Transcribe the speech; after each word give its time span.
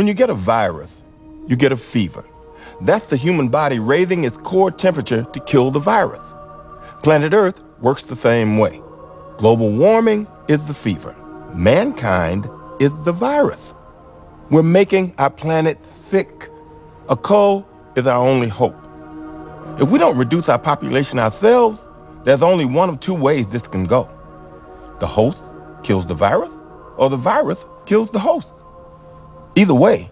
When 0.00 0.06
you 0.06 0.14
get 0.14 0.30
a 0.30 0.34
virus, 0.34 1.02
you 1.46 1.56
get 1.56 1.72
a 1.72 1.76
fever. 1.76 2.24
That's 2.80 3.08
the 3.08 3.18
human 3.18 3.48
body 3.48 3.78
raising 3.78 4.24
its 4.24 4.38
core 4.38 4.70
temperature 4.70 5.24
to 5.24 5.40
kill 5.40 5.70
the 5.70 5.78
virus. 5.78 6.22
Planet 7.02 7.34
Earth 7.34 7.60
works 7.80 8.04
the 8.04 8.16
same 8.16 8.56
way. 8.56 8.80
Global 9.36 9.70
warming 9.70 10.26
is 10.48 10.66
the 10.66 10.72
fever. 10.72 11.14
Mankind 11.52 12.48
is 12.80 12.92
the 13.04 13.12
virus. 13.12 13.74
We're 14.48 14.62
making 14.62 15.12
our 15.18 15.28
planet 15.28 15.76
sick. 16.08 16.48
A 17.10 17.16
cull 17.18 17.68
is 17.94 18.06
our 18.06 18.26
only 18.26 18.48
hope. 18.48 18.82
If 19.78 19.90
we 19.90 19.98
don't 19.98 20.16
reduce 20.16 20.48
our 20.48 20.58
population 20.58 21.18
ourselves, 21.18 21.78
there's 22.24 22.40
only 22.40 22.64
one 22.64 22.88
of 22.88 23.00
two 23.00 23.12
ways 23.12 23.48
this 23.48 23.68
can 23.68 23.84
go. 23.84 24.10
The 24.98 25.06
host 25.06 25.42
kills 25.82 26.06
the 26.06 26.14
virus, 26.14 26.54
or 26.96 27.10
the 27.10 27.18
virus 27.18 27.66
kills 27.84 28.10
the 28.10 28.18
host. 28.18 28.54
Either 29.60 29.74
way, 29.74 30.10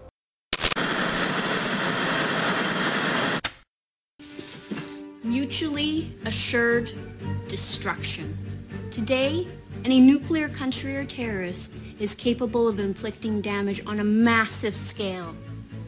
Mutually 5.23 6.15
assured 6.25 6.93
destruction. 7.47 8.37
Today, 8.91 9.47
any 9.85 9.99
nuclear 9.99 10.49
country 10.49 10.95
or 10.95 11.03
terrorist 11.03 11.71
is 11.97 12.13
capable 12.13 12.67
of 12.67 12.79
inflicting 12.79 13.41
damage 13.41 13.83
on 13.87 14.01
a 14.01 14.03
massive 14.03 14.75
scale 14.77 15.33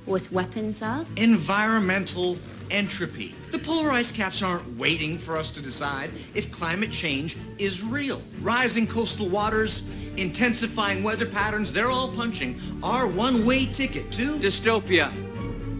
with 0.06 0.32
weapons 0.32 0.82
of 0.82 1.08
Environmental 1.18 2.38
entropy. 2.70 3.36
The 3.52 3.60
polar 3.60 3.92
ice 3.92 4.12
caps 4.12 4.42
aren't 4.42 4.78
waiting 4.78 5.18
for 5.18 5.38
us 5.38 5.52
to 5.52 5.62
decide 5.62 6.10
if 6.34 6.52
climate 6.52 6.92
change 6.92 7.38
is 7.58 7.84
real. 7.84 8.22
Rising 8.40 8.88
coastal 8.88 9.28
waters, 9.28 9.84
intensifying 10.18 11.04
weather 11.04 11.26
patterns, 11.26 11.72
they're 11.72 11.92
all 11.92 12.14
punching 12.14 12.60
our 12.82 13.08
one-way 13.08 13.66
ticket 13.66 14.12
to 14.14 14.38
Dystopia. 14.40 15.12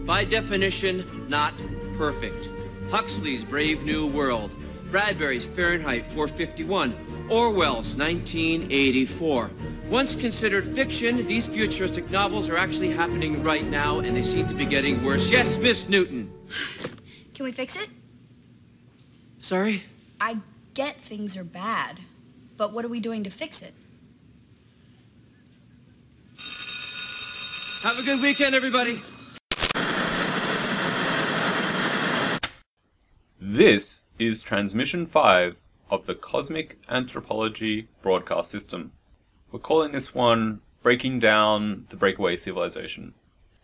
By 0.04 0.24
definition, 0.24 1.26
not 1.28 1.54
perfect. 1.96 2.50
Huxley's 2.90 3.44
Brave 3.44 3.84
New 3.84 4.06
World. 4.06 4.54
Bradbury's 4.90 5.46
Fahrenheit 5.46 6.04
451. 6.12 6.94
Orwell's 7.30 7.94
1984. 7.94 9.50
Once 9.92 10.14
considered 10.14 10.74
fiction, 10.74 11.26
these 11.26 11.46
futuristic 11.46 12.10
novels 12.10 12.48
are 12.48 12.56
actually 12.56 12.90
happening 12.90 13.42
right 13.42 13.66
now, 13.66 13.98
and 13.98 14.16
they 14.16 14.22
seem 14.22 14.48
to 14.48 14.54
be 14.54 14.64
getting 14.64 15.04
worse. 15.04 15.30
Yes, 15.30 15.58
Miss 15.58 15.86
Newton. 15.86 16.32
Can 17.34 17.44
we 17.44 17.52
fix 17.52 17.76
it? 17.76 17.90
Sorry? 19.38 19.82
I 20.18 20.38
get 20.72 20.96
things 20.96 21.36
are 21.36 21.44
bad, 21.44 22.00
but 22.56 22.72
what 22.72 22.86
are 22.86 22.88
we 22.88 23.00
doing 23.00 23.22
to 23.24 23.30
fix 23.30 23.60
it? 23.60 23.74
Have 27.82 27.98
a 27.98 28.02
good 28.02 28.22
weekend, 28.22 28.54
everybody. 28.54 29.02
This 33.38 34.04
is 34.18 34.40
Transmission 34.40 35.04
5 35.04 35.60
of 35.90 36.06
the 36.06 36.14
Cosmic 36.14 36.78
Anthropology 36.88 37.88
Broadcast 38.00 38.50
System. 38.50 38.92
We're 39.52 39.58
calling 39.58 39.92
this 39.92 40.14
one 40.14 40.62
Breaking 40.82 41.18
Down 41.18 41.84
the 41.90 41.96
Breakaway 41.96 42.36
Civilization. 42.36 43.12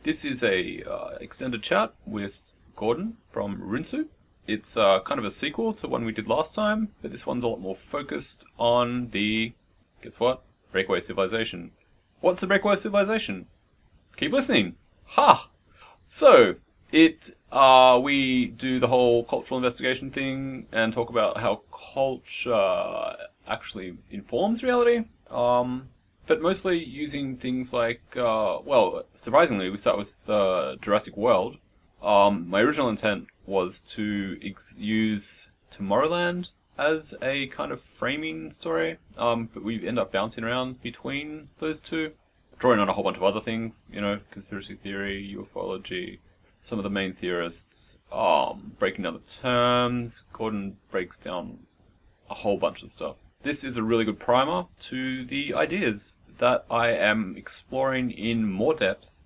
This 0.03 0.23
is 0.23 0.45
a 0.45 0.83
uh, 0.83 1.17
extended 1.19 1.63
chat 1.63 1.95
with 2.05 2.59
Gordon 2.77 3.17
from 3.27 3.63
RuneSoup. 3.63 4.09
It's 4.47 4.77
uh, 4.77 5.01
kind 5.01 5.19
of 5.19 5.25
a 5.25 5.31
sequel 5.31 5.73
to 5.73 5.89
one 5.89 6.05
we 6.05 6.13
did 6.13 6.29
last 6.29 6.55
time, 6.55 6.91
but 7.01 7.11
this 7.11 7.25
one's 7.25 7.43
a 7.43 7.49
lot 7.49 7.63
more 7.63 7.75
focused 7.75 8.45
on 8.59 9.09
the, 9.13 9.55
guess 10.03 10.21
what? 10.21 10.43
Breakaway 10.73 11.01
Civilization. 11.01 11.71
What's 12.21 12.43
a 12.43 12.47
breakaway 12.47 12.77
civilization? 12.77 13.47
Keep 14.19 14.33
listening. 14.33 14.75
Ha! 15.07 15.49
So, 16.11 16.57
it 16.93 17.31
uh, 17.51 17.99
we 18.03 18.49
do 18.49 18.79
the 18.79 18.89
whole 18.89 19.25
cultural 19.25 19.57
investigation 19.57 20.11
thing 20.11 20.67
and 20.71 20.93
talk 20.93 21.09
about 21.09 21.39
how 21.39 21.63
culture 21.73 23.17
actually 23.47 23.97
informs 24.11 24.63
reality. 24.63 25.05
Um, 25.31 25.89
but 26.27 26.43
mostly 26.43 26.83
using 26.83 27.37
things 27.37 27.73
like, 27.73 28.03
uh, 28.17 28.59
well, 28.65 29.05
surprisingly, 29.17 29.71
we 29.71 29.79
start 29.79 29.99
with 29.99 30.15
uh, 30.29 30.77
Jurassic 30.81 31.17
World. 31.17 31.57
Um, 32.03 32.49
my 32.49 32.61
original 32.61 32.89
intent 32.89 33.27
was 33.47 33.81
to 33.81 34.39
ex- 34.43 34.77
use 34.79 35.51
Tomorrowland 35.71 36.51
as 36.77 37.15
a 37.21 37.49
kind 37.49 37.73
of 37.73 37.81
framing 37.81 38.51
story, 38.51 38.99
um, 39.17 39.49
but 39.53 39.65
we 39.65 39.87
end 39.87 39.99
up 39.99 40.13
bouncing 40.13 40.45
around 40.45 40.81
between 40.83 41.49
those 41.59 41.81
two, 41.81 42.13
drawing 42.59 42.79
on 42.79 42.89
a 42.89 42.93
whole 42.93 43.05
bunch 43.05 43.17
of 43.17 43.25
other 43.25 43.41
things, 43.41 43.85
you 43.91 44.01
know, 44.01 44.21
conspiracy 44.31 44.75
theory, 44.77 45.35
ufology, 45.37 46.19
some 46.61 46.79
of 46.79 46.83
the 46.85 46.91
main 46.91 47.13
theorists, 47.13 47.99
um, 48.13 48.73
breaking 48.79 49.05
down 49.05 49.15
the 49.15 49.31
terms. 49.31 50.25
Gordon 50.33 50.77
breaks 50.91 51.19
down 51.19 51.61
a 52.31 52.35
whole 52.35 52.59
bunch 52.59 52.83
of 52.83 52.91
stuff. 52.91 53.17
This 53.43 53.63
is 53.63 53.77
a 53.77 53.85
really 53.85 54.05
good 54.05 54.19
primer 54.19 54.67
to 54.81 55.25
the 55.25 55.55
ideas 55.55 56.19
that 56.39 56.65
I 56.69 56.89
am 56.89 57.37
exploring 57.37 58.11
in 58.11 58.51
more 58.51 58.75
depth, 58.75 59.21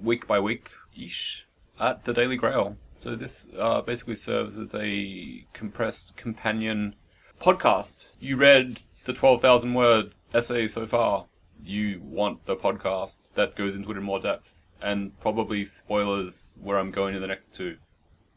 week 0.00 0.28
by 0.28 0.38
week 0.38 0.70
ish, 0.96 1.48
at 1.80 2.04
the 2.04 2.12
Daily 2.12 2.36
Grail. 2.36 2.76
So 2.94 3.16
this 3.16 3.50
uh, 3.58 3.80
basically 3.80 4.14
serves 4.14 4.60
as 4.60 4.76
a 4.76 5.44
compressed 5.54 6.16
companion 6.16 6.94
podcast. 7.40 8.16
You 8.20 8.36
read 8.36 8.78
the 9.06 9.12
12,000 9.12 9.74
word 9.74 10.14
essay 10.32 10.68
so 10.68 10.86
far. 10.86 11.26
You 11.60 12.00
want 12.00 12.46
the 12.46 12.54
podcast 12.54 13.34
that 13.34 13.56
goes 13.56 13.74
into 13.74 13.90
it 13.90 13.96
in 13.96 14.04
more 14.04 14.20
depth 14.20 14.62
and 14.80 15.18
probably 15.18 15.64
spoilers 15.64 16.50
where 16.60 16.78
I'm 16.78 16.92
going 16.92 17.16
in 17.16 17.20
the 17.20 17.26
next 17.26 17.56
two. 17.56 17.78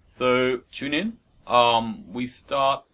So 0.07 0.61
tune 0.71 0.95
in. 0.95 1.17
Um, 1.45 2.11
we 2.11 2.25
start 2.25 2.85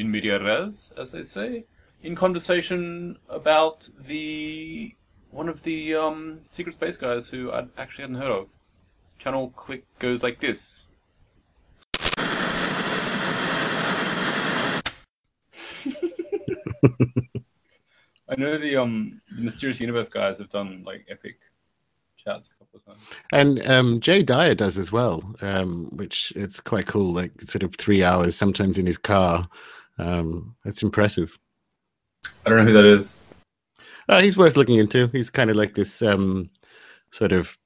in 0.00 0.10
media 0.10 0.42
res, 0.42 0.92
as 0.96 1.10
they 1.10 1.22
say, 1.22 1.66
in 2.02 2.16
conversation 2.16 3.18
about 3.28 3.90
the 4.06 4.94
one 5.30 5.48
of 5.48 5.62
the 5.62 5.94
um, 5.94 6.40
secret 6.46 6.72
space 6.72 6.96
guys 6.96 7.28
who 7.28 7.52
I 7.52 7.66
actually 7.76 8.02
hadn't 8.02 8.16
heard 8.16 8.32
of. 8.32 8.48
Channel 9.18 9.50
click 9.50 9.84
goes 9.98 10.22
like 10.22 10.40
this. 10.40 10.86
I 18.28 18.36
know 18.36 18.58
the 18.58 18.76
um 18.76 19.20
Mysterious 19.36 19.80
Universe 19.80 20.08
guys 20.08 20.38
have 20.38 20.48
done 20.48 20.82
like 20.86 21.04
epic 21.10 21.36
chats 22.24 22.50
a 22.50 22.54
couple 22.58 22.78
of 22.78 22.86
times. 22.86 23.00
And 23.32 23.66
um, 23.68 24.00
Jay 24.00 24.22
Dyer 24.22 24.54
does 24.54 24.78
as 24.78 24.92
well, 24.92 25.34
um, 25.42 25.90
which 25.96 26.32
it's 26.36 26.60
quite 26.60 26.86
cool. 26.86 27.12
Like 27.12 27.40
sort 27.42 27.62
of 27.62 27.74
three 27.76 28.02
hours, 28.02 28.36
sometimes 28.36 28.78
in 28.78 28.86
his 28.86 28.98
car. 28.98 29.48
Um, 30.00 30.56
it's 30.64 30.82
impressive. 30.82 31.38
I 32.44 32.50
don't 32.50 32.58
know 32.58 32.64
who 32.64 32.72
that 32.72 33.00
is. 33.00 33.20
Uh, 34.08 34.20
he's 34.20 34.36
worth 34.36 34.56
looking 34.56 34.78
into. 34.78 35.06
He's 35.08 35.30
kind 35.30 35.50
of 35.50 35.56
like 35.56 35.74
this 35.74 36.02
um, 36.02 36.50
sort 37.10 37.32
of 37.32 37.56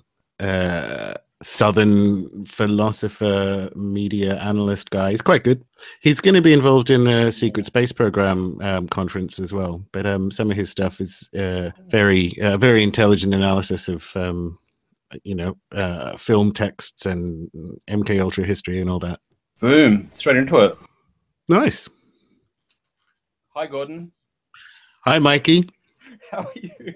uh, 0.41 1.15
southern 1.43 2.45
philosopher, 2.45 3.71
media 3.75 4.39
analyst 4.41 4.91
guy. 4.91 5.11
He's 5.11 5.23
quite 5.23 5.45
good. 5.45 5.65
He's 6.01 6.21
going 6.21 6.35
to 6.35 6.43
be 6.43 6.53
involved 6.53 6.91
in 6.91 7.05
the 7.05 7.31
Secret 7.31 7.67
Space 7.67 7.93
Program 7.93 8.59
um, 8.63 8.89
conference 8.89 9.39
as 9.39 9.53
well. 9.53 9.85
But 9.93 10.07
um, 10.07 10.31
some 10.31 10.51
of 10.51 10.57
his 10.57 10.71
stuff 10.71 11.01
is 11.01 11.31
uh, 11.35 11.71
very, 11.87 12.39
uh, 12.43 12.57
very 12.57 12.83
intelligent 12.83 13.35
analysis 13.35 13.89
of, 13.89 14.11
um, 14.17 14.59
you 15.23 15.35
know, 15.35 15.57
uh, 15.73 16.17
film 16.17 16.53
texts 16.53 17.07
and 17.07 17.51
MK 17.89 18.21
Ultra 18.21 18.45
history 18.45 18.81
and 18.81 18.91
all 18.91 18.99
that. 19.01 19.21
Boom! 19.61 20.11
Straight 20.15 20.37
into 20.37 20.59
it. 20.59 20.77
Nice. 21.49 21.89
Hi, 23.57 23.69
Gordon. 23.69 24.11
Hi, 25.05 25.21
Mikey. 25.21 25.69
How 26.33 26.39
are 26.41 26.53
you? 26.57 26.95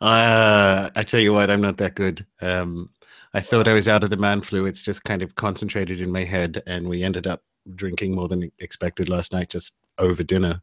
Uh, 0.00 0.90
I 0.96 1.02
tell 1.04 1.20
you 1.20 1.32
what, 1.32 1.50
I'm 1.50 1.60
not 1.60 1.76
that 1.76 1.94
good. 1.94 2.26
Um, 2.40 2.90
I 3.34 3.40
thought 3.40 3.68
I 3.68 3.72
was 3.72 3.86
out 3.86 4.02
of 4.02 4.10
the 4.10 4.16
man 4.16 4.40
flu. 4.40 4.66
It's 4.66 4.82
just 4.82 5.04
kind 5.04 5.22
of 5.22 5.36
concentrated 5.36 6.00
in 6.00 6.10
my 6.10 6.24
head, 6.24 6.64
and 6.66 6.88
we 6.88 7.04
ended 7.04 7.28
up 7.28 7.44
drinking 7.76 8.12
more 8.12 8.26
than 8.26 8.50
expected 8.58 9.08
last 9.08 9.32
night, 9.32 9.50
just 9.50 9.76
over 9.98 10.24
dinner. 10.24 10.60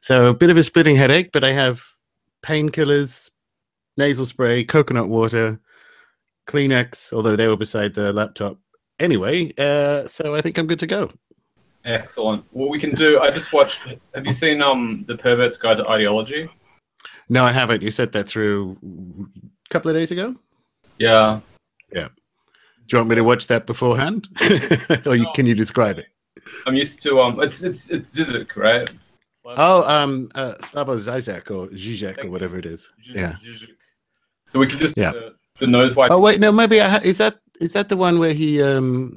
So 0.00 0.26
a 0.26 0.34
bit 0.34 0.50
of 0.50 0.56
a 0.56 0.62
splitting 0.62 0.94
headache, 0.94 1.30
but 1.32 1.42
I 1.42 1.52
have 1.52 1.82
painkillers, 2.44 3.30
nasal 3.96 4.26
spray, 4.26 4.62
coconut 4.62 5.08
water, 5.08 5.58
Kleenex, 6.46 7.12
although 7.12 7.34
they 7.34 7.48
were 7.48 7.56
beside 7.56 7.94
the 7.94 8.12
laptop. 8.12 8.58
Anyway, 9.00 9.52
uh, 9.58 10.06
so 10.06 10.36
I 10.36 10.40
think 10.40 10.56
I'm 10.56 10.68
good 10.68 10.80
to 10.80 10.86
go. 10.86 11.10
Excellent. 11.86 12.44
What 12.50 12.68
we 12.70 12.78
can 12.80 12.90
do, 12.94 13.20
I 13.20 13.30
just 13.30 13.52
watched. 13.52 13.94
Have 14.14 14.26
you 14.26 14.32
seen 14.32 14.60
um 14.60 15.04
the 15.06 15.16
Pervert's 15.16 15.56
Guide 15.56 15.76
to 15.78 15.88
Ideology? 15.88 16.48
No, 17.28 17.44
I 17.44 17.52
haven't. 17.52 17.82
You 17.82 17.90
said 17.90 18.12
that 18.12 18.24
through 18.26 18.76
a 18.84 19.68
couple 19.70 19.90
of 19.90 19.96
days 19.96 20.10
ago. 20.10 20.34
Yeah. 20.98 21.40
Yeah. 21.92 22.08
Do 22.08 22.88
you 22.92 22.98
want 22.98 23.08
me 23.10 23.14
to 23.16 23.24
watch 23.24 23.46
that 23.48 23.66
beforehand, 23.66 24.28
or 25.06 25.16
you, 25.16 25.26
can 25.34 25.44
you 25.46 25.54
describe 25.54 25.98
it? 25.98 26.06
I'm 26.66 26.74
used 26.74 27.02
to 27.02 27.20
um. 27.20 27.40
It's 27.40 27.62
it's 27.64 27.90
it's 27.90 28.16
Zizek, 28.18 28.56
right? 28.56 28.88
Oh, 29.56 29.82
um, 29.88 30.28
uh, 30.34 30.54
Slavoj 30.60 30.98
Zizek 30.98 31.50
or 31.52 31.68
Zizek 31.68 32.24
or 32.24 32.30
whatever 32.30 32.58
it 32.58 32.66
is. 32.66 32.90
Yeah. 33.08 33.34
So 34.48 34.58
we 34.58 34.66
can 34.66 34.78
just 34.78 34.96
Yeah. 34.96 35.10
uh, 35.10 35.30
the 35.60 35.66
nose 35.68 35.94
wipe. 35.96 36.10
Oh 36.10 36.18
wait, 36.20 36.40
no, 36.40 36.50
maybe 36.52 36.80
I 36.80 36.88
ha- 36.88 37.00
is 37.04 37.18
that 37.18 37.38
is 37.60 37.72
that 37.74 37.88
the 37.88 37.96
one 37.96 38.18
where 38.18 38.32
he? 38.32 38.60
um 38.62 39.16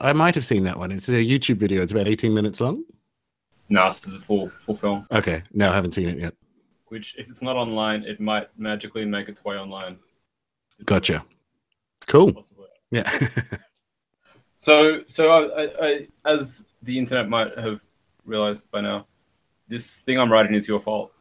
I 0.00 0.12
might 0.12 0.34
have 0.34 0.44
seen 0.44 0.64
that 0.64 0.76
one. 0.78 0.92
It's 0.92 1.08
a 1.08 1.12
YouTube 1.12 1.56
video. 1.56 1.82
It's 1.82 1.92
about 1.92 2.08
eighteen 2.08 2.34
minutes 2.34 2.60
long. 2.60 2.84
No, 3.68 3.84
this 3.86 4.06
is 4.06 4.14
a 4.14 4.20
full 4.20 4.50
full 4.58 4.76
film. 4.76 5.06
Okay, 5.12 5.42
no, 5.52 5.70
I 5.70 5.74
haven't 5.74 5.92
seen 5.92 6.08
it 6.08 6.18
yet. 6.18 6.34
Which, 6.88 7.16
if 7.18 7.28
it's 7.28 7.42
not 7.42 7.56
online, 7.56 8.04
it 8.04 8.20
might 8.20 8.48
magically 8.58 9.04
make 9.04 9.28
its 9.28 9.44
way 9.44 9.56
online. 9.56 9.98
Gotcha. 10.84 11.24
Cool. 12.06 12.32
Possibly. 12.32 12.66
Yeah. 12.90 13.10
So, 14.58 15.02
so 15.06 15.32
I, 15.32 15.64
I, 15.64 15.86
I, 15.86 16.06
as 16.24 16.66
the 16.82 16.98
internet 16.98 17.28
might 17.28 17.58
have 17.58 17.82
realized 18.24 18.70
by 18.70 18.80
now, 18.80 19.06
this 19.68 19.98
thing 19.98 20.18
I'm 20.18 20.32
writing 20.32 20.54
is 20.54 20.66
your 20.66 20.80
fault. 20.80 21.12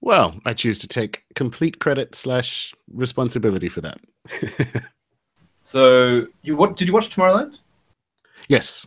well, 0.00 0.34
I 0.46 0.54
choose 0.54 0.78
to 0.78 0.88
take 0.88 1.22
complete 1.34 1.80
credit 1.80 2.14
slash 2.14 2.72
responsibility 2.90 3.68
for 3.68 3.82
that. 3.82 4.00
So, 5.60 6.28
you 6.40 6.56
what? 6.56 6.76
Did 6.76 6.88
you 6.88 6.94
watch 6.94 7.14
Tomorrowland? 7.14 7.58
Yes. 8.48 8.86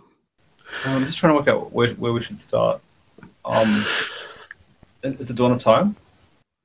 So 0.69 0.89
I'm 0.89 1.05
just 1.05 1.17
trying 1.17 1.33
to 1.33 1.37
work 1.37 1.47
out 1.47 1.71
where, 1.73 1.89
where 1.95 2.13
we 2.13 2.21
should 2.21 2.39
start. 2.39 2.81
Um, 3.43 3.85
at 5.03 5.25
the 5.25 5.33
dawn 5.33 5.51
of 5.51 5.59
time. 5.59 5.95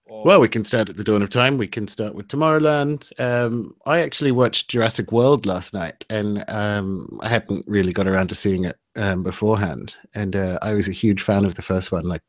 Or- 0.07 0.25
Well, 0.25 0.41
we 0.41 0.49
can 0.49 0.65
start 0.65 0.89
at 0.89 0.97
the 0.97 1.05
dawn 1.05 1.23
of 1.23 1.31
time. 1.31 1.59
We 1.59 1.67
can 1.67 1.89
start 1.89 2.15
with 2.15 2.29
Tomorrowland. 2.29 3.19
Um, 3.19 3.75
I 3.87 4.01
actually 4.01 4.31
watched 4.33 4.69
Jurassic 4.69 5.11
World 5.11 5.47
last 5.47 5.75
night, 5.75 6.05
and 6.11 6.45
um, 6.49 7.09
I 7.23 7.29
hadn't 7.29 7.65
really 7.67 7.93
got 7.93 8.07
around 8.07 8.29
to 8.29 8.35
seeing 8.35 8.65
it 8.65 8.79
um, 8.95 9.23
beforehand. 9.23 9.97
And 10.15 10.37
uh, 10.37 10.59
I 10.63 10.75
was 10.75 10.89
a 10.89 10.93
huge 10.93 11.23
fan 11.23 11.45
of 11.45 11.55
the 11.55 11.63
first 11.63 11.91
one. 11.91 12.05
Like, 12.05 12.23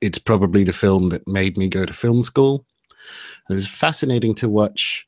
it's 0.00 0.18
probably 0.18 0.62
the 0.64 0.72
film 0.72 1.08
that 1.08 1.26
made 1.26 1.58
me 1.58 1.68
go 1.68 1.84
to 1.84 1.92
film 1.92 2.22
school. 2.22 2.64
It 3.50 3.54
was 3.54 3.66
fascinating 3.66 4.34
to 4.36 4.48
watch 4.48 5.06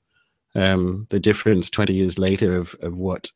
um, 0.55 1.07
the 1.11 1.21
difference 1.21 1.71
20 1.71 1.93
years 1.93 2.19
later 2.19 2.57
of, 2.57 2.75
of 2.83 2.99
what 2.99 3.31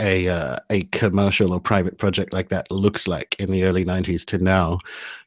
a 0.00 0.28
uh, 0.28 0.56
a 0.70 0.84
commercial 0.84 1.52
or 1.52 1.60
private 1.60 1.98
project 1.98 2.32
like 2.32 2.48
that 2.48 2.70
looks 2.70 3.06
like 3.06 3.36
in 3.38 3.50
the 3.50 3.64
early 3.64 3.84
90s 3.84 4.24
to 4.26 4.38
now 4.38 4.78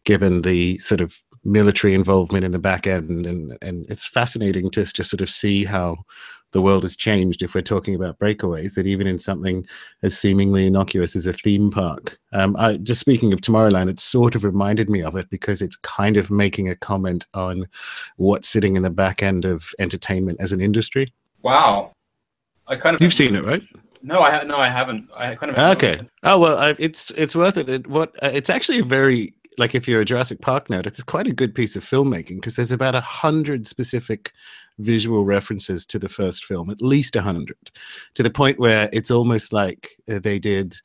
given 0.04 0.42
the 0.42 0.78
sort 0.80 1.02
of 1.02 1.22
military 1.46 1.94
involvement 1.94 2.46
in 2.46 2.52
the 2.52 2.60
back 2.60 2.88
end 2.88 3.26
and 3.26 3.58
and 3.62 3.86
it's 3.90 4.06
fascinating 4.06 4.70
to 4.72 4.84
just 4.86 5.10
sort 5.10 5.22
of 5.22 5.30
see 5.30 5.64
how 5.64 5.98
the 6.54 6.62
world 6.62 6.84
has 6.84 6.96
changed 6.96 7.42
if 7.42 7.56
we're 7.56 7.62
talking 7.62 7.96
about 7.96 8.18
breakaways 8.20 8.76
that 8.76 8.86
even 8.86 9.08
in 9.08 9.20
something 9.20 9.66
as 10.04 10.18
seemingly 10.18 10.68
innocuous 10.68 11.16
as 11.16 11.26
a 11.26 11.34
theme 11.34 11.72
park. 11.72 12.20
Um, 12.32 12.56
I, 12.58 12.78
just 12.78 13.00
speaking 13.00 13.34
of 13.34 13.42
tomorrowland 13.42 13.90
it 13.90 14.00
sort 14.00 14.36
of 14.36 14.44
reminded 14.44 14.88
me 14.90 15.02
of 15.02 15.16
it 15.16 15.30
because 15.32 15.62
it's 15.62 15.76
kind 15.78 16.16
of 16.16 16.30
making 16.30 16.70
a 16.70 16.76
comment 16.76 17.26
on 17.34 17.68
what's 18.18 18.48
sitting 18.48 18.76
in 18.76 18.84
the 18.84 18.92
back 18.92 19.24
end 19.24 19.46
of 19.46 19.72
entertainment 19.80 20.40
as 20.40 20.52
an 20.52 20.62
industry. 20.62 21.12
Wow. 21.42 21.92
I 22.68 22.76
kind 22.76 22.96
of 22.96 23.02
you've 23.02 23.14
seen 23.14 23.36
it 23.36 23.44
right 23.44 23.64
No, 24.04 24.20
I 24.20 24.32
ha- 24.32 24.44
no, 24.44 24.58
I 24.58 24.70
haven't. 24.70 25.10
I 25.16 25.34
kind 25.36 25.52
of 25.58 25.78
Okay. 25.78 26.02
Oh 26.24 26.38
well, 26.38 26.58
I, 26.58 26.76
it's 26.78 27.10
it's 27.12 27.36
worth 27.36 27.58
it. 27.58 27.70
it 27.70 27.88
what 27.88 28.14
uh, 28.22 28.30
it's 28.34 28.50
actually 28.50 28.80
a 28.80 28.84
very 28.84 29.34
like 29.58 29.74
if 29.76 29.88
you're 29.88 30.02
a 30.02 30.06
Jurassic 30.06 30.42
Park 30.42 30.68
nerd, 30.68 30.86
it's 30.86 31.02
quite 31.02 31.28
a 31.28 31.34
good 31.34 31.56
piece 31.56 31.78
of 31.78 31.86
filmmaking 31.86 32.36
because 32.36 32.58
there's 32.58 32.74
about 32.74 32.96
a 32.96 33.02
hundred 33.02 33.66
specific 33.66 34.34
visual 34.80 35.24
references 35.24 35.86
to 35.86 36.00
the 36.00 36.10
first 36.10 36.44
film, 36.44 36.70
at 36.70 36.82
least 36.82 37.16
a 37.16 37.22
hundred, 37.22 37.72
to 38.16 38.24
the 38.24 38.30
point 38.30 38.60
where 38.60 38.90
it's 38.92 39.12
almost 39.12 39.54
like 39.54 39.92
uh, 40.12 40.20
they 40.20 40.38
did 40.38 40.76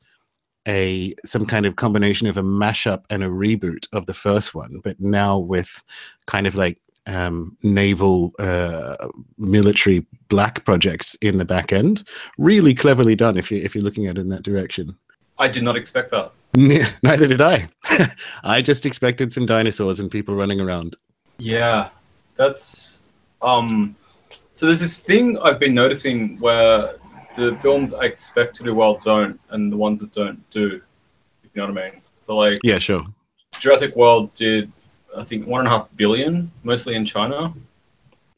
a 0.65 1.13
some 1.25 1.45
kind 1.45 1.65
of 1.65 1.75
combination 1.75 2.27
of 2.27 2.37
a 2.37 2.41
mashup 2.41 3.03
and 3.09 3.23
a 3.23 3.29
reboot 3.29 3.87
of 3.91 4.05
the 4.05 4.13
first 4.13 4.55
one, 4.55 4.79
but 4.83 4.97
now 4.99 5.37
with 5.37 5.83
kind 6.25 6.47
of 6.47 6.55
like 6.55 6.79
um, 7.07 7.57
naval 7.63 8.33
uh, 8.39 9.09
military 9.37 10.05
black 10.29 10.63
projects 10.65 11.15
in 11.21 11.37
the 11.37 11.45
back 11.45 11.73
end. 11.73 12.07
Really 12.37 12.73
cleverly 12.73 13.15
done 13.15 13.37
if 13.37 13.51
you 13.51 13.57
if 13.57 13.75
you're 13.75 13.83
looking 13.83 14.07
at 14.07 14.17
it 14.17 14.21
in 14.21 14.29
that 14.29 14.43
direction. 14.43 14.97
I 15.37 15.47
did 15.47 15.63
not 15.63 15.77
expect 15.77 16.11
that. 16.11 16.31
Neither 17.03 17.27
did 17.27 17.41
I. 17.41 17.67
I 18.43 18.61
just 18.61 18.85
expected 18.85 19.31
some 19.31 19.45
dinosaurs 19.45 19.99
and 19.99 20.11
people 20.11 20.35
running 20.35 20.59
around. 20.59 20.95
Yeah, 21.37 21.89
that's 22.35 23.03
um. 23.41 23.95
So 24.51 24.65
there's 24.65 24.81
this 24.81 24.99
thing 24.99 25.37
I've 25.39 25.59
been 25.59 25.73
noticing 25.73 26.37
where 26.39 26.95
the 27.37 27.57
films 27.61 27.93
I 27.93 28.03
expect 28.03 28.55
to 28.57 28.63
do 28.63 28.75
well 28.75 28.95
don't, 28.97 29.39
and 29.49 29.71
the 29.71 29.77
ones 29.77 30.01
that 30.01 30.13
don't 30.13 30.47
do. 30.49 30.81
If 31.43 31.51
you 31.53 31.61
know 31.61 31.71
what 31.71 31.81
I 31.81 31.91
mean. 31.91 32.01
So 32.19 32.35
like 32.35 32.59
Yeah, 32.63 32.79
sure. 32.79 33.03
Jurassic 33.59 33.95
World 33.95 34.33
did, 34.33 34.71
I 35.15 35.23
think 35.23 35.47
one 35.47 35.61
and 35.61 35.67
a 35.67 35.71
half 35.71 35.87
billion, 35.95 36.51
mostly 36.63 36.95
in 36.95 37.05
China. 37.05 37.53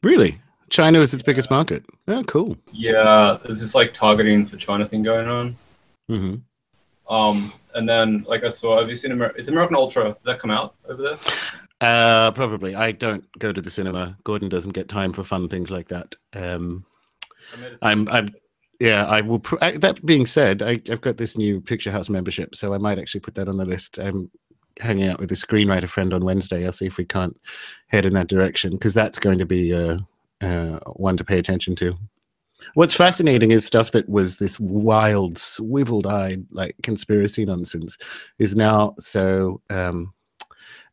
Really? 0.02 0.38
China 0.70 1.00
is 1.00 1.12
its 1.12 1.22
biggest 1.22 1.50
market. 1.50 1.84
Oh, 2.08 2.24
cool. 2.24 2.56
Yeah, 2.72 3.38
there's 3.42 3.60
this 3.60 3.74
like 3.74 3.92
targeting 3.92 4.46
for 4.46 4.56
China 4.56 4.88
thing 4.88 5.02
going 5.02 5.28
on. 5.28 5.56
hmm 6.08 6.34
Um, 7.08 7.52
and 7.74 7.88
then 7.88 8.24
like 8.26 8.42
I 8.42 8.48
saw, 8.48 8.80
have 8.80 8.88
you 8.88 8.94
seen 8.94 9.12
Amer- 9.12 9.34
it's 9.36 9.48
American 9.48 9.76
Ultra? 9.76 10.04
Did 10.04 10.24
that 10.24 10.38
come 10.40 10.50
out 10.50 10.74
over 10.88 11.02
there? 11.02 11.18
Uh, 11.82 12.30
probably. 12.30 12.74
I 12.74 12.92
don't 12.92 13.26
go 13.38 13.52
to 13.52 13.60
the 13.60 13.70
cinema. 13.70 14.16
Gordon 14.24 14.48
doesn't 14.48 14.72
get 14.72 14.88
time 14.88 15.12
for 15.12 15.24
fun 15.24 15.48
things 15.48 15.70
like 15.70 15.88
that. 15.88 16.14
Um, 16.34 16.86
I'm, 17.82 18.08
I'm, 18.08 18.28
yeah. 18.80 19.04
I 19.06 19.20
will. 19.20 19.40
Pr- 19.40 19.56
I, 19.60 19.76
that 19.78 20.04
being 20.06 20.24
said, 20.24 20.62
I, 20.62 20.80
I've 20.88 21.00
got 21.00 21.16
this 21.16 21.36
new 21.36 21.60
Picture 21.60 21.90
House 21.92 22.08
membership, 22.08 22.54
so 22.54 22.72
I 22.72 22.78
might 22.78 22.98
actually 22.98 23.20
put 23.20 23.34
that 23.34 23.48
on 23.48 23.56
the 23.56 23.66
list. 23.66 23.98
I'm 23.98 24.30
hanging 24.80 25.08
out 25.08 25.20
with 25.20 25.30
a 25.32 25.36
screenwriter 25.36 25.88
friend 25.88 26.12
on 26.14 26.24
Wednesday. 26.24 26.64
I'll 26.64 26.72
see 26.72 26.86
if 26.86 26.96
we 26.96 27.04
can't 27.04 27.38
head 27.88 28.04
in 28.04 28.14
that 28.14 28.28
direction 28.28 28.72
because 28.72 28.94
that's 28.94 29.18
going 29.18 29.38
to 29.38 29.46
be 29.46 29.74
uh, 29.74 29.98
uh, 30.40 30.78
one 30.96 31.16
to 31.16 31.24
pay 31.24 31.38
attention 31.38 31.74
to. 31.76 31.96
What's 32.74 32.94
fascinating 32.94 33.50
is 33.50 33.66
stuff 33.66 33.90
that 33.90 34.08
was 34.08 34.38
this 34.38 34.58
wild, 34.60 35.36
swiveled-eyed, 35.36 36.46
like 36.50 36.76
conspiracy 36.82 37.44
nonsense, 37.44 37.98
is 38.38 38.54
now 38.54 38.94
so 38.98 39.60
um, 39.68 40.12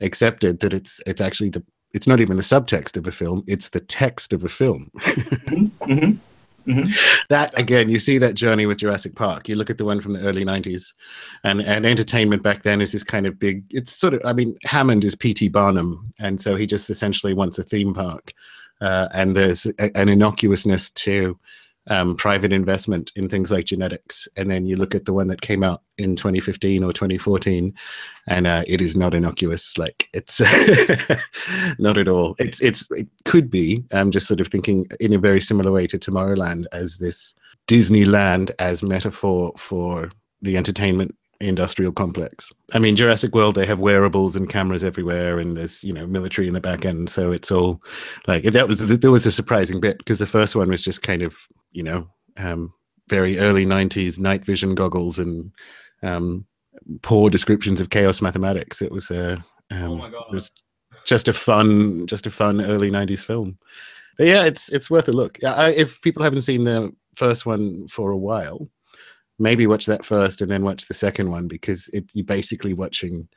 accepted 0.01 0.59
that 0.59 0.73
it's 0.73 1.01
it's 1.05 1.21
actually 1.21 1.49
the 1.49 1.63
it's 1.93 2.07
not 2.07 2.19
even 2.19 2.37
the 2.37 2.43
subtext 2.43 2.97
of 2.97 3.07
a 3.07 3.11
film; 3.11 3.43
it's 3.47 3.69
the 3.69 3.79
text 3.79 4.33
of 4.33 4.43
a 4.43 4.49
film. 4.49 4.91
Mhm. 6.69 7.25
That 7.29 7.57
again, 7.57 7.89
you 7.89 7.99
see 7.99 8.17
that 8.19 8.35
journey 8.35 8.65
with 8.65 8.77
Jurassic 8.77 9.15
Park. 9.15 9.49
You 9.49 9.55
look 9.55 9.69
at 9.69 9.77
the 9.77 9.85
one 9.85 10.01
from 10.01 10.13
the 10.13 10.21
early 10.21 10.45
'90s, 10.45 10.93
and 11.43 11.61
and 11.61 11.85
entertainment 11.85 12.43
back 12.43 12.63
then 12.63 12.81
is 12.81 12.91
this 12.91 13.03
kind 13.03 13.25
of 13.25 13.39
big. 13.39 13.63
It's 13.71 13.91
sort 13.91 14.13
of, 14.13 14.21
I 14.23 14.33
mean, 14.33 14.55
Hammond 14.63 15.03
is 15.03 15.15
P.T. 15.15 15.49
Barnum, 15.49 16.11
and 16.19 16.39
so 16.39 16.55
he 16.55 16.67
just 16.67 16.89
essentially 16.89 17.33
wants 17.33 17.57
a 17.57 17.63
theme 17.63 17.93
park, 17.93 18.33
uh, 18.81 19.07
and 19.13 19.35
there's 19.35 19.65
a, 19.65 19.97
an 19.97 20.07
innocuousness 20.09 20.93
to 20.95 21.37
um, 21.89 22.15
private 22.15 22.53
investment 22.53 23.11
in 23.15 23.27
things 23.27 23.51
like 23.51 23.65
genetics. 23.65 24.27
And 24.37 24.49
then 24.49 24.65
you 24.65 24.75
look 24.75 24.95
at 24.95 25.05
the 25.05 25.13
one 25.13 25.27
that 25.27 25.41
came 25.41 25.63
out 25.63 25.81
in 25.97 26.15
2015 26.15 26.83
or 26.83 26.93
2014, 26.93 27.73
and 28.27 28.47
uh, 28.47 28.63
it 28.67 28.79
is 28.79 28.95
not 28.95 29.13
innocuous. 29.13 29.77
Like 29.77 30.07
it's 30.13 30.39
not 31.79 31.97
at 31.97 32.07
all. 32.07 32.35
It's 32.39 32.61
it's 32.61 32.87
it 32.91 33.07
could 33.25 33.49
be. 33.49 33.83
I'm 33.91 34.11
just 34.11 34.27
sort 34.27 34.39
of 34.39 34.47
thinking 34.47 34.85
in 34.99 35.13
a 35.13 35.19
very 35.19 35.41
similar 35.41 35.71
way 35.71 35.87
to 35.87 35.99
Tomorrowland 35.99 36.65
as 36.71 36.97
this 36.97 37.33
Disneyland 37.67 38.51
as 38.59 38.83
metaphor 38.83 39.53
for 39.57 40.11
the 40.41 40.57
entertainment 40.57 41.15
industrial 41.41 41.91
complex. 41.91 42.51
I 42.73 42.79
mean, 42.79 42.95
Jurassic 42.95 43.33
World, 43.33 43.55
they 43.55 43.65
have 43.65 43.79
wearables 43.79 44.35
and 44.35 44.49
cameras 44.49 44.83
everywhere, 44.83 45.39
and 45.39 45.55
there's 45.55 45.83
you 45.83 45.93
know 45.93 46.05
military 46.05 46.47
in 46.47 46.53
the 46.53 46.61
back 46.61 46.85
end. 46.85 47.09
So 47.09 47.31
it's 47.31 47.51
all 47.51 47.81
like 48.27 48.43
that 48.43 48.67
was 48.67 48.79
there 48.79 49.11
was 49.11 49.25
a 49.25 49.31
surprising 49.31 49.79
bit 49.79 49.97
because 49.99 50.19
the 50.19 50.25
first 50.25 50.55
one 50.55 50.69
was 50.69 50.81
just 50.81 51.01
kind 51.01 51.21
of 51.21 51.35
you 51.71 51.83
know 51.83 52.05
um, 52.37 52.73
very 53.07 53.39
early 53.39 53.65
'90s 53.65 54.19
night 54.19 54.45
vision 54.45 54.75
goggles 54.75 55.19
and 55.19 55.51
um, 56.03 56.45
poor 57.01 57.29
descriptions 57.29 57.81
of 57.81 57.89
chaos 57.89 58.21
mathematics. 58.21 58.81
It 58.81 58.91
was 58.91 59.11
a 59.11 59.43
um, 59.71 60.01
Oh 60.01 60.05
it 60.05 60.33
was 60.33 60.51
just 61.05 61.27
a 61.27 61.33
fun 61.33 62.05
just 62.07 62.27
a 62.27 62.31
fun 62.31 62.61
early 62.61 62.91
'90s 62.91 63.23
film. 63.23 63.57
But 64.17 64.27
yeah, 64.27 64.43
it's 64.43 64.69
it's 64.69 64.89
worth 64.89 65.07
a 65.07 65.13
look. 65.13 65.37
Yeah, 65.41 65.53
I, 65.53 65.69
if 65.71 66.01
people 66.01 66.23
haven't 66.23 66.41
seen 66.41 66.63
the 66.63 66.93
first 67.15 67.45
one 67.45 67.87
for 67.87 68.11
a 68.11 68.17
while, 68.17 68.67
maybe 69.37 69.67
watch 69.67 69.85
that 69.85 70.05
first 70.05 70.41
and 70.41 70.51
then 70.51 70.63
watch 70.63 70.87
the 70.87 70.93
second 70.93 71.31
one 71.31 71.47
because 71.47 71.87
it, 71.89 72.05
you're 72.13 72.25
basically 72.25 72.73
watching 72.73 73.27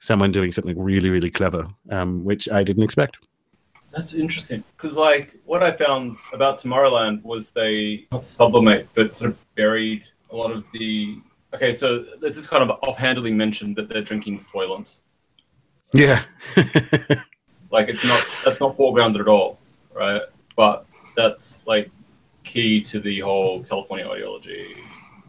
someone 0.00 0.32
doing 0.32 0.52
something 0.52 0.82
really 0.82 1.10
really 1.10 1.30
clever, 1.30 1.68
um, 1.90 2.24
which 2.24 2.48
I 2.48 2.64
didn't 2.64 2.82
expect. 2.82 3.18
That's 3.92 4.14
interesting 4.14 4.64
because, 4.76 4.96
like, 4.96 5.36
what 5.44 5.62
I 5.62 5.70
found 5.70 6.14
about 6.32 6.58
Tomorrowland 6.58 7.22
was 7.22 7.50
they 7.50 8.06
not 8.10 8.24
sublimate, 8.24 8.88
but 8.94 9.14
sort 9.14 9.30
of 9.30 9.54
buried 9.54 10.04
a 10.30 10.36
lot 10.36 10.50
of 10.50 10.66
the. 10.72 11.18
Okay, 11.54 11.72
so 11.72 12.06
it's 12.22 12.38
just 12.38 12.48
kind 12.48 12.62
of 12.62 12.70
offhandedly 12.82 13.32
mentioned 13.32 13.76
that 13.76 13.88
they're 13.90 14.02
drinking 14.02 14.38
Soylent. 14.38 14.96
Yeah, 15.92 16.22
Like, 17.70 17.88
it's 17.88 18.04
not 18.04 18.24
that's 18.44 18.60
not 18.60 18.76
foregrounded 18.76 19.20
at 19.20 19.28
all, 19.28 19.58
right? 19.94 20.22
But 20.56 20.86
that's 21.16 21.66
like 21.66 21.90
key 22.44 22.80
to 22.82 23.00
the 23.00 23.20
whole 23.20 23.64
California 23.64 24.08
ideology. 24.08 24.76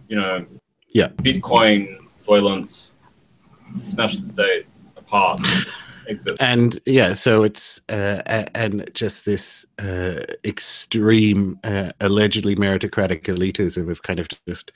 You 0.08 0.17
know, 0.17 0.46
Yeah. 0.89 1.08
Bitcoin, 1.08 1.98
Soylent, 2.13 2.89
smash 3.82 4.17
the 4.17 4.25
state 4.27 4.65
apart. 4.98 5.39
Exit. 6.10 6.36
and 6.39 6.79
yeah 6.86 7.13
so 7.13 7.43
it's 7.43 7.79
uh, 7.89 8.22
and 8.55 8.89
just 8.93 9.25
this 9.25 9.65
uh, 9.79 10.19
extreme 10.45 11.60
uh, 11.63 11.91
allegedly 12.01 12.55
meritocratic 12.55 13.24
elitism 13.24 13.89
of 13.89 14.01
kind 14.03 14.19
of 14.19 14.27
just 14.48 14.72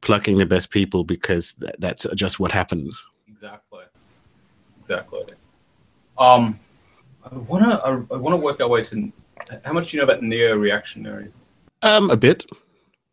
plucking 0.00 0.38
the 0.38 0.46
best 0.46 0.70
people 0.70 1.04
because 1.04 1.52
th- 1.54 1.72
that's 1.78 2.06
just 2.14 2.40
what 2.40 2.52
happens 2.52 3.06
Exactly. 3.28 3.84
Exactly. 4.80 5.22
Um, 6.18 6.58
I 7.24 7.34
wanna 7.34 7.76
I, 7.84 7.90
I 8.12 8.16
wanna 8.18 8.36
work 8.36 8.60
our 8.60 8.68
way 8.68 8.82
to 8.84 9.12
how 9.64 9.72
much 9.72 9.90
do 9.90 9.96
you 9.96 10.00
know 10.02 10.10
about 10.10 10.22
neo-reactionaries? 10.22 11.48
um 11.82 12.10
a 12.10 12.16
bit 12.16 12.44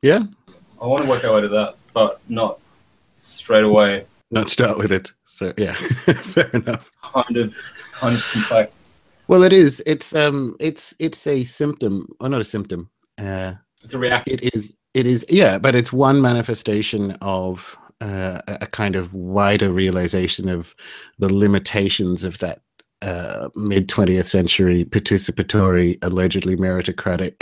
yeah 0.02 0.24
I 0.82 0.86
want 0.86 1.04
to 1.04 1.10
work 1.10 1.24
our 1.24 1.36
way 1.36 1.42
to 1.42 1.48
that, 1.48 1.76
but 1.94 2.20
not 2.30 2.60
straight 3.16 3.64
away. 3.64 4.06
not 4.32 4.50
start 4.50 4.78
with 4.78 4.92
it 4.92 5.12
so 5.38 5.54
yeah 5.58 5.74
fair 6.34 6.50
enough 6.54 6.90
Kind 7.04 7.38
of, 7.38 7.56
kind 7.94 8.16
of 8.18 8.24
complex. 8.34 8.72
well 9.28 9.44
it 9.44 9.54
is 9.54 9.82
it's 9.86 10.14
um 10.16 10.56
it's 10.60 10.94
it's 11.00 11.26
a 11.28 11.44
symptom 11.44 12.08
or 12.20 12.28
not 12.30 12.42
a 12.42 12.46
symptom 12.46 12.90
uh 13.20 13.54
It's 13.84 13.94
a 13.94 14.00
reaction. 14.00 14.34
it 14.36 14.56
is 14.56 14.76
it 14.94 15.06
is 15.06 15.26
yeah 15.30 15.58
but 15.60 15.76
it's 15.76 15.94
one 15.94 16.22
manifestation 16.22 17.12
of 17.22 17.78
uh, 18.02 18.40
a 18.48 18.58
a 18.62 18.68
kind 18.68 18.96
of 18.96 19.14
wider 19.14 19.72
realization 19.72 20.50
of 20.50 20.76
the 21.20 21.32
limitations 21.34 22.24
of 22.24 22.38
that 22.40 22.62
uh, 23.02 23.50
mid 23.56 23.88
20th 23.88 24.26
century 24.26 24.86
participatory 24.86 25.98
allegedly 26.04 26.56
meritocratic 26.56 27.36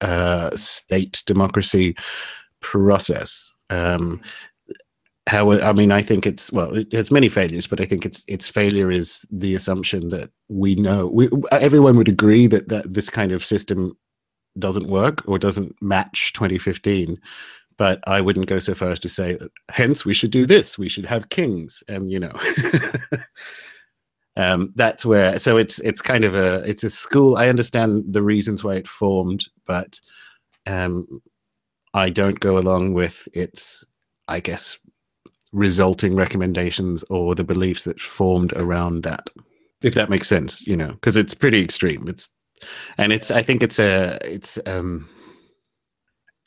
uh, 0.00 0.50
state 0.56 1.22
democracy 1.26 1.94
process 2.60 3.54
um, 3.70 4.20
how 5.30 5.52
i 5.52 5.72
mean 5.72 5.92
i 5.92 6.02
think 6.02 6.26
it's 6.26 6.50
well 6.50 6.74
it 6.74 6.90
has 6.92 7.12
many 7.12 7.28
failures 7.28 7.68
but 7.68 7.80
i 7.80 7.84
think 7.84 8.04
its 8.04 8.24
its 8.26 8.48
failure 8.48 8.90
is 8.90 9.24
the 9.30 9.54
assumption 9.54 10.08
that 10.08 10.28
we 10.48 10.74
know 10.74 11.06
we, 11.06 11.28
everyone 11.52 11.96
would 11.96 12.08
agree 12.08 12.48
that, 12.48 12.68
that 12.68 12.92
this 12.92 13.08
kind 13.08 13.30
of 13.30 13.44
system 13.44 13.96
doesn't 14.58 14.88
work 14.88 15.22
or 15.28 15.38
doesn't 15.38 15.72
match 15.80 16.32
2015 16.32 17.16
but 17.76 18.00
i 18.08 18.20
wouldn't 18.20 18.48
go 18.48 18.58
so 18.58 18.74
far 18.74 18.90
as 18.90 18.98
to 18.98 19.08
say 19.08 19.38
hence 19.70 20.04
we 20.04 20.14
should 20.14 20.32
do 20.32 20.46
this. 20.46 20.76
We 20.76 20.88
should 20.88 21.06
have 21.06 21.30
kings 21.30 21.82
and 21.88 22.10
you 22.10 22.20
know. 22.20 22.32
Um 24.36 24.72
that's 24.76 25.04
where 25.04 25.40
so 25.40 25.56
it's 25.56 25.80
it's 25.80 26.00
kind 26.00 26.24
of 26.24 26.36
a 26.36 26.62
it's 26.62 26.84
a 26.84 26.88
school 26.88 27.36
i 27.36 27.48
understand 27.48 28.04
the 28.08 28.22
reasons 28.22 28.62
why 28.62 28.76
it 28.76 28.86
formed 28.86 29.44
but 29.66 30.00
um 30.68 31.04
i 31.94 32.10
don't 32.10 32.38
go 32.38 32.56
along 32.56 32.94
with 32.94 33.26
its 33.34 33.84
i 34.28 34.38
guess 34.38 34.78
resulting 35.52 36.14
recommendations 36.14 37.04
or 37.10 37.34
the 37.34 37.44
beliefs 37.44 37.84
that 37.84 38.00
formed 38.00 38.52
around 38.54 39.02
that 39.02 39.28
if 39.82 39.94
that 39.94 40.10
makes 40.10 40.28
sense 40.28 40.66
you 40.66 40.76
know 40.76 40.92
because 40.92 41.16
it's 41.16 41.34
pretty 41.34 41.62
extreme. 41.62 42.06
It's 42.08 42.28
and 42.98 43.10
it's 43.10 43.30
i 43.30 43.42
think 43.42 43.62
it's 43.62 43.78
a 43.78 44.18
it's 44.22 44.58
um 44.66 45.08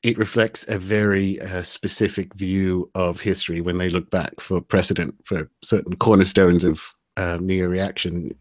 it 0.04 0.18
reflects 0.18 0.68
a 0.68 0.78
very 0.78 1.42
uh, 1.42 1.64
specific 1.64 2.34
view 2.34 2.92
of 2.94 3.22
history. 3.22 3.62
When 3.62 3.78
they 3.78 3.88
look 3.88 4.10
back 4.10 4.40
for 4.40 4.60
precedent 4.60 5.16
for 5.24 5.50
certain 5.64 5.96
cornerstones 5.96 6.66
of 6.66 6.84
um, 7.16 7.48
neo 7.48 7.68
reaction 7.68 8.38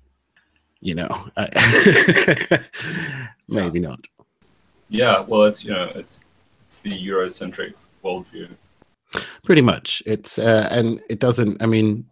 you 0.80 0.94
know 0.94 1.08
maybe 3.48 3.78
not. 3.80 4.00
Yeah, 4.92 5.20
well, 5.20 5.44
it's 5.44 5.64
you 5.64 5.70
know, 5.70 5.90
it's 5.94 6.22
it's 6.62 6.80
the 6.80 6.92
Eurocentric 6.92 7.72
worldview. 8.04 8.50
Pretty 9.44 9.60
much 9.60 10.02
it's 10.06 10.38
uh, 10.38 10.68
and 10.70 11.02
it 11.10 11.18
doesn't 11.18 11.60
i 11.62 11.66
mean 11.66 12.04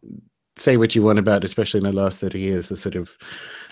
say 0.56 0.76
what 0.76 0.94
you 0.94 1.02
want 1.02 1.18
about 1.18 1.44
especially 1.44 1.78
in 1.78 1.84
the 1.84 1.92
last 1.92 2.18
30 2.18 2.38
years 2.38 2.68
the 2.68 2.76
sort 2.76 2.96
of 2.96 3.16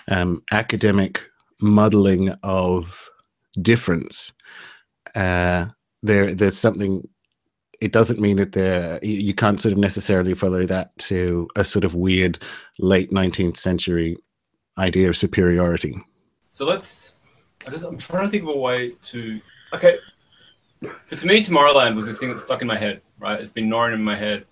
um, 0.08 0.42
academic 0.52 1.20
muddling 1.61 2.30
of 2.42 3.11
difference 3.61 4.32
uh, 5.14 5.66
there 6.02 6.35
there's 6.35 6.56
something 6.56 7.02
it 7.80 7.92
doesn't 7.92 8.18
mean 8.18 8.37
that 8.37 8.52
there 8.52 8.99
you, 9.02 9.32
can't 9.35 9.61
sort 9.61 9.73
of 9.73 9.78
necessarily 9.78 10.35
follow 10.35 10.66
that 10.66 10.97
to 10.99 11.49
a 11.56 11.64
sort 11.64 11.85
of 11.85 11.94
weird 11.94 12.38
late 12.78 13.11
19th 13.11 13.56
century 13.56 14.16
idea 14.78 15.08
of 15.08 15.16
superiority 15.16 15.94
So 16.58 16.66
let's. 16.66 17.18
I 17.68 17.75
I'm 17.75 17.97
trying 17.97 18.25
to 18.25 18.30
think 18.30 18.42
of 18.42 18.49
a 18.49 18.58
way 18.58 18.87
to. 18.87 19.40
Okay. 19.73 19.99
But 20.80 21.18
to 21.18 21.26
me, 21.26 21.44
Tomorrowland 21.44 21.97
was 21.97 22.06
this 22.06 22.18
thing 22.18 22.28
that 22.30 22.38
stuck 22.38 22.62
in 22.62 22.68
my 22.68 22.78
head, 22.78 23.00
right? 23.18 23.40
It's 23.40 23.50
been 23.50 23.68
gnawing 23.68 23.94
in 23.94 24.02
my 24.02 24.16
head 24.16 24.44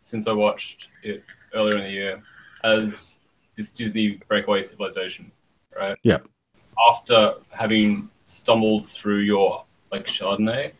since 0.00 0.26
I 0.26 0.32
watched 0.32 0.88
it 1.02 1.22
earlier 1.54 1.76
in 1.76 1.84
the 1.84 1.90
year 1.90 2.22
as 2.64 3.20
this 3.56 3.70
Disney 3.70 4.20
breakaway 4.28 4.62
civilization, 4.62 5.30
right? 5.76 5.96
Yeah. 6.02 6.18
After 6.90 7.34
having 7.50 8.08
stumbled 8.24 8.88
through 8.88 9.20
your 9.20 9.64
like 9.90 10.06
Chardonnay 10.06 10.72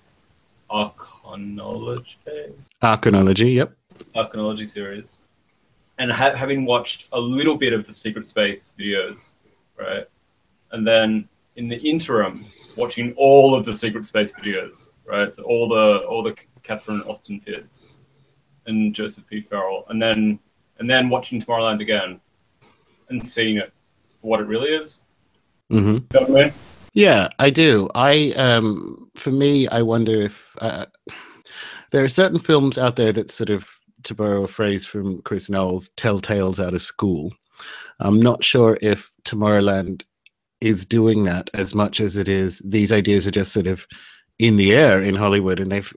Archonology 0.71 2.17
yep 3.55 3.73
Archonology 4.15 4.67
series, 4.67 5.23
and 5.99 6.13
ha- 6.13 6.35
having 6.35 6.65
watched 6.65 7.07
a 7.13 7.21
little 7.21 7.57
bit 7.57 7.73
of 7.73 7.87
the 7.87 7.93
Secret 7.93 8.27
Space 8.27 8.75
videos, 8.79 9.37
right, 9.79 10.07
and 10.73 10.87
then 10.87 11.29
in 11.57 11.69
the 11.69 11.77
interim, 11.77 12.45
watching 12.79 13.13
all 13.17 13.55
of 13.55 13.65
the 13.65 13.75
Secret 13.75 14.07
Space 14.07 14.33
videos, 14.33 14.91
right, 15.05 15.33
so 15.33 15.43
all 15.45 15.69
the 15.69 16.07
all 16.09 16.23
the 16.23 16.35
Catherine 16.63 17.03
Austin 17.03 17.41
Fitts 17.41 18.01
and 18.67 18.95
Joseph 18.95 19.27
P. 19.27 19.41
Farrell, 19.41 19.85
and 19.89 20.01
then 20.01 20.39
and 20.79 20.89
then 20.89 21.09
watching 21.09 21.41
Tomorrowland 21.41 21.81
again, 21.81 22.21
and 23.09 23.27
seeing 23.27 23.57
it 23.57 23.73
for 24.21 24.29
what 24.29 24.41
it 24.41 24.47
really 24.47 24.71
is. 24.71 25.03
Mm-hmm. 25.71 26.17
I 26.17 26.29
mean? 26.29 26.53
Yeah, 26.95 27.29
I 27.39 27.51
do. 27.51 27.89
I 27.95 28.33
um 28.37 29.11
for 29.15 29.31
me 29.31 29.69
I 29.69 29.83
wonder 29.83 30.23
if 30.23 30.57
uh, 30.61 30.87
there 31.91 32.03
are 32.03 32.09
certain 32.09 32.39
films 32.39 32.79
out 32.79 32.97
there 32.97 33.13
that 33.13 33.31
sort 33.31 33.51
of 33.51 33.69
to 34.05 34.15
borrow 34.15 34.45
a 34.45 34.49
phrase 34.49 34.87
from 34.87 35.21
Chris 35.23 35.51
Knowles 35.51 35.91
tell 35.91 36.19
tales 36.19 36.61
out 36.61 36.75
of 36.75 36.83
school. 36.83 37.33
I'm 38.01 38.21
not 38.21 38.45
sure 38.45 38.79
if 38.81 39.13
Tomorrowland 39.25 40.03
is 40.61 40.85
doing 40.85 41.25
that 41.25 41.51
as 41.55 41.75
much 41.75 42.01
as 42.01 42.17
it 42.17 42.29
is 42.29 42.59
these 42.65 42.93
ideas 42.93 43.27
are 43.27 43.33
just 43.33 43.53
sort 43.53 43.67
of 43.67 43.87
in 44.39 44.57
the 44.57 44.73
air 44.73 45.03
in 45.03 45.15
Hollywood 45.15 45.61
and 45.61 45.71
they've 45.71 45.93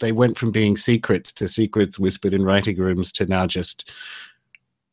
they 0.00 0.12
went 0.12 0.36
from 0.36 0.50
being 0.50 0.76
secrets 0.76 1.32
to 1.32 1.48
secrets 1.48 1.98
whispered 1.98 2.34
in 2.34 2.44
writing 2.44 2.76
rooms 2.76 3.10
to 3.12 3.26
now 3.26 3.46
just 3.46 3.90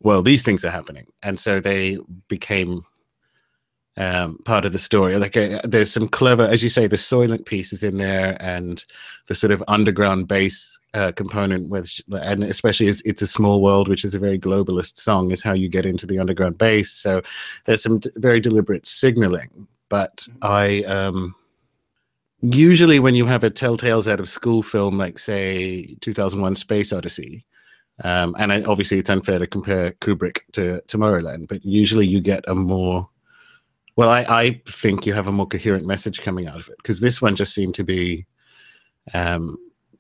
well 0.02 0.22
these 0.22 0.44
things 0.44 0.64
are 0.64 0.70
happening. 0.70 1.06
And 1.24 1.40
so 1.40 1.60
they 1.60 1.98
became 2.28 2.84
um, 3.98 4.38
part 4.46 4.66
of 4.66 4.72
the 4.72 4.80
story. 4.80 5.18
Like 5.18 5.38
uh, 5.38 5.60
there's 5.64 5.92
some 5.92 6.08
clever, 6.08 6.44
as 6.44 6.64
you 6.64 6.70
say, 6.70 6.88
the 6.88 6.96
Soylent 6.96 7.46
pieces 7.46 7.84
in 7.84 7.98
there, 7.98 8.38
and 8.40 8.84
the 9.28 9.36
sort 9.36 9.52
of 9.52 9.64
underground 9.68 10.28
base 10.28 10.80
uh, 10.94 11.12
component, 11.12 11.70
which 11.70 12.02
and 12.12 12.44
especially 12.44 12.88
as 12.88 13.02
it's 13.06 13.22
a 13.22 13.28
small 13.28 13.62
world, 13.62 13.88
which 13.88 14.06
is 14.06 14.16
a 14.16 14.20
very 14.20 14.40
globalist 14.40 14.98
song, 14.98 15.32
is 15.32 15.44
how 15.44 15.54
you 15.54 15.70
get 15.70 15.86
into 15.86 16.08
the 16.08 16.20
underground 16.20 16.58
base. 16.58 16.92
So 16.92 17.22
there's 17.66 17.84
some 17.84 18.00
d- 18.00 18.10
very 18.16 18.40
deliberate 18.40 18.88
signaling. 18.88 19.68
But 19.90 20.28
I 20.42 20.84
um, 20.84 21.36
usually 22.42 23.00
when 23.00 23.16
you 23.16 23.26
have 23.26 23.44
a 23.44 23.52
telltales 23.52 24.12
out 24.12 24.20
of 24.20 24.30
school 24.30 24.64
film, 24.64 24.98
like 24.98 25.20
say 25.20 25.96
2001: 26.02 26.56
Space 26.56 26.92
Odyssey. 26.92 27.46
Um, 28.04 28.36
and 28.40 28.52
I, 28.52 28.64
obviously, 28.64 28.98
it's 28.98 29.12
unfair 29.12 29.38
to 29.38 29.46
compare 29.46 29.92
Kubrick 30.02 30.40
to 30.54 30.82
Tomorrowland, 30.88 31.48
but 31.48 31.64
usually 31.64 32.08
you 32.08 32.22
get 32.22 32.44
a 32.48 32.56
more 32.56 33.08
well, 33.96 34.10
I, 34.10 34.26
I 34.28 34.62
think 34.68 35.06
you 35.06 35.14
have 35.14 35.28
a 35.28 35.32
more 35.32 35.48
coherent 35.48 35.86
message 35.86 36.22
coming 36.22 36.48
out 36.48 36.60
of 36.60 36.68
it 36.70 36.78
because 36.78 37.00
this 37.00 37.22
one 37.22 37.36
just 37.36 37.54
seemed 37.54 37.76
to 37.76 37.84
be 37.84 38.26
um, 39.14 39.58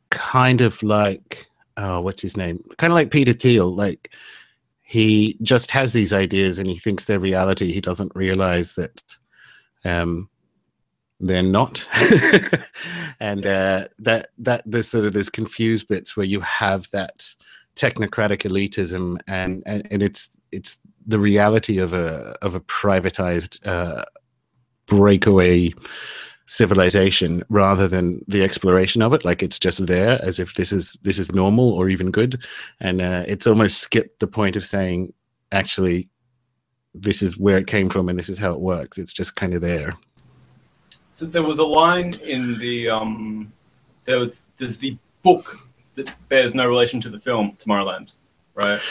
kind 0.09 0.61
of 0.61 0.81
like, 0.81 1.45
oh, 1.77 2.01
what's 2.01 2.21
his 2.21 2.37
name? 2.37 2.63
Kind 2.77 2.91
of 2.91 2.95
like 2.95 3.11
Peter 3.11 3.33
Thiel. 3.33 3.73
Like 3.73 4.11
he 4.83 5.37
just 5.41 5.71
has 5.71 5.93
these 5.93 6.13
ideas 6.13 6.59
and 6.59 6.67
he 6.67 6.75
thinks 6.75 7.05
they're 7.05 7.19
reality. 7.19 7.71
He 7.71 7.81
doesn't 7.81 8.11
realize 8.15 8.73
that 8.75 9.01
um, 9.85 10.29
they're 11.19 11.43
not. 11.43 11.87
and 13.19 13.45
uh, 13.45 13.87
that 13.99 14.27
that 14.39 14.63
there's 14.65 14.89
sort 14.89 15.05
of 15.05 15.13
there's 15.13 15.29
confused 15.29 15.87
bits 15.87 16.17
where 16.17 16.25
you 16.25 16.39
have 16.41 16.87
that 16.91 17.27
technocratic 17.75 18.43
elitism 18.43 19.19
and 19.27 19.63
and, 19.65 19.87
and 19.91 20.03
it's 20.03 20.29
it's 20.51 20.79
the 21.05 21.19
reality 21.19 21.79
of 21.79 21.93
a 21.93 22.35
of 22.41 22.55
a 22.55 22.61
privatized 22.61 23.65
uh, 23.67 24.03
breakaway 24.85 25.73
civilization 26.45 27.41
rather 27.49 27.87
than 27.87 28.21
the 28.27 28.43
exploration 28.43 29.01
of 29.01 29.13
it. 29.13 29.23
Like 29.23 29.41
it's 29.41 29.59
just 29.59 29.85
there 29.85 30.19
as 30.23 30.39
if 30.39 30.55
this 30.55 30.71
is 30.71 30.97
this 31.03 31.19
is 31.19 31.31
normal 31.31 31.71
or 31.71 31.89
even 31.89 32.11
good. 32.11 32.43
And 32.79 33.01
uh, 33.01 33.23
it's 33.27 33.47
almost 33.47 33.79
skipped 33.79 34.19
the 34.19 34.27
point 34.27 34.55
of 34.55 34.65
saying 34.65 35.13
actually 35.51 36.09
this 36.93 37.21
is 37.23 37.37
where 37.37 37.57
it 37.57 37.67
came 37.67 37.89
from 37.89 38.09
and 38.09 38.19
this 38.19 38.29
is 38.29 38.37
how 38.37 38.51
it 38.51 38.59
works. 38.59 38.97
It's 38.97 39.13
just 39.13 39.35
kind 39.35 39.53
of 39.53 39.61
there. 39.61 39.93
So 41.11 41.25
there 41.25 41.43
was 41.43 41.59
a 41.59 41.65
line 41.65 42.13
in 42.23 42.57
the 42.59 42.89
um, 42.89 43.51
there 44.05 44.19
was 44.19 44.43
there's 44.57 44.77
the 44.77 44.97
book 45.21 45.59
that 45.95 46.13
bears 46.27 46.55
no 46.55 46.67
relation 46.67 46.99
to 47.01 47.09
the 47.09 47.19
film 47.19 47.55
Tomorrowland, 47.59 48.13
right? 48.55 48.81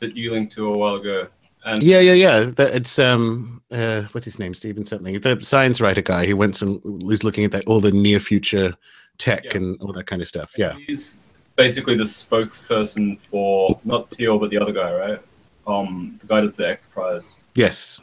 That 0.00 0.16
you 0.16 0.32
linked 0.32 0.52
to 0.54 0.66
a 0.72 0.76
while 0.76 0.96
ago. 0.96 1.28
And 1.64 1.82
Yeah, 1.82 2.00
yeah, 2.00 2.12
yeah. 2.12 2.50
It's 2.58 2.98
um, 2.98 3.62
uh, 3.70 4.02
what's 4.12 4.24
his 4.24 4.38
name? 4.38 4.54
Stephen 4.54 4.84
something. 4.86 5.18
The 5.20 5.38
science 5.42 5.80
writer 5.80 6.02
guy 6.02 6.26
who 6.26 6.36
went 6.36 6.60
and 6.62 6.80
was 7.02 7.24
looking 7.24 7.44
at 7.44 7.52
that, 7.52 7.66
all 7.66 7.80
the 7.80 7.90
near 7.92 8.20
future 8.20 8.74
tech 9.18 9.44
Yeah. 9.44 9.56
and 9.56 9.80
all 9.80 9.92
that 9.94 10.06
kind 10.06 10.20
of 10.22 10.28
stuff. 10.28 10.52
Yeah. 10.56 10.74
he's 10.86 11.18
basically 11.56 11.96
the 11.96 12.04
spokesperson 12.04 13.18
for 13.18 13.80
not 13.84 14.10
Thiel, 14.10 14.38
but 14.38 14.50
the 14.50 14.58
other 14.58 14.72
guy, 14.72 14.92
right? 14.92 15.20
Um, 15.66 16.16
the 16.20 16.26
guy 16.26 16.42
that's 16.42 16.58
the 16.58 16.68
X 16.68 16.86
Prize. 16.86 17.40
Yes. 17.54 18.00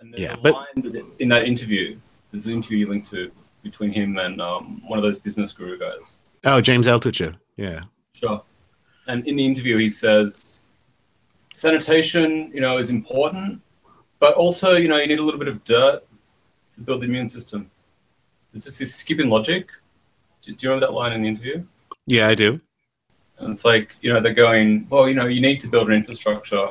And 0.00 0.12
there's 0.12 0.22
Yeah, 0.22 0.34
a 0.34 0.38
but- 0.38 0.54
line 0.54 0.66
that 0.92 1.06
in 1.20 1.28
that 1.28 1.44
interview, 1.44 1.96
there's 2.32 2.46
an 2.46 2.52
interview 2.54 2.78
you 2.78 2.88
linked 2.88 3.08
to 3.10 3.30
between 3.62 3.92
him 3.92 4.18
and 4.18 4.40
um, 4.40 4.82
one 4.86 4.98
of 4.98 5.02
those 5.02 5.18
business 5.18 5.52
guru 5.52 5.78
guys. 5.78 6.18
Oh, 6.44 6.60
James 6.60 6.86
Altucher. 6.86 7.36
Yeah. 7.56 7.84
Sure. 8.12 8.42
And 9.06 9.26
in 9.26 9.36
the 9.36 9.46
interview, 9.46 9.78
he 9.78 9.88
says 9.88 10.60
sanitation, 11.36 12.50
you 12.54 12.60
know, 12.60 12.78
is 12.78 12.90
important, 12.90 13.60
but 14.18 14.34
also, 14.34 14.74
you 14.74 14.88
know, 14.88 14.96
you 14.96 15.06
need 15.06 15.18
a 15.18 15.22
little 15.22 15.38
bit 15.38 15.48
of 15.48 15.62
dirt 15.64 16.02
to 16.74 16.80
build 16.80 17.02
the 17.02 17.06
immune 17.06 17.26
system. 17.26 17.70
There's 18.52 18.64
just 18.64 18.78
this 18.78 18.94
skipping 18.94 19.28
logic. 19.28 19.68
Do, 20.42 20.54
do 20.54 20.66
you 20.66 20.70
remember 20.70 20.86
that 20.86 20.92
line 20.92 21.12
in 21.12 21.22
the 21.22 21.28
interview? 21.28 21.64
Yeah, 22.06 22.28
I 22.28 22.34
do. 22.34 22.60
And 23.38 23.52
it's 23.52 23.64
like, 23.64 23.94
you 24.00 24.12
know, 24.12 24.20
they're 24.20 24.32
going, 24.32 24.86
well, 24.88 25.08
you 25.08 25.14
know, 25.14 25.26
you 25.26 25.42
need 25.42 25.60
to 25.60 25.68
build 25.68 25.88
an 25.88 25.94
infrastructure, 25.94 26.68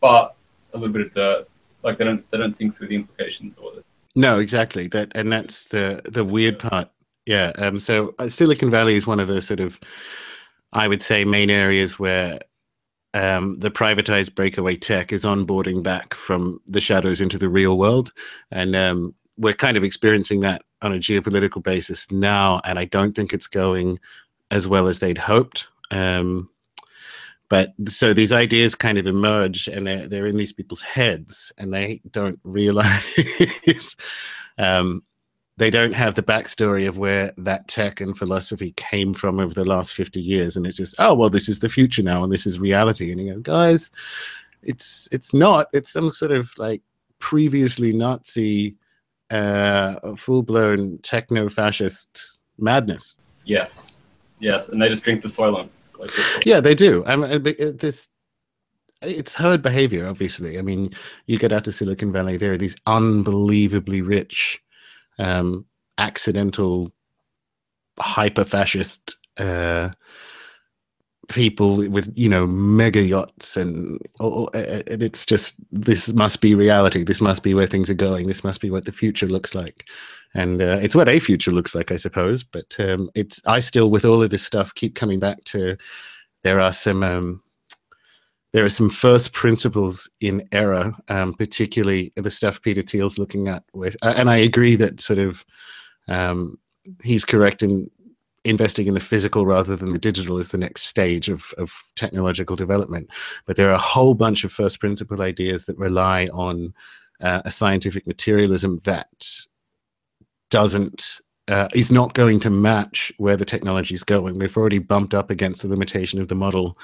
but 0.00 0.34
a 0.72 0.78
little 0.78 0.92
bit 0.92 1.06
of 1.06 1.12
dirt. 1.12 1.48
Like 1.82 1.98
they 1.98 2.04
don't, 2.04 2.30
they 2.30 2.38
don't 2.38 2.56
think 2.56 2.76
through 2.76 2.88
the 2.88 2.94
implications 2.94 3.56
of 3.56 3.64
all 3.64 3.72
this. 3.74 3.84
No, 4.14 4.38
exactly. 4.38 4.88
That 4.88 5.12
and 5.14 5.30
that's 5.30 5.64
the 5.64 6.02
the 6.04 6.24
weird 6.24 6.58
part. 6.58 6.90
Yeah. 7.26 7.52
Um. 7.56 7.78
So 7.78 8.14
uh, 8.18 8.28
Silicon 8.28 8.70
Valley 8.70 8.94
is 8.94 9.06
one 9.06 9.20
of 9.20 9.28
the 9.28 9.40
sort 9.40 9.60
of, 9.60 9.78
I 10.72 10.88
would 10.88 11.02
say, 11.02 11.24
main 11.24 11.48
areas 11.48 11.98
where 11.98 12.40
um, 13.14 13.58
the 13.58 13.70
privatized 13.70 14.34
breakaway 14.34 14.76
tech 14.76 15.12
is 15.12 15.24
onboarding 15.24 15.82
back 15.82 16.14
from 16.14 16.60
the 16.66 16.80
shadows 16.80 17.20
into 17.20 17.38
the 17.38 17.48
real 17.48 17.76
world, 17.76 18.12
and 18.50 18.76
um, 18.76 19.14
we're 19.36 19.54
kind 19.54 19.76
of 19.76 19.84
experiencing 19.84 20.40
that 20.40 20.62
on 20.82 20.92
a 20.92 20.98
geopolitical 20.98 21.62
basis 21.62 22.10
now. 22.10 22.60
And 22.64 22.78
I 22.78 22.84
don't 22.84 23.14
think 23.14 23.32
it's 23.32 23.46
going 23.46 23.98
as 24.50 24.68
well 24.68 24.86
as 24.86 24.98
they'd 24.98 25.18
hoped. 25.18 25.66
Um, 25.90 26.48
but 27.48 27.72
so 27.88 28.14
these 28.14 28.32
ideas 28.32 28.74
kind 28.74 28.98
of 28.98 29.06
emerge 29.06 29.66
and 29.66 29.86
they're, 29.86 30.06
they're 30.06 30.26
in 30.26 30.36
these 30.36 30.52
people's 30.52 30.82
heads 30.82 31.52
and 31.58 31.74
they 31.74 32.00
don't 32.10 32.38
realize 32.44 33.96
um, 34.58 35.02
they 35.60 35.70
don't 35.70 35.92
have 35.92 36.14
the 36.14 36.22
backstory 36.22 36.88
of 36.88 36.96
where 36.98 37.32
that 37.36 37.68
tech 37.68 38.00
and 38.00 38.16
philosophy 38.18 38.72
came 38.76 39.12
from 39.14 39.38
over 39.38 39.54
the 39.54 39.64
last 39.64 39.92
50 39.92 40.20
years 40.20 40.56
and 40.56 40.66
it's 40.66 40.76
just 40.78 40.94
oh 40.98 41.14
well 41.14 41.28
this 41.28 41.48
is 41.48 41.58
the 41.60 41.68
future 41.68 42.02
now 42.02 42.24
and 42.24 42.32
this 42.32 42.46
is 42.46 42.58
reality 42.58 43.12
and 43.12 43.20
you 43.20 43.34
go 43.34 43.40
guys 43.40 43.90
it's 44.62 45.08
it's 45.12 45.32
not 45.34 45.66
it's 45.72 45.90
some 45.92 46.10
sort 46.10 46.32
of 46.32 46.50
like 46.58 46.82
previously 47.18 47.92
nazi 47.92 48.74
uh 49.30 50.14
full-blown 50.16 50.98
techno-fascist 51.02 52.38
madness 52.58 53.16
Yes. 53.44 53.96
Yes. 54.38 54.68
And 54.68 54.80
they 54.80 54.88
just 54.88 55.02
drink 55.02 55.22
the 55.22 55.28
soylent. 55.28 55.68
Like, 55.98 56.10
yeah, 56.46 56.60
they 56.60 56.74
do. 56.74 57.04
I 57.06 57.16
mean, 57.16 57.30
it- 57.30 57.46
it- 57.60 57.78
this 57.80 58.08
it's 59.02 59.34
herd 59.34 59.60
behavior, 59.62 60.06
obviously. 60.06 60.58
I 60.58 60.62
mean, 60.62 60.92
you 61.26 61.38
get 61.38 61.52
out 61.52 61.64
to 61.64 61.72
Silicon 61.72 62.12
Valley, 62.12 62.36
there 62.36 62.52
are 62.52 62.56
these 62.58 62.76
unbelievably 62.86 64.02
rich, 64.02 64.60
um, 65.20 65.66
accidental, 65.98 66.90
hyper 67.98 68.44
fascist 68.44 69.16
uh, 69.38 69.90
people 71.28 71.88
with 71.88 72.12
you 72.16 72.28
know 72.28 72.44
mega 72.44 73.00
yachts 73.00 73.56
and, 73.56 74.00
and 74.18 75.02
it's 75.02 75.24
just 75.24 75.54
this 75.70 76.12
must 76.12 76.40
be 76.40 76.54
reality. 76.54 77.04
This 77.04 77.20
must 77.20 77.42
be 77.42 77.54
where 77.54 77.66
things 77.66 77.88
are 77.88 77.94
going. 77.94 78.26
This 78.26 78.42
must 78.42 78.60
be 78.60 78.70
what 78.70 78.84
the 78.84 78.92
future 78.92 79.28
looks 79.28 79.54
like. 79.54 79.84
And 80.34 80.62
uh, 80.62 80.78
it's 80.80 80.94
what 80.94 81.08
a 81.08 81.18
future 81.18 81.50
looks 81.50 81.74
like 81.74 81.90
i 81.90 81.96
suppose. 81.96 82.42
But 82.42 82.74
um, 82.78 83.10
it's 83.14 83.40
i 83.46 83.60
still 83.60 83.90
with 83.90 84.04
all 84.04 84.22
of 84.22 84.30
this 84.30 84.44
stuff 84.44 84.74
keep 84.74 84.94
coming 84.94 85.20
back 85.20 85.44
to 85.44 85.76
there 86.42 86.60
are 86.60 86.72
some 86.72 87.02
um, 87.02 87.42
there 88.52 88.64
are 88.64 88.70
some 88.70 88.90
first 88.90 89.32
principles 89.32 90.10
in 90.20 90.46
error 90.52 90.92
um, 91.08 91.34
particularly 91.34 92.12
the 92.16 92.30
stuff 92.30 92.60
peter 92.62 92.82
thiel's 92.82 93.18
looking 93.18 93.48
at 93.48 93.62
with 93.72 93.96
uh, 94.02 94.14
and 94.16 94.30
i 94.30 94.36
agree 94.36 94.76
that 94.76 95.00
sort 95.00 95.18
of 95.18 95.44
um, 96.08 96.56
he's 97.02 97.24
correct 97.24 97.62
in 97.62 97.88
investing 98.44 98.86
in 98.86 98.94
the 98.94 99.00
physical 99.00 99.44
rather 99.44 99.76
than 99.76 99.92
the 99.92 99.98
digital 99.98 100.38
is 100.38 100.48
the 100.48 100.58
next 100.58 100.84
stage 100.84 101.28
of, 101.28 101.52
of 101.58 101.72
technological 101.94 102.56
development. 102.56 103.08
But 103.46 103.56
there 103.56 103.68
are 103.68 103.74
a 103.74 103.78
whole 103.78 104.14
bunch 104.14 104.44
of 104.44 104.52
first 104.52 104.80
principle 104.80 105.20
ideas 105.20 105.66
that 105.66 105.76
rely 105.76 106.28
on 106.32 106.72
uh, 107.20 107.42
a 107.44 107.50
scientific 107.50 108.06
materialism 108.06 108.80
that 108.84 109.08
doesn't 110.48 111.20
uh, 111.48 111.68
is 111.74 111.90
not 111.90 112.14
going 112.14 112.40
to 112.40 112.50
match 112.50 113.12
where 113.18 113.36
the 113.36 113.44
technology 113.44 113.94
is 113.94 114.04
going. 114.04 114.38
We've 114.38 114.56
already 114.56 114.78
bumped 114.78 115.14
up 115.14 115.30
against 115.30 115.62
the 115.62 115.68
limitation 115.68 116.20
of 116.20 116.28
the 116.28 116.34
model 116.34 116.78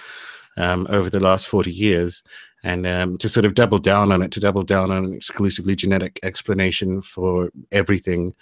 um, 0.56 0.86
over 0.90 1.10
the 1.10 1.20
last 1.20 1.48
40 1.48 1.70
years. 1.70 2.22
And 2.64 2.86
um, 2.86 3.18
to 3.18 3.28
sort 3.28 3.46
of 3.46 3.54
double 3.54 3.78
down 3.78 4.10
on 4.10 4.22
it, 4.22 4.32
to 4.32 4.40
double 4.40 4.62
down 4.62 4.90
on 4.90 5.04
an 5.04 5.14
exclusively 5.14 5.76
genetic 5.76 6.18
explanation 6.22 7.00
for 7.00 7.50
everything 7.70 8.34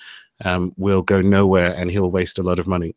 um, 0.44 0.72
will 0.76 1.02
go 1.02 1.20
nowhere 1.20 1.74
and 1.74 1.90
he'll 1.90 2.10
waste 2.10 2.38
a 2.38 2.42
lot 2.42 2.58
of 2.58 2.66
money. 2.66 2.94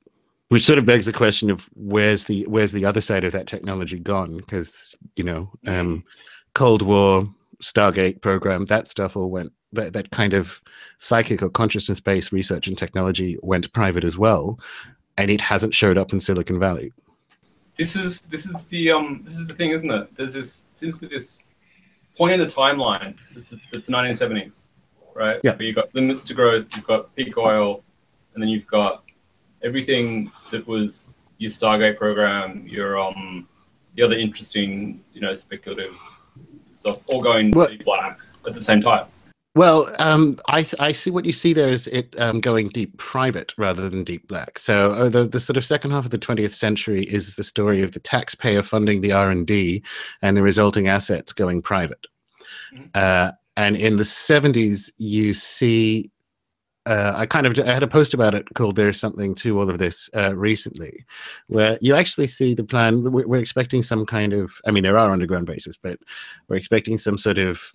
Which 0.49 0.63
sort 0.63 0.79
of 0.79 0.85
begs 0.85 1.05
the 1.05 1.13
question 1.13 1.51
of 1.51 1.69
where's 1.75 2.23
the 2.23 2.45
where's 2.47 2.71
the 2.71 2.85
other 2.85 3.01
side 3.01 3.25
of 3.25 3.33
that 3.33 3.47
technology 3.47 3.99
gone? 3.99 4.37
Because 4.37 4.95
you 5.17 5.23
know, 5.25 5.51
um, 5.65 6.05
Cold 6.53 6.81
War, 6.81 7.27
Stargate 7.61 8.21
program, 8.21 8.63
that 8.65 8.89
stuff 8.89 9.17
all 9.17 9.29
went 9.29 9.51
that, 9.73 9.91
that 9.91 10.11
kind 10.11 10.33
of 10.33 10.61
psychic 10.99 11.41
or 11.41 11.49
consciousness 11.49 11.99
based 11.99 12.31
research 12.31 12.67
and 12.67 12.77
technology 12.77 13.37
went 13.41 13.71
private 13.73 14.05
as 14.05 14.17
well, 14.17 14.57
and 15.17 15.29
it 15.29 15.41
hasn't 15.41 15.75
showed 15.75 15.97
up 15.97 16.13
in 16.13 16.21
Silicon 16.21 16.59
Valley. 16.59 16.93
This 17.77 17.95
is 17.95 18.21
this 18.21 18.45
is 18.45 18.65
the 18.65 18.91
um 18.91 19.21
this 19.23 19.35
is 19.35 19.47
the 19.47 19.53
thing, 19.53 19.71
isn't 19.71 19.89
it? 19.89 20.15
There's 20.15 20.33
this 20.33 20.67
seems 20.73 20.95
to 20.95 21.01
be 21.01 21.07
this 21.07 21.45
point 22.17 22.33
in 22.33 22.39
the 22.39 22.45
timeline. 22.45 23.15
It's 23.35 23.59
it's 23.71 23.87
the 23.87 23.93
1970s, 23.93 24.69
right? 25.15 25.39
Yeah. 25.43 25.55
Where 25.55 25.63
you've 25.63 25.75
got 25.75 25.93
limits 25.93 26.23
to 26.23 26.33
growth, 26.33 26.67
you've 26.75 26.87
got 26.87 27.15
peak 27.15 27.37
oil, 27.37 27.83
and 28.33 28.41
then 28.41 28.49
you've 28.49 28.67
got 28.67 29.03
everything 29.63 30.31
that 30.51 30.67
was 30.67 31.13
your 31.37 31.51
Stargate 31.51 31.97
program, 31.97 32.67
your 32.67 32.99
um 32.99 33.47
the 33.95 34.03
other 34.03 34.15
interesting, 34.15 35.03
you 35.13 35.21
know, 35.21 35.33
speculative 35.33 35.95
stuff, 36.69 37.03
all 37.07 37.21
going 37.21 37.51
deep 37.51 37.83
black 37.83 38.19
at 38.45 38.53
the 38.53 38.61
same 38.61 38.81
time. 38.81 39.05
Well, 39.57 39.91
um, 39.97 40.37
I 40.47 40.63
I 40.79 40.91
see 40.91 41.09
what 41.09 41.25
you 41.25 41.33
see 41.33 41.51
there 41.51 41.69
is 41.69 41.87
it 41.87 42.13
um, 42.19 42.41
going 42.41 42.69
deep 42.69 42.95
private 42.97 43.55
rather 43.57 43.89
than 43.89 44.03
deep 44.03 44.27
black. 44.27 44.59
So 44.59 44.91
uh, 44.91 45.09
the 45.09 45.25
the 45.25 45.39
sort 45.39 45.57
of 45.57 45.65
second 45.65 45.89
half 45.89 46.05
of 46.05 46.11
the 46.11 46.19
20th 46.19 46.51
century 46.51 47.05
is 47.05 47.35
the 47.35 47.43
story 47.43 47.81
of 47.81 47.93
the 47.93 47.99
taxpayer 47.99 48.61
funding 48.61 49.01
the 49.01 49.13
R 49.13 49.31
and 49.31 49.47
D 49.47 49.81
and 50.21 50.37
the 50.37 50.43
resulting 50.43 50.87
assets 50.87 51.33
going 51.33 51.63
private. 51.63 52.05
Uh, 52.93 53.31
and 53.55 53.75
in 53.75 53.97
the 53.97 54.03
70s, 54.03 54.91
you 54.99 55.33
see. 55.33 56.11
Uh, 56.85 57.13
I 57.15 57.25
kind 57.25 57.47
of 57.47 57.59
I 57.59 57.73
had 57.73 57.83
a 57.83 57.87
post 57.87 58.13
about 58.13 58.35
it 58.35 58.47
called 58.53 58.75
"There's 58.75 58.99
Something 58.99 59.33
to 59.35 59.59
All 59.59 59.71
of 59.71 59.79
This" 59.79 60.07
uh, 60.15 60.35
recently, 60.35 61.03
where 61.47 61.79
you 61.81 61.95
actually 61.95 62.27
see 62.27 62.53
the 62.53 62.63
plan. 62.63 63.11
We're, 63.11 63.27
we're 63.27 63.41
expecting 63.41 63.81
some 63.81 64.05
kind 64.05 64.33
of. 64.33 64.53
I 64.67 64.71
mean, 64.71 64.83
there 64.83 64.99
are 64.99 65.11
underground 65.11 65.47
bases, 65.47 65.79
but 65.81 65.99
we're 66.47 66.57
expecting 66.57 66.99
some 66.99 67.17
sort 67.17 67.39
of 67.39 67.73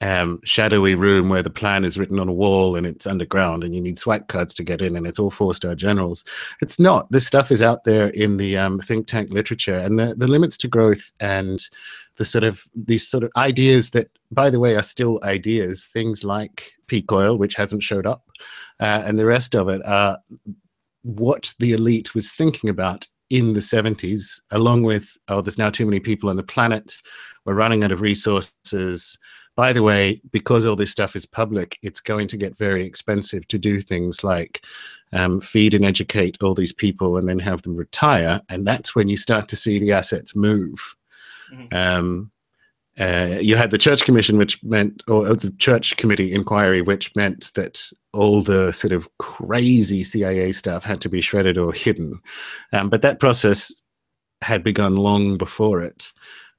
um, 0.00 0.40
shadowy 0.44 0.94
room 0.94 1.28
where 1.28 1.42
the 1.42 1.50
plan 1.50 1.84
is 1.84 1.98
written 1.98 2.18
on 2.18 2.28
a 2.28 2.32
wall 2.32 2.76
and 2.76 2.86
it's 2.86 3.06
underground 3.06 3.64
and 3.64 3.74
you 3.74 3.80
need 3.80 3.98
swipe 3.98 4.28
cards 4.28 4.52
to 4.54 4.64
get 4.64 4.82
in 4.82 4.96
and 4.96 5.06
it's 5.06 5.18
all 5.18 5.30
four 5.30 5.54
star 5.54 5.74
generals. 5.74 6.24
It's 6.60 6.78
not. 6.78 7.10
This 7.10 7.26
stuff 7.26 7.50
is 7.50 7.62
out 7.62 7.84
there 7.84 8.08
in 8.08 8.36
the 8.36 8.58
um, 8.58 8.78
think 8.80 9.06
tank 9.06 9.30
literature 9.30 9.78
and 9.78 9.98
the, 9.98 10.14
the 10.14 10.28
limits 10.28 10.56
to 10.58 10.68
growth 10.68 11.12
and 11.20 11.64
the 12.16 12.24
sort 12.24 12.44
of 12.44 12.64
these 12.74 13.06
sort 13.06 13.24
of 13.24 13.30
ideas 13.36 13.90
that, 13.90 14.08
by 14.30 14.50
the 14.50 14.60
way, 14.60 14.76
are 14.76 14.82
still 14.82 15.20
ideas. 15.24 15.86
Things 15.86 16.24
like 16.24 16.72
peak 16.86 17.10
oil, 17.10 17.36
which 17.36 17.54
hasn't 17.54 17.82
showed 17.82 18.06
up, 18.06 18.28
uh, 18.80 19.02
and 19.04 19.18
the 19.18 19.26
rest 19.26 19.54
of 19.54 19.68
it 19.68 19.84
are 19.84 20.18
what 21.02 21.52
the 21.58 21.72
elite 21.72 22.14
was 22.14 22.30
thinking 22.30 22.70
about 22.70 23.06
in 23.30 23.54
the 23.54 23.60
70s, 23.60 24.40
along 24.50 24.82
with, 24.82 25.16
oh, 25.28 25.40
there's 25.40 25.58
now 25.58 25.70
too 25.70 25.86
many 25.86 26.00
people 26.00 26.28
on 26.28 26.36
the 26.36 26.42
planet, 26.42 27.00
we're 27.44 27.54
running 27.54 27.82
out 27.84 27.92
of 27.92 28.00
resources. 28.00 29.18
By 29.56 29.72
the 29.72 29.82
way, 29.82 30.20
because 30.32 30.66
all 30.66 30.76
this 30.76 30.90
stuff 30.90 31.14
is 31.14 31.26
public, 31.26 31.78
it's 31.82 32.00
going 32.00 32.26
to 32.28 32.36
get 32.36 32.56
very 32.56 32.84
expensive 32.84 33.46
to 33.48 33.58
do 33.58 33.80
things 33.80 34.24
like 34.24 34.64
um, 35.12 35.40
feed 35.40 35.74
and 35.74 35.84
educate 35.84 36.42
all 36.42 36.54
these 36.54 36.72
people 36.72 37.16
and 37.16 37.28
then 37.28 37.38
have 37.38 37.62
them 37.62 37.76
retire. 37.76 38.40
And 38.48 38.66
that's 38.66 38.94
when 38.94 39.08
you 39.08 39.16
start 39.16 39.48
to 39.48 39.56
see 39.56 39.78
the 39.78 39.92
assets 39.92 40.34
move. 40.34 40.96
Um, 41.72 42.32
uh, 42.98 43.38
you 43.40 43.56
had 43.56 43.70
the 43.70 43.78
church 43.78 44.04
commission, 44.04 44.38
which 44.38 44.62
meant, 44.62 45.02
or 45.08 45.34
the 45.34 45.50
church 45.58 45.96
committee 45.96 46.32
inquiry, 46.32 46.80
which 46.80 47.14
meant 47.16 47.52
that 47.54 47.90
all 48.12 48.40
the 48.40 48.72
sort 48.72 48.92
of 48.92 49.08
crazy 49.18 50.04
CIA 50.04 50.52
stuff 50.52 50.84
had 50.84 51.00
to 51.00 51.08
be 51.08 51.20
shredded 51.20 51.58
or 51.58 51.72
hidden. 51.72 52.20
Um, 52.72 52.90
but 52.90 53.02
that 53.02 53.18
process 53.18 53.72
had 54.42 54.62
begun 54.62 54.96
long 54.96 55.36
before 55.36 55.82
it. 55.82 56.12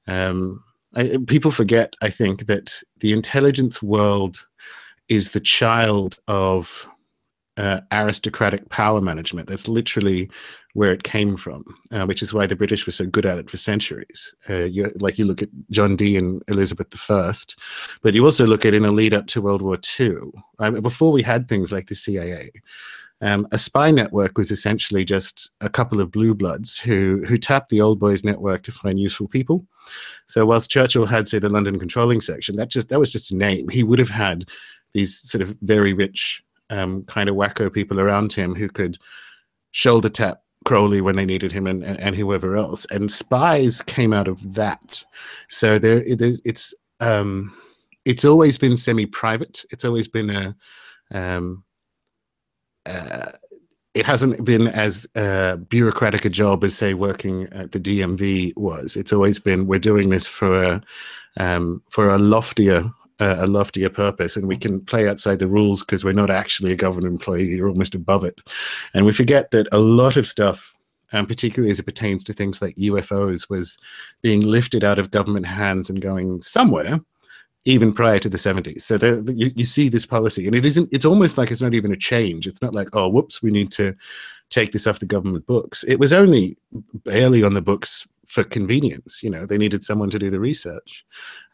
Um, 0.06 0.62
I, 0.94 1.18
people 1.26 1.50
forget, 1.50 1.94
I 2.02 2.10
think, 2.10 2.46
that 2.46 2.82
the 3.00 3.12
intelligence 3.12 3.82
world 3.82 4.46
is 5.08 5.30
the 5.30 5.40
child 5.40 6.18
of 6.28 6.88
uh, 7.56 7.80
aristocratic 7.92 8.68
power 8.68 9.00
management. 9.00 9.48
That's 9.48 9.68
literally 9.68 10.30
where 10.74 10.92
it 10.92 11.04
came 11.04 11.38
from, 11.38 11.64
uh, 11.90 12.04
which 12.04 12.22
is 12.22 12.34
why 12.34 12.46
the 12.46 12.56
British 12.56 12.84
were 12.84 12.92
so 12.92 13.06
good 13.06 13.24
at 13.24 13.38
it 13.38 13.48
for 13.48 13.56
centuries. 13.56 14.34
Uh, 14.48 14.64
you, 14.64 14.92
like 15.00 15.18
you 15.18 15.24
look 15.24 15.40
at 15.40 15.48
John 15.70 15.96
Dee 15.96 16.18
and 16.18 16.42
Elizabeth 16.48 17.10
I, 17.10 17.32
but 18.02 18.12
you 18.12 18.24
also 18.24 18.46
look 18.46 18.66
at 18.66 18.74
in 18.74 18.84
a 18.84 18.90
lead 18.90 19.14
up 19.14 19.26
to 19.28 19.40
World 19.40 19.62
War 19.62 19.78
II, 19.98 20.16
before 20.82 21.12
we 21.12 21.22
had 21.22 21.48
things 21.48 21.72
like 21.72 21.88
the 21.88 21.94
CIA. 21.94 22.50
Um, 23.22 23.48
a 23.50 23.58
spy 23.58 23.90
network 23.90 24.36
was 24.36 24.50
essentially 24.50 25.04
just 25.04 25.50
a 25.60 25.70
couple 25.70 26.00
of 26.00 26.10
blue 26.10 26.34
bloods 26.34 26.76
who 26.76 27.24
who 27.26 27.38
tapped 27.38 27.70
the 27.70 27.80
old 27.80 27.98
boys 27.98 28.24
network 28.24 28.62
to 28.64 28.72
find 28.72 29.00
useful 29.00 29.28
people. 29.28 29.66
So 30.26 30.44
whilst 30.44 30.70
Churchill 30.70 31.06
had, 31.06 31.26
say, 31.26 31.38
the 31.38 31.48
London 31.48 31.78
controlling 31.78 32.20
section, 32.20 32.56
that 32.56 32.68
just 32.68 32.88
that 32.90 33.00
was 33.00 33.12
just 33.12 33.30
a 33.30 33.36
name. 33.36 33.68
He 33.68 33.82
would 33.82 33.98
have 33.98 34.10
had 34.10 34.46
these 34.92 35.18
sort 35.18 35.42
of 35.42 35.56
very 35.62 35.92
rich 35.92 36.42
um, 36.70 37.04
kind 37.04 37.28
of 37.28 37.36
wacko 37.36 37.72
people 37.72 38.00
around 38.00 38.32
him 38.32 38.54
who 38.54 38.68
could 38.68 38.98
shoulder 39.70 40.08
tap 40.08 40.42
Crowley 40.64 41.00
when 41.00 41.16
they 41.16 41.24
needed 41.24 41.52
him 41.52 41.66
and, 41.66 41.84
and, 41.84 41.98
and 42.00 42.16
whoever 42.16 42.56
else. 42.56 42.86
And 42.90 43.10
spies 43.10 43.80
came 43.82 44.12
out 44.12 44.28
of 44.28 44.54
that. 44.54 45.02
So 45.48 45.78
there, 45.78 46.02
it, 46.02 46.20
it's 46.44 46.74
um, 47.00 47.56
it's 48.04 48.24
always 48.24 48.58
been 48.58 48.76
semi-private. 48.76 49.64
It's 49.70 49.84
always 49.84 50.08
been 50.08 50.30
a 50.30 50.56
um, 51.12 51.64
uh, 52.86 53.32
it 53.94 54.04
hasn't 54.04 54.44
been 54.44 54.68
as 54.68 55.06
uh, 55.16 55.56
bureaucratic 55.56 56.24
a 56.24 56.28
job 56.28 56.62
as 56.64 56.76
say 56.76 56.92
working 56.94 57.48
at 57.52 57.72
the 57.72 57.80
DMV 57.80 58.54
was. 58.56 58.94
It's 58.94 59.12
always 59.12 59.38
been 59.38 59.66
we're 59.66 59.78
doing 59.78 60.10
this 60.10 60.26
for 60.26 60.62
a 60.62 60.82
um, 61.38 61.82
for 61.90 62.10
a 62.10 62.18
loftier 62.18 62.90
uh, 63.20 63.36
a 63.38 63.46
loftier 63.46 63.88
purpose 63.88 64.36
and 64.36 64.46
we 64.46 64.56
can 64.56 64.80
play 64.84 65.08
outside 65.08 65.38
the 65.38 65.48
rules 65.48 65.80
because 65.80 66.04
we're 66.04 66.12
not 66.12 66.30
actually 66.30 66.72
a 66.72 66.76
government 66.76 67.12
employee 67.12 67.46
you're 67.46 67.68
almost 67.68 67.94
above 67.94 68.24
it 68.24 68.40
and 68.92 69.06
we 69.06 69.12
forget 69.12 69.50
that 69.50 69.66
a 69.72 69.78
lot 69.78 70.16
of 70.16 70.26
stuff 70.26 70.74
and 71.12 71.26
particularly 71.26 71.70
as 71.70 71.78
it 71.78 71.84
pertains 71.84 72.22
to 72.22 72.34
things 72.34 72.60
like 72.60 72.74
ufos 72.76 73.48
was 73.48 73.78
being 74.20 74.40
lifted 74.40 74.84
out 74.84 74.98
of 74.98 75.10
government 75.10 75.46
hands 75.46 75.88
and 75.88 76.02
going 76.02 76.42
somewhere 76.42 77.00
even 77.66 77.92
prior 77.92 78.18
to 78.18 78.28
the 78.28 78.38
70s 78.38 78.82
so 78.82 78.96
the, 78.96 79.22
the, 79.22 79.34
you, 79.34 79.50
you 79.54 79.64
see 79.64 79.88
this 79.88 80.06
policy 80.06 80.46
and 80.46 80.54
it 80.54 80.64
isn't 80.64 80.88
it's 80.92 81.04
almost 81.04 81.36
like 81.36 81.50
it's 81.50 81.62
not 81.62 81.74
even 81.74 81.92
a 81.92 81.96
change 81.96 82.46
it's 82.46 82.62
not 82.62 82.74
like 82.74 82.88
oh 82.94 83.08
whoops 83.08 83.42
we 83.42 83.50
need 83.50 83.70
to 83.72 83.94
take 84.48 84.72
this 84.72 84.86
off 84.86 85.00
the 85.00 85.06
government 85.06 85.46
books 85.46 85.84
it 85.88 85.98
was 85.98 86.12
only 86.12 86.56
barely 87.04 87.42
on 87.42 87.52
the 87.52 87.60
books 87.60 88.06
for 88.26 88.44
convenience. 88.44 89.22
You 89.22 89.30
know, 89.30 89.46
they 89.46 89.58
needed 89.58 89.84
someone 89.84 90.10
to 90.10 90.18
do 90.18 90.30
the 90.30 90.40
research. 90.40 91.04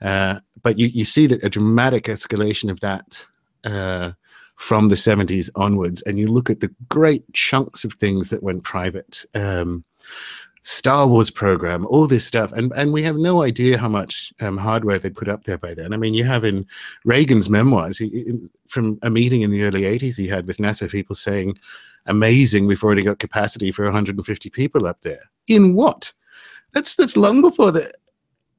Uh, 0.00 0.40
but 0.62 0.78
you, 0.78 0.88
you 0.88 1.04
see 1.04 1.26
that 1.28 1.44
a 1.44 1.50
dramatic 1.50 2.04
escalation 2.04 2.70
of 2.70 2.80
that 2.80 3.24
uh, 3.64 4.12
from 4.56 4.88
the 4.88 4.94
70s 4.94 5.50
onwards. 5.54 6.02
And 6.02 6.18
you 6.18 6.28
look 6.28 6.50
at 6.50 6.60
the 6.60 6.74
great 6.88 7.30
chunks 7.32 7.84
of 7.84 7.94
things 7.94 8.30
that 8.30 8.42
went 8.42 8.64
private. 8.64 9.24
Um, 9.34 9.84
Star 10.62 11.06
Wars 11.06 11.30
program, 11.30 11.86
all 11.88 12.06
this 12.06 12.24
stuff, 12.24 12.52
and 12.52 12.72
and 12.76 12.92
we 12.92 13.02
have 13.02 13.16
no 13.16 13.42
idea 13.42 13.76
how 13.76 13.88
much 13.88 14.32
um, 14.40 14.56
hardware 14.56 14.98
they 14.98 15.10
put 15.10 15.28
up 15.28 15.44
there 15.44 15.58
by 15.58 15.74
then. 15.74 15.92
I 15.92 15.96
mean, 15.96 16.14
you 16.14 16.24
have 16.24 16.44
in 16.44 16.66
Reagan's 17.04 17.50
memoirs 17.50 17.98
he, 17.98 18.32
from 18.68 18.98
a 19.02 19.10
meeting 19.10 19.42
in 19.42 19.50
the 19.50 19.64
early 19.64 19.82
'80s 19.82 20.16
he 20.16 20.28
had 20.28 20.46
with 20.46 20.58
NASA 20.58 20.90
people 20.90 21.16
saying, 21.16 21.58
"Amazing, 22.06 22.66
we've 22.66 22.84
already 22.84 23.02
got 23.02 23.18
capacity 23.18 23.72
for 23.72 23.84
150 23.84 24.50
people 24.50 24.86
up 24.86 25.00
there." 25.02 25.22
In 25.48 25.74
what? 25.74 26.12
that's 26.72 26.94
that's 26.94 27.16
long 27.16 27.40
before 27.40 27.70
the 27.70 27.90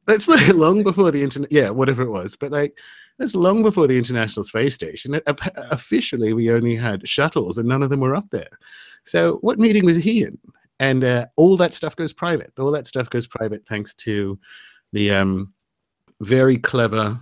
that's 0.05 0.27
like 0.27 0.47
long 0.49 0.83
before 0.83 1.11
the 1.11 1.21
internet 1.21 1.51
yeah 1.51 1.69
whatever 1.69 2.03
it 2.03 2.09
was 2.09 2.35
but 2.35 2.51
like 2.51 2.77
that's 3.19 3.35
long 3.35 3.61
before 3.61 3.87
the 3.87 3.97
international 3.97 4.43
space 4.43 4.73
station 4.73 5.19
officially 5.71 6.33
we 6.33 6.51
only 6.51 6.75
had 6.75 7.07
shuttles 7.07 7.57
and 7.57 7.67
none 7.67 7.83
of 7.83 7.89
them 7.89 7.99
were 7.99 8.15
up 8.15 8.29
there 8.31 8.49
so 9.03 9.37
what 9.41 9.59
meeting 9.59 9.85
was 9.85 9.97
he 9.97 10.23
in 10.23 10.37
and 10.84 11.06
uh, 11.06 11.26
all 11.38 11.56
that 11.56 11.74
stuff 11.74 11.96
goes 11.96 12.12
private. 12.12 12.52
All 12.60 12.72
that 12.72 12.88
stuff 12.88 13.10
goes 13.10 13.26
private 13.26 13.65
thanks 13.65 13.93
to 13.96 14.38
the 14.91 15.12
um, 15.12 15.54
very 16.19 16.58
clever 16.58 17.17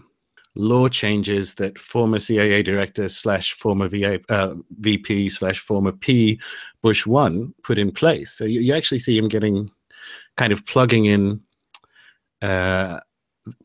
law 0.56 0.90
changes 0.90 1.54
that 1.56 1.78
former 1.78 2.20
cia 2.20 2.64
director 2.64 3.08
slash 3.08 3.54
former 3.54 3.88
VA, 3.88 4.20
uh, 4.30 4.56
vp 4.80 5.30
slash 5.30 5.60
former 5.60 5.92
p 5.92 6.42
bush 6.82 7.06
one 7.06 7.54
put 7.64 7.78
in 7.78 7.92
place. 7.92 8.32
So 8.32 8.46
you, 8.46 8.62
you 8.62 8.74
actually 8.74 9.00
see 9.00 9.16
him 9.16 9.28
getting 9.28 9.70
kind 10.38 10.52
of 10.52 10.66
plugging 10.66 11.06
in 11.06 11.40
uh, 12.42 13.00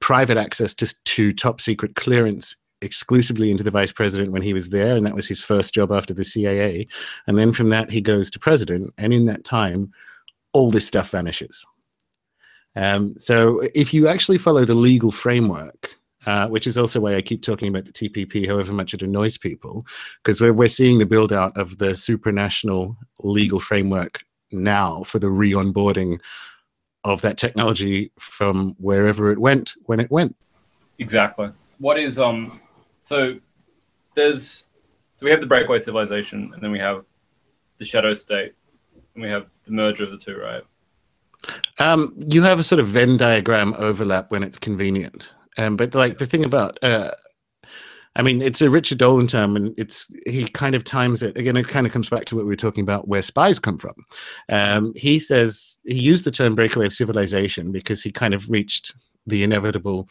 private 0.01 0.37
access 0.37 0.75
to, 0.75 0.95
to 1.05 1.33
top 1.33 1.59
secret 1.59 1.95
clearance 1.95 2.55
exclusively 2.83 3.51
into 3.51 3.65
the 3.65 3.71
vice 3.71 3.93
president 3.93 4.33
when 4.33 4.43
he 4.43 4.53
was 4.53 4.71
there, 4.71 4.97
and 4.97 5.07
that 5.07 5.15
was 5.15 5.27
his 5.27 5.41
first 5.41 5.75
job 5.75 5.93
after 5.93 6.13
the 6.13 6.25
CIA. 6.25 6.87
And 7.27 7.39
then 7.39 7.53
from 7.53 7.71
that, 7.71 7.91
he 7.91 8.01
goes 8.01 8.31
to 8.31 8.39
president, 8.39 8.93
and 8.99 9.13
in 9.13 9.27
that 9.27 9.45
time, 9.45 9.93
all 10.53 10.71
this 10.71 10.87
stuff 10.87 11.11
vanishes. 11.11 11.65
Um, 12.77 13.15
so 13.17 13.63
if 13.75 13.95
you 13.95 14.07
actually 14.07 14.39
follow 14.39 14.65
the 14.65 14.75
legal 14.75 15.11
framework, 15.11 15.97
uh, 16.27 16.49
which 16.49 16.67
is 16.67 16.77
also 16.77 17.01
why 17.01 17.15
I 17.15 17.23
keep 17.23 17.43
talking 17.43 17.69
about 17.69 17.87
the 17.87 17.93
TPP, 17.93 18.47
however 18.47 18.73
much 18.73 18.93
it 18.93 19.03
annoys 19.03 19.39
people, 19.39 19.87
because 20.23 20.41
we're, 20.41 20.53
we're 20.53 20.69
seeing 20.69 20.99
the 20.99 21.07
build 21.07 21.33
out 21.33 21.57
of 21.57 21.79
the 21.79 21.91
supranational 21.91 22.97
legal 23.21 23.61
framework 23.61 24.23
now 24.53 25.03
for 25.05 25.19
the 25.19 25.31
re 25.31 25.53
onboarding 25.53 26.21
of 27.05 27.23
that 27.23 27.39
technology 27.39 28.11
from 28.19 28.75
wherever 28.79 29.31
it 29.31 29.39
went 29.39 29.75
when 29.85 30.01
it 30.01 30.11
went. 30.11 30.37
Exactly. 30.99 31.51
What 31.79 31.99
is 31.99 32.19
um 32.19 32.61
so 33.07 33.39
there's 34.17 34.67
so 35.17 35.25
we 35.25 35.31
have 35.31 35.41
the 35.41 35.47
breakaway 35.47 35.79
civilization 35.79 36.51
and 36.53 36.61
then 36.61 36.73
we 36.73 36.79
have 36.81 37.05
the 37.79 37.85
shadow 37.85 38.13
state 38.15 38.53
and 39.15 39.23
we 39.23 39.31
have 39.31 39.47
the 39.65 39.71
merger 39.71 40.05
of 40.05 40.11
the 40.11 40.19
two, 40.19 40.37
right? 40.37 40.63
Um, 41.79 42.13
you 42.31 42.43
have 42.43 42.59
a 42.59 42.65
sort 42.65 42.81
of 42.81 42.89
Venn 42.89 43.17
diagram 43.17 43.75
overlap 43.79 44.33
when 44.33 44.43
it's 44.43 44.59
convenient. 44.59 45.33
Um, 45.57 45.77
but 45.77 45.95
like 45.95 46.19
the 46.19 46.27
thing 46.27 46.45
about 46.45 46.83
uh, 46.83 47.13
I 48.17 48.23
mean, 48.23 48.43
it's 48.43 48.61
a 48.61 48.71
Richard 48.71 48.99
Dolan 48.99 49.29
term, 49.29 49.55
and 49.55 49.73
it's 49.79 50.11
he 50.27 50.49
kind 50.49 50.75
of 50.75 50.83
times 50.83 51.23
it 51.23 51.37
again. 51.37 51.57
It 51.57 51.69
kind 51.69 51.87
of 51.87 51.93
comes 51.93 52.09
back 52.09 52.25
to 52.27 52.35
what 52.35 52.45
we 52.45 52.51
were 52.51 52.57
talking 52.57 52.83
about, 52.83 53.07
where 53.07 53.23
spies 53.23 53.61
come 53.61 53.79
from. 53.79 53.95
Um, 54.49 54.93
he 54.97 55.21
says 55.21 55.79
he 55.85 55.95
used 55.95 56.25
the 56.25 56.33
term 56.33 56.57
"breakaway 56.57 56.89
civilization" 56.89 57.71
because 57.71 58.03
he 58.03 58.11
kind 58.11 58.35
of 58.35 58.51
reached 58.51 58.95
the 59.27 59.45
inevitable 59.45 60.09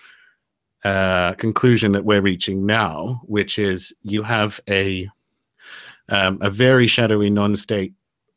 uh, 0.86 1.34
conclusion 1.34 1.92
that 1.92 2.06
we're 2.06 2.22
reaching 2.22 2.66
now, 2.66 3.22
which 3.26 3.60
is 3.60 3.94
you 4.04 4.24
have 4.24 4.60
a 4.70 5.10
um, 6.08 6.38
a 6.42 6.50
very 6.50 6.88
shadowy 6.88 7.30
non-state 7.30 7.94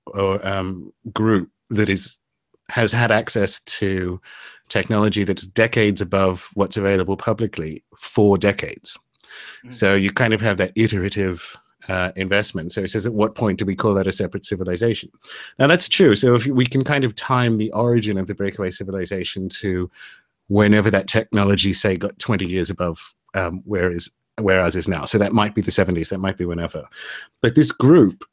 or 0.06 0.44
um, 0.46 0.92
group 1.12 1.50
that 1.70 1.88
is 1.88 2.18
has 2.70 2.90
had 2.90 3.12
access 3.12 3.60
to 3.60 4.20
technology 4.68 5.24
that's 5.24 5.46
decades 5.46 6.00
above 6.00 6.50
what's 6.54 6.76
available 6.76 7.16
publicly 7.16 7.82
for 7.96 8.36
decades 8.36 8.98
Mm-hmm. 9.64 9.70
So 9.70 9.94
you 9.94 10.12
kind 10.12 10.34
of 10.34 10.40
have 10.40 10.56
that 10.58 10.72
iterative 10.74 11.56
uh, 11.88 12.12
investment. 12.16 12.72
So 12.72 12.82
it 12.82 12.90
says, 12.90 13.06
at 13.06 13.14
what 13.14 13.34
point 13.34 13.58
do 13.58 13.64
we 13.64 13.76
call 13.76 13.94
that 13.94 14.06
a 14.06 14.12
separate 14.12 14.44
civilization? 14.44 15.10
Now 15.58 15.66
that's 15.66 15.88
true. 15.88 16.14
So 16.14 16.34
if 16.34 16.46
we 16.46 16.66
can 16.66 16.84
kind 16.84 17.04
of 17.04 17.14
time 17.14 17.56
the 17.56 17.72
origin 17.72 18.18
of 18.18 18.26
the 18.26 18.34
breakaway 18.34 18.70
civilization 18.70 19.48
to 19.60 19.90
whenever 20.48 20.90
that 20.90 21.06
technology, 21.06 21.72
say, 21.72 21.96
got 21.96 22.18
20 22.18 22.46
years 22.46 22.70
above 22.70 23.14
um, 23.34 23.62
where 23.64 23.90
is 23.90 24.10
where 24.40 24.60
ours 24.60 24.76
is 24.76 24.88
now. 24.88 25.04
So 25.04 25.18
that 25.18 25.32
might 25.32 25.54
be 25.54 25.62
the 25.62 25.70
70s. 25.70 26.10
That 26.10 26.18
might 26.18 26.36
be 26.36 26.44
whenever. 26.44 26.86
But 27.42 27.54
this 27.54 27.72
group, 27.72 28.24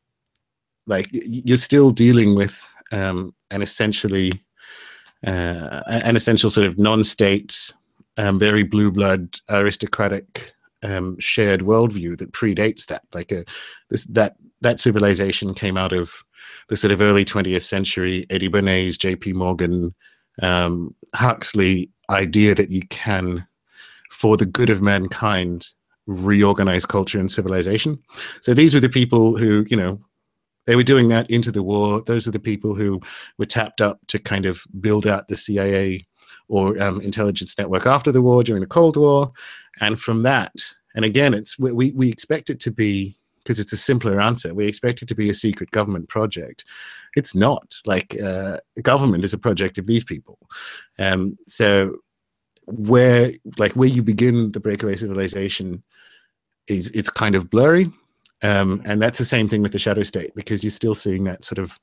like 0.86 1.10
you're 1.12 1.58
still 1.58 1.90
dealing 1.90 2.36
with 2.36 2.64
um, 2.92 3.34
an 3.52 3.62
essentially 3.62 4.44
uh, 5.26 5.82
an 5.88 6.16
essential 6.16 6.50
sort 6.50 6.68
of 6.68 6.78
non-state, 6.78 7.74
um, 8.18 8.38
very 8.38 8.64
blue 8.64 8.92
blood 8.92 9.40
aristocratic 9.50 10.54
um, 10.84 11.20
shared 11.20 11.62
worldview 11.62 12.18
that 12.18 12.32
predates 12.32 12.86
that. 12.86 13.02
Like 13.14 13.32
a, 13.32 13.40
uh, 13.40 13.44
this, 13.90 14.06
that 14.06 14.36
that 14.62 14.80
civilization 14.80 15.54
came 15.54 15.78
out 15.78 15.94
of 15.94 16.24
the 16.70 16.78
sort 16.78 16.92
of 16.92 17.02
early 17.02 17.26
20th 17.26 17.64
century, 17.64 18.26
Eddie 18.30 18.50
Bernays, 18.50 18.98
J.P. 18.98 19.34
Morgan, 19.34 19.94
um, 20.42 20.96
Huxley 21.14 21.90
idea 22.10 22.56
that 22.56 22.72
you 22.72 22.82
can, 22.90 23.46
for 24.10 24.38
the 24.38 24.46
good 24.46 24.70
of 24.70 24.82
mankind, 24.82 25.68
reorganize 26.08 26.86
culture 26.86 27.20
and 27.20 27.32
civilization. 27.32 28.00
So 28.42 28.54
these 28.54 28.74
were 28.74 28.80
the 28.80 28.90
people 28.90 29.38
who, 29.38 29.66
you 29.70 29.78
know, 29.78 30.00
they 30.66 30.76
were 30.76 30.84
doing 30.84 31.10
that 31.10 31.30
into 31.30 31.52
the 31.52 31.64
war. 31.64 32.02
Those 32.02 32.28
are 32.28 32.32
the 32.32 32.40
people 32.40 32.74
who 32.74 33.02
were 33.38 33.46
tapped 33.46 33.82
up 33.82 34.00
to 34.08 34.20
kind 34.20 34.46
of 34.46 34.64
build 34.82 35.06
out 35.06 35.28
the 35.28 35.38
CIA 35.38 36.06
or 36.48 36.82
um, 36.82 37.02
intelligence 37.02 37.58
network 37.58 37.86
after 37.86 38.12
the 38.12 38.22
war 38.22 38.44
during 38.44 38.62
the 38.62 38.68
Cold 38.68 38.98
War. 38.98 39.32
And 39.80 40.00
from 40.00 40.24
that, 40.24 40.54
and 40.96 41.06
again, 41.06 41.34
it's 41.34 41.60
we, 41.60 41.92
we 41.92 42.10
expect 42.10 42.50
it 42.50 42.60
to 42.62 42.72
be 42.72 43.18
because 43.44 43.60
it's 43.60 43.74
a 43.74 43.78
simpler 43.78 44.20
answer. 44.20 44.54
We 44.54 44.68
expect 44.68 45.02
it 45.02 45.08
to 45.10 45.16
be 45.16 45.30
a 45.30 45.34
secret 45.34 45.70
government 45.72 46.10
project. 46.10 46.66
It's 47.16 47.36
not. 47.36 47.76
Like 47.86 48.20
uh, 48.22 48.58
government 48.82 49.24
is 49.24 49.34
a 49.34 49.38
project 49.38 49.78
of 49.78 49.88
these 49.88 50.04
people. 50.04 50.38
Um, 51.00 51.38
so 51.48 51.98
where 52.66 53.32
like 53.58 53.74
where 53.74 53.90
you 53.90 54.02
begin 54.02 54.52
the 54.52 54.60
breakaway 54.60 54.96
civilization 54.96 55.84
is 56.68 56.90
it's 56.92 57.10
kind 57.10 57.36
of 57.36 57.50
blurry. 57.50 57.92
Um, 58.44 58.82
and 58.86 59.02
that's 59.02 59.18
the 59.18 59.26
same 59.26 59.48
thing 59.48 59.62
with 59.62 59.72
the 59.72 59.80
shadow 59.80 60.04
state 60.04 60.36
because 60.36 60.64
you're 60.64 60.72
still 60.72 60.96
seeing 60.96 61.24
that 61.24 61.44
sort 61.44 61.60
of 61.60 61.80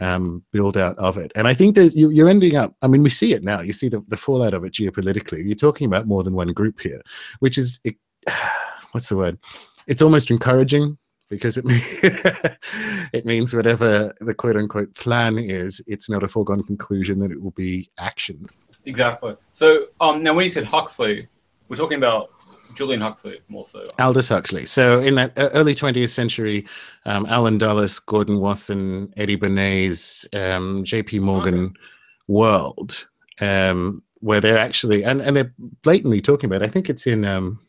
um, 0.00 0.42
build 0.52 0.76
out 0.76 0.96
of 0.98 1.18
it. 1.18 1.32
And 1.34 1.46
i 1.48 1.54
think 1.54 1.74
that 1.74 1.94
you, 1.94 2.10
you're 2.10 2.28
ending 2.28 2.56
up 2.56 2.74
i 2.80 2.86
mean 2.86 3.02
we 3.02 3.10
see 3.10 3.32
it 3.32 3.42
now. 3.42 3.60
You 3.60 3.72
see 3.72 3.88
the, 3.88 4.02
the 4.08 4.16
fallout 4.16 4.54
of 4.54 4.64
it 4.64 4.72
geopolitically. 4.72 5.44
You're 5.44 5.56
talking 5.56 5.86
about 5.86 6.06
more 6.06 6.22
than 6.22 6.34
one 6.34 6.52
group 6.52 6.80
here 6.80 7.02
which 7.40 7.58
is 7.58 7.80
it, 7.84 7.96
what's 8.92 9.08
the 9.08 9.16
word? 9.16 9.38
It's 9.86 10.02
almost 10.02 10.30
encouraging 10.30 10.96
because 11.30 11.56
it 11.56 11.64
means 11.64 11.86
it 13.14 13.24
means 13.24 13.54
whatever 13.54 14.12
the 14.20 14.34
quote 14.34 14.56
unquote 14.56 14.92
plan 14.94 15.38
is, 15.38 15.80
it's 15.86 16.10
not 16.10 16.22
a 16.22 16.28
foregone 16.28 16.62
conclusion 16.62 17.20
that 17.20 17.30
it 17.30 17.40
will 17.40 17.52
be 17.52 17.88
action. 17.98 18.44
Exactly. 18.84 19.36
So 19.52 19.86
um, 20.00 20.22
now, 20.22 20.34
when 20.34 20.44
you 20.44 20.50
said 20.50 20.64
Huxley, 20.64 21.28
we're 21.68 21.76
talking 21.76 21.98
about 21.98 22.30
Julian 22.74 23.00
Huxley 23.00 23.40
more 23.48 23.66
so. 23.66 23.86
Aldous 23.98 24.28
Huxley. 24.28 24.66
So 24.66 25.00
in 25.00 25.14
that 25.14 25.36
uh, 25.38 25.50
early 25.54 25.74
20th 25.74 26.10
century, 26.10 26.66
um, 27.06 27.26
Allen 27.26 27.58
Dulles, 27.58 27.98
Gordon 27.98 28.40
Wasson, 28.40 29.12
Eddie 29.16 29.36
Bernays, 29.36 30.26
um, 30.34 30.84
J.P. 30.84 31.20
Morgan 31.20 31.66
okay. 31.66 31.74
world, 32.26 33.08
um, 33.40 34.02
where 34.20 34.40
they're 34.40 34.58
actually 34.58 35.04
and, 35.04 35.22
and 35.22 35.36
they're 35.36 35.54
blatantly 35.82 36.20
talking 36.20 36.48
about. 36.48 36.62
It. 36.62 36.66
I 36.66 36.68
think 36.68 36.90
it's 36.90 37.06
in 37.06 37.24
um, 37.24 37.60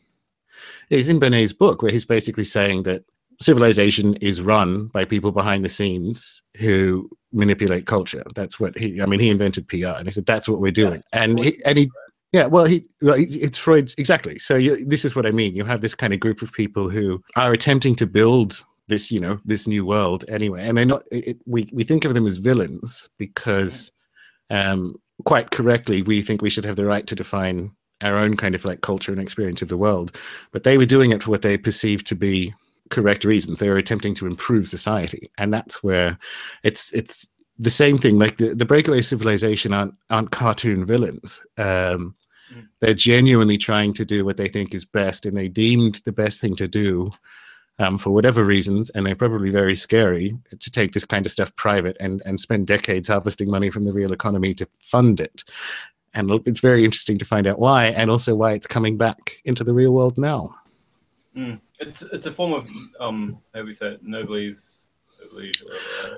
it's 0.90 1.08
in 1.08 1.20
Bernays' 1.20 1.56
book 1.56 1.82
where 1.82 1.92
he's 1.92 2.04
basically 2.04 2.44
saying 2.44 2.82
that 2.84 3.04
civilization 3.42 4.14
is 4.14 4.40
run 4.40 4.86
by 4.88 5.04
people 5.04 5.32
behind 5.32 5.64
the 5.64 5.68
scenes 5.68 6.42
who 6.56 7.08
manipulate 7.32 7.86
culture. 7.86 8.24
That's 8.34 8.60
what 8.60 8.76
he. 8.76 9.00
I 9.00 9.06
mean, 9.06 9.20
he 9.20 9.30
invented 9.30 9.68
PR, 9.68 9.98
and 9.98 10.06
he 10.06 10.12
said 10.12 10.26
that's 10.26 10.48
what 10.48 10.60
we're 10.60 10.72
doing. 10.72 10.94
Yes. 10.94 11.08
And 11.12 11.38
he, 11.38 11.54
and 11.64 11.78
he, 11.78 11.90
yeah, 12.32 12.46
well, 12.46 12.64
he, 12.64 12.84
well, 13.00 13.16
it's 13.18 13.58
Freud's 13.58 13.94
exactly. 13.98 14.38
So 14.38 14.56
you, 14.56 14.84
this 14.84 15.04
is 15.04 15.14
what 15.16 15.26
I 15.26 15.30
mean. 15.30 15.54
You 15.54 15.64
have 15.64 15.80
this 15.80 15.94
kind 15.94 16.12
of 16.12 16.20
group 16.20 16.42
of 16.42 16.52
people 16.52 16.88
who 16.88 17.22
are 17.36 17.52
attempting 17.52 17.94
to 17.96 18.06
build 18.06 18.64
this, 18.88 19.10
you 19.10 19.20
know, 19.20 19.38
this 19.44 19.66
new 19.66 19.84
world 19.84 20.24
anyway, 20.28 20.66
and 20.66 20.76
they're 20.76 20.84
not. 20.84 21.02
It, 21.10 21.38
we 21.46 21.68
we 21.72 21.84
think 21.84 22.04
of 22.04 22.14
them 22.14 22.26
as 22.26 22.36
villains 22.36 23.08
because, 23.18 23.92
um, 24.50 24.94
quite 25.24 25.50
correctly, 25.50 26.02
we 26.02 26.22
think 26.22 26.42
we 26.42 26.50
should 26.50 26.64
have 26.64 26.76
the 26.76 26.84
right 26.86 27.06
to 27.06 27.14
define 27.14 27.72
our 28.02 28.16
own 28.16 28.36
kind 28.36 28.54
of 28.54 28.64
like 28.64 28.80
culture 28.80 29.12
and 29.12 29.20
experience 29.20 29.62
of 29.62 29.68
the 29.68 29.76
world, 29.76 30.16
but 30.50 30.64
they 30.64 30.76
were 30.76 30.86
doing 30.86 31.12
it 31.12 31.22
for 31.22 31.30
what 31.30 31.42
they 31.42 31.56
perceived 31.56 32.06
to 32.08 32.16
be 32.16 32.52
correct 32.92 33.24
reasons. 33.24 33.58
They 33.58 33.68
are 33.68 33.76
attempting 33.76 34.14
to 34.16 34.26
improve 34.26 34.68
society, 34.68 35.32
and 35.38 35.52
that's 35.52 35.82
where 35.82 36.18
it's 36.62 36.92
it's 36.92 37.28
the 37.58 37.70
same 37.70 37.98
thing. 37.98 38.18
Like 38.18 38.38
the, 38.38 38.54
the 38.54 38.64
breakaway 38.64 39.00
civilization 39.00 39.72
aren't 39.72 39.94
aren't 40.10 40.30
cartoon 40.30 40.86
villains. 40.86 41.40
Um, 41.58 42.14
mm. 42.54 42.68
They're 42.80 42.94
genuinely 42.94 43.58
trying 43.58 43.94
to 43.94 44.04
do 44.04 44.24
what 44.24 44.36
they 44.36 44.48
think 44.48 44.74
is 44.74 44.84
best, 44.84 45.26
and 45.26 45.36
they 45.36 45.48
deemed 45.48 46.00
the 46.04 46.12
best 46.12 46.40
thing 46.40 46.54
to 46.56 46.68
do 46.68 47.10
um, 47.78 47.98
for 47.98 48.10
whatever 48.10 48.44
reasons, 48.44 48.90
and 48.90 49.04
they're 49.04 49.16
probably 49.16 49.50
very 49.50 49.74
scary 49.74 50.38
to 50.60 50.70
take 50.70 50.92
this 50.92 51.04
kind 51.04 51.26
of 51.26 51.32
stuff 51.32 51.54
private 51.56 51.96
and 51.98 52.22
and 52.24 52.38
spend 52.38 52.66
decades 52.66 53.08
harvesting 53.08 53.50
money 53.50 53.70
from 53.70 53.84
the 53.84 53.92
real 53.92 54.12
economy 54.12 54.54
to 54.54 54.68
fund 54.78 55.18
it. 55.18 55.42
And 56.14 56.30
it's 56.44 56.60
very 56.60 56.84
interesting 56.84 57.18
to 57.18 57.24
find 57.24 57.46
out 57.46 57.58
why, 57.58 57.86
and 57.86 58.10
also 58.10 58.34
why 58.34 58.52
it's 58.52 58.66
coming 58.66 58.98
back 58.98 59.40
into 59.46 59.64
the 59.64 59.72
real 59.72 59.94
world 59.94 60.18
now. 60.18 60.54
Mm. 61.36 61.60
It's 61.78 62.02
it's 62.02 62.26
a 62.26 62.32
form 62.32 62.52
of 62.52 62.68
um 63.00 63.38
how 63.54 63.62
we 63.62 63.72
say 63.72 63.92
it? 63.92 64.02
noblesse 64.02 64.82
oblige. 65.24 65.62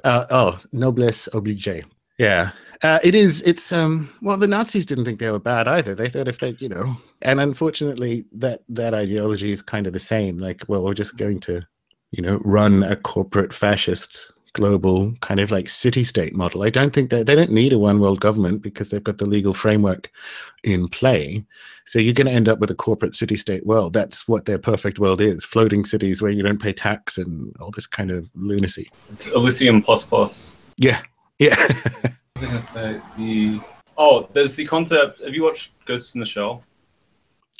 Uh, 0.02 0.24
oh, 0.30 0.58
noblesse 0.72 1.28
oblige. 1.32 1.84
Yeah, 2.18 2.50
uh, 2.82 2.98
it 3.02 3.14
is. 3.14 3.42
It's 3.42 3.72
um. 3.72 4.10
Well, 4.22 4.36
the 4.36 4.46
Nazis 4.46 4.86
didn't 4.86 5.04
think 5.04 5.20
they 5.20 5.30
were 5.30 5.38
bad 5.38 5.68
either. 5.68 5.94
They 5.94 6.08
thought 6.08 6.28
if 6.28 6.38
they, 6.38 6.56
you 6.58 6.68
know, 6.68 6.96
and 7.22 7.40
unfortunately, 7.40 8.24
that 8.32 8.62
that 8.68 8.94
ideology 8.94 9.52
is 9.52 9.62
kind 9.62 9.86
of 9.86 9.92
the 9.92 9.98
same. 9.98 10.38
Like, 10.38 10.64
well, 10.68 10.82
we're 10.82 10.94
just 10.94 11.16
going 11.16 11.40
to, 11.40 11.62
you 12.10 12.22
know, 12.22 12.40
run 12.44 12.82
a 12.82 12.96
corporate 12.96 13.52
fascist 13.52 14.32
global 14.54 15.12
kind 15.20 15.40
of 15.40 15.50
like 15.50 15.68
city 15.68 16.02
state 16.02 16.34
model. 16.34 16.62
I 16.62 16.70
don't 16.70 16.94
think 16.94 17.10
that 17.10 17.26
they 17.26 17.34
don't 17.34 17.50
need 17.50 17.72
a 17.72 17.78
one 17.78 18.00
world 18.00 18.20
government 18.20 18.62
because 18.62 18.88
they've 18.88 19.04
got 19.04 19.18
the 19.18 19.26
legal 19.26 19.52
framework 19.52 20.10
in 20.62 20.88
play. 20.88 21.44
So 21.84 21.98
you're 21.98 22.14
going 22.14 22.26
to 22.26 22.32
end 22.32 22.48
up 22.48 22.60
with 22.60 22.70
a 22.70 22.74
corporate 22.74 23.14
city 23.14 23.36
state 23.36 23.66
world. 23.66 23.92
That's 23.92 24.26
what 24.26 24.46
their 24.46 24.58
perfect 24.58 24.98
world 24.98 25.20
is 25.20 25.44
floating 25.44 25.84
cities 25.84 26.22
where 26.22 26.30
you 26.30 26.42
don't 26.42 26.62
pay 26.62 26.72
tax 26.72 27.18
and 27.18 27.54
all 27.60 27.70
this 27.70 27.86
kind 27.86 28.10
of 28.10 28.30
lunacy. 28.34 28.90
It's 29.10 29.26
Elysium 29.26 29.82
plus 29.82 30.04
plus. 30.04 30.56
Yeah. 30.76 31.02
Yeah. 31.38 31.56
I 31.58 32.40
think 32.40 32.52
I 32.52 32.60
say 32.60 33.00
the. 33.18 33.60
Oh, 33.98 34.28
there's 34.32 34.56
the 34.56 34.64
concept. 34.64 35.20
Have 35.22 35.34
you 35.34 35.42
watched 35.42 35.72
Ghosts 35.84 36.14
in 36.14 36.20
the 36.20 36.26
Shell? 36.26 36.64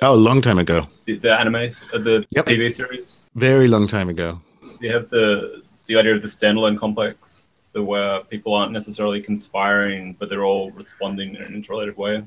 Oh, 0.03 0.15
a 0.15 0.17
long 0.17 0.41
time 0.41 0.59
ago. 0.59 0.89
The, 1.05 1.19
the 1.19 1.33
anime, 1.33 1.55
uh, 1.55 1.99
the 1.99 2.27
yep. 2.31 2.47
TV 2.47 2.73
series. 2.73 3.25
Very 3.37 3.69
long 3.69 3.87
time 3.87 4.09
ago. 4.09 4.41
So 4.73 4.79
you 4.81 4.93
have 4.93 5.09
the 5.09 5.63
the 5.87 5.97
idea 5.97 6.15
of 6.15 6.23
the 6.23 6.29
standalone 6.29 6.79
complex, 6.79 7.47
so 7.61 7.83
where 7.83 8.21
people 8.25 8.55
aren't 8.55 8.73
necessarily 8.73 9.21
conspiring, 9.21 10.17
but 10.19 10.29
they're 10.29 10.45
all 10.45 10.71
responding 10.73 11.35
in 11.35 11.43
an 11.43 11.55
interrelated 11.55 11.97
way. 11.97 12.25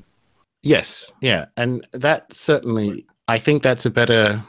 Yes, 0.62 1.12
yeah, 1.20 1.46
and 1.56 1.86
that 1.92 2.32
certainly, 2.32 3.06
I 3.28 3.38
think 3.38 3.62
that's 3.62 3.86
a 3.86 3.90
better, 3.90 4.42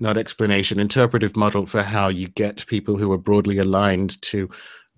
not 0.00 0.16
explanation, 0.16 0.80
interpretive 0.80 1.36
model 1.36 1.66
for 1.66 1.82
how 1.82 2.08
you 2.08 2.28
get 2.28 2.66
people 2.66 2.96
who 2.96 3.12
are 3.12 3.18
broadly 3.18 3.58
aligned 3.58 4.20
to 4.22 4.50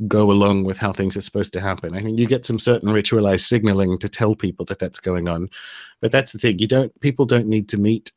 go 0.09 0.31
along 0.31 0.65
with 0.65 0.79
how 0.79 0.93
things 0.93 1.17
are 1.17 1.21
supposed 1.21 1.53
to 1.53 1.61
happen. 1.61 1.95
I 1.95 2.01
think 2.01 2.19
you 2.19 2.27
get 2.27 2.45
some 2.45 2.59
certain 2.59 2.89
ritualized 2.89 3.47
signaling 3.47 3.99
to 3.99 4.09
tell 4.09 4.35
people 4.35 4.65
that 4.67 4.79
that's 4.79 4.99
going 4.99 5.29
on, 5.29 5.49
but 6.01 6.11
that's 6.11 6.33
the 6.33 6.39
thing. 6.39 6.59
You 6.59 6.67
don't. 6.67 6.99
People 7.01 7.27
don't 7.27 7.47
need 7.47 7.69
to 7.69 7.77
meet 7.77 8.13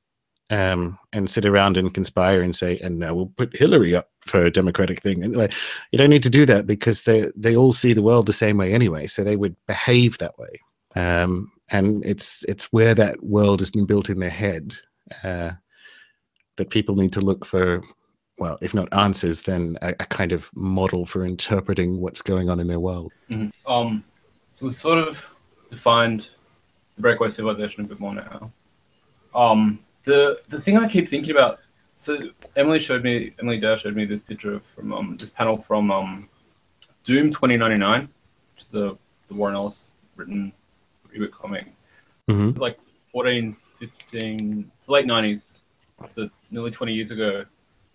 um, 0.50 0.98
and 1.14 1.30
sit 1.30 1.46
around 1.46 1.78
and 1.78 1.94
conspire 1.94 2.42
and 2.42 2.56
say, 2.56 2.80
and 2.80 2.98
now 2.98 3.14
we'll 3.14 3.28
put 3.38 3.56
Hillary 3.56 3.96
up 3.96 4.10
for 4.30 4.46
a 4.46 4.52
democratic 4.52 5.02
thing. 5.02 5.24
Anyway, 5.24 5.50
you 5.92 5.98
don't 5.98 6.10
need 6.10 6.24
to 6.24 6.30
do 6.30 6.46
that 6.46 6.68
because 6.68 7.04
they 7.04 7.32
they 7.36 7.56
all 7.56 7.74
see 7.74 7.94
the 7.94 8.02
world 8.02 8.26
the 8.26 8.34
same 8.34 8.58
way 8.58 8.74
anyway, 8.74 9.08
so 9.08 9.24
they 9.24 9.36
would 9.36 9.56
behave 9.68 10.18
that 10.18 10.38
way. 10.38 10.62
Um, 10.96 11.52
and 11.70 12.04
it's 12.06 12.44
it's 12.44 12.72
where 12.72 12.96
that 12.96 13.24
world 13.24 13.60
has 13.60 13.70
been 13.70 13.86
built 13.86 14.10
in 14.10 14.20
their 14.20 14.30
head 14.30 14.74
uh, 15.24 15.52
that 16.56 16.70
people 16.70 16.96
need 16.96 17.14
to 17.14 17.22
look 17.22 17.46
for. 17.46 17.82
Well, 18.40 18.58
if 18.62 18.74
not 18.74 18.94
answers, 18.94 19.42
then 19.44 19.78
a, 19.82 19.90
a, 19.90 20.06
kind 20.06 20.32
of 20.32 20.52
model 20.54 21.08
for 21.08 21.26
interpreting 21.26 22.02
what's 22.02 22.22
going 22.22 22.52
on 22.52 22.60
in 22.60 22.68
their 22.68 22.80
world. 22.80 23.12
Mm-hmm. 23.32 23.72
Um, 23.72 24.04
so 24.52 24.68
we've 24.68 24.76
sort 24.76 25.00
of 25.00 25.28
defined 25.70 26.30
the 26.96 27.02
breakaway 27.02 27.30
civilization 27.30 27.84
a 27.84 27.88
bit 27.88 28.00
more 28.00 28.14
now. 28.14 28.52
Um, 29.34 29.80
the 30.04 30.40
the 30.50 30.60
thing 30.60 30.78
I 30.78 30.88
keep 30.88 31.08
thinking 31.08 31.32
about. 31.32 31.60
So 31.98 32.30
Emily 32.56 32.80
showed 32.80 33.04
me 33.04 33.34
Emily 33.40 33.60
Dash 33.60 33.82
showed 33.82 33.96
me 33.96 34.06
this 34.06 34.24
picture 34.24 34.60
from 34.60 34.94
um, 34.94 35.16
this 35.16 35.32
panel 35.32 35.58
from 35.58 35.92
um, 35.92 36.30
Doom 37.04 37.32
2099, 37.32 38.08
which 38.56 38.66
is 38.66 38.76
a 38.76 38.98
the 39.28 39.34
Warren 39.34 39.56
Ellis 39.56 39.94
written 40.16 40.54
reboot 41.14 41.32
comic. 41.32 41.66
Mm-hmm. 42.28 42.60
Like 42.60 42.80
14, 43.08 43.54
15, 43.54 44.72
it's 44.76 44.90
late 44.90 45.06
90s, 45.06 45.62
so 46.08 46.30
nearly 46.52 46.72
20 46.72 46.94
years 46.94 47.12
ago, 47.12 47.46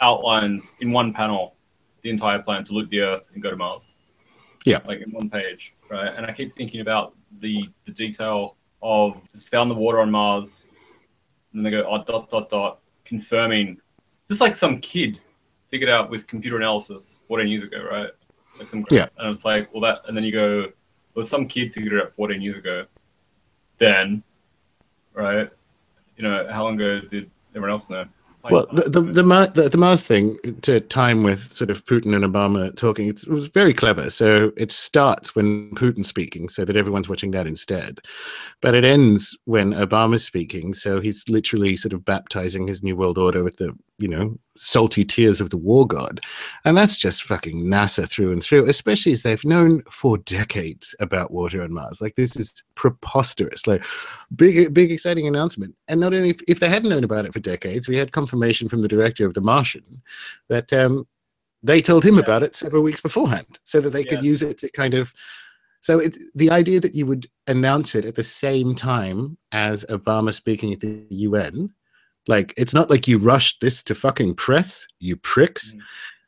outlines 0.00 0.76
in 0.80 0.92
one 0.92 1.12
panel 1.12 1.54
the 2.02 2.10
entire 2.10 2.40
plan 2.40 2.64
to 2.64 2.72
loot 2.72 2.90
the 2.90 3.00
Earth 3.00 3.28
and 3.32 3.42
go 3.42 3.50
to 3.50 3.56
Mars. 3.56 3.96
Yeah. 4.64 4.80
Like 4.86 5.00
in 5.00 5.10
one 5.10 5.30
page, 5.30 5.74
right? 5.90 6.12
And 6.14 6.26
I 6.26 6.32
keep 6.32 6.54
thinking 6.54 6.80
about 6.80 7.14
the 7.40 7.68
the 7.86 7.92
detail 7.92 8.56
of 8.82 9.16
found 9.40 9.70
the 9.70 9.74
water 9.74 10.00
on 10.00 10.10
Mars, 10.10 10.66
and 11.52 11.64
then 11.64 11.64
they 11.64 11.70
go 11.70 11.86
oh, 11.88 12.02
dot 12.04 12.30
dot 12.30 12.48
dot 12.48 12.78
confirming. 13.04 13.80
Just 14.32 14.40
like 14.40 14.56
some 14.56 14.80
kid 14.80 15.20
figured 15.68 15.90
out 15.90 16.08
with 16.08 16.26
computer 16.26 16.56
analysis 16.56 17.22
14 17.28 17.46
years 17.48 17.64
ago, 17.64 17.86
right? 17.90 18.08
Like 18.58 18.66
some 18.66 18.86
yeah. 18.90 19.04
And 19.18 19.30
it's 19.30 19.44
like, 19.44 19.70
well, 19.74 19.82
that, 19.82 20.08
and 20.08 20.16
then 20.16 20.24
you 20.24 20.32
go, 20.32 20.72
well, 21.14 21.24
if 21.24 21.28
some 21.28 21.46
kid 21.46 21.74
figured 21.74 21.92
it 21.92 22.02
out 22.02 22.14
14 22.16 22.40
years 22.40 22.56
ago, 22.56 22.86
then, 23.76 24.22
right? 25.12 25.50
You 26.16 26.22
know, 26.22 26.48
how 26.50 26.64
long 26.64 26.80
ago 26.80 27.06
did 27.06 27.30
everyone 27.54 27.72
else 27.72 27.90
know? 27.90 28.06
well, 28.50 28.66
the 28.72 28.82
the, 28.88 29.00
the 29.00 29.52
the, 29.54 29.68
the 29.68 29.78
Mars 29.78 30.02
thing 30.02 30.36
to 30.62 30.80
time 30.80 31.22
with 31.22 31.52
sort 31.52 31.70
of 31.70 31.84
Putin 31.84 32.14
and 32.16 32.24
Obama 32.24 32.74
talking, 32.76 33.06
it 33.06 33.26
was 33.28 33.46
very 33.46 33.72
clever. 33.72 34.10
So 34.10 34.50
it 34.56 34.72
starts 34.72 35.36
when 35.36 35.70
Putin's 35.74 36.08
speaking, 36.08 36.48
so 36.48 36.64
that 36.64 36.76
everyone's 36.76 37.08
watching 37.08 37.30
that 37.32 37.46
instead, 37.46 37.98
but 38.60 38.74
it 38.74 38.84
ends 38.84 39.36
when 39.44 39.72
Obama's 39.72 40.24
speaking. 40.24 40.74
So 40.74 41.00
he's 41.00 41.22
literally 41.28 41.76
sort 41.76 41.92
of 41.92 42.04
baptizing 42.04 42.66
his 42.66 42.82
new 42.82 42.96
world 42.96 43.18
order 43.18 43.44
with 43.44 43.58
the 43.58 43.76
you 44.02 44.08
know 44.08 44.36
salty 44.56 45.04
tears 45.04 45.40
of 45.40 45.50
the 45.50 45.56
war 45.56 45.86
god, 45.86 46.20
and 46.64 46.76
that's 46.76 46.96
just 46.96 47.22
fucking 47.22 47.64
NASA 47.64 48.08
through 48.08 48.32
and 48.32 48.42
through. 48.42 48.68
Especially 48.68 49.12
as 49.12 49.22
they've 49.22 49.44
known 49.44 49.82
for 49.88 50.18
decades 50.18 50.94
about 51.00 51.30
water 51.30 51.62
on 51.62 51.72
Mars. 51.72 52.02
Like 52.02 52.16
this 52.16 52.36
is 52.36 52.62
preposterous. 52.74 53.66
Like 53.66 53.84
big 54.34 54.74
big 54.74 54.90
exciting 54.90 55.26
announcement. 55.26 55.74
And 55.88 56.00
not 56.00 56.12
only 56.12 56.30
if, 56.30 56.40
if 56.48 56.60
they 56.60 56.68
hadn't 56.68 56.90
known 56.90 57.04
about 57.04 57.24
it 57.24 57.32
for 57.32 57.40
decades, 57.40 57.88
we 57.88 57.96
had 57.96 58.12
confirmation 58.12 58.68
from 58.68 58.82
the 58.82 58.88
director 58.88 59.24
of 59.24 59.34
The 59.34 59.40
Martian 59.40 59.84
that 60.48 60.72
um, 60.72 61.06
they 61.62 61.80
told 61.80 62.04
him 62.04 62.16
yeah. 62.16 62.22
about 62.22 62.42
it 62.42 62.56
several 62.56 62.82
weeks 62.82 63.00
beforehand, 63.00 63.58
so 63.64 63.80
that 63.80 63.90
they 63.90 64.04
could 64.04 64.24
use 64.24 64.42
it 64.42 64.58
to 64.58 64.70
kind 64.72 64.94
of 64.94 65.14
So 65.80 65.98
it, 65.98 66.16
the 66.34 66.50
idea 66.50 66.80
that 66.80 66.94
you 66.94 67.06
would 67.06 67.28
announce 67.46 67.94
it 67.94 68.04
at 68.04 68.14
the 68.16 68.22
same 68.22 68.74
time 68.74 69.36
as 69.52 69.84
Obama 69.88 70.34
speaking 70.34 70.72
at 70.72 70.80
the 70.80 71.04
UN, 71.10 71.72
like 72.28 72.54
it's 72.56 72.74
not 72.74 72.90
like 72.90 73.08
you 73.08 73.18
rushed 73.18 73.60
this 73.60 73.82
to 73.84 73.94
fucking 73.94 74.34
press, 74.34 74.86
you 75.00 75.16
pricks. 75.16 75.74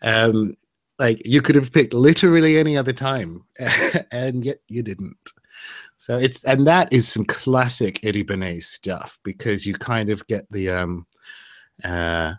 Um, 0.03 0.55
like 0.99 1.21
you 1.25 1.43
could 1.43 1.57
have 1.57 1.73
picked 1.73 1.95
literally 1.95 2.59
any 2.59 2.77
other 2.77 2.93
time, 2.93 3.45
and 4.13 4.45
yet 4.45 4.59
you 4.69 4.83
didn't. 4.83 5.33
So 5.97 6.19
it's 6.19 6.45
and 6.45 6.67
that 6.67 6.93
is 6.93 7.09
some 7.09 7.25
classic 7.25 8.05
Eddie 8.05 8.25
Bernays 8.25 8.65
stuff 8.65 9.19
because 9.25 9.67
you 9.67 9.75
kind 9.75 10.11
of 10.11 10.27
get 10.27 10.51
the 10.51 10.71
um 10.71 11.07
uh 11.83 12.35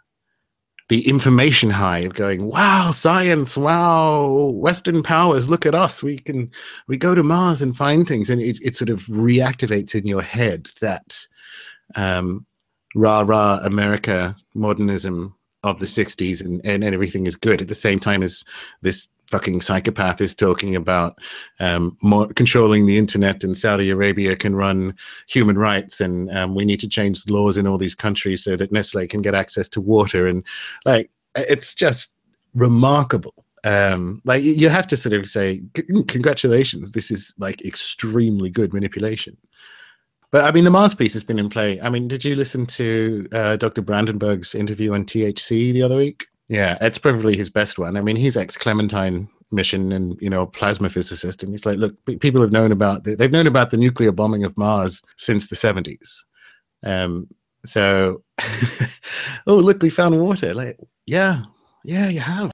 the 0.88 1.08
information 1.10 1.72
high 1.72 2.00
of 2.00 2.14
going, 2.14 2.46
wow, 2.46 2.92
science, 2.92 3.58
wow, 3.58 4.52
Western 4.54 5.02
powers, 5.02 5.50
look 5.50 5.66
at 5.66 5.74
us. 5.74 6.04
We 6.04 6.20
can 6.20 6.52
we 6.88 6.96
go 6.98 7.16
to 7.16 7.24
Mars 7.24 7.62
and 7.62 7.76
find 7.76 8.08
things. 8.08 8.30
And 8.30 8.40
it, 8.40 8.60
it 8.62 8.78
sort 8.78 8.90
of 8.90 9.00
reactivates 9.06 9.96
in 9.96 10.06
your 10.06 10.22
head 10.22 10.70
that 10.82 11.18
um 11.96 12.46
rah 12.96 13.22
rah 13.22 13.60
America 13.64 14.36
modernism 14.54 15.36
of 15.64 15.80
the 15.80 15.86
60s 15.86 16.44
and, 16.44 16.62
and, 16.64 16.84
and 16.84 16.94
everything 16.94 17.26
is 17.26 17.36
good 17.36 17.62
at 17.62 17.68
the 17.68 17.76
same 17.76 18.00
time 18.00 18.24
as 18.24 18.44
this 18.82 19.08
fucking 19.28 19.60
psychopath 19.60 20.22
is 20.22 20.36
talking 20.36 20.76
about 20.76 21.18
um, 21.60 21.98
more 22.04 22.28
controlling 22.34 22.86
the 22.86 22.98
internet 22.98 23.44
and 23.44 23.58
Saudi 23.58 23.90
Arabia 23.90 24.36
can 24.36 24.56
run 24.56 24.96
human 25.28 25.58
rights 25.58 26.00
and 26.00 26.30
um, 26.38 26.54
we 26.54 26.64
need 26.64 26.80
to 26.80 26.88
change 26.88 27.24
the 27.24 27.34
laws 27.34 27.58
in 27.58 27.66
all 27.66 27.80
these 27.80 27.96
countries 27.96 28.44
so 28.44 28.56
that 28.56 28.72
Nestle 28.72 29.08
can 29.08 29.22
get 29.22 29.34
access 29.34 29.68
to 29.70 29.82
water 29.82 30.28
and 30.28 30.44
like 30.86 31.10
it's 31.36 31.74
just 31.74 32.12
remarkable. 32.54 33.34
Um, 33.64 34.22
like 34.26 34.44
you 34.44 34.70
have 34.70 34.86
to 34.88 34.98
sort 34.98 35.14
of 35.14 35.28
say, 35.28 35.64
congratulations, 36.08 36.92
this 36.92 37.10
is 37.10 37.34
like 37.40 37.66
extremely 37.66 38.52
good 38.52 38.74
manipulation. 38.74 39.36
But 40.32 40.44
I 40.44 40.52
mean, 40.52 40.64
the 40.64 40.72
Mars 40.72 40.94
piece 40.94 41.14
has 41.14 41.24
been 41.24 41.40
in 41.40 41.50
play. 41.50 41.80
I 41.82 41.90
mean, 41.90 42.08
did 42.08 42.26
you 42.26 42.36
listen 42.36 42.66
to 42.68 43.28
uh, 43.32 43.56
Dr. 43.58 43.82
Brandenburg's 43.82 44.56
interview 44.56 44.94
on 44.94 45.06
THC 45.06 45.74
the 45.74 45.84
other 45.84 45.98
week? 45.98 46.26
Yeah, 46.48 46.78
it's 46.82 46.98
probably 46.98 47.36
his 47.36 47.50
best 47.50 47.80
one. 47.80 47.98
I 47.98 48.02
mean, 48.02 48.16
he's 48.16 48.38
ex 48.38 48.58
Clementine 48.58 49.28
mission 49.52 49.92
and 49.92 50.20
you 50.22 50.30
know 50.30 50.46
plasma 50.46 50.90
physicist, 50.90 51.44
and 51.44 51.52
he's 51.52 51.66
like, 51.66 51.78
look, 51.78 51.96
people 52.20 52.42
have 52.42 52.52
known 52.52 52.72
about 52.72 53.04
they've 53.04 53.32
known 53.32 53.48
about 53.48 53.72
the 53.72 53.78
nuclear 53.78 54.12
bombing 54.12 54.44
of 54.44 54.58
Mars 54.58 55.02
since 55.18 55.48
the 55.48 55.56
seventies. 55.56 56.26
Um, 56.84 57.28
so, 57.66 58.24
oh 59.48 59.56
look, 59.56 59.82
we 59.82 59.90
found 59.90 60.20
water. 60.20 60.54
Like, 60.54 60.80
yeah, 61.06 61.44
yeah, 61.84 62.10
you 62.10 62.20
have. 62.20 62.52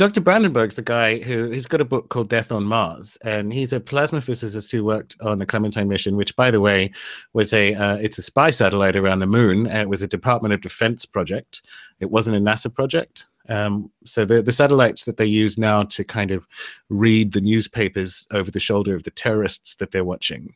Dr. 0.00 0.22
Brandenburg's 0.22 0.76
the 0.76 0.82
guy 0.82 1.18
who 1.18 1.50
he's 1.50 1.66
got 1.66 1.82
a 1.82 1.84
book 1.84 2.08
called 2.08 2.30
Death 2.30 2.50
on 2.50 2.64
Mars, 2.64 3.18
and 3.22 3.52
he's 3.52 3.74
a 3.74 3.78
plasma 3.78 4.22
physicist 4.22 4.72
who 4.72 4.82
worked 4.82 5.14
on 5.20 5.38
the 5.38 5.44
Clementine 5.44 5.88
mission, 5.88 6.16
which, 6.16 6.34
by 6.36 6.50
the 6.50 6.58
way, 6.58 6.90
was 7.34 7.52
a 7.52 7.74
uh, 7.74 7.96
it's 7.96 8.16
a 8.16 8.22
spy 8.22 8.48
satellite 8.48 8.96
around 8.96 9.18
the 9.18 9.26
moon. 9.26 9.66
It 9.66 9.90
was 9.90 10.00
a 10.00 10.08
Department 10.08 10.54
of 10.54 10.62
Defense 10.62 11.04
project. 11.04 11.60
It 12.00 12.10
wasn't 12.10 12.38
a 12.38 12.40
NASA 12.40 12.72
project. 12.74 13.26
Um, 13.50 13.92
so 14.06 14.24
the 14.24 14.40
the 14.40 14.52
satellites 14.52 15.04
that 15.04 15.18
they 15.18 15.26
use 15.26 15.58
now 15.58 15.82
to 15.82 16.02
kind 16.02 16.30
of 16.30 16.46
read 16.88 17.34
the 17.34 17.42
newspapers 17.42 18.26
over 18.30 18.50
the 18.50 18.58
shoulder 18.58 18.94
of 18.94 19.02
the 19.02 19.10
terrorists 19.10 19.74
that 19.74 19.90
they're 19.90 20.02
watching 20.02 20.54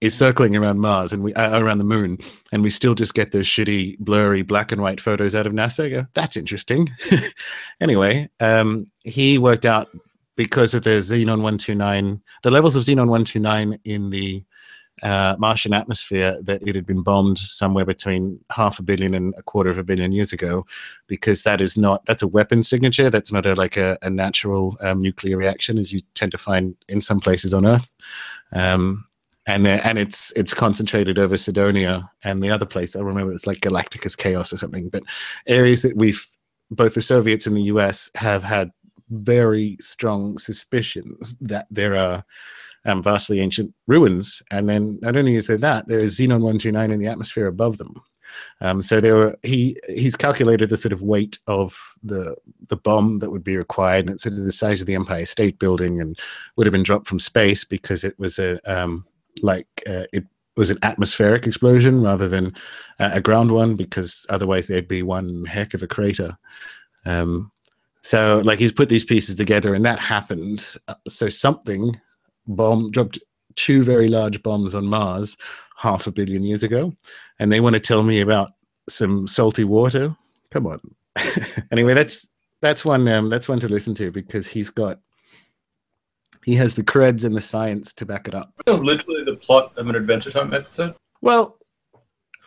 is 0.00 0.14
circling 0.14 0.56
around 0.56 0.80
Mars 0.80 1.12
and 1.12 1.22
we 1.22 1.34
uh, 1.34 1.58
around 1.58 1.78
the 1.78 1.84
moon, 1.84 2.18
and 2.52 2.62
we 2.62 2.70
still 2.70 2.94
just 2.94 3.14
get 3.14 3.32
those 3.32 3.46
shitty, 3.46 3.98
blurry 3.98 4.42
black 4.42 4.72
and 4.72 4.82
white 4.82 5.00
photos 5.00 5.34
out 5.34 5.46
of 5.46 5.52
NASA. 5.52 5.90
Go, 5.90 6.06
That's 6.14 6.36
interesting. 6.36 6.88
anyway, 7.80 8.28
um, 8.40 8.90
he 9.04 9.38
worked 9.38 9.66
out 9.66 9.88
because 10.36 10.72
of 10.72 10.82
the 10.84 10.90
xenon 10.90 11.42
one 11.42 11.58
two 11.58 11.74
nine, 11.74 12.20
the 12.42 12.50
levels 12.50 12.76
of 12.76 12.84
xenon 12.84 13.08
one 13.08 13.24
two 13.24 13.40
nine 13.40 13.78
in 13.84 14.10
the 14.10 14.42
uh, 15.02 15.34
Martian 15.38 15.72
atmosphere 15.72 16.36
that 16.42 16.66
it 16.66 16.74
had 16.74 16.86
been 16.86 17.02
bombed 17.02 17.38
somewhere 17.38 17.84
between 17.84 18.38
half 18.50 18.78
a 18.78 18.82
billion 18.82 19.14
and 19.14 19.34
a 19.38 19.42
quarter 19.42 19.70
of 19.70 19.78
a 19.78 19.84
billion 19.84 20.12
years 20.12 20.32
ago, 20.32 20.66
because 21.06 21.42
that 21.42 21.60
is 21.60 21.76
not 21.76 22.04
that's 22.06 22.22
a 22.22 22.28
weapon 22.28 22.62
signature. 22.62 23.10
That's 23.10 23.32
not 23.32 23.46
a 23.46 23.54
like 23.54 23.76
a, 23.76 23.98
a 24.02 24.10
natural 24.10 24.76
um, 24.82 25.02
nuclear 25.02 25.36
reaction 25.36 25.78
as 25.78 25.92
you 25.92 26.02
tend 26.14 26.32
to 26.32 26.38
find 26.38 26.76
in 26.88 27.00
some 27.00 27.20
places 27.20 27.54
on 27.54 27.66
Earth. 27.66 27.90
Um, 28.52 29.06
and 29.46 29.66
uh, 29.66 29.80
and 29.84 29.98
it's 29.98 30.32
it's 30.32 30.54
concentrated 30.54 31.18
over 31.18 31.36
Cydonia 31.36 32.10
and 32.24 32.42
the 32.42 32.50
other 32.50 32.66
place. 32.66 32.94
I 32.94 33.00
remember 33.00 33.32
it's 33.32 33.46
like 33.46 33.60
Galacticus 33.60 34.16
Chaos 34.16 34.52
or 34.52 34.56
something. 34.56 34.88
But 34.88 35.02
areas 35.46 35.82
that 35.82 35.96
we've 35.96 36.26
both 36.70 36.94
the 36.94 37.02
Soviets 37.02 37.46
and 37.46 37.56
the 37.56 37.62
U.S. 37.62 38.10
have 38.14 38.44
had 38.44 38.70
very 39.10 39.76
strong 39.80 40.38
suspicions 40.38 41.36
that 41.40 41.66
there 41.70 41.96
are 41.96 42.24
um, 42.84 43.02
vastly 43.02 43.40
ancient 43.40 43.74
ruins. 43.86 44.42
And 44.50 44.68
then 44.68 44.98
not 45.02 45.16
only 45.16 45.34
is 45.34 45.48
there 45.48 45.58
that, 45.58 45.88
there 45.88 46.00
is 46.00 46.18
xenon 46.18 46.42
one 46.42 46.58
two 46.58 46.72
nine 46.72 46.90
in 46.90 47.00
the 47.00 47.08
atmosphere 47.08 47.46
above 47.46 47.78
them. 47.78 48.00
Um, 48.60 48.80
so 48.82 49.00
there 49.00 49.16
were 49.16 49.38
he 49.42 49.76
he's 49.88 50.16
calculated 50.16 50.70
the 50.70 50.76
sort 50.76 50.92
of 50.92 51.02
weight 51.02 51.38
of 51.46 51.76
the 52.02 52.36
the 52.68 52.76
bomb 52.76 53.18
that 53.18 53.30
would 53.30 53.42
be 53.42 53.56
required, 53.56 54.06
and 54.06 54.10
it's 54.10 54.22
sort 54.22 54.34
of 54.34 54.44
the 54.44 54.52
size 54.52 54.80
of 54.80 54.86
the 54.86 54.94
Empire 54.94 55.26
State 55.26 55.58
Building, 55.58 56.00
and 56.00 56.18
would 56.56 56.66
have 56.66 56.72
been 56.72 56.84
dropped 56.84 57.08
from 57.08 57.18
space 57.18 57.64
because 57.64 58.04
it 58.04 58.16
was 58.18 58.38
a 58.38 58.60
um, 58.72 59.04
like 59.42 59.66
uh, 59.86 60.04
it 60.12 60.24
was 60.56 60.70
an 60.70 60.78
atmospheric 60.82 61.46
explosion 61.46 62.02
rather 62.02 62.28
than 62.28 62.54
uh, 62.98 63.10
a 63.12 63.20
ground 63.20 63.52
one 63.52 63.76
because 63.76 64.26
otherwise 64.28 64.66
there'd 64.66 64.88
be 64.88 65.02
one 65.02 65.44
heck 65.44 65.74
of 65.74 65.82
a 65.82 65.86
crater. 65.86 66.36
Um, 67.06 67.50
so 68.02 68.40
like 68.44 68.58
he's 68.58 68.72
put 68.72 68.88
these 68.88 69.04
pieces 69.04 69.36
together 69.36 69.74
and 69.74 69.84
that 69.84 69.98
happened. 69.98 70.76
Uh, 70.88 70.94
so 71.08 71.28
something 71.28 71.98
bomb 72.46 72.90
dropped 72.90 73.18
two 73.56 73.82
very 73.82 74.08
large 74.08 74.42
bombs 74.42 74.74
on 74.74 74.86
Mars 74.86 75.36
half 75.76 76.06
a 76.06 76.12
billion 76.12 76.42
years 76.42 76.62
ago, 76.62 76.92
and 77.38 77.50
they 77.50 77.60
want 77.60 77.74
to 77.74 77.80
tell 77.80 78.02
me 78.02 78.20
about 78.20 78.52
some 78.88 79.26
salty 79.26 79.64
water. 79.64 80.14
Come 80.50 80.66
on. 80.66 80.80
anyway, 81.70 81.94
that's 81.94 82.28
that's 82.60 82.84
one 82.84 83.08
um, 83.08 83.28
that's 83.28 83.48
one 83.48 83.60
to 83.60 83.68
listen 83.68 83.94
to 83.94 84.10
because 84.10 84.46
he's 84.46 84.70
got 84.70 85.00
he 86.44 86.54
has 86.54 86.74
the 86.74 86.84
creds 86.84 87.24
and 87.24 87.36
the 87.36 87.40
science 87.40 87.92
to 87.94 88.06
back 88.06 88.28
it 88.28 88.34
up. 88.34 88.52
That 88.66 88.72
was 88.72 88.84
literally 88.84 89.24
the 89.24 89.36
plot 89.36 89.72
of 89.76 89.88
an 89.88 89.96
Adventure 89.96 90.30
Time 90.30 90.54
episode. 90.54 90.94
Well, 91.20 91.58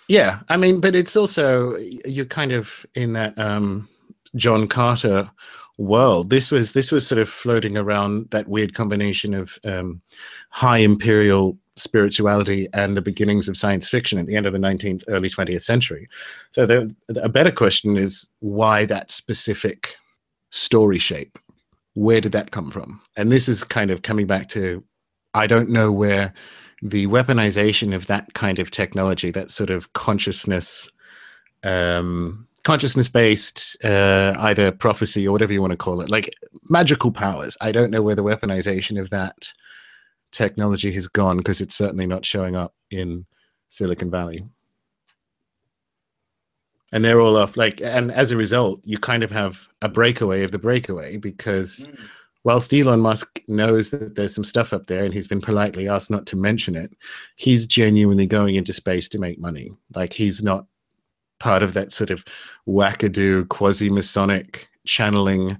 yeah, 0.07 0.39
I 0.49 0.57
mean, 0.57 0.81
but 0.81 0.95
it's 0.95 1.15
also 1.15 1.77
you're 1.77 2.25
kind 2.25 2.51
of 2.51 2.85
in 2.95 3.13
that 3.13 3.37
um, 3.37 3.87
John 4.35 4.67
Carter 4.67 5.29
world. 5.77 6.29
This 6.29 6.51
was 6.51 6.73
this 6.73 6.91
was 6.91 7.07
sort 7.07 7.19
of 7.19 7.29
floating 7.29 7.77
around 7.77 8.29
that 8.31 8.47
weird 8.47 8.73
combination 8.73 9.33
of 9.33 9.57
um, 9.63 10.01
high 10.49 10.79
imperial 10.79 11.57
spirituality 11.75 12.67
and 12.73 12.95
the 12.95 13.01
beginnings 13.01 13.47
of 13.47 13.57
science 13.57 13.89
fiction 13.89 14.19
at 14.19 14.27
the 14.27 14.35
end 14.35 14.45
of 14.45 14.53
the 14.53 14.59
19th, 14.59 15.03
early 15.07 15.29
20th 15.29 15.63
century. 15.63 16.07
So 16.51 16.67
the, 16.67 16.95
a 17.21 17.29
better 17.29 17.51
question 17.51 17.97
is 17.97 18.27
why 18.41 18.85
that 18.85 19.09
specific 19.09 19.95
story 20.51 20.99
shape 20.99 21.39
where 21.93 22.21
did 22.21 22.31
that 22.31 22.51
come 22.51 22.71
from? 22.71 23.01
And 23.17 23.31
this 23.31 23.47
is 23.47 23.63
kind 23.63 23.91
of 23.91 24.01
coming 24.01 24.27
back 24.27 24.47
to 24.49 24.83
I 25.33 25.47
don't 25.47 25.69
know 25.69 25.91
where 25.91 26.33
the 26.81 27.07
weaponization 27.07 27.95
of 27.95 28.07
that 28.07 28.33
kind 28.33 28.59
of 28.59 28.69
technology, 28.69 29.31
that 29.31 29.49
sort 29.49 29.69
of 29.69 29.93
consciousness, 29.93 30.89
um, 31.63 32.47
consciousness 32.63 33.07
based, 33.07 33.77
uh, 33.83 34.35
either 34.37 34.71
prophecy 34.71 35.27
or 35.27 35.31
whatever 35.31 35.53
you 35.53 35.61
want 35.61 35.71
to 35.71 35.77
call 35.77 36.01
it, 36.01 36.11
like 36.11 36.33
magical 36.69 37.11
powers. 37.11 37.57
I 37.61 37.71
don't 37.71 37.89
know 37.89 38.01
where 38.01 38.15
the 38.15 38.23
weaponization 38.23 38.99
of 38.99 39.09
that 39.11 39.53
technology 40.31 40.91
has 40.91 41.07
gone 41.07 41.37
because 41.37 41.61
it's 41.61 41.75
certainly 41.75 42.05
not 42.05 42.25
showing 42.25 42.55
up 42.55 42.73
in 42.91 43.25
Silicon 43.69 44.11
Valley 44.11 44.43
and 46.93 47.03
they're 47.03 47.19
all 47.19 47.35
off 47.35 47.57
like 47.57 47.81
and 47.81 48.11
as 48.11 48.31
a 48.31 48.37
result 48.37 48.79
you 48.85 48.97
kind 48.97 49.23
of 49.23 49.31
have 49.31 49.67
a 49.81 49.89
breakaway 49.89 50.43
of 50.43 50.51
the 50.51 50.59
breakaway 50.59 51.17
because 51.17 51.79
mm. 51.79 51.99
whilst 52.45 52.73
elon 52.73 53.01
musk 53.01 53.41
knows 53.47 53.89
that 53.89 54.15
there's 54.15 54.33
some 54.33 54.43
stuff 54.43 54.71
up 54.71 54.87
there 54.87 55.03
and 55.03 55.13
he's 55.13 55.27
been 55.27 55.41
politely 55.41 55.89
asked 55.89 56.11
not 56.11 56.25
to 56.25 56.37
mention 56.37 56.75
it 56.75 56.95
he's 57.35 57.65
genuinely 57.65 58.27
going 58.27 58.55
into 58.55 58.71
space 58.71 59.09
to 59.09 59.19
make 59.19 59.39
money 59.39 59.71
like 59.95 60.13
he's 60.13 60.41
not 60.41 60.65
part 61.39 61.63
of 61.63 61.73
that 61.73 61.91
sort 61.91 62.11
of 62.11 62.23
wackadoo 62.67 63.47
quasi-masonic 63.49 64.69
channeling 64.85 65.57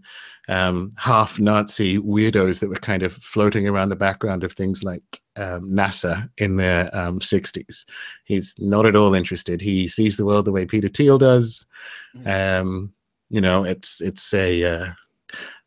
um, 0.50 0.92
half 0.98 1.40
Nazi 1.40 1.98
weirdos 1.98 2.60
that 2.60 2.70
were 2.70 2.76
kind 2.76 3.04
of 3.04 3.14
floating 3.14 3.68
around 3.68 3.90
the 3.90 3.96
background 3.96 4.44
of 4.44 4.54
things 4.54 4.84
like 4.84 5.22
um, 5.36 5.70
NASA 5.70 6.30
in 6.38 6.58
the 6.58 6.90
um, 6.94 7.20
60s. 7.20 7.86
He's 8.26 8.54
not 8.58 8.86
at 8.86 8.96
all 8.96 9.16
interested. 9.16 9.62
He 9.62 9.88
sees 9.88 10.18
the 10.18 10.26
world 10.26 10.46
the 10.46 10.52
way 10.52 10.66
Peter 10.66 10.90
Thiel 10.90 11.18
does. 11.18 11.66
Mm. 12.16 12.62
Um, 12.62 12.94
you 13.30 13.42
know, 13.42 13.64
it's 13.64 14.00
it's 14.02 14.34
a 14.34 14.64
uh, 14.64 14.92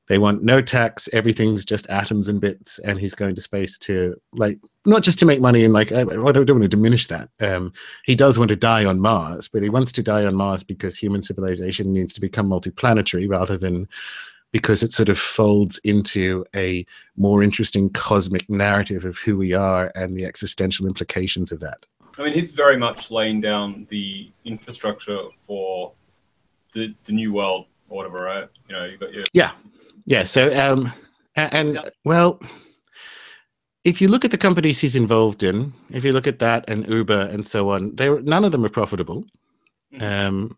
they 0.08 0.18
want 0.18 0.44
no 0.44 0.62
tax. 0.62 1.08
Everything's 1.12 1.64
just 1.64 1.88
atoms 1.88 2.28
and 2.28 2.40
bits, 2.40 2.78
and 2.80 2.98
he's 2.98 3.14
going 3.14 3.34
to 3.34 3.40
space 3.40 3.76
to 3.78 4.14
like 4.32 4.62
not 4.84 5.02
just 5.02 5.18
to 5.18 5.26
make 5.26 5.40
money 5.40 5.64
and 5.64 5.72
like 5.72 5.90
I, 5.90 6.02
I 6.02 6.04
don't, 6.04 6.22
want 6.22 6.46
to 6.46 6.68
diminish 6.68 7.08
that. 7.08 7.28
Um, 7.40 7.72
he 8.04 8.14
does 8.14 8.38
want 8.38 8.50
to 8.50 8.56
die 8.56 8.84
on 8.84 9.00
Mars, 9.00 9.48
but 9.48 9.62
he 9.62 9.68
wants 9.68 9.90
to 9.92 10.02
die 10.02 10.24
on 10.24 10.34
Mars 10.34 10.62
because 10.62 10.96
human 10.96 11.22
civilization 11.22 11.92
needs 11.92 12.12
to 12.12 12.20
become 12.20 12.48
multiplanetary 12.48 13.28
rather 13.28 13.56
than 13.56 13.88
because 14.56 14.82
it 14.82 14.90
sort 14.90 15.10
of 15.10 15.18
folds 15.18 15.76
into 15.84 16.42
a 16.54 16.86
more 17.18 17.42
interesting 17.42 17.90
cosmic 17.90 18.48
narrative 18.48 19.04
of 19.04 19.18
who 19.18 19.36
we 19.36 19.52
are 19.52 19.92
and 19.94 20.16
the 20.16 20.24
existential 20.24 20.86
implications 20.86 21.52
of 21.52 21.60
that. 21.60 21.84
I 22.16 22.22
mean, 22.24 22.32
he's 22.32 22.52
very 22.52 22.78
much 22.78 23.10
laying 23.10 23.42
down 23.42 23.86
the 23.90 24.30
infrastructure 24.46 25.20
for 25.46 25.92
the 26.72 26.94
the 27.04 27.12
new 27.12 27.34
world 27.34 27.66
or 27.90 27.98
whatever, 27.98 28.22
right? 28.22 28.48
You 28.66 28.74
know, 28.74 28.84
you 28.86 28.96
got 28.96 29.12
your 29.12 29.24
Yeah, 29.34 29.52
yeah. 30.06 30.24
So, 30.24 30.40
um, 30.64 30.90
and 31.34 31.74
Yeah. 31.74 31.90
well, 32.06 32.40
if 33.84 34.00
you 34.00 34.08
look 34.08 34.24
at 34.24 34.30
the 34.30 34.38
companies 34.38 34.80
he's 34.80 34.96
involved 34.96 35.42
in, 35.42 35.74
if 35.90 36.02
you 36.02 36.14
look 36.14 36.26
at 36.26 36.38
that 36.38 36.64
and 36.70 36.88
Uber 36.88 37.28
and 37.30 37.46
so 37.46 37.68
on, 37.68 37.94
they 37.96 38.08
none 38.08 38.46
of 38.46 38.52
them 38.52 38.64
are 38.64 38.70
profitable. 38.70 39.26
Um, 40.00 40.56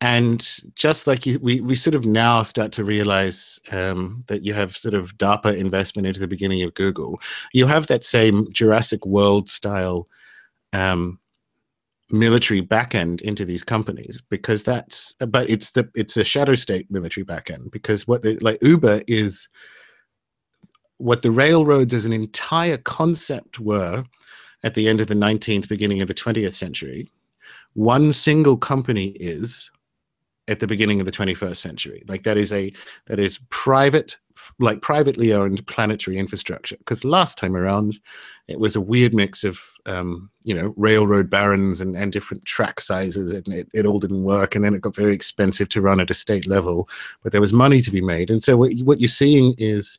and 0.00 0.60
just 0.76 1.06
like 1.06 1.26
you, 1.26 1.38
we 1.40 1.60
we 1.60 1.74
sort 1.74 1.96
of 1.96 2.04
now 2.04 2.42
start 2.44 2.70
to 2.72 2.84
realize 2.84 3.58
um, 3.72 4.24
that 4.28 4.44
you 4.44 4.54
have 4.54 4.76
sort 4.76 4.94
of 4.94 5.16
DARPA 5.18 5.56
investment 5.56 6.06
into 6.06 6.20
the 6.20 6.28
beginning 6.28 6.62
of 6.62 6.74
Google, 6.74 7.20
you 7.52 7.66
have 7.66 7.88
that 7.88 8.04
same 8.04 8.50
Jurassic 8.52 9.04
World 9.04 9.50
style 9.50 10.08
um, 10.72 11.18
military 12.10 12.62
backend 12.62 13.20
into 13.22 13.44
these 13.44 13.64
companies 13.64 14.22
because 14.30 14.62
that's 14.62 15.14
but 15.26 15.50
it's 15.50 15.72
the 15.72 15.88
it's 15.94 16.16
a 16.16 16.24
shadow 16.24 16.54
state 16.54 16.90
military 16.90 17.24
backend 17.24 17.70
because 17.72 18.06
what 18.06 18.22
the, 18.22 18.38
like 18.40 18.62
Uber 18.62 19.02
is 19.08 19.48
what 20.98 21.22
the 21.22 21.30
railroads 21.30 21.92
as 21.92 22.04
an 22.04 22.12
entire 22.12 22.76
concept 22.76 23.58
were 23.58 24.04
at 24.64 24.74
the 24.74 24.88
end 24.88 25.00
of 25.00 25.06
the 25.06 25.14
19th 25.14 25.68
beginning 25.68 26.00
of 26.00 26.08
the 26.08 26.14
20th 26.14 26.54
century. 26.54 27.08
One 27.74 28.12
single 28.12 28.56
company 28.56 29.08
is 29.20 29.70
at 30.48 30.60
the 30.60 30.66
beginning 30.66 31.00
of 31.00 31.06
the 31.06 31.12
21st 31.12 31.56
century. 31.56 32.02
Like 32.08 32.24
that 32.24 32.36
is 32.36 32.52
a 32.52 32.72
that 33.06 33.20
is 33.20 33.40
private 33.50 34.16
like 34.58 34.80
privately 34.82 35.32
owned 35.32 35.64
planetary 35.66 36.16
infrastructure. 36.16 36.76
Because 36.78 37.04
last 37.04 37.38
time 37.38 37.54
around 37.56 38.00
it 38.48 38.58
was 38.58 38.74
a 38.74 38.80
weird 38.80 39.14
mix 39.14 39.44
of 39.44 39.60
um, 39.86 40.30
you 40.44 40.54
know 40.54 40.74
railroad 40.76 41.30
barons 41.30 41.80
and, 41.80 41.96
and 41.96 42.12
different 42.12 42.44
track 42.44 42.80
sizes 42.80 43.32
and 43.32 43.46
it, 43.48 43.68
it 43.72 43.86
all 43.86 43.98
didn't 43.98 44.24
work 44.24 44.54
and 44.54 44.64
then 44.64 44.74
it 44.74 44.80
got 44.80 44.96
very 44.96 45.14
expensive 45.14 45.68
to 45.70 45.80
run 45.80 46.00
at 46.00 46.10
a 46.10 46.14
state 46.14 46.46
level 46.46 46.88
but 47.22 47.32
there 47.32 47.40
was 47.40 47.52
money 47.52 47.80
to 47.82 47.90
be 47.90 48.00
made. 48.00 48.30
And 48.30 48.42
so 48.42 48.56
what, 48.56 48.72
what 48.78 49.00
you're 49.00 49.08
seeing 49.08 49.54
is 49.58 49.98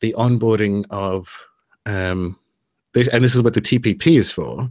the 0.00 0.14
onboarding 0.16 0.84
of 0.90 1.46
um, 1.86 2.38
this, 2.94 3.08
and 3.08 3.22
this 3.22 3.34
is 3.34 3.42
what 3.42 3.54
the 3.54 3.60
tpp 3.60 4.18
is 4.18 4.30
for 4.30 4.70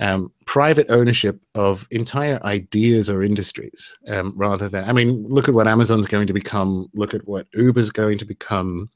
um, 0.00 0.32
private 0.46 0.86
ownership 0.90 1.40
of 1.54 1.86
entire 1.90 2.40
ideas 2.44 3.10
or 3.10 3.22
industries 3.22 3.96
um, 4.08 4.32
rather 4.36 4.68
than 4.68 4.84
i 4.84 4.92
mean 4.92 5.26
look 5.28 5.48
at 5.48 5.54
what 5.54 5.68
amazon's 5.68 6.06
going 6.06 6.26
to 6.26 6.32
become 6.32 6.88
look 6.94 7.14
at 7.14 7.26
what 7.26 7.46
uber's 7.54 7.90
going 7.90 8.18
to 8.18 8.24
become. 8.24 8.90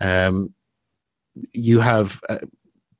Um, 0.00 0.54
you 1.52 1.80
have 1.80 2.20
uh, 2.28 2.38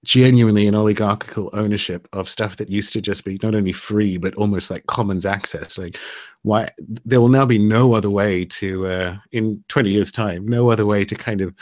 genuinely 0.04 0.66
an 0.66 0.74
oligarchical 0.74 1.50
ownership 1.52 2.08
of 2.12 2.28
stuff 2.28 2.56
that 2.56 2.70
used 2.70 2.92
to 2.92 3.00
just 3.00 3.24
be 3.24 3.38
not 3.42 3.54
only 3.54 3.72
free 3.72 4.16
but 4.16 4.34
almost 4.34 4.70
like 4.70 4.86
commons 4.86 5.26
access. 5.26 5.78
Like 5.78 5.98
why 6.42 6.68
there 7.04 7.20
will 7.20 7.28
now 7.28 7.46
be 7.46 7.58
no 7.58 7.94
other 7.94 8.10
way 8.10 8.44
to 8.44 8.86
uh, 8.86 9.16
in 9.32 9.62
20 9.68 9.90
years 9.90 10.12
time 10.12 10.46
no 10.46 10.70
other 10.70 10.86
way 10.86 11.04
to 11.04 11.14
kind 11.14 11.40
of 11.40 11.54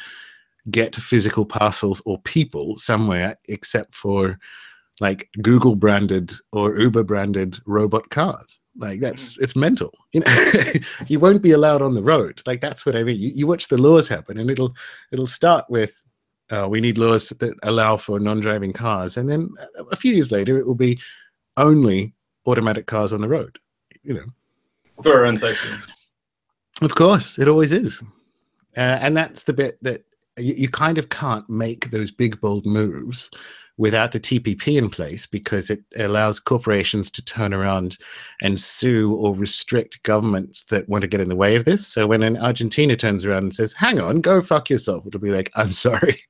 get 0.71 0.95
physical 0.97 1.47
parcels 1.47 2.03
or 2.05 2.21
people 2.23 2.77
somewhere 2.77 3.39
except 3.49 3.95
for 3.95 4.39
like 5.01 5.29
google 5.43 5.75
branded 5.75 6.33
or 6.53 6.79
uber 6.79 7.03
branded 7.03 7.59
robot 7.67 8.09
cars. 8.11 8.61
Like 8.79 9.01
that's 9.01 9.39
it's 9.39 9.57
mental 9.57 9.93
you 10.13 10.21
know? 10.21 10.63
You 11.07 11.19
won't 11.19 11.43
be 11.43 11.53
allowed 11.53 11.83
on 11.83 11.95
the 11.95 12.03
road. 12.03 12.43
Like 12.47 12.61
that's 12.61 12.85
what 12.85 12.97
i 12.97 13.03
mean. 13.03 13.19
You, 13.19 13.31
you 13.35 13.47
watch 13.47 13.69
the 13.69 13.81
laws 13.81 14.09
happen 14.09 14.39
and 14.39 14.51
it'll 14.51 14.75
it'll 15.13 15.27
start 15.27 15.65
with 15.69 16.03
uh, 16.51 16.69
we 16.69 16.81
need 16.81 16.99
laws 16.99 17.31
that 17.31 17.55
allow 17.65 17.97
for 17.97 18.21
non-driving 18.21 18.73
cars 18.73 19.17
and 19.17 19.29
then 19.29 19.51
a 19.91 19.97
few 19.97 20.13
years 20.13 20.31
later 20.31 20.59
it 20.59 20.67
will 20.67 20.77
be 20.77 20.99
only 21.57 22.15
automatic 22.47 22.87
cars 22.87 23.13
on 23.13 23.21
the 23.21 23.29
road 23.29 23.59
you 24.07 24.15
know? 24.15 25.03
For 25.03 25.13
our 25.15 25.27
own 25.27 25.37
safety. 25.37 25.69
of 26.81 26.95
course 26.95 27.39
it 27.39 27.49
always 27.49 27.73
is. 27.73 28.03
Uh, 28.77 28.99
and 29.01 29.17
that's 29.17 29.43
the 29.43 29.53
bit 29.53 29.79
that 29.83 30.05
you, 30.39 30.55
you 30.55 30.69
kind 30.69 30.99
of 30.99 31.09
can't 31.09 31.49
make 31.51 31.91
those 31.91 32.11
big 32.11 32.41
bold 32.41 32.67
moves 32.67 33.31
without 33.79 34.13
the 34.13 34.21
TPP 34.21 34.79
in 34.79 34.89
place 34.89 35.27
because 35.27 35.71
it 35.71 35.83
allows 35.97 36.41
corporations 36.41 37.11
to 37.11 37.25
turn 37.25 37.53
around 37.53 37.99
and 38.41 38.59
sue 38.59 39.15
or 39.15 39.35
restrict 39.35 40.03
governments 40.03 40.65
that 40.65 40.89
want 40.89 41.03
to 41.03 41.09
get 41.09 41.21
in 41.21 41.29
the 41.29 41.37
way 41.37 41.57
of 41.57 41.65
this. 41.65 41.87
So 41.87 42.07
when 42.07 42.23
an 42.23 42.39
Argentina 42.39 42.97
turns 42.97 43.25
around 43.25 43.45
and 43.45 43.55
says, 43.55 43.73
"Hang 43.73 44.01
on, 44.01 44.21
go 44.21 44.41
fuck 44.41 44.71
yourself," 44.71 45.07
it'll 45.07 45.21
be 45.21 45.31
like, 45.31 45.51
"I'm 45.55 45.73
sorry, 45.87 46.21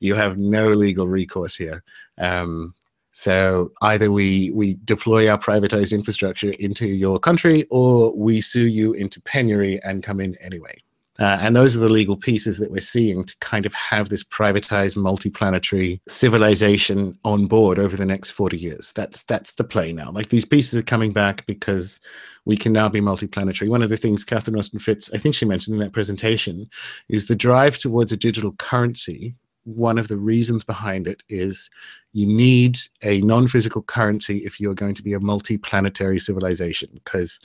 you 0.00 0.14
have 0.14 0.38
no 0.38 0.68
legal 0.68 1.06
recourse 1.06 1.54
here." 1.54 1.82
Um, 2.18 2.74
so 3.12 3.70
either 3.82 4.10
we 4.10 4.50
we 4.50 4.76
deploy 4.84 5.28
our 5.28 5.38
privatized 5.38 5.92
infrastructure 5.92 6.50
into 6.58 6.88
your 6.88 7.20
country, 7.20 7.64
or 7.70 8.14
we 8.16 8.40
sue 8.40 8.66
you 8.66 8.92
into 8.92 9.20
penury 9.20 9.80
and 9.84 10.02
come 10.02 10.20
in 10.20 10.36
anyway. 10.40 10.74
Uh, 11.18 11.38
and 11.40 11.54
those 11.54 11.76
are 11.76 11.80
the 11.80 11.88
legal 11.88 12.16
pieces 12.16 12.58
that 12.58 12.70
we're 12.70 12.80
seeing 12.80 13.24
to 13.24 13.36
kind 13.38 13.66
of 13.66 13.74
have 13.74 14.08
this 14.08 14.24
privatized 14.24 14.96
multi-planetary 14.96 16.00
civilization 16.08 17.16
on 17.24 17.46
board 17.46 17.78
over 17.78 17.96
the 17.96 18.06
next 18.06 18.32
40 18.32 18.56
years. 18.56 18.92
That's 18.94 19.22
that's 19.22 19.52
the 19.52 19.64
play 19.64 19.92
now. 19.92 20.10
Like 20.10 20.30
these 20.30 20.44
pieces 20.44 20.78
are 20.78 20.82
coming 20.82 21.12
back 21.12 21.46
because 21.46 22.00
we 22.46 22.56
can 22.56 22.72
now 22.72 22.88
be 22.88 23.00
multi-planetary. 23.00 23.68
One 23.68 23.82
of 23.82 23.90
the 23.90 23.96
things 23.96 24.24
Catherine 24.24 24.58
Austin 24.58 24.80
Fitts, 24.80 25.10
I 25.14 25.18
think 25.18 25.34
she 25.34 25.46
mentioned 25.46 25.74
in 25.74 25.80
that 25.80 25.92
presentation, 25.92 26.68
is 27.08 27.26
the 27.26 27.36
drive 27.36 27.78
towards 27.78 28.12
a 28.12 28.16
digital 28.16 28.52
currency. 28.52 29.34
One 29.64 29.98
of 29.98 30.08
the 30.08 30.18
reasons 30.18 30.62
behind 30.62 31.06
it 31.06 31.22
is 31.30 31.70
you 32.12 32.26
need 32.26 32.76
a 33.02 33.22
non-physical 33.22 33.82
currency 33.82 34.38
if 34.38 34.60
you're 34.60 34.74
going 34.74 34.94
to 34.94 35.02
be 35.02 35.14
a 35.14 35.20
multi-planetary 35.20 36.18
civilization 36.18 36.90
because 36.92 37.40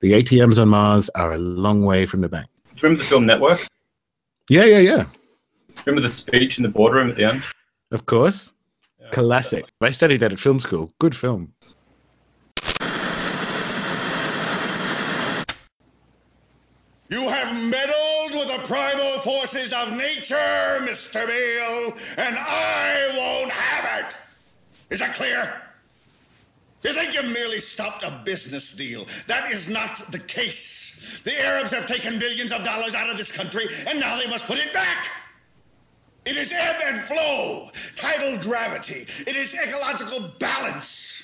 the 0.00 0.12
ATMs 0.12 0.60
on 0.60 0.68
Mars 0.68 1.10
are 1.14 1.32
a 1.32 1.38
long 1.38 1.84
way 1.84 2.06
from 2.06 2.22
the 2.22 2.28
bank. 2.28 2.48
Do 2.80 2.86
you 2.86 2.92
remember 2.92 3.04
the 3.04 3.10
film 3.10 3.26
Network? 3.26 3.66
Yeah, 4.48 4.64
yeah, 4.64 4.78
yeah. 4.78 5.04
Remember 5.84 6.00
the 6.00 6.08
speech 6.08 6.56
in 6.56 6.62
the 6.62 6.70
boardroom 6.70 7.10
at 7.10 7.16
the 7.16 7.24
end? 7.24 7.42
Of 7.90 8.06
course. 8.06 8.52
Yeah. 8.98 9.10
Classic. 9.10 9.66
I 9.82 9.90
studied 9.90 10.20
that 10.20 10.32
at 10.32 10.40
film 10.40 10.60
school. 10.60 10.90
Good 10.98 11.14
film. 11.14 11.52
You 17.10 17.28
have 17.28 17.54
meddled 17.62 18.32
with 18.32 18.48
the 18.48 18.62
primal 18.64 19.18
forces 19.18 19.74
of 19.74 19.92
nature, 19.92 20.78
Mr. 20.80 21.26
Beale, 21.26 21.94
and 22.16 22.34
I 22.38 23.10
won't 23.14 23.50
have 23.50 24.06
it. 24.06 24.16
Is 24.88 25.00
that 25.00 25.14
clear? 25.14 25.60
You 26.82 26.94
think 26.94 27.14
you've 27.14 27.30
merely 27.30 27.60
stopped 27.60 28.02
a 28.02 28.22
business 28.24 28.72
deal. 28.72 29.06
That 29.26 29.52
is 29.52 29.68
not 29.68 30.10
the 30.10 30.18
case. 30.18 31.20
The 31.24 31.38
Arabs 31.38 31.72
have 31.72 31.86
taken 31.86 32.18
billions 32.18 32.52
of 32.52 32.64
dollars 32.64 32.94
out 32.94 33.10
of 33.10 33.18
this 33.18 33.30
country, 33.30 33.68
and 33.86 34.00
now 34.00 34.16
they 34.18 34.26
must 34.26 34.46
put 34.46 34.58
it 34.58 34.72
back. 34.72 35.06
It 36.24 36.36
is 36.36 36.52
ebb 36.52 36.76
and 36.82 37.00
flow, 37.02 37.70
tidal 37.96 38.38
gravity. 38.38 39.06
It 39.26 39.36
is 39.36 39.54
ecological 39.54 40.30
balance. 40.38 41.22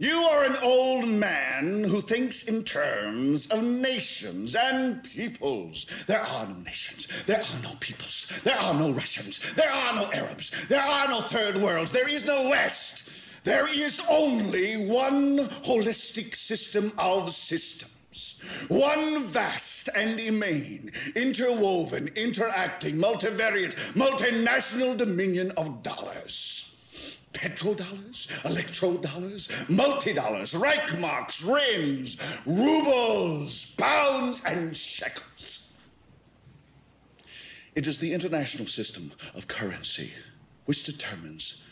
You 0.00 0.16
are 0.16 0.44
an 0.44 0.56
old 0.62 1.08
man 1.08 1.82
who 1.82 2.00
thinks 2.00 2.44
in 2.44 2.62
terms 2.62 3.46
of 3.46 3.64
nations 3.64 4.54
and 4.54 5.02
peoples. 5.02 5.86
There 6.06 6.22
are 6.22 6.46
no 6.46 6.54
nations. 6.54 7.08
There 7.26 7.40
are 7.40 7.62
no 7.62 7.74
peoples. 7.80 8.28
There 8.44 8.58
are 8.58 8.74
no 8.74 8.92
Russians. 8.92 9.40
There 9.54 9.72
are 9.72 9.94
no 9.94 10.12
Arabs. 10.12 10.52
There 10.68 10.80
are 10.80 11.08
no 11.08 11.20
third 11.20 11.56
worlds. 11.56 11.90
There 11.90 12.08
is 12.08 12.24
no 12.24 12.48
West. 12.48 13.10
There 13.48 13.66
is 13.66 13.98
only 14.10 14.76
one 14.76 15.38
holistic 15.64 16.36
system 16.36 16.92
of 16.98 17.32
systems. 17.32 18.34
One 18.68 19.22
vast 19.22 19.88
and 19.94 20.20
immane, 20.20 20.92
interwoven, 21.16 22.08
interacting, 22.08 22.96
multivariate, 22.96 23.74
multinational 23.94 24.94
dominion 24.98 25.52
of 25.52 25.82
dollars 25.82 26.66
petrodollars, 27.32 28.26
electrodollars, 28.42 29.48
multi-dollars, 29.70 30.52
Reichmarks, 30.52 31.42
rins, 31.42 32.18
rubles, 32.44 33.64
pounds, 33.78 34.42
and 34.44 34.76
shekels. 34.76 35.60
It 37.74 37.86
is 37.86 37.98
the 37.98 38.12
international 38.12 38.66
system 38.66 39.12
of 39.34 39.48
currency 39.48 40.12
which 40.66 40.84
determines 40.84 41.62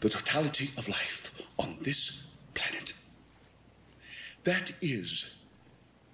the 0.00 0.08
totality 0.08 0.70
of 0.76 0.88
life 0.88 1.32
on 1.58 1.78
this 1.82 2.22
planet. 2.54 2.92
That 4.44 4.72
is 4.80 5.30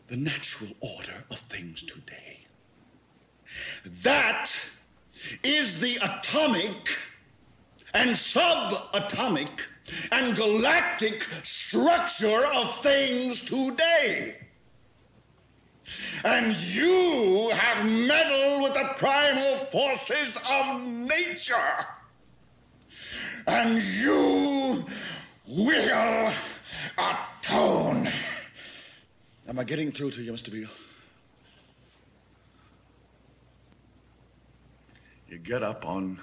the 0.09 0.17
natural 0.17 0.71
order 0.81 1.25
of 1.31 1.39
things 1.51 1.83
today. 1.83 2.47
That 4.03 4.51
is 5.43 5.79
the 5.79 5.97
atomic 5.97 6.97
and 7.93 8.11
subatomic 8.11 9.51
and 10.11 10.35
galactic 10.35 11.27
structure 11.43 12.47
of 12.47 12.83
things 12.83 13.41
today. 13.41 14.37
And 16.25 16.57
you 16.57 17.51
have 17.51 17.87
meddled 17.87 18.63
with 18.63 18.75
the 18.75 18.91
primal 18.97 19.57
forces 19.67 20.39
of 20.49 20.81
nature. 20.87 21.87
And 23.47 23.83
you 23.83 24.85
will 25.47 26.33
atone. 26.97 28.09
Am 29.47 29.59
I 29.59 29.65
getting 29.65 29.93
through 29.93 30.13
to 30.13 30.23
you, 30.23 30.33
Mr. 30.33 30.51
Beale? 30.51 30.69
You 35.29 35.39
get 35.39 35.63
up 35.63 35.87
on 35.87 36.19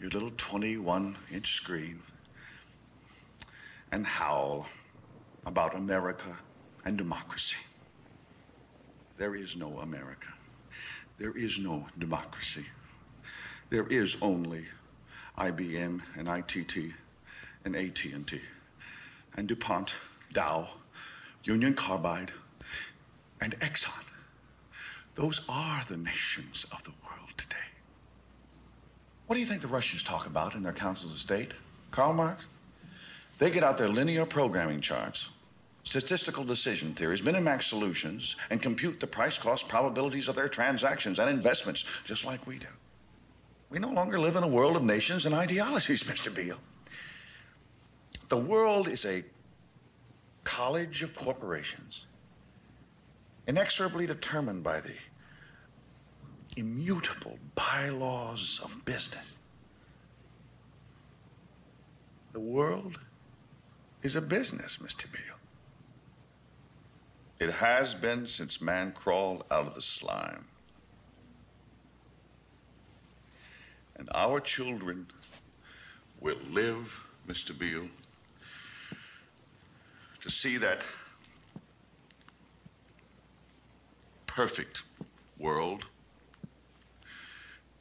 your 0.00 0.10
little 0.10 0.30
21 0.36 1.16
inch 1.32 1.54
screen 1.54 2.00
and 3.90 4.06
howl 4.06 4.66
about 5.46 5.74
America 5.74 6.36
and 6.84 6.96
democracy. 6.96 7.56
There 9.18 9.34
is 9.34 9.56
no 9.56 9.78
America. 9.78 10.28
There 11.18 11.36
is 11.36 11.58
no 11.58 11.86
democracy. 11.98 12.66
There 13.70 13.86
is 13.86 14.16
only 14.20 14.66
IBM 15.38 16.00
and 16.16 16.28
ITT 16.28 16.92
and 17.64 17.74
AT&T 17.74 18.40
and 19.36 19.48
DuPont, 19.48 19.94
Dow, 20.32 20.68
Union 21.42 21.74
Carbide, 21.74 22.32
and 23.40 23.58
Exxon. 23.60 23.90
Those 25.14 25.40
are 25.48 25.84
the 25.88 25.96
nations 25.96 26.66
of 26.72 26.82
the 26.84 26.92
world 27.04 27.30
today. 27.36 27.56
What 29.26 29.34
do 29.34 29.40
you 29.40 29.46
think 29.46 29.62
the 29.62 29.68
Russians 29.68 30.02
talk 30.02 30.26
about 30.26 30.54
in 30.54 30.62
their 30.62 30.72
councils 30.72 31.12
of 31.12 31.18
state? 31.18 31.52
Karl 31.90 32.12
Marx? 32.12 32.44
They 33.38 33.50
get 33.50 33.64
out 33.64 33.78
their 33.78 33.88
linear 33.88 34.26
programming 34.26 34.80
charts, 34.80 35.30
statistical 35.82 36.44
decision 36.44 36.94
theories, 36.94 37.22
Minimax 37.22 37.64
solutions, 37.64 38.36
and 38.50 38.62
compute 38.62 39.00
the 39.00 39.06
price 39.06 39.38
cost 39.38 39.68
probabilities 39.68 40.28
of 40.28 40.36
their 40.36 40.48
transactions 40.48 41.18
and 41.18 41.28
investments, 41.28 41.84
just 42.04 42.24
like 42.24 42.46
we 42.46 42.58
do. 42.58 42.66
We 43.70 43.78
no 43.78 43.90
longer 43.90 44.18
live 44.20 44.36
in 44.36 44.42
a 44.42 44.48
world 44.48 44.76
of 44.76 44.82
nations 44.84 45.26
and 45.26 45.34
ideologies, 45.34 46.02
Mr. 46.04 46.32
Beale. 46.34 46.60
The 48.28 48.36
world 48.36 48.88
is 48.88 49.04
a 49.04 49.24
college 50.44 51.02
of 51.02 51.14
corporations, 51.14 52.06
inexorably 53.46 54.06
determined 54.06 54.62
by 54.62 54.80
the 54.80 54.94
immutable 56.56 57.38
bylaws 57.54 58.60
of 58.62 58.84
business. 58.84 59.26
The 62.32 62.40
world 62.40 62.98
is 64.02 64.16
a 64.16 64.20
business, 64.20 64.78
Mr. 64.78 65.10
Beale. 65.10 65.38
It 67.40 67.52
has 67.52 67.94
been 67.94 68.26
since 68.26 68.60
man 68.60 68.92
crawled 68.92 69.44
out 69.50 69.66
of 69.66 69.74
the 69.74 69.82
slime. 69.82 70.46
And 73.96 74.08
our 74.14 74.40
children 74.40 75.06
will 76.20 76.38
live, 76.50 76.98
Mr. 77.28 77.56
Beale, 77.56 77.88
to 80.20 80.30
see 80.30 80.56
that 80.56 80.86
perfect 84.26 84.82
world 85.38 85.86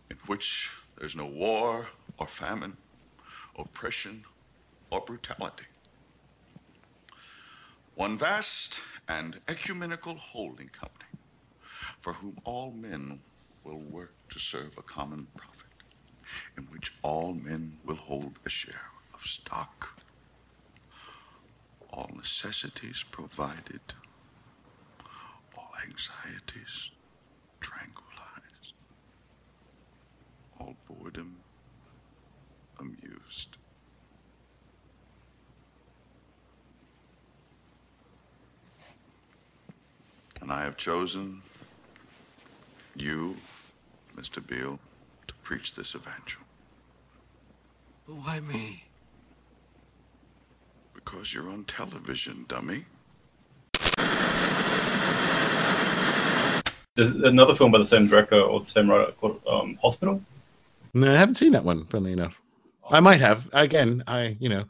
in 0.09 0.17
which 0.27 0.69
there's 0.97 1.15
no 1.15 1.25
war 1.25 1.87
or 2.17 2.27
famine, 2.27 2.77
oppression 3.57 4.23
or 4.91 5.01
brutality. 5.01 5.65
One 7.95 8.17
vast 8.17 8.79
and 9.07 9.39
ecumenical 9.47 10.15
holding 10.15 10.69
company 10.69 11.09
for 12.01 12.13
whom 12.13 12.37
all 12.43 12.71
men 12.71 13.19
will 13.63 13.79
work 13.79 14.13
to 14.29 14.39
serve 14.39 14.77
a 14.77 14.81
common 14.81 15.27
profit, 15.37 15.52
in 16.57 16.63
which 16.65 16.91
all 17.03 17.33
men 17.33 17.77
will 17.85 17.95
hold 17.95 18.37
a 18.45 18.49
share 18.49 18.91
of 19.13 19.21
stock, 19.21 20.01
all 21.89 22.09
necessities 22.15 23.03
provided, 23.11 23.81
all 25.57 25.71
anxieties 25.83 26.91
tranquilized, 27.61 28.73
all 30.59 30.75
boredom 30.87 31.37
amused. 32.79 33.57
And 40.41 40.51
I 40.51 40.63
have 40.63 40.75
chosen 40.77 41.41
you, 42.95 43.37
Mr. 44.17 44.45
Beale, 44.45 44.79
preach 45.43 45.75
this 45.75 45.95
evangel 45.95 46.41
Why 48.05 48.39
me? 48.39 48.83
because 51.03 51.33
you're 51.33 51.49
on 51.49 51.65
television, 51.65 52.45
dummy. 52.47 52.85
There's 56.95 57.11
another 57.11 57.55
film 57.55 57.71
by 57.71 57.79
the 57.79 57.85
same 57.85 58.07
director 58.07 58.39
or 58.39 58.59
the 58.59 58.65
same 58.65 58.89
writer 58.89 59.11
called 59.13 59.41
um, 59.47 59.77
Hospital. 59.81 60.21
No, 60.93 61.11
I 61.11 61.17
haven't 61.17 61.35
seen 61.35 61.53
that 61.53 61.63
one, 61.63 61.85
funnily 61.85 62.13
enough. 62.13 62.39
I 62.89 62.99
might 62.99 63.19
have. 63.19 63.49
Again, 63.51 64.03
I, 64.07 64.37
you 64.39 64.49
know. 64.49 64.65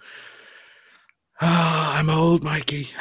Ah, 1.41 1.99
I'm 1.99 2.09
old, 2.09 2.43
Mikey. 2.43 2.87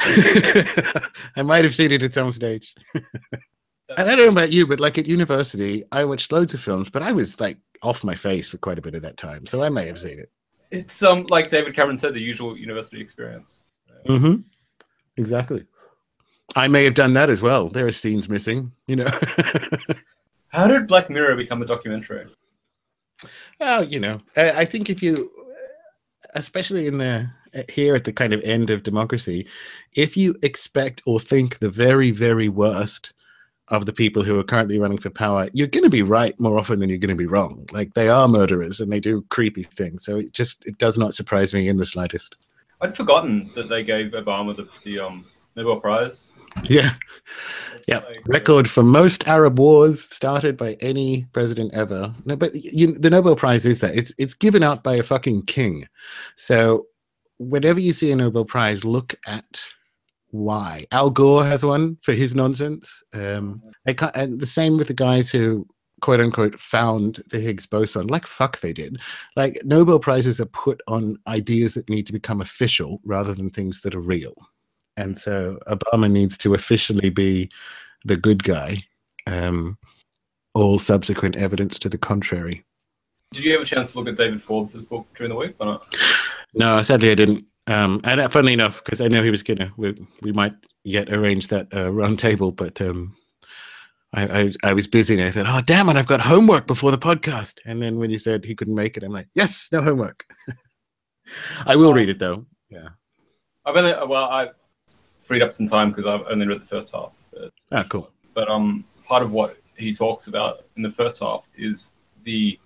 I 1.36 1.42
might 1.42 1.64
have 1.64 1.74
seen 1.74 1.92
it 1.92 2.02
at 2.02 2.14
some 2.14 2.32
stage. 2.32 2.74
and 3.96 4.10
I 4.10 4.16
don't 4.16 4.26
know 4.26 4.40
about 4.40 4.52
you, 4.52 4.66
but 4.66 4.80
like 4.80 4.98
at 4.98 5.06
university, 5.06 5.84
I 5.92 6.04
watched 6.04 6.32
loads 6.32 6.54
of 6.54 6.60
films, 6.60 6.90
but 6.90 7.02
I 7.02 7.12
was 7.12 7.40
like 7.40 7.58
off 7.82 8.04
my 8.04 8.14
face 8.14 8.48
for 8.48 8.58
quite 8.58 8.78
a 8.78 8.82
bit 8.82 8.94
of 8.94 9.02
that 9.02 9.16
time. 9.16 9.46
So 9.46 9.62
I 9.62 9.68
may 9.68 9.86
have 9.86 9.98
seen 9.98 10.18
it. 10.18 10.30
It's 10.70 11.02
um 11.02 11.26
like 11.28 11.50
David 11.50 11.74
Cameron 11.74 11.96
said, 11.96 12.14
the 12.14 12.20
usual 12.20 12.56
university 12.56 13.00
experience. 13.00 13.64
Mm-hmm. 14.06 14.42
Exactly. 15.16 15.64
I 16.56 16.68
may 16.68 16.84
have 16.84 16.94
done 16.94 17.14
that 17.14 17.30
as 17.30 17.42
well. 17.42 17.68
There 17.68 17.86
are 17.86 17.92
scenes 17.92 18.28
missing, 18.28 18.72
you 18.86 18.96
know. 18.96 19.10
How 20.48 20.66
did 20.66 20.86
Black 20.86 21.08
Mirror 21.08 21.36
become 21.36 21.62
a 21.62 21.66
documentary? 21.66 22.26
Well, 23.58 23.84
you 23.84 24.00
know, 24.00 24.20
I 24.36 24.50
I 24.50 24.64
think 24.64 24.90
if 24.90 25.02
you, 25.02 25.30
especially 26.34 26.86
in 26.86 26.98
the 26.98 27.30
here 27.68 27.94
at 27.94 28.04
the 28.04 28.12
kind 28.12 28.32
of 28.32 28.42
end 28.42 28.70
of 28.70 28.82
democracy, 28.82 29.46
if 29.94 30.16
you 30.16 30.34
expect 30.42 31.02
or 31.06 31.20
think 31.20 31.58
the 31.58 31.70
very, 31.70 32.10
very 32.10 32.48
worst 32.48 33.12
of 33.72 33.86
the 33.86 33.92
people 33.92 34.22
who 34.22 34.38
are 34.38 34.44
currently 34.44 34.78
running 34.78 34.98
for 34.98 35.10
power, 35.10 35.48
you're 35.54 35.66
going 35.66 35.82
to 35.82 35.90
be 35.90 36.02
right 36.02 36.38
more 36.38 36.58
often 36.58 36.78
than 36.78 36.90
you're 36.90 36.98
going 36.98 37.08
to 37.08 37.16
be 37.16 37.26
wrong. 37.26 37.66
Like 37.72 37.94
they 37.94 38.08
are 38.08 38.28
murderers 38.28 38.80
and 38.80 38.92
they 38.92 39.00
do 39.00 39.22
creepy 39.30 39.64
things. 39.64 40.04
So 40.04 40.18
it 40.18 40.32
just 40.32 40.64
it 40.66 40.78
does 40.78 40.98
not 40.98 41.14
surprise 41.14 41.52
me 41.54 41.68
in 41.68 41.78
the 41.78 41.86
slightest. 41.86 42.36
I'd 42.82 42.94
forgotten 42.94 43.50
that 43.54 43.68
they 43.68 43.82
gave 43.82 44.12
Obama 44.12 44.54
the, 44.54 44.68
the 44.84 45.00
um 45.00 45.24
Nobel 45.56 45.80
Prize. 45.80 46.32
Yeah. 46.64 46.94
Yeah. 47.88 48.02
Record 48.26 48.68
for 48.68 48.82
most 48.82 49.26
Arab 49.26 49.58
wars 49.58 50.02
started 50.02 50.56
by 50.56 50.74
any 50.80 51.26
president 51.32 51.72
ever. 51.72 52.14
No, 52.26 52.36
but 52.36 52.54
you, 52.54 52.98
the 52.98 53.10
Nobel 53.10 53.36
Prize 53.36 53.64
is 53.64 53.80
that 53.80 53.96
it's 53.96 54.12
it's 54.18 54.34
given 54.34 54.62
out 54.62 54.82
by 54.82 54.94
a 54.94 55.02
fucking 55.02 55.42
king. 55.46 55.88
So 56.36 56.86
whenever 57.38 57.80
you 57.80 57.94
see 57.94 58.12
a 58.12 58.16
Nobel 58.16 58.44
Prize, 58.44 58.84
look 58.84 59.14
at 59.26 59.64
why. 60.32 60.86
Al 60.90 61.10
Gore 61.10 61.44
has 61.44 61.64
one 61.64 61.96
for 62.02 62.12
his 62.12 62.34
nonsense. 62.34 63.02
Um, 63.12 63.62
I 63.86 63.92
can't, 63.92 64.16
and 64.16 64.40
the 64.40 64.46
same 64.46 64.76
with 64.76 64.88
the 64.88 64.94
guys 64.94 65.30
who 65.30 65.66
quote 66.00 66.20
unquote 66.20 66.58
found 66.58 67.22
the 67.30 67.38
Higgs 67.38 67.66
boson. 67.66 68.08
Like 68.08 68.26
fuck 68.26 68.58
they 68.60 68.72
did. 68.72 68.98
Like 69.36 69.58
Nobel 69.64 70.00
prizes 70.00 70.40
are 70.40 70.46
put 70.46 70.80
on 70.88 71.16
ideas 71.28 71.74
that 71.74 71.88
need 71.88 72.06
to 72.06 72.12
become 72.12 72.40
official 72.40 73.00
rather 73.04 73.32
than 73.32 73.50
things 73.50 73.80
that 73.82 73.94
are 73.94 74.00
real. 74.00 74.34
And 74.96 75.18
so 75.18 75.58
Obama 75.68 76.10
needs 76.10 76.36
to 76.38 76.54
officially 76.54 77.10
be 77.10 77.48
the 78.04 78.16
good 78.16 78.42
guy. 78.42 78.84
Um, 79.26 79.78
all 80.54 80.78
subsequent 80.78 81.36
evidence 81.36 81.78
to 81.78 81.88
the 81.88 81.96
contrary. 81.96 82.64
Did 83.32 83.44
you 83.44 83.52
have 83.52 83.62
a 83.62 83.64
chance 83.64 83.92
to 83.92 83.98
look 83.98 84.08
at 84.08 84.16
David 84.16 84.42
Forbes' 84.42 84.84
book 84.84 85.06
during 85.14 85.30
the 85.30 85.36
week 85.36 85.54
or 85.58 85.66
not? 85.66 85.94
No, 86.54 86.82
sadly 86.82 87.10
I 87.10 87.14
didn't. 87.14 87.46
Um, 87.66 88.00
and 88.04 88.20
uh, 88.20 88.28
funnily 88.28 88.52
enough, 88.52 88.82
because 88.84 89.00
I 89.00 89.08
know 89.08 89.22
he 89.22 89.30
was 89.30 89.42
gonna, 89.42 89.72
we, 89.76 89.94
we 90.22 90.32
might 90.32 90.54
yet 90.84 91.12
arrange 91.12 91.48
that 91.48 91.68
uh, 91.74 91.92
round 91.92 92.18
table, 92.18 92.50
but 92.50 92.80
um, 92.80 93.14
I, 94.12 94.40
I 94.40 94.52
I 94.70 94.72
was 94.74 94.86
busy 94.88 95.14
and 95.14 95.22
I 95.22 95.30
thought, 95.30 95.46
oh 95.48 95.62
damn 95.64 95.88
it, 95.88 95.96
I've 95.96 96.06
got 96.08 96.20
homework 96.20 96.66
before 96.66 96.90
the 96.90 96.98
podcast. 96.98 97.60
And 97.64 97.80
then 97.80 97.98
when 97.98 98.10
you 98.10 98.18
said 98.18 98.44
he 98.44 98.54
couldn't 98.54 98.74
make 98.74 98.96
it, 98.96 99.04
I'm 99.04 99.12
like, 99.12 99.28
yes, 99.34 99.68
no 99.72 99.80
homework. 99.80 100.24
I 101.66 101.76
will 101.76 101.94
read 101.94 102.08
it 102.08 102.18
though. 102.18 102.46
Yeah. 102.68 102.88
I've 103.64 103.76
only 103.76 103.92
well, 104.08 104.24
I 104.24 104.48
freed 105.20 105.40
up 105.42 105.52
some 105.52 105.68
time 105.68 105.90
because 105.90 106.04
I've 106.06 106.26
only 106.28 106.46
read 106.48 106.60
the 106.60 106.66
first 106.66 106.92
half. 106.92 107.12
But, 107.32 107.52
Ah, 107.70 107.84
cool. 107.88 108.10
but 108.34 108.48
um, 108.50 108.84
part 109.06 109.22
of 109.22 109.30
what 109.30 109.56
he 109.76 109.94
talks 109.94 110.26
about 110.26 110.64
in 110.76 110.82
the 110.82 110.90
first 110.90 111.20
half 111.20 111.48
is 111.56 111.94
the 112.24 112.58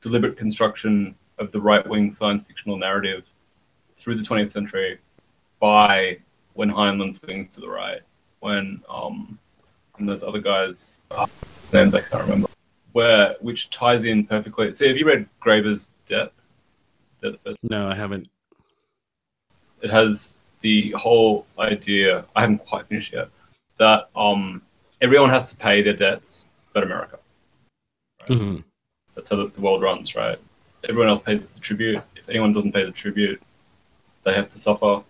deliberate 0.00 0.36
construction 0.38 1.14
of 1.38 1.52
the 1.52 1.60
right-wing 1.60 2.10
science 2.10 2.42
fictional 2.42 2.76
narrative 2.78 3.24
through 4.00 4.16
the 4.16 4.22
20th 4.22 4.50
century 4.50 4.98
by 5.60 6.18
when 6.54 6.70
Heinlein 6.70 7.14
swings 7.14 7.48
to 7.48 7.60
the 7.60 7.68
right, 7.68 8.00
when 8.40 8.80
um, 8.88 9.38
and 9.98 10.08
those 10.08 10.24
other 10.24 10.40
guys, 10.40 10.98
oh, 11.12 11.28
whose 11.62 11.72
names 11.72 11.94
I 11.94 12.00
can't 12.00 12.22
remember, 12.24 12.48
where 12.92 13.36
which 13.40 13.70
ties 13.70 14.06
in 14.06 14.24
perfectly. 14.26 14.72
So 14.72 14.88
have 14.88 14.96
you 14.96 15.06
read 15.06 15.28
Graeber's? 15.40 15.90
Death 16.06 16.30
of 17.22 17.38
First 17.42 17.60
No, 17.62 17.86
I 17.88 17.94
haven't. 17.94 18.28
it 19.82 19.90
has 19.90 20.38
the 20.60 20.90
whole 20.92 21.46
idea 21.58 22.24
i 22.36 22.40
haven't 22.42 22.58
quite 22.66 22.84
finished 22.86 23.12
yet 23.12 23.28
that 23.78 24.10
um 24.16 24.60
everyone 25.00 25.30
has 25.30 25.50
to 25.52 25.56
pay 25.56 25.80
their 25.82 25.94
debts 25.94 26.46
but 26.74 26.82
america 26.82 27.18
Mhm. 28.28 28.62
that's 29.14 29.30
how 29.30 29.36
the, 29.36 29.46
the 29.46 29.60
world 29.60 29.82
runs 29.82 30.14
right 30.16 30.38
everyone 30.88 31.08
else 31.08 31.22
pays 31.22 31.50
the 31.52 31.60
tribute 31.60 32.02
if 32.16 32.28
anyone 32.28 32.52
doesn't 32.52 32.72
pay 32.72 32.84
the 32.84 32.90
tribute 32.90 33.40
they 34.22 34.34
have 34.34 34.48
to 34.48 34.58
suffer 34.58 35.02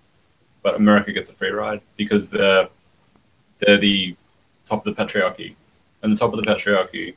but 0.62 0.76
america 0.76 1.12
gets 1.12 1.30
a 1.30 1.32
free 1.34 1.50
ride 1.50 1.80
because 1.96 2.30
they're 2.30 2.68
they're 3.60 3.78
the 3.78 4.14
top 4.66 4.86
of 4.86 4.94
the 4.94 5.02
patriarchy 5.02 5.54
and 6.02 6.12
the 6.12 6.16
top 6.16 6.32
of 6.32 6.42
the 6.42 6.50
patriarchy 6.50 7.14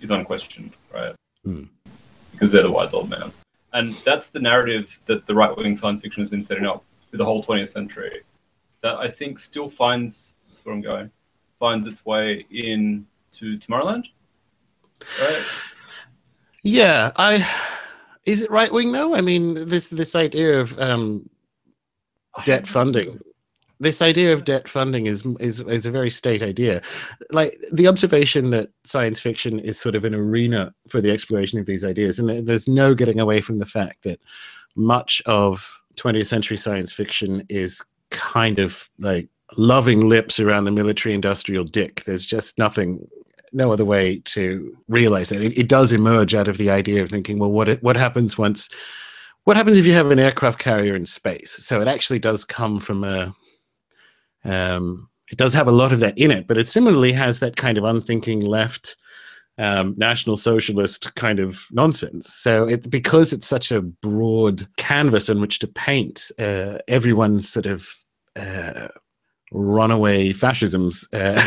is 0.00 0.10
unquestioned 0.10 0.72
right 0.92 1.14
Hmm. 1.44 1.64
because 2.30 2.52
they're 2.52 2.62
the 2.62 2.70
wise 2.70 2.94
old 2.94 3.10
man 3.10 3.32
and 3.72 3.94
that's 4.04 4.28
the 4.28 4.38
narrative 4.40 4.98
that 5.06 5.26
the 5.26 5.34
right 5.34 5.56
wing 5.56 5.74
science 5.74 6.00
fiction 6.00 6.22
has 6.22 6.30
been 6.30 6.44
setting 6.44 6.66
up 6.66 6.84
through 7.10 7.18
the 7.18 7.24
whole 7.24 7.42
20th 7.42 7.68
century 7.68 8.22
that 8.82 8.96
I 8.96 9.08
think 9.08 9.38
still 9.38 9.68
finds 9.68 10.36
that's 10.46 10.64
where 10.64 10.74
I'm 10.74 10.80
going 10.82 11.10
finds 11.58 11.86
its 11.88 12.04
way 12.04 12.44
in 12.50 13.06
to 13.32 13.56
Tomorrowland. 13.56 14.08
Right? 15.20 15.42
Yeah, 16.62 17.12
I 17.16 17.38
is 18.26 18.42
it 18.42 18.50
right 18.50 18.72
wing 18.72 18.92
though? 18.92 19.14
I 19.14 19.20
mean, 19.20 19.68
this 19.68 19.90
this 19.90 20.14
idea 20.14 20.60
of 20.60 20.78
um, 20.78 21.28
debt 22.44 22.66
funding, 22.66 23.18
this 23.80 24.00
idea 24.00 24.32
of 24.32 24.44
debt 24.44 24.68
funding 24.68 25.06
is 25.06 25.24
is 25.40 25.60
is 25.60 25.86
a 25.86 25.90
very 25.90 26.10
state 26.10 26.42
idea. 26.42 26.80
Like 27.30 27.52
the 27.72 27.88
observation 27.88 28.50
that 28.50 28.70
science 28.84 29.18
fiction 29.18 29.58
is 29.58 29.78
sort 29.78 29.94
of 29.94 30.04
an 30.04 30.14
arena 30.14 30.72
for 30.88 31.00
the 31.00 31.10
exploration 31.10 31.58
of 31.58 31.66
these 31.66 31.84
ideas, 31.84 32.18
and 32.18 32.46
there's 32.46 32.68
no 32.68 32.94
getting 32.94 33.18
away 33.18 33.40
from 33.40 33.58
the 33.58 33.66
fact 33.66 34.04
that 34.04 34.20
much 34.76 35.20
of 35.26 35.80
20th 35.96 36.28
century 36.28 36.56
science 36.56 36.92
fiction 36.92 37.44
is 37.48 37.84
kind 38.10 38.58
of 38.58 38.88
like 38.98 39.28
loving 39.58 40.08
lips 40.08 40.40
around 40.40 40.64
the 40.64 40.70
military 40.70 41.14
industrial 41.14 41.64
dick. 41.64 42.04
There's 42.04 42.26
just 42.26 42.58
nothing 42.58 43.06
no 43.52 43.72
other 43.72 43.84
way 43.84 44.18
to 44.24 44.76
realize 44.88 45.32
it. 45.32 45.42
it. 45.42 45.58
It 45.58 45.68
does 45.68 45.92
emerge 45.92 46.34
out 46.34 46.48
of 46.48 46.58
the 46.58 46.70
idea 46.70 47.02
of 47.02 47.10
thinking, 47.10 47.38
well, 47.38 47.52
what 47.52 47.82
what 47.82 47.96
happens 47.96 48.38
once? 48.38 48.68
What 49.44 49.56
happens 49.56 49.76
if 49.76 49.86
you 49.86 49.92
have 49.92 50.10
an 50.10 50.18
aircraft 50.18 50.58
carrier 50.58 50.94
in 50.94 51.06
space? 51.06 51.52
So 51.52 51.80
it 51.80 51.88
actually 51.88 52.18
does 52.18 52.44
come 52.44 52.80
from 52.80 53.04
a. 53.04 53.34
Um, 54.44 55.08
it 55.30 55.38
does 55.38 55.54
have 55.54 55.68
a 55.68 55.72
lot 55.72 55.92
of 55.92 56.00
that 56.00 56.18
in 56.18 56.30
it, 56.30 56.46
but 56.46 56.58
it 56.58 56.68
similarly 56.68 57.12
has 57.12 57.40
that 57.40 57.56
kind 57.56 57.78
of 57.78 57.84
unthinking 57.84 58.44
left, 58.44 58.96
um, 59.56 59.94
national 59.96 60.36
socialist 60.36 61.14
kind 61.14 61.38
of 61.38 61.66
nonsense. 61.70 62.34
So 62.34 62.68
it 62.68 62.90
because 62.90 63.32
it's 63.32 63.46
such 63.46 63.72
a 63.72 63.80
broad 63.80 64.66
canvas 64.76 65.30
on 65.30 65.40
which 65.40 65.58
to 65.60 65.66
paint, 65.68 66.30
uh, 66.38 66.78
everyone's 66.88 67.48
sort 67.48 67.66
of. 67.66 67.88
Uh, 68.34 68.88
runaway 69.52 70.32
fascisms 70.32 71.06
uh, 71.12 71.40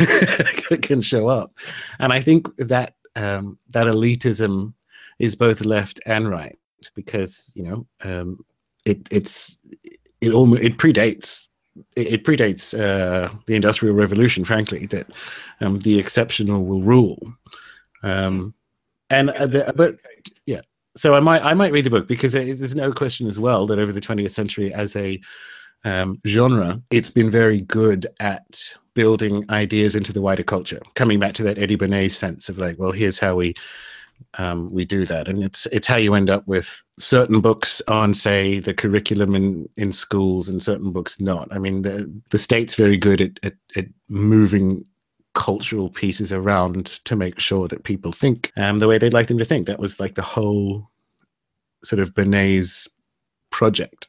can 0.81 1.01
show 1.01 1.27
up, 1.27 1.51
and 1.99 2.13
I 2.13 2.21
think 2.21 2.47
that 2.57 2.95
um, 3.15 3.57
that 3.69 3.87
elitism 3.87 4.73
is 5.19 5.35
both 5.35 5.65
left 5.65 5.99
and 6.05 6.29
right 6.29 6.57
because 6.93 7.51
you 7.55 7.63
know 7.63 7.87
um, 8.03 8.39
it 8.85 9.07
it's 9.11 9.57
it 10.21 10.31
almost 10.31 10.63
it 10.63 10.77
predates 10.77 11.47
it, 11.95 12.23
predates 12.23 12.77
uh, 12.77 13.33
the 13.47 13.55
industrial 13.55 13.95
revolution. 13.95 14.45
Frankly, 14.45 14.85
that 14.87 15.07
um, 15.61 15.79
the 15.79 15.99
exceptional 15.99 16.65
will 16.65 16.81
rule, 16.81 17.19
um, 18.03 18.53
and 19.09 19.31
uh, 19.31 19.47
the, 19.47 19.73
but 19.75 19.97
yeah. 20.45 20.61
So 20.97 21.13
I 21.13 21.19
might 21.19 21.43
I 21.43 21.53
might 21.53 21.73
read 21.73 21.85
the 21.85 21.89
book 21.89 22.07
because 22.07 22.31
there's 22.31 22.75
no 22.75 22.91
question 22.93 23.27
as 23.27 23.37
well 23.37 23.67
that 23.67 23.79
over 23.79 23.91
the 23.91 23.99
20th 23.99 24.31
century 24.31 24.73
as 24.73 24.95
a 24.95 25.19
um, 25.85 26.19
genre, 26.25 26.81
it's 26.91 27.11
been 27.11 27.31
very 27.31 27.61
good 27.61 28.07
at 28.19 28.75
building 28.95 29.45
ideas 29.51 29.95
into 29.95 30.11
the 30.11 30.21
wider 30.21 30.43
culture. 30.43 30.81
Coming 30.95 31.19
back 31.19 31.33
to 31.35 31.43
that 31.43 31.59
Eddie 31.59 31.77
Bernays 31.77 32.11
sense 32.11 32.49
of 32.49 32.57
like, 32.57 32.77
well, 32.79 32.91
here's 32.91 33.19
how 33.19 33.35
we 33.35 33.53
um, 34.37 34.73
we 34.73 34.85
do 34.85 35.05
that, 35.05 35.27
and 35.27 35.43
it's 35.43 35.65
it's 35.67 35.87
how 35.87 35.97
you 35.97 36.13
end 36.13 36.29
up 36.29 36.47
with 36.47 36.81
certain 36.97 37.41
books 37.41 37.81
on, 37.87 38.13
say, 38.13 38.59
the 38.59 38.73
curriculum 38.73 39.35
in 39.35 39.69
in 39.77 39.91
schools, 39.91 40.49
and 40.49 40.63
certain 40.63 40.91
books 40.91 41.19
not. 41.19 41.47
I 41.51 41.59
mean, 41.59 41.83
the 41.83 42.11
the 42.29 42.37
state's 42.37 42.75
very 42.75 42.97
good 42.97 43.21
at 43.21 43.39
at, 43.43 43.53
at 43.75 43.85
moving 44.09 44.85
cultural 45.33 45.89
pieces 45.89 46.31
around 46.31 46.85
to 47.03 47.15
make 47.15 47.39
sure 47.39 47.67
that 47.67 47.83
people 47.83 48.13
think 48.13 48.53
um, 48.55 48.79
the 48.79 48.87
way 48.87 48.97
they'd 48.97 49.13
like 49.13 49.27
them 49.27 49.37
to 49.37 49.45
think. 49.45 49.67
That 49.67 49.79
was 49.79 49.99
like 49.99 50.15
the 50.15 50.21
whole 50.21 50.89
sort 51.83 51.99
of 51.99 52.13
Bernays 52.13 52.87
project 53.51 54.07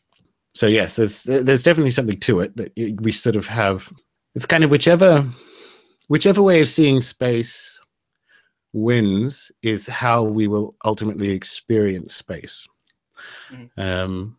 so 0.56 0.66
yes 0.66 0.96
there's 0.96 1.22
there's 1.24 1.62
definitely 1.62 1.90
something 1.90 2.18
to 2.18 2.40
it 2.40 2.56
that 2.56 2.72
we 3.00 3.12
sort 3.12 3.36
of 3.36 3.46
have 3.46 3.92
it's 4.34 4.46
kind 4.46 4.64
of 4.64 4.70
whichever 4.70 5.24
whichever 6.08 6.42
way 6.42 6.60
of 6.60 6.68
seeing 6.68 7.00
space 7.00 7.80
wins 8.72 9.52
is 9.62 9.86
how 9.86 10.22
we 10.22 10.48
will 10.48 10.74
ultimately 10.84 11.30
experience 11.30 12.14
space 12.14 12.66
um 13.76 14.36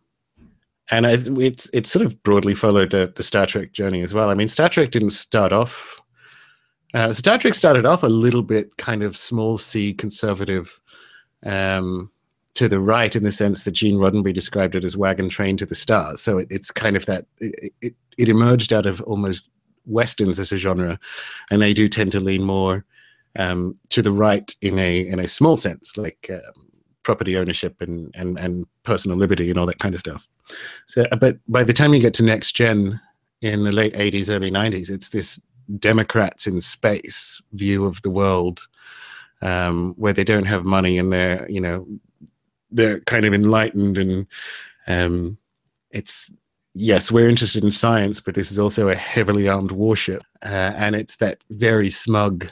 and 0.90 1.06
I, 1.06 1.18
it's 1.40 1.68
it's 1.72 1.90
sort 1.90 2.06
of 2.06 2.22
broadly 2.22 2.54
followed 2.54 2.90
the, 2.90 3.12
the 3.14 3.22
Star 3.22 3.46
Trek 3.46 3.72
journey 3.72 4.00
as 4.02 4.14
well. 4.14 4.30
I 4.30 4.34
mean, 4.34 4.48
Star 4.48 4.68
Trek 4.68 4.90
didn't 4.90 5.10
start 5.10 5.52
off. 5.52 6.00
Uh, 6.94 7.12
Star 7.12 7.38
Trek 7.38 7.54
started 7.54 7.84
off 7.84 8.02
a 8.02 8.08
little 8.08 8.42
bit 8.42 8.76
kind 8.78 9.02
of 9.02 9.16
small 9.16 9.58
C 9.58 9.92
conservative, 9.92 10.80
um, 11.44 12.10
to 12.58 12.68
the 12.68 12.80
right 12.80 13.14
in 13.14 13.22
the 13.22 13.30
sense 13.30 13.62
that 13.62 13.70
Gene 13.70 13.98
Roddenberry 13.98 14.34
described 14.34 14.74
it 14.74 14.84
as 14.84 14.96
wagon 14.96 15.28
train 15.28 15.56
to 15.58 15.64
the 15.64 15.76
stars. 15.76 16.20
So 16.20 16.38
it, 16.38 16.48
it's 16.50 16.72
kind 16.72 16.96
of 16.96 17.06
that 17.06 17.24
it, 17.38 17.72
it, 17.80 17.94
it 18.18 18.28
emerged 18.28 18.72
out 18.72 18.84
of 18.84 19.00
almost 19.02 19.48
westerns 19.86 20.40
as 20.40 20.50
a 20.50 20.56
genre, 20.56 20.98
and 21.52 21.62
they 21.62 21.72
do 21.72 21.88
tend 21.88 22.10
to 22.12 22.20
lean 22.20 22.42
more 22.42 22.84
um, 23.38 23.78
to 23.90 24.02
the 24.02 24.10
right 24.10 24.52
in 24.60 24.76
a 24.76 25.06
in 25.06 25.20
a 25.20 25.28
small 25.28 25.56
sense, 25.56 25.96
like 25.96 26.28
um, 26.32 26.66
property 27.04 27.36
ownership 27.36 27.80
and 27.80 28.12
and 28.16 28.36
and 28.40 28.66
personal 28.82 29.16
liberty 29.16 29.50
and 29.50 29.58
all 29.58 29.66
that 29.66 29.78
kind 29.78 29.94
of 29.94 30.00
stuff. 30.00 30.26
So, 30.86 31.06
uh, 31.12 31.16
but 31.16 31.38
by 31.46 31.62
the 31.62 31.72
time 31.72 31.94
you 31.94 32.00
get 32.00 32.14
to 32.14 32.24
next 32.24 32.56
gen 32.56 33.00
in 33.40 33.62
the 33.62 33.72
late 33.72 33.94
'80s, 33.94 34.30
early 34.30 34.50
'90s, 34.50 34.90
it's 34.90 35.10
this 35.10 35.40
Democrats 35.78 36.48
in 36.48 36.60
space 36.60 37.40
view 37.52 37.84
of 37.84 38.02
the 38.02 38.10
world, 38.10 38.66
um, 39.42 39.94
where 39.96 40.12
they 40.12 40.24
don't 40.24 40.46
have 40.46 40.64
money 40.64 40.98
and 40.98 41.12
they're 41.12 41.48
you 41.48 41.60
know 41.60 41.86
they're 42.70 43.00
kind 43.00 43.24
of 43.24 43.34
enlightened 43.34 43.98
and 43.98 44.26
um, 44.86 45.38
it's 45.90 46.30
yes 46.74 47.10
we're 47.10 47.28
interested 47.28 47.64
in 47.64 47.70
science 47.70 48.20
but 48.20 48.34
this 48.34 48.52
is 48.52 48.58
also 48.58 48.88
a 48.88 48.94
heavily 48.94 49.48
armed 49.48 49.72
warship 49.72 50.22
uh, 50.42 50.72
and 50.76 50.94
it's 50.94 51.16
that 51.16 51.42
very 51.50 51.90
smug 51.90 52.50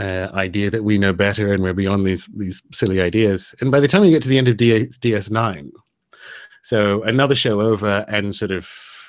uh, 0.00 0.30
idea 0.32 0.70
that 0.70 0.84
we 0.84 0.96
know 0.96 1.12
better 1.12 1.52
and 1.52 1.62
we're 1.62 1.74
beyond 1.74 2.06
these 2.06 2.26
these 2.34 2.62
silly 2.72 3.00
ideas. 3.00 3.54
And 3.60 3.70
by 3.70 3.80
the 3.80 3.88
time 3.88 4.04
you 4.04 4.10
get 4.10 4.22
to 4.22 4.28
the 4.28 4.38
end 4.38 4.48
of 4.48 4.56
DS, 4.56 4.98
ds9 4.98 5.70
so 6.62 7.02
another 7.04 7.34
show 7.34 7.60
over 7.60 8.04
and 8.08 8.34
sort 8.34 8.50
of 8.50 8.68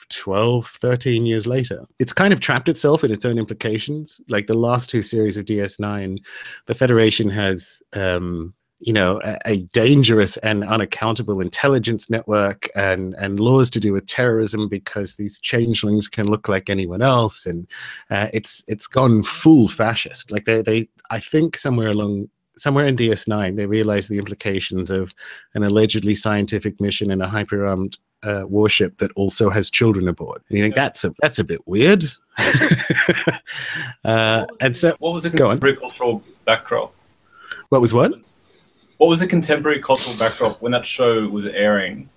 12 0.09 0.67
13 0.67 1.25
years 1.25 1.47
later 1.47 1.85
it's 1.99 2.11
kind 2.11 2.33
of 2.33 2.41
trapped 2.41 2.67
itself 2.67 3.03
in 3.03 3.11
its 3.11 3.23
own 3.23 3.37
implications. 3.37 4.19
Like 4.27 4.47
the 4.47 4.57
last 4.57 4.89
two 4.89 5.01
series 5.01 5.37
of 5.37 5.45
ds9 5.45 6.17
the 6.65 6.75
federation 6.75 7.29
has 7.29 7.81
um 7.93 8.53
you 8.81 8.93
know 8.93 9.21
a, 9.23 9.37
a 9.45 9.57
dangerous 9.73 10.37
and 10.37 10.63
unaccountable 10.63 11.39
intelligence 11.41 12.09
network 12.09 12.67
and 12.75 13.15
and 13.15 13.39
laws 13.39 13.69
to 13.71 13.79
do 13.79 13.93
with 13.93 14.07
terrorism 14.07 14.67
because 14.67 15.15
these 15.15 15.39
changelings 15.39 16.07
can 16.07 16.27
look 16.27 16.49
like 16.49 16.69
anyone 16.69 17.01
else. 17.01 17.45
And 17.45 17.67
uh, 18.09 18.27
it's 18.33 18.63
it's 18.67 18.87
gone 18.87 19.23
full 19.23 19.67
fascist. 19.67 20.31
Like 20.31 20.45
they 20.45 20.61
they 20.61 20.89
i 21.11 21.19
think 21.19 21.57
somewhere 21.57 21.89
along 21.89 22.29
somewhere 22.57 22.85
in 22.85 22.95
ds9 22.95 23.55
they 23.55 23.65
realized 23.65 24.09
the 24.09 24.17
implications 24.17 24.89
of 24.91 25.13
an 25.55 25.63
allegedly 25.63 26.15
scientific 26.15 26.79
mission 26.79 27.11
in 27.11 27.21
a 27.21 27.27
hyper 27.27 27.65
armed 27.65 27.97
uh, 28.23 28.43
warship 28.47 28.97
that 28.99 29.11
also 29.15 29.49
has 29.49 29.71
children 29.71 30.07
aboard. 30.07 30.41
And 30.49 30.57
you 30.57 30.63
think 30.63 30.75
that's 30.75 31.03
a 31.03 31.13
that's 31.21 31.39
a 31.39 31.43
bit 31.43 31.61
weird. 31.67 32.05
Uh, 34.03 34.45
and 34.59 34.75
so 34.75 34.95
What 34.99 35.13
was 35.13 35.23
the 35.23 35.29
Go 35.29 35.49
on. 35.49 35.59
cultural 35.59 36.23
backdrop? 36.45 36.93
what 37.69 37.81
was 37.81 37.93
what 37.93 38.11
What 39.01 39.09
was 39.09 39.19
the 39.19 39.25
contemporary 39.25 39.81
cultural 39.81 40.15
backdrop 40.15 40.61
when 40.61 40.71
that 40.73 40.85
show 40.85 41.27
was 41.27 41.47
airing? 41.47 42.07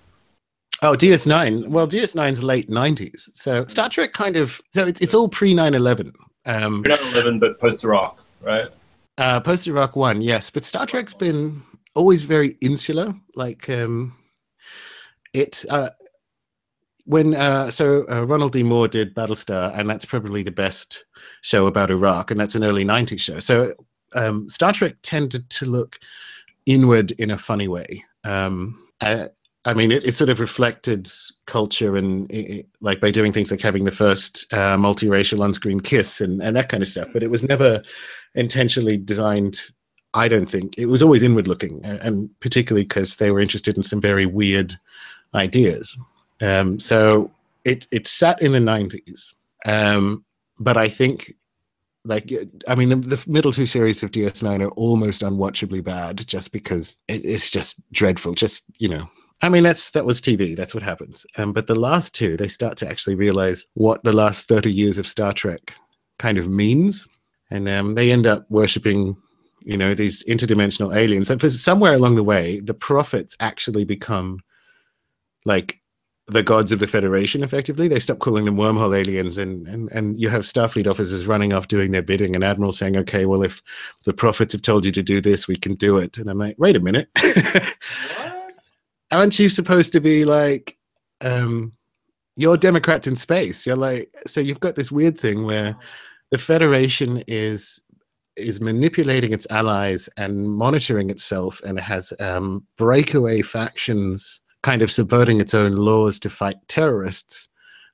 Oh, 0.82 0.93
DS9. 0.93 1.68
Well, 1.70 1.89
DS9's 1.89 2.45
late 2.45 2.68
90s. 2.68 3.30
So 3.32 3.64
Star 3.68 3.89
Trek 3.89 4.12
kind 4.12 4.37
of, 4.37 4.61
so 4.74 4.87
it's, 4.87 5.01
it's 5.01 5.14
all 5.14 5.26
pre 5.26 5.55
9 5.55 5.72
11. 5.72 6.12
Um, 6.45 6.82
pre 6.82 6.95
9 6.95 7.12
11, 7.14 7.39
but 7.39 7.59
post 7.59 7.85
Iraq, 7.85 8.20
right? 8.43 8.68
uh, 9.16 9.41
Post 9.41 9.66
Iraq 9.66 9.97
1, 9.97 10.20
yes. 10.20 10.51
But 10.51 10.66
Star 10.66 10.85
Trek's 10.85 11.14
been 11.14 11.62
always 11.95 12.22
very 12.22 12.53
insular. 12.61 13.14
Like, 13.35 13.70
um, 13.70 14.14
it, 15.32 15.64
uh, 15.70 15.89
when 17.07 17.35
uh, 17.35 17.70
so 17.70 18.05
uh, 18.11 18.26
Ronald 18.26 18.53
D. 18.53 18.62
Moore 18.62 18.89
did 18.89 19.14
Battlestar, 19.14 19.72
and 19.74 19.89
that's 19.89 20.05
probably 20.05 20.43
the 20.43 20.51
best 20.51 21.07
show 21.41 21.66
about 21.66 21.91
Iraq, 21.91 22.30
and 22.30 22.39
that's 22.39 22.55
an 22.55 22.62
early 22.62 22.85
'90s 22.85 23.20
show. 23.20 23.41
So 23.41 23.72
um, 24.14 24.51
Star 24.51 24.74
Trek 24.74 24.97
tended 25.01 25.49
to 25.49 25.64
look 25.64 25.99
inward 26.66 27.12
in 27.12 27.30
a 27.30 27.38
funny 27.38 27.68
way. 27.68 28.04
Um, 28.24 28.78
I, 29.00 29.28
I 29.66 29.74
mean, 29.74 29.92
it, 29.92 30.04
it, 30.04 30.14
sort 30.14 30.30
of 30.30 30.40
reflected 30.40 31.10
culture 31.46 31.96
and 31.96 32.30
it, 32.30 32.66
like 32.80 33.00
by 33.00 33.10
doing 33.10 33.32
things 33.32 33.50
like 33.50 33.62
having 33.62 33.84
the 33.84 33.90
first 33.90 34.46
uh, 34.52 34.76
multiracial 34.76 35.40
on-screen 35.40 35.80
kiss 35.80 36.20
and, 36.20 36.42
and 36.42 36.54
that 36.54 36.68
kind 36.68 36.82
of 36.82 36.88
stuff. 36.88 37.08
But 37.12 37.22
it 37.22 37.30
was 37.30 37.42
never 37.44 37.82
intentionally 38.34 38.98
designed. 38.98 39.62
I 40.12 40.28
don't 40.28 40.46
think 40.46 40.76
it 40.78 40.86
was 40.86 41.02
always 41.02 41.22
inward 41.22 41.48
looking, 41.48 41.84
and 41.84 42.28
particularly 42.40 42.84
because 42.84 43.16
they 43.16 43.30
were 43.30 43.40
interested 43.40 43.76
in 43.76 43.82
some 43.82 44.00
very 44.00 44.26
weird 44.26 44.74
ideas. 45.34 45.96
Um, 46.40 46.78
so 46.78 47.30
it 47.64 47.88
it 47.90 48.06
sat 48.06 48.40
in 48.40 48.52
the 48.52 48.60
nineties, 48.60 49.34
um, 49.64 50.24
but 50.60 50.76
I 50.76 50.88
think 50.88 51.34
like 52.05 52.30
I 52.68 52.74
mean 52.74 52.90
the, 52.90 52.96
the, 52.96 53.24
middle 53.26 53.52
two 53.52 53.66
series 53.66 54.02
of 54.02 54.11
DS9 54.11 54.62
are 54.62 54.70
almost 54.70 55.22
unwatchably 55.22 55.82
bad 55.82 56.26
just 56.26 56.52
because 56.52 56.96
it, 57.09 57.24
it's 57.24 57.50
just 57.50 57.80
dreadful. 57.92 58.34
Just 58.34 58.64
you 58.78 58.88
know, 58.88 59.09
I 59.42 59.48
mean 59.48 59.62
that's 59.62 59.90
that 59.92 60.05
was 60.05 60.20
TV. 60.20 60.55
That's 60.55 60.74
what 60.74 60.82
happens. 60.82 61.24
Um, 61.38 61.52
but 61.52 61.66
the 61.66 61.74
last 61.74 62.14
two, 62.14 62.36
they 62.36 62.48
start 62.48 62.76
to 62.78 62.88
actually 62.88 63.16
realize 63.16 63.66
what 63.74 64.05
the 64.05 64.12
last 64.12 64.48
thirty 64.48 64.72
years 64.72 64.98
of 64.98 65.07
Star 65.07 65.32
Trek 65.32 65.72
kind 66.18 66.38
of 66.38 66.48
means, 66.48 67.07
and 67.50 67.68
um, 67.68 67.94
they 67.94 68.12
end 68.12 68.26
up 68.26 68.46
worshiping. 68.50 69.16
You 69.66 69.78
know 69.78 69.94
these 69.94 70.22
interdimensional 70.24 70.94
aliens, 70.94 71.30
and 71.30 71.40
for 71.40 71.48
somewhere 71.48 71.94
along 71.94 72.16
the 72.16 72.22
way, 72.22 72.61
the 72.61 72.74
prophets 72.74 73.34
actually 73.40 73.86
become 73.86 74.40
like 75.46 75.80
the 76.26 76.42
gods 76.42 76.72
of 76.72 76.78
the 76.78 76.86
Federation, 76.86 77.42
effectively. 77.42 77.86
They 77.86 78.00
stop 78.00 78.18
calling 78.18 78.46
them 78.46 78.56
wormhole 78.56 78.96
aliens, 78.96 79.36
and, 79.36 79.68
and, 79.68 79.90
and 79.92 80.18
you 80.18 80.30
have 80.30 80.42
Starfleet 80.42 80.86
officers 80.86 81.26
running 81.26 81.52
off 81.52 81.68
doing 81.68 81.92
their 81.92 82.02
bidding, 82.02 82.34
and 82.34 82.42
admirals 82.42 82.78
saying, 82.78 82.96
okay, 82.96 83.26
well, 83.26 83.42
if 83.42 83.62
the 84.04 84.14
prophets 84.14 84.52
have 84.54 84.62
told 84.62 84.84
you 84.84 84.92
to 84.92 85.02
do 85.02 85.20
this, 85.20 85.46
we 85.46 85.56
can 85.56 85.74
do 85.74 85.98
it. 85.98 86.16
And 86.16 86.30
I'm 86.30 86.38
like, 86.38 86.56
wait 86.58 86.76
a 86.76 86.80
minute. 86.80 87.08
Aren't 89.10 89.38
you 89.38 89.48
supposed 89.48 89.92
to 89.92 90.00
be 90.00 90.24
like, 90.24 90.78
um, 91.20 91.72
you're 92.36 92.56
Democrats 92.56 93.06
in 93.06 93.16
space? 93.16 93.66
You're 93.66 93.76
like, 93.76 94.10
so 94.26 94.40
you've 94.40 94.60
got 94.60 94.76
this 94.76 94.90
weird 94.90 95.18
thing 95.20 95.44
where 95.44 95.76
the 96.30 96.38
Federation 96.38 97.22
is 97.28 97.80
is 98.36 98.60
manipulating 98.60 99.32
its 99.32 99.46
allies 99.50 100.08
and 100.16 100.48
monitoring 100.48 101.10
itself, 101.10 101.60
and 101.64 101.78
it 101.78 101.82
has 101.82 102.12
um, 102.18 102.66
breakaway 102.76 103.42
factions 103.42 104.40
kind 104.64 104.82
of 104.82 104.90
subverting 104.90 105.40
its 105.40 105.54
own 105.54 105.72
laws 105.72 106.18
to 106.18 106.30
fight 106.30 106.56
terrorists. 106.66 107.48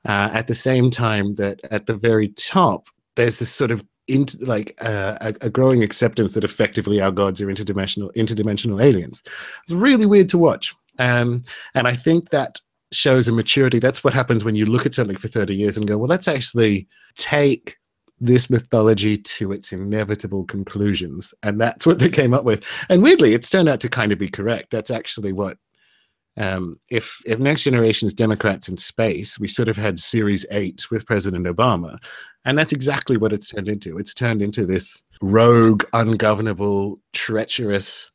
Uh, 0.07 0.31
at 0.33 0.47
the 0.47 0.55
same 0.55 0.91
time 0.91 1.35
that 1.35 1.61
at 1.71 1.85
the 1.85 1.95
very 1.95 2.29
top, 2.29 2.87
there's 3.17 3.39
this 3.39 3.51
sort 3.51 3.71
of 3.71 3.85
into 4.09 4.39
like 4.43 4.75
uh, 4.83 5.19
a, 5.21 5.35
a, 5.43 5.51
growing 5.51 5.83
acceptance 5.83 6.33
that 6.33 6.43
effectively 6.43 7.03
our 7.03 7.13
gods 7.13 7.39
are 7.41 7.49
interdimensional 7.49 8.11
interdimensional 8.15 8.83
aliens. 8.83 9.23
It's 9.63 9.73
really 9.73 10.07
weird 10.07 10.31
to 10.31 10.39
watch, 10.39 10.75
um, 10.99 11.45
and 11.75 11.87
I 11.87 11.95
think 11.95 12.31
that 12.31 12.61
shows 12.93 13.29
a 13.29 13.33
maturity. 13.33 13.79
That's 13.79 14.03
what 14.03 14.15
happens 14.15 14.43
when 14.43 14.57
you 14.57 14.65
look 14.65 14.87
at 14.87 14.95
something 14.95 15.19
for 15.19 15.29
thirty 15.29 15.55
years 15.55 15.77
and 15.77 15.87
go, 15.87 15.99
well, 15.99 16.09
let's 16.09 16.29
actually 16.29 16.89
take 17.17 17.77
this 18.21 18.49
mythology 18.49 19.19
to 19.19 19.53
its 19.53 19.71
inevitable 19.71 20.45
conclusions, 20.45 21.35
and 21.43 21.61
that's 21.61 21.87
what 21.87 21.99
they 21.99 22.09
came 22.09 22.33
up 22.33 22.45
with. 22.45 22.65
And 22.89 23.03
weirdly, 23.03 23.35
it's 23.35 23.51
turned 23.51 23.69
out 23.69 23.81
to 23.81 23.89
kind 23.91 24.13
of 24.13 24.19
be 24.19 24.31
correct. 24.31 24.71
That's 24.71 24.91
actually 24.91 25.33
what 25.35 25.59
um, 26.37 26.79
if 26.91 27.21
if 27.27 27.39
next 27.39 27.65
generation 27.65 28.07
is 28.07 28.15
Democrats 28.15 28.69
in 28.69 28.77
space, 28.77 29.39
we 29.39 29.49
sort 29.49 29.69
of 29.69 29.77
had 29.77 29.99
Series 29.99 30.47
Eight 30.51 30.91
with 30.91 31.07
President 31.07 31.47
Obama, 31.47 31.99
and 32.45 32.59
that's 32.59 32.73
exactly 32.73 33.17
what 33.17 33.33
it's 33.33 33.49
turned 33.49 33.69
into. 33.69 33.99
It's 33.99 34.15
turned 34.15 34.43
into 34.43 34.65
this 34.65 35.03
rogue, 35.21 35.85
ungovernable, 35.93 37.01
treacherous, 37.13 38.11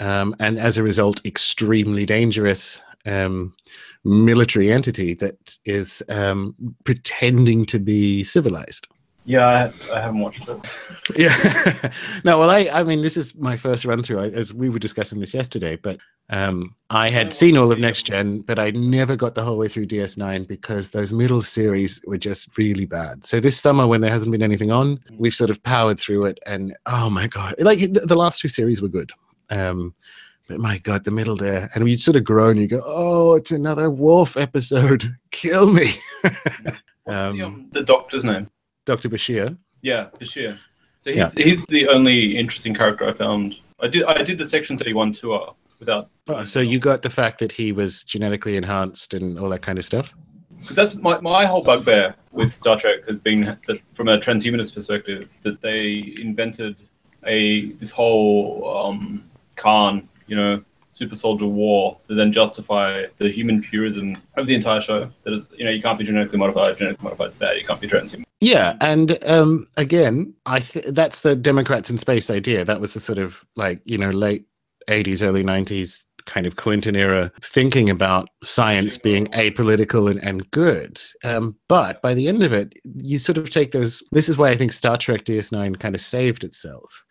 um, 0.00 0.34
and 0.38 0.58
as 0.58 0.78
a 0.78 0.82
result, 0.82 1.24
extremely 1.26 2.06
dangerous 2.06 2.80
um, 3.06 3.54
military 4.04 4.72
entity 4.72 5.14
that 5.14 5.58
is 5.64 6.02
um, 6.08 6.54
pretending 6.84 7.66
to 7.66 7.78
be 7.78 8.22
civilized. 8.24 8.86
Yeah, 9.28 9.46
I, 9.46 9.94
I, 9.94 10.00
haven't 10.00 10.20
watched 10.20 10.48
it. 10.48 10.58
yeah, 11.14 11.90
no. 12.24 12.38
Well, 12.38 12.48
I, 12.48 12.70
I 12.72 12.82
mean, 12.82 13.02
this 13.02 13.14
is 13.14 13.34
my 13.34 13.58
first 13.58 13.84
run 13.84 14.02
through. 14.02 14.20
as 14.20 14.54
we 14.54 14.70
were 14.70 14.78
discussing 14.78 15.20
this 15.20 15.34
yesterday, 15.34 15.76
but 15.76 15.98
um, 16.30 16.74
I 16.88 17.10
had 17.10 17.34
seen 17.34 17.58
all 17.58 17.70
of 17.70 17.78
Next 17.78 18.04
Gen, 18.04 18.40
but 18.40 18.58
I 18.58 18.70
never 18.70 19.16
got 19.16 19.34
the 19.34 19.42
whole 19.42 19.58
way 19.58 19.68
through 19.68 19.88
DS9 19.88 20.48
because 20.48 20.92
those 20.92 21.12
middle 21.12 21.42
series 21.42 22.02
were 22.06 22.16
just 22.16 22.56
really 22.56 22.86
bad. 22.86 23.26
So 23.26 23.38
this 23.38 23.60
summer, 23.60 23.86
when 23.86 24.00
there 24.00 24.10
hasn't 24.10 24.32
been 24.32 24.42
anything 24.42 24.72
on, 24.72 24.96
mm. 24.96 25.18
we've 25.18 25.34
sort 25.34 25.50
of 25.50 25.62
powered 25.62 26.00
through 26.00 26.24
it, 26.24 26.38
and 26.46 26.74
oh 26.86 27.10
my 27.10 27.26
god, 27.26 27.54
like 27.58 27.80
the 27.80 28.16
last 28.16 28.40
two 28.40 28.48
series 28.48 28.80
were 28.80 28.88
good. 28.88 29.12
Um, 29.50 29.94
but 30.46 30.58
my 30.58 30.78
god, 30.78 31.04
the 31.04 31.10
middle 31.10 31.36
there, 31.36 31.68
and 31.74 31.86
you 31.86 31.98
sort 31.98 32.16
of 32.16 32.24
groan, 32.24 32.56
you 32.56 32.66
go, 32.66 32.80
"Oh, 32.82 33.34
it's 33.34 33.50
another 33.50 33.90
Worf 33.90 34.38
episode. 34.38 35.14
Kill 35.32 35.70
me." 35.70 35.96
um, 37.06 37.36
the, 37.36 37.42
um, 37.42 37.68
the 37.72 37.82
doctor's 37.82 38.24
name? 38.24 38.48
Dr. 38.88 39.10
Bashir. 39.10 39.58
Yeah, 39.82 40.08
Bashir. 40.18 40.58
So 40.98 41.12
he's, 41.12 41.38
yeah. 41.38 41.44
he's 41.44 41.66
the 41.66 41.88
only 41.88 42.38
interesting 42.38 42.74
character 42.74 43.06
I 43.06 43.12
found. 43.12 43.56
I 43.80 43.86
did 43.86 44.04
I 44.04 44.22
did 44.22 44.38
the 44.38 44.48
Section 44.48 44.78
Thirty 44.78 44.94
One 44.94 45.12
tour 45.12 45.54
without. 45.78 46.08
Oh, 46.26 46.44
so 46.44 46.60
you 46.60 46.78
got 46.78 47.02
the 47.02 47.10
fact 47.10 47.38
that 47.40 47.52
he 47.52 47.70
was 47.70 48.02
genetically 48.02 48.56
enhanced 48.56 49.12
and 49.12 49.38
all 49.38 49.50
that 49.50 49.60
kind 49.60 49.78
of 49.78 49.84
stuff. 49.84 50.14
Because 50.60 50.74
that's 50.74 50.94
my, 50.94 51.20
my 51.20 51.44
whole 51.44 51.62
bugbear 51.62 52.16
with 52.32 52.52
Star 52.52 52.78
Trek 52.78 53.06
has 53.06 53.20
been 53.20 53.58
that 53.66 53.78
from 53.92 54.08
a 54.08 54.18
transhumanist 54.18 54.74
perspective 54.74 55.28
that 55.42 55.60
they 55.60 56.14
invented 56.18 56.82
a 57.26 57.72
this 57.72 57.90
whole 57.90 58.66
um, 58.74 59.30
Khan, 59.56 60.08
you 60.26 60.34
know, 60.34 60.64
super 60.90 61.14
soldier 61.14 61.46
war 61.46 61.98
to 62.08 62.14
then 62.14 62.32
justify 62.32 63.04
the 63.18 63.30
human 63.30 63.60
purism 63.60 64.16
of 64.38 64.46
the 64.46 64.54
entire 64.54 64.80
show. 64.80 65.10
That 65.24 65.34
is, 65.34 65.46
you 65.56 65.66
know, 65.66 65.70
you 65.70 65.82
can't 65.82 65.98
be 65.98 66.04
genetically 66.06 66.38
modified. 66.38 66.78
Genetically 66.78 67.04
modified 67.04 67.30
is 67.30 67.36
bad. 67.36 67.58
You 67.58 67.64
can't 67.64 67.80
be 67.80 67.86
transhuman. 67.86 68.24
Yeah, 68.40 68.74
and 68.80 69.18
um, 69.26 69.66
again, 69.76 70.32
I 70.46 70.60
th- 70.60 70.86
that's 70.86 71.22
the 71.22 71.34
Democrats 71.34 71.90
in 71.90 71.98
space 71.98 72.30
idea. 72.30 72.64
That 72.64 72.80
was 72.80 72.94
the 72.94 73.00
sort 73.00 73.18
of 73.18 73.44
like 73.56 73.80
you 73.84 73.98
know 73.98 74.10
late 74.10 74.44
'80s, 74.88 75.22
early 75.22 75.42
'90s 75.42 76.04
kind 76.26 76.46
of 76.46 76.56
Clinton 76.56 76.94
era 76.94 77.32
thinking 77.40 77.88
about 77.88 78.28
science 78.42 78.98
being 78.98 79.26
apolitical 79.28 80.10
and, 80.10 80.22
and 80.22 80.48
good. 80.50 81.00
Um, 81.24 81.56
but 81.68 82.02
by 82.02 82.14
the 82.14 82.28
end 82.28 82.42
of 82.42 82.52
it, 82.52 82.74
you 82.84 83.18
sort 83.18 83.38
of 83.38 83.50
take 83.50 83.72
those. 83.72 84.02
This 84.12 84.28
is 84.28 84.36
why 84.38 84.50
I 84.50 84.56
think 84.56 84.72
Star 84.72 84.96
Trek 84.96 85.24
DS9 85.24 85.80
kind 85.80 85.94
of 85.94 86.00
saved 86.00 86.44
itself 86.44 87.04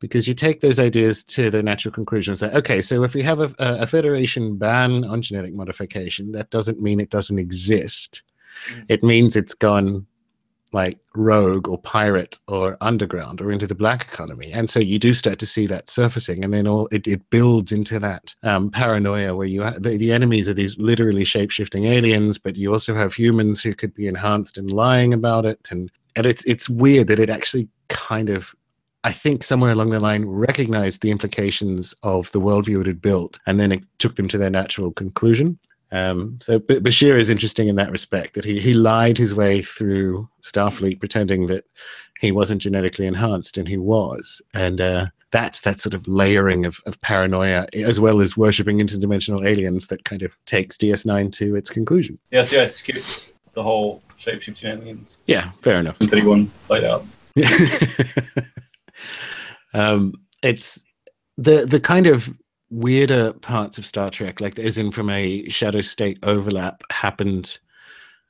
because 0.00 0.26
you 0.26 0.34
take 0.34 0.60
those 0.60 0.80
ideas 0.80 1.22
to 1.24 1.50
the 1.50 1.62
natural 1.62 1.92
conclusion 1.92 2.32
and 2.32 2.38
say, 2.38 2.52
okay, 2.52 2.82
so 2.82 3.04
if 3.04 3.14
we 3.14 3.22
have 3.22 3.38
a, 3.38 3.54
a 3.58 3.86
federation 3.86 4.56
ban 4.56 5.04
on 5.04 5.22
genetic 5.22 5.54
modification, 5.54 6.32
that 6.32 6.50
doesn't 6.50 6.80
mean 6.82 6.98
it 6.98 7.10
doesn't 7.10 7.38
exist. 7.38 8.22
Mm. 8.70 8.84
It 8.88 9.02
means 9.02 9.36
it's 9.36 9.54
gone 9.54 10.06
like 10.74 10.98
rogue 11.14 11.68
or 11.68 11.78
pirate 11.78 12.38
or 12.48 12.76
underground 12.80 13.40
or 13.40 13.50
into 13.50 13.66
the 13.66 13.74
black 13.74 14.02
economy. 14.12 14.52
And 14.52 14.68
so 14.68 14.80
you 14.80 14.98
do 14.98 15.14
start 15.14 15.38
to 15.38 15.46
see 15.46 15.66
that 15.68 15.88
surfacing, 15.88 16.44
and 16.44 16.52
then 16.52 16.66
all 16.66 16.88
it, 16.92 17.06
it 17.06 17.30
builds 17.30 17.72
into 17.72 17.98
that 18.00 18.34
um, 18.42 18.70
paranoia 18.70 19.34
where 19.34 19.46
you 19.46 19.62
ha- 19.62 19.78
the, 19.78 19.96
the 19.96 20.12
enemies 20.12 20.48
are 20.48 20.54
these 20.54 20.76
literally 20.78 21.24
shape 21.24 21.50
shifting 21.50 21.86
aliens, 21.86 22.36
but 22.38 22.56
you 22.56 22.72
also 22.72 22.94
have 22.94 23.14
humans 23.14 23.62
who 23.62 23.74
could 23.74 23.94
be 23.94 24.06
enhanced 24.06 24.58
and 24.58 24.72
lying 24.72 25.14
about 25.14 25.46
it. 25.46 25.66
And 25.70 25.90
and 26.16 26.26
it's 26.26 26.44
it's 26.44 26.68
weird 26.68 27.06
that 27.08 27.18
it 27.18 27.30
actually 27.30 27.68
kind 27.88 28.28
of 28.28 28.54
I 29.04 29.12
think 29.12 29.42
somewhere 29.42 29.72
along 29.72 29.90
the 29.90 30.00
line 30.00 30.26
recognized 30.26 31.02
the 31.02 31.10
implications 31.10 31.94
of 32.02 32.32
the 32.32 32.40
worldview 32.40 32.80
it 32.80 32.86
had 32.86 33.02
built, 33.02 33.38
and 33.46 33.60
then 33.60 33.70
it 33.70 33.86
took 33.98 34.16
them 34.16 34.28
to 34.28 34.38
their 34.38 34.50
natural 34.50 34.92
conclusion. 34.92 35.58
Um, 35.94 36.40
so 36.42 36.58
B- 36.58 36.80
Bashir 36.80 37.16
is 37.16 37.30
interesting 37.30 37.68
in 37.68 37.76
that 37.76 37.92
respect 37.92 38.34
that 38.34 38.44
he 38.44 38.58
he 38.58 38.72
lied 38.72 39.16
his 39.16 39.32
way 39.32 39.62
through 39.62 40.28
Starfleet, 40.42 40.98
pretending 40.98 41.46
that 41.46 41.64
he 42.18 42.32
wasn't 42.32 42.62
genetically 42.62 43.06
enhanced, 43.06 43.56
and 43.56 43.68
he 43.68 43.76
was, 43.76 44.42
and 44.54 44.80
uh, 44.80 45.06
that's 45.30 45.60
that 45.60 45.78
sort 45.78 45.94
of 45.94 46.06
layering 46.08 46.66
of, 46.66 46.80
of 46.86 47.00
paranoia, 47.00 47.66
as 47.74 48.00
well 48.00 48.20
as 48.20 48.36
worshiping 48.36 48.78
interdimensional 48.78 49.46
aliens, 49.46 49.86
that 49.86 50.04
kind 50.04 50.22
of 50.22 50.36
takes 50.46 50.76
DS9 50.76 51.32
to 51.34 51.54
its 51.54 51.70
conclusion. 51.70 52.18
Yes, 52.32 52.50
yeah, 52.50 52.66
skipped 52.66 53.30
the 53.52 53.62
whole 53.62 54.02
shapeshifting 54.18 54.64
aliens. 54.64 55.22
Yeah, 55.26 55.50
fair 55.62 55.78
enough. 55.78 55.98
Thirty-one 55.98 56.50
laid 56.68 56.82
out. 56.82 57.06
um, 59.74 60.12
it's 60.42 60.80
the 61.38 61.66
the 61.66 61.78
kind 61.78 62.08
of 62.08 62.32
weirder 62.74 63.32
parts 63.34 63.78
of 63.78 63.86
Star 63.86 64.10
Trek, 64.10 64.40
like 64.40 64.58
as 64.58 64.78
in 64.78 64.90
from 64.90 65.08
a 65.08 65.48
shadow 65.48 65.80
state 65.80 66.18
overlap, 66.22 66.82
happened 66.90 67.58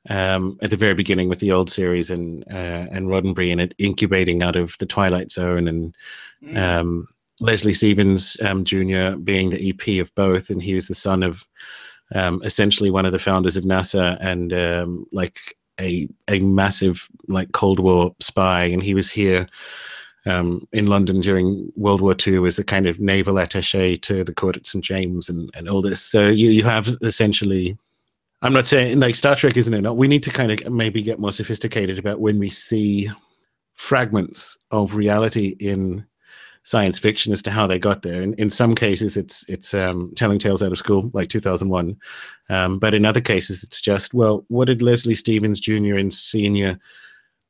um, 0.09 0.57
at 0.61 0.69
the 0.69 0.77
very 0.77 0.93
beginning 0.93 1.29
with 1.29 1.39
the 1.39 1.51
old 1.51 1.69
series 1.69 2.11
and 2.11 2.43
uh, 2.51 2.85
and 2.91 3.07
Roddenberry 3.07 3.51
and 3.51 3.59
it 3.59 3.73
incubating 3.79 4.43
out 4.43 4.55
of 4.55 4.75
the 4.79 4.85
Twilight 4.85 5.31
Zone 5.31 5.67
and 5.67 5.95
mm. 6.43 6.57
um, 6.57 7.07
Leslie 7.41 7.73
Stevens 7.73 8.37
um, 8.41 8.63
Jr. 8.63 9.17
being 9.23 9.49
the 9.49 9.69
EP 9.69 9.99
of 9.99 10.13
both, 10.15 10.49
and 10.49 10.61
he 10.61 10.75
was 10.75 10.87
the 10.87 10.95
son 10.95 11.23
of 11.23 11.45
um, 12.13 12.39
essentially 12.43 12.91
one 12.91 13.05
of 13.05 13.11
the 13.11 13.19
founders 13.19 13.57
of 13.57 13.63
NASA 13.63 14.17
and 14.21 14.53
um, 14.53 15.07
like 15.11 15.57
a 15.81 16.07
a 16.29 16.39
massive 16.39 17.09
like 17.27 17.51
Cold 17.51 17.79
War 17.79 18.15
spy, 18.19 18.65
and 18.65 18.83
he 18.83 18.93
was 18.93 19.09
here 19.09 19.47
um, 20.25 20.67
in 20.71 20.87
London 20.87 21.21
during 21.21 21.71
World 21.75 22.01
War 22.01 22.15
II 22.25 22.47
as 22.47 22.57
a 22.57 22.63
kind 22.63 22.87
of 22.87 22.99
naval 22.99 23.35
attaché 23.35 24.01
to 24.01 24.23
the 24.23 24.33
court 24.33 24.57
at 24.57 24.67
St 24.67 24.83
James 24.83 25.29
and, 25.29 25.49
and 25.53 25.69
all 25.69 25.81
this. 25.81 26.01
So 26.01 26.27
you 26.27 26.49
you 26.49 26.63
have 26.63 26.89
essentially. 27.01 27.77
I'm 28.41 28.53
not 28.53 28.67
saying 28.67 28.99
like 28.99 29.15
Star 29.15 29.35
Trek 29.35 29.57
isn't 29.57 29.73
enough. 29.73 29.95
We 29.95 30.07
need 30.07 30.23
to 30.23 30.29
kind 30.29 30.51
of 30.51 30.71
maybe 30.71 31.01
get 31.01 31.19
more 31.19 31.31
sophisticated 31.31 31.97
about 31.97 32.19
when 32.19 32.37
we 32.37 32.49
see 32.49 33.09
fragments 33.73 34.57
of 34.71 34.95
reality 34.95 35.55
in 35.59 36.05
science 36.63 36.97
fiction 36.97 37.31
as 37.31 37.43
to 37.43 37.51
how 37.51 37.67
they 37.67 37.77
got 37.77 38.01
there. 38.01 38.21
In, 38.21 38.33
in 38.35 38.49
some 38.49 38.75
cases, 38.75 39.17
it's 39.17 39.47
it's 39.47 39.73
um, 39.73 40.11
telling 40.15 40.39
tales 40.39 40.61
out 40.61 40.71
of 40.71 40.77
school, 40.77 41.09
like 41.13 41.29
2001. 41.29 41.97
Um, 42.49 42.79
but 42.79 42.93
in 42.93 43.05
other 43.05 43.21
cases, 43.21 43.63
it's 43.63 43.79
just 43.79 44.13
well, 44.13 44.43
what 44.49 44.65
did 44.65 44.81
Leslie 44.81 45.15
Stevens 45.15 45.59
Jr. 45.59 45.97
and 45.97 46.13
Senior 46.13 46.79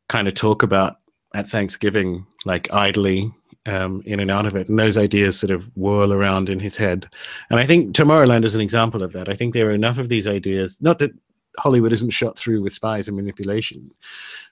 kind 0.08 0.28
of 0.28 0.34
talk 0.34 0.62
about 0.62 0.98
at 1.36 1.48
Thanksgiving, 1.48 2.26
like 2.46 2.74
idly 2.74 3.32
um, 3.66 4.02
in 4.06 4.20
and 4.20 4.32
out 4.32 4.46
of 4.46 4.56
it, 4.56 4.70
and 4.70 4.80
those 4.80 4.98
ideas 4.98 5.40
sort 5.40 5.52
of 5.52 5.76
whirl 5.76 6.14
around 6.14 6.50
in 6.50 6.60
his 6.60 6.76
head. 6.76 7.08
And 7.50 7.60
I 7.60 7.66
think 7.66 7.96
Tomorrowland 7.96 8.46
is 8.46 8.56
an 8.56 8.62
example 8.62 9.04
of 9.04 9.12
that. 9.14 9.30
I 9.30 9.34
think 9.34 9.54
there 9.54 9.68
are 9.68 9.74
enough 9.74 9.98
of 9.98 10.10
these 10.10 10.28
ideas, 10.28 10.78
not 10.82 11.00
that 11.00 11.12
Hollywood 11.60 11.94
isn't 11.94 12.12
shot 12.12 12.38
through 12.38 12.62
with 12.62 12.74
spies 12.74 13.08
and 13.08 13.18
manipulation, 13.18 13.92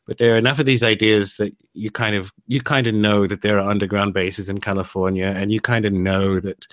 but 0.06 0.18
there 0.18 0.36
are 0.36 0.38
enough 0.38 0.60
of 0.60 0.66
these 0.66 0.84
ideas 0.84 1.38
that 1.38 1.56
you 1.74 1.90
kind 1.90 2.16
of 2.16 2.32
you 2.48 2.62
kind 2.62 2.88
of 2.88 2.94
know 2.94 3.28
that 3.28 3.42
there 3.42 3.60
are 3.60 3.70
underground 3.70 4.14
bases 4.14 4.50
in 4.50 4.60
California, 4.60 5.28
and 5.28 5.52
you 5.52 5.62
kind 5.62 5.86
of 5.86 5.94
know 5.94 6.40
that 6.40 6.68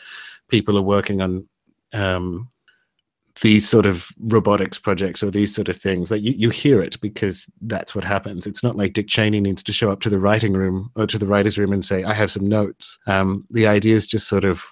people 0.49 0.77
are 0.77 0.83
working 0.83 1.21
on 1.21 1.49
um, 1.93 2.50
these 3.43 3.69
sort 3.69 3.87
of 3.87 4.09
robotics 4.19 4.79
projects 4.79 5.23
or 5.23 5.31
these 5.31 5.55
sort 5.55 5.69
of 5.69 5.77
things. 5.77 6.11
Like 6.11 6.23
you, 6.23 6.33
you 6.33 6.51
hear 6.51 6.83
it 6.83 7.01
because 7.01 7.49
that's 7.63 7.95
what 7.95 8.05
happens. 8.05 8.47
It's 8.47 8.63
not 8.63 8.77
like 8.77 8.93
Dick 8.93 9.09
Cheney 9.09 9.41
needs 9.41 9.63
to 9.63 9.73
show 9.73 9.91
up 9.91 10.01
to 10.01 10.11
the 10.11 10.19
writing 10.19 10.53
room 10.53 10.91
or 10.97 11.07
to 11.07 11.19
the 11.19 11.27
writer's 11.27 11.59
room 11.59 11.73
and 11.73 11.85
say, 11.85 12.05
"I 12.05 12.13
have 12.13 12.31
some 12.31 12.49
notes." 12.49 12.99
Um, 13.07 13.47
the 13.51 13.67
ideas 13.67 14.07
just 14.07 14.29
sort 14.29 14.45
of 14.45 14.65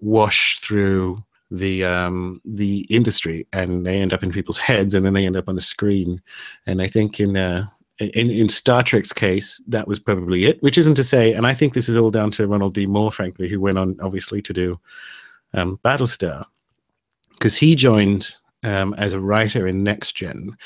wash 0.00 0.58
through 0.60 1.22
the 1.50 1.84
um, 1.84 2.40
the 2.44 2.86
industry 2.90 3.46
and 3.52 3.86
they 3.86 4.00
end 4.00 4.12
up 4.12 4.22
in 4.22 4.32
people's 4.32 4.58
heads 4.58 4.94
and 4.94 5.04
then 5.04 5.14
they 5.14 5.26
end 5.26 5.36
up 5.36 5.48
on 5.48 5.54
the 5.54 5.60
screen. 5.60 6.20
And 6.66 6.82
I 6.82 6.86
think 6.86 7.20
in 7.20 7.36
uh, 7.36 7.66
in, 7.98 8.30
in 8.30 8.48
Star 8.48 8.82
Trek's 8.82 9.12
case, 9.12 9.62
that 9.66 9.88
was 9.88 9.98
probably 9.98 10.44
it, 10.44 10.62
which 10.62 10.78
isn't 10.78 10.94
to 10.94 11.04
say, 11.04 11.32
and 11.32 11.46
I 11.46 11.54
think 11.54 11.74
this 11.74 11.88
is 11.88 11.96
all 11.96 12.10
down 12.10 12.30
to 12.32 12.46
Ronald 12.46 12.74
D. 12.74 12.86
Moore, 12.86 13.12
frankly, 13.12 13.48
who 13.48 13.60
went 13.60 13.78
on 13.78 13.96
obviously 14.00 14.40
to 14.42 14.52
do 14.52 14.80
um, 15.54 15.78
Battlestar, 15.84 16.44
because 17.38 17.56
he 17.56 17.74
joined 17.74 18.34
um, 18.62 18.94
as 18.98 19.12
a 19.12 19.20
writer 19.20 19.66
in 19.66 19.84
Next 19.84 20.16
Gen 20.16 20.56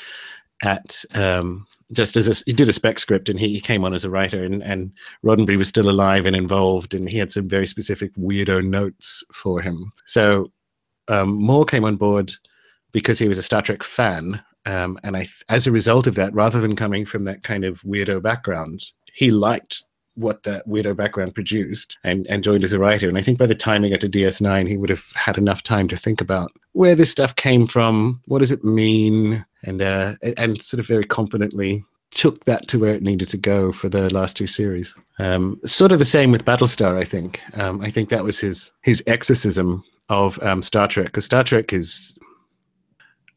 at 0.63 1.03
um, 1.13 1.67
just 1.91 2.15
as 2.17 2.27
a, 2.27 2.43
he 2.45 2.53
did 2.53 2.69
a 2.69 2.73
spec 2.73 2.99
script 2.99 3.29
and 3.29 3.39
he, 3.39 3.49
he 3.49 3.61
came 3.61 3.83
on 3.83 3.93
as 3.93 4.03
a 4.03 4.09
writer 4.09 4.43
and, 4.43 4.63
and 4.63 4.91
Roddenberry 5.23 5.57
was 5.57 5.67
still 5.67 5.89
alive 5.89 6.25
and 6.25 6.35
involved 6.35 6.93
and 6.93 7.09
he 7.09 7.17
had 7.17 7.31
some 7.31 7.47
very 7.47 7.67
specific 7.67 8.13
weirdo 8.15 8.63
notes 8.63 9.23
for 9.33 9.61
him. 9.61 9.91
So 10.05 10.49
um, 11.07 11.33
Moore 11.33 11.65
came 11.65 11.85
on 11.85 11.97
board 11.97 12.33
because 12.91 13.19
he 13.19 13.27
was 13.27 13.37
a 13.37 13.43
Star 13.43 13.61
Trek 13.61 13.83
fan 13.83 14.41
um, 14.65 14.97
and 15.03 15.17
I, 15.17 15.27
as 15.49 15.67
a 15.67 15.71
result 15.71 16.07
of 16.07 16.15
that, 16.15 16.33
rather 16.33 16.61
than 16.61 16.75
coming 16.75 17.05
from 17.05 17.23
that 17.25 17.43
kind 17.43 17.65
of 17.65 17.81
weirdo 17.81 18.21
background, 18.21 18.83
he 19.13 19.29
liked 19.29 19.83
what 20.15 20.43
that 20.43 20.67
weirdo 20.67 20.95
background 20.95 21.33
produced 21.33 21.97
and, 22.03 22.27
and 22.27 22.43
joined 22.43 22.63
as 22.63 22.73
a 22.73 22.79
writer. 22.79 23.09
And 23.09 23.17
I 23.17 23.21
think 23.21 23.37
by 23.39 23.45
the 23.45 23.55
time 23.55 23.83
he 23.83 23.89
got 23.89 23.99
to 24.01 24.09
DS9, 24.09 24.67
he 24.67 24.77
would 24.77 24.89
have 24.89 25.11
had 25.15 25.37
enough 25.37 25.63
time 25.63 25.87
to 25.87 25.97
think 25.97 26.21
about 26.21 26.51
where 26.73 26.95
this 26.95 27.11
stuff 27.11 27.35
came 27.35 27.67
from, 27.67 28.21
what 28.27 28.39
does 28.39 28.51
it 28.51 28.63
mean, 28.63 29.45
and 29.63 29.81
uh, 29.81 30.15
and 30.37 30.61
sort 30.61 30.79
of 30.79 30.87
very 30.87 31.05
confidently 31.05 31.83
took 32.11 32.45
that 32.45 32.67
to 32.67 32.79
where 32.79 32.93
it 32.93 33.01
needed 33.01 33.27
to 33.29 33.37
go 33.37 33.71
for 33.71 33.89
the 33.89 34.13
last 34.13 34.37
two 34.37 34.47
series. 34.47 34.93
Um, 35.19 35.59
sort 35.65 35.91
of 35.91 35.99
the 35.99 36.05
same 36.05 36.31
with 36.31 36.45
Battlestar, 36.45 36.99
I 36.99 37.03
think. 37.03 37.41
Um, 37.57 37.81
I 37.81 37.89
think 37.89 38.09
that 38.09 38.23
was 38.23 38.39
his 38.39 38.71
his 38.81 39.03
exorcism 39.07 39.83
of 40.09 40.41
um, 40.43 40.61
Star 40.61 40.87
Trek 40.87 41.07
because 41.07 41.25
Star 41.25 41.43
Trek 41.43 41.73
is 41.73 42.17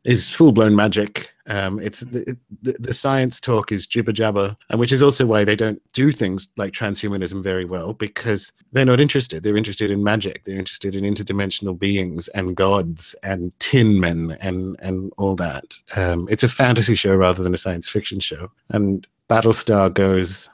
is 0.07 0.31
full 0.31 0.53
blown 0.53 0.77
magic. 0.77 1.33
Um, 1.49 1.79
it's 1.81 2.01
the, 2.01 2.37
the, 2.63 2.73
the, 2.81 2.93
science 2.93 3.41
talk 3.41 3.71
is 3.71 3.87
jibber 3.87 4.11
jabber, 4.13 4.57
and 4.69 4.81
which 4.81 4.91
is 4.91 5.03
also 5.03 5.27
why 5.27 5.45
they 5.45 5.55
don't 5.55 5.81
do 5.93 6.11
things 6.11 6.49
like 6.57 6.73
transhumanism 6.73 7.43
very 7.43 7.65
well 7.65 7.93
because 7.93 8.51
they're 8.73 8.85
not 8.85 8.99
interested. 8.99 9.43
They're 9.43 9.57
interested 9.57 9.91
in 9.91 10.03
magic. 10.03 10.45
They're 10.45 10.59
interested 10.59 10.97
in 10.97 11.05
interdimensional 11.05 11.79
beings 11.79 12.27
and 12.29 12.57
gods 12.57 13.15
and 13.23 13.53
tin 13.61 14.01
men 14.01 14.37
and 14.41 14.77
and 14.81 15.13
all 15.19 15.37
that. 15.37 15.75
Um, 15.95 16.27
it's 16.31 16.43
a 16.43 16.49
fantasy 16.49 16.95
show 16.95 17.15
rather 17.15 17.43
than 17.43 17.55
a 17.55 17.59
science 17.59 17.89
fiction 17.89 18.19
show. 18.19 18.51
And 18.71 19.07
Battlestar 19.29 19.93
goes 19.93 20.51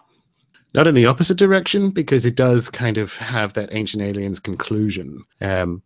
not 0.75 0.87
in 0.87 0.95
the 0.95 1.07
opposite 1.07 1.37
direction 1.37 1.91
because 1.91 2.25
it 2.25 2.35
does 2.35 2.69
kind 2.69 2.97
of 2.97 3.15
have 3.17 3.53
that 3.55 3.69
ancient 3.73 4.03
aliens 4.03 4.41
conclusion. 4.41 5.25
Um, 5.41 5.83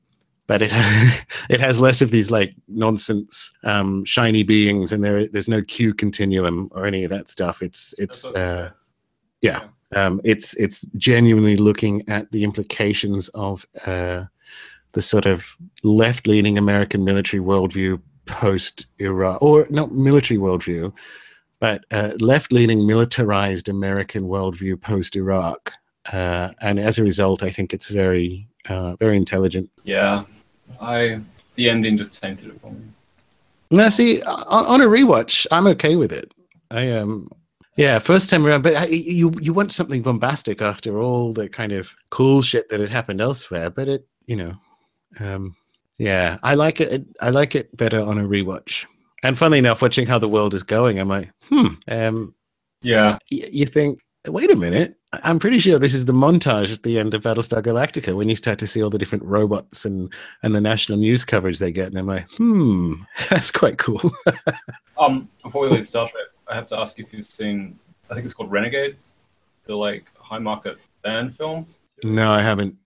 but 0.46 0.62
it 0.62 0.70
it 1.50 1.60
has 1.60 1.80
less 1.80 2.00
of 2.00 2.10
these 2.10 2.30
like 2.30 2.54
nonsense 2.68 3.52
um, 3.64 4.04
shiny 4.04 4.42
beings, 4.42 4.92
and 4.92 5.04
there 5.04 5.26
there's 5.28 5.48
no 5.48 5.62
Q 5.62 5.94
continuum 5.94 6.68
or 6.72 6.86
any 6.86 7.04
of 7.04 7.10
that 7.10 7.28
stuff. 7.28 7.62
It's 7.62 7.94
it's 7.98 8.24
uh, 8.24 8.70
yeah, 9.40 9.64
um, 9.94 10.20
it's 10.24 10.54
it's 10.54 10.82
genuinely 10.96 11.56
looking 11.56 12.08
at 12.08 12.30
the 12.32 12.44
implications 12.44 13.28
of 13.30 13.66
uh, 13.86 14.24
the 14.92 15.02
sort 15.02 15.26
of 15.26 15.56
left 15.82 16.26
leaning 16.26 16.58
American 16.58 17.04
military 17.04 17.42
worldview 17.42 18.00
post 18.26 18.86
Iraq, 18.98 19.40
or 19.42 19.66
not 19.70 19.92
military 19.92 20.38
worldview, 20.38 20.92
but 21.60 21.84
uh, 21.90 22.10
left 22.18 22.52
leaning 22.52 22.86
militarized 22.86 23.68
American 23.68 24.24
worldview 24.24 24.80
post 24.80 25.16
Iraq. 25.16 25.72
Uh, 26.12 26.50
and 26.60 26.78
as 26.78 26.98
a 26.98 27.02
result, 27.02 27.42
I 27.42 27.50
think 27.50 27.74
it's 27.74 27.88
very, 27.88 28.48
uh, 28.68 28.94
very 28.96 29.16
intelligent. 29.16 29.70
Yeah, 29.84 30.24
I 30.80 31.20
the 31.54 31.70
ending 31.70 31.96
just 31.96 32.20
tainted 32.20 32.50
it 32.50 32.60
for 32.60 32.70
me. 32.70 32.80
Now, 33.70 33.88
see, 33.88 34.22
on, 34.22 34.80
a 34.80 34.86
rewatch, 34.86 35.46
I'm 35.50 35.66
okay 35.68 35.96
with 35.96 36.12
it. 36.12 36.32
I 36.70 36.92
um, 36.92 37.28
yeah, 37.76 37.98
first 37.98 38.30
time 38.30 38.46
around, 38.46 38.62
but 38.62 38.90
you 38.90 39.32
you 39.40 39.52
want 39.52 39.72
something 39.72 40.02
bombastic 40.02 40.62
after 40.62 40.98
all 40.98 41.32
the 41.32 41.48
kind 41.48 41.72
of 41.72 41.92
cool 42.10 42.42
shit 42.42 42.68
that 42.68 42.80
had 42.80 42.90
happened 42.90 43.20
elsewhere. 43.20 43.70
But 43.70 43.88
it, 43.88 44.06
you 44.26 44.36
know, 44.36 44.54
um, 45.20 45.56
yeah, 45.98 46.38
I 46.42 46.54
like 46.54 46.80
it. 46.80 47.04
I 47.20 47.30
like 47.30 47.54
it 47.54 47.76
better 47.76 48.00
on 48.00 48.18
a 48.18 48.22
rewatch. 48.22 48.84
And 49.22 49.36
funnily 49.36 49.58
enough, 49.58 49.82
watching 49.82 50.06
how 50.06 50.18
the 50.18 50.28
world 50.28 50.54
is 50.54 50.62
going, 50.62 51.00
I'm 51.00 51.08
like, 51.08 51.32
hmm, 51.48 51.68
um, 51.88 52.34
yeah. 52.82 53.18
Y- 53.32 53.48
you 53.50 53.66
think, 53.66 54.00
wait 54.28 54.50
a 54.50 54.56
minute, 54.56 54.96
I'm 55.22 55.38
pretty 55.38 55.58
sure 55.58 55.78
this 55.78 55.94
is 55.94 56.04
the 56.04 56.12
montage 56.12 56.72
at 56.72 56.82
the 56.82 56.98
end 56.98 57.14
of 57.14 57.22
Battlestar 57.22 57.62
Galactica 57.62 58.14
when 58.14 58.28
you 58.28 58.36
start 58.36 58.58
to 58.58 58.66
see 58.66 58.82
all 58.82 58.90
the 58.90 58.98
different 58.98 59.24
robots 59.24 59.84
and 59.84 60.12
and 60.42 60.54
the 60.54 60.60
national 60.60 60.98
news 60.98 61.24
coverage 61.24 61.58
they 61.58 61.72
get, 61.72 61.88
and 61.88 61.98
I'm 61.98 62.06
like, 62.06 62.28
hmm, 62.32 62.94
that's 63.30 63.50
quite 63.50 63.78
cool. 63.78 64.00
um, 64.98 65.28
before 65.42 65.62
we 65.62 65.68
leave 65.68 65.88
Star 65.88 66.06
Trek, 66.06 66.26
I 66.48 66.54
have 66.54 66.66
to 66.66 66.78
ask 66.78 66.98
if 66.98 67.12
you've 67.12 67.24
seen. 67.24 67.78
I 68.10 68.14
think 68.14 68.24
it's 68.24 68.34
called 68.34 68.50
Renegades, 68.50 69.16
the 69.64 69.74
like 69.74 70.06
high 70.18 70.38
market 70.38 70.78
fan 71.02 71.30
film. 71.30 71.66
No, 72.02 72.30
I 72.30 72.40
haven't. 72.40 72.76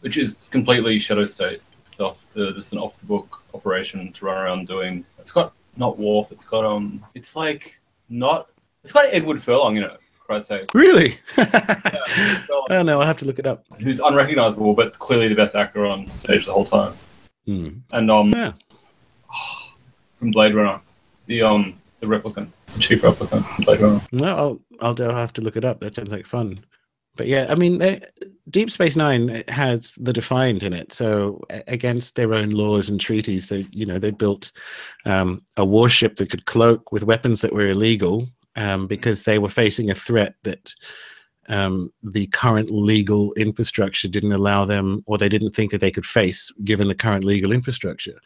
Which 0.00 0.16
is 0.16 0.38
completely 0.50 0.98
Shadow 0.98 1.26
State 1.26 1.62
stuff. 1.84 2.24
The, 2.32 2.52
just 2.52 2.72
an 2.72 2.78
off 2.78 2.98
the 3.00 3.06
book 3.06 3.42
operation 3.54 4.12
to 4.12 4.24
run 4.24 4.38
around 4.38 4.66
doing. 4.66 5.04
It's 5.18 5.32
got 5.32 5.52
not 5.76 5.98
Worf. 5.98 6.32
It's 6.32 6.44
got 6.44 6.64
um. 6.64 7.04
It's 7.14 7.36
like 7.36 7.78
not. 8.08 8.48
It's 8.82 8.92
got 8.92 9.06
Edward 9.10 9.42
Furlong 9.42 9.76
in 9.76 9.84
it 9.84 10.00
Really? 10.74 11.18
yeah, 11.38 12.42
oh 12.70 12.82
no, 12.82 13.00
I'll 13.00 13.06
have 13.06 13.18
to 13.18 13.24
look 13.24 13.38
it 13.38 13.46
up. 13.46 13.64
Who's 13.80 14.00
unrecognizable, 14.00 14.74
but 14.74 14.98
clearly 14.98 15.28
the 15.28 15.34
best 15.34 15.56
actor 15.56 15.86
on 15.86 16.08
stage 16.08 16.46
the 16.46 16.52
whole 16.52 16.64
time. 16.64 16.94
Hmm. 17.46 17.68
And 17.92 18.10
um, 18.10 18.32
yeah. 18.32 18.52
from 20.18 20.30
Blade 20.30 20.54
Runner, 20.54 20.80
the 21.26 21.42
um, 21.42 21.78
the 22.00 22.06
replicant, 22.06 22.48
the 22.72 22.78
chief 22.78 23.02
replicant 23.02 23.44
from 23.44 23.64
Blade 23.64 23.80
Runner. 23.80 24.00
No, 24.12 24.60
I'll 24.80 25.00
I'll 25.02 25.16
have 25.16 25.32
to 25.34 25.42
look 25.42 25.56
it 25.56 25.64
up. 25.64 25.80
That 25.80 25.94
sounds 25.94 26.12
like 26.12 26.26
fun. 26.26 26.64
But 27.16 27.26
yeah, 27.26 27.46
I 27.50 27.54
mean, 27.54 27.78
they, 27.78 28.00
Deep 28.48 28.70
Space 28.70 28.96
Nine 28.96 29.42
has 29.48 29.92
the 29.96 30.12
Defiant 30.12 30.62
in 30.62 30.72
it, 30.72 30.92
so 30.92 31.42
against 31.66 32.14
their 32.14 32.32
own 32.34 32.50
laws 32.50 32.88
and 32.88 33.00
treaties, 33.00 33.48
they 33.48 33.66
you 33.72 33.84
know 33.84 33.98
they 33.98 34.10
built 34.10 34.52
um, 35.06 35.42
a 35.56 35.64
warship 35.64 36.16
that 36.16 36.30
could 36.30 36.46
cloak 36.46 36.92
with 36.92 37.04
weapons 37.04 37.40
that 37.40 37.52
were 37.52 37.68
illegal 37.68 38.28
um, 38.60 38.86
because 38.86 39.22
they 39.22 39.38
were 39.38 39.48
facing 39.48 39.90
a 39.90 39.94
threat 39.94 40.34
that 40.42 40.74
um, 41.48 41.92
the 42.02 42.26
current 42.28 42.70
legal 42.70 43.32
infrastructure 43.32 44.06
didn't 44.06 44.32
allow 44.32 44.64
them, 44.64 45.02
or 45.06 45.18
they 45.18 45.28
didn't 45.28 45.56
think 45.56 45.70
that 45.70 45.80
they 45.80 45.90
could 45.90 46.06
face, 46.06 46.52
given 46.62 46.86
the 46.86 46.94
current 46.94 47.24
legal 47.24 47.52
infrastructure. 47.52 48.18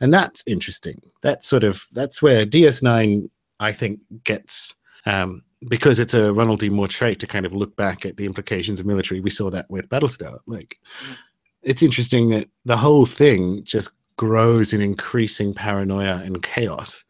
And 0.00 0.14
that's 0.14 0.44
interesting. 0.46 1.00
That's 1.22 1.46
sort 1.46 1.64
of 1.64 1.86
that's 1.92 2.22
where 2.22 2.46
DS9, 2.46 3.28
I 3.58 3.72
think, 3.72 4.00
gets 4.24 4.76
um, 5.04 5.42
because 5.68 5.98
it's 5.98 6.14
a 6.14 6.32
Ronald 6.32 6.60
D. 6.60 6.70
Moore 6.70 6.88
trait 6.88 7.18
to 7.20 7.26
kind 7.26 7.44
of 7.44 7.52
look 7.52 7.74
back 7.76 8.06
at 8.06 8.16
the 8.16 8.26
implications 8.26 8.80
of 8.80 8.86
military. 8.86 9.20
We 9.20 9.30
saw 9.30 9.50
that 9.50 9.68
with 9.68 9.88
Battlestar. 9.88 10.38
Like, 10.46 10.78
mm. 11.04 11.16
it's 11.62 11.82
interesting 11.82 12.30
that 12.30 12.48
the 12.64 12.76
whole 12.76 13.06
thing 13.06 13.64
just 13.64 13.90
grows 14.16 14.72
in 14.72 14.80
increasing 14.80 15.52
paranoia 15.52 16.22
and 16.24 16.42
chaos. 16.42 17.04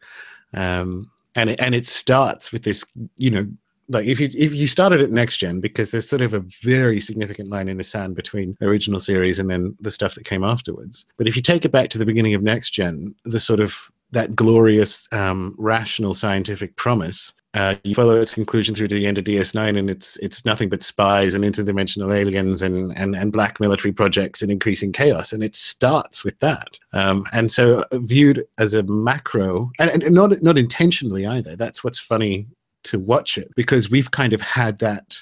Um, 0.53 1.11
and 1.35 1.49
it, 1.49 1.61
and 1.61 1.75
it 1.75 1.87
starts 1.87 2.51
with 2.51 2.63
this, 2.63 2.85
you 3.17 3.31
know, 3.31 3.45
like 3.89 4.05
if 4.05 4.19
you 4.19 4.29
if 4.33 4.53
you 4.53 4.67
started 4.67 5.01
at 5.01 5.11
next 5.11 5.37
gen 5.37 5.59
because 5.59 5.91
there's 5.91 6.07
sort 6.07 6.21
of 6.21 6.33
a 6.33 6.43
very 6.61 7.01
significant 7.01 7.49
line 7.49 7.67
in 7.67 7.77
the 7.77 7.83
sand 7.83 8.15
between 8.15 8.55
original 8.61 8.99
series 8.99 9.37
and 9.37 9.49
then 9.49 9.75
the 9.79 9.91
stuff 9.91 10.15
that 10.15 10.23
came 10.23 10.43
afterwards. 10.43 11.05
But 11.17 11.27
if 11.27 11.35
you 11.35 11.41
take 11.41 11.65
it 11.65 11.71
back 11.71 11.89
to 11.89 11.97
the 11.97 12.05
beginning 12.05 12.33
of 12.33 12.41
next 12.41 12.71
gen, 12.71 13.15
the 13.25 13.39
sort 13.39 13.59
of 13.59 13.91
that 14.11 14.35
glorious 14.35 15.07
um, 15.11 15.55
rational 15.57 16.13
scientific 16.13 16.75
promise 16.75 17.33
uh, 17.53 17.75
you 17.83 17.93
follow 17.93 18.15
its 18.15 18.33
conclusion 18.33 18.73
through 18.73 18.87
to 18.87 18.95
the 18.95 19.05
end 19.05 19.17
of 19.17 19.25
DS9, 19.25 19.77
and 19.77 19.89
it's 19.89 20.15
it's 20.17 20.45
nothing 20.45 20.69
but 20.69 20.81
spies 20.81 21.33
and 21.33 21.43
interdimensional 21.43 22.15
aliens 22.15 22.61
and 22.61 22.97
and, 22.97 23.13
and 23.15 23.33
black 23.33 23.59
military 23.59 23.91
projects 23.91 24.41
and 24.41 24.49
increasing 24.49 24.93
chaos, 24.93 25.33
and 25.33 25.43
it 25.43 25.55
starts 25.55 26.23
with 26.23 26.39
that. 26.39 26.69
Um, 26.93 27.27
and 27.33 27.51
so, 27.51 27.79
uh, 27.91 27.97
viewed 27.99 28.45
as 28.57 28.73
a 28.73 28.83
macro, 28.83 29.69
and, 29.79 30.01
and 30.01 30.15
not 30.15 30.41
not 30.41 30.57
intentionally 30.57 31.25
either. 31.25 31.57
That's 31.57 31.83
what's 31.83 31.99
funny 31.99 32.47
to 32.83 32.97
watch 32.97 33.37
it 33.37 33.51
because 33.55 33.91
we've 33.91 34.11
kind 34.11 34.33
of 34.33 34.41
had 34.41 34.79
that 34.79 35.17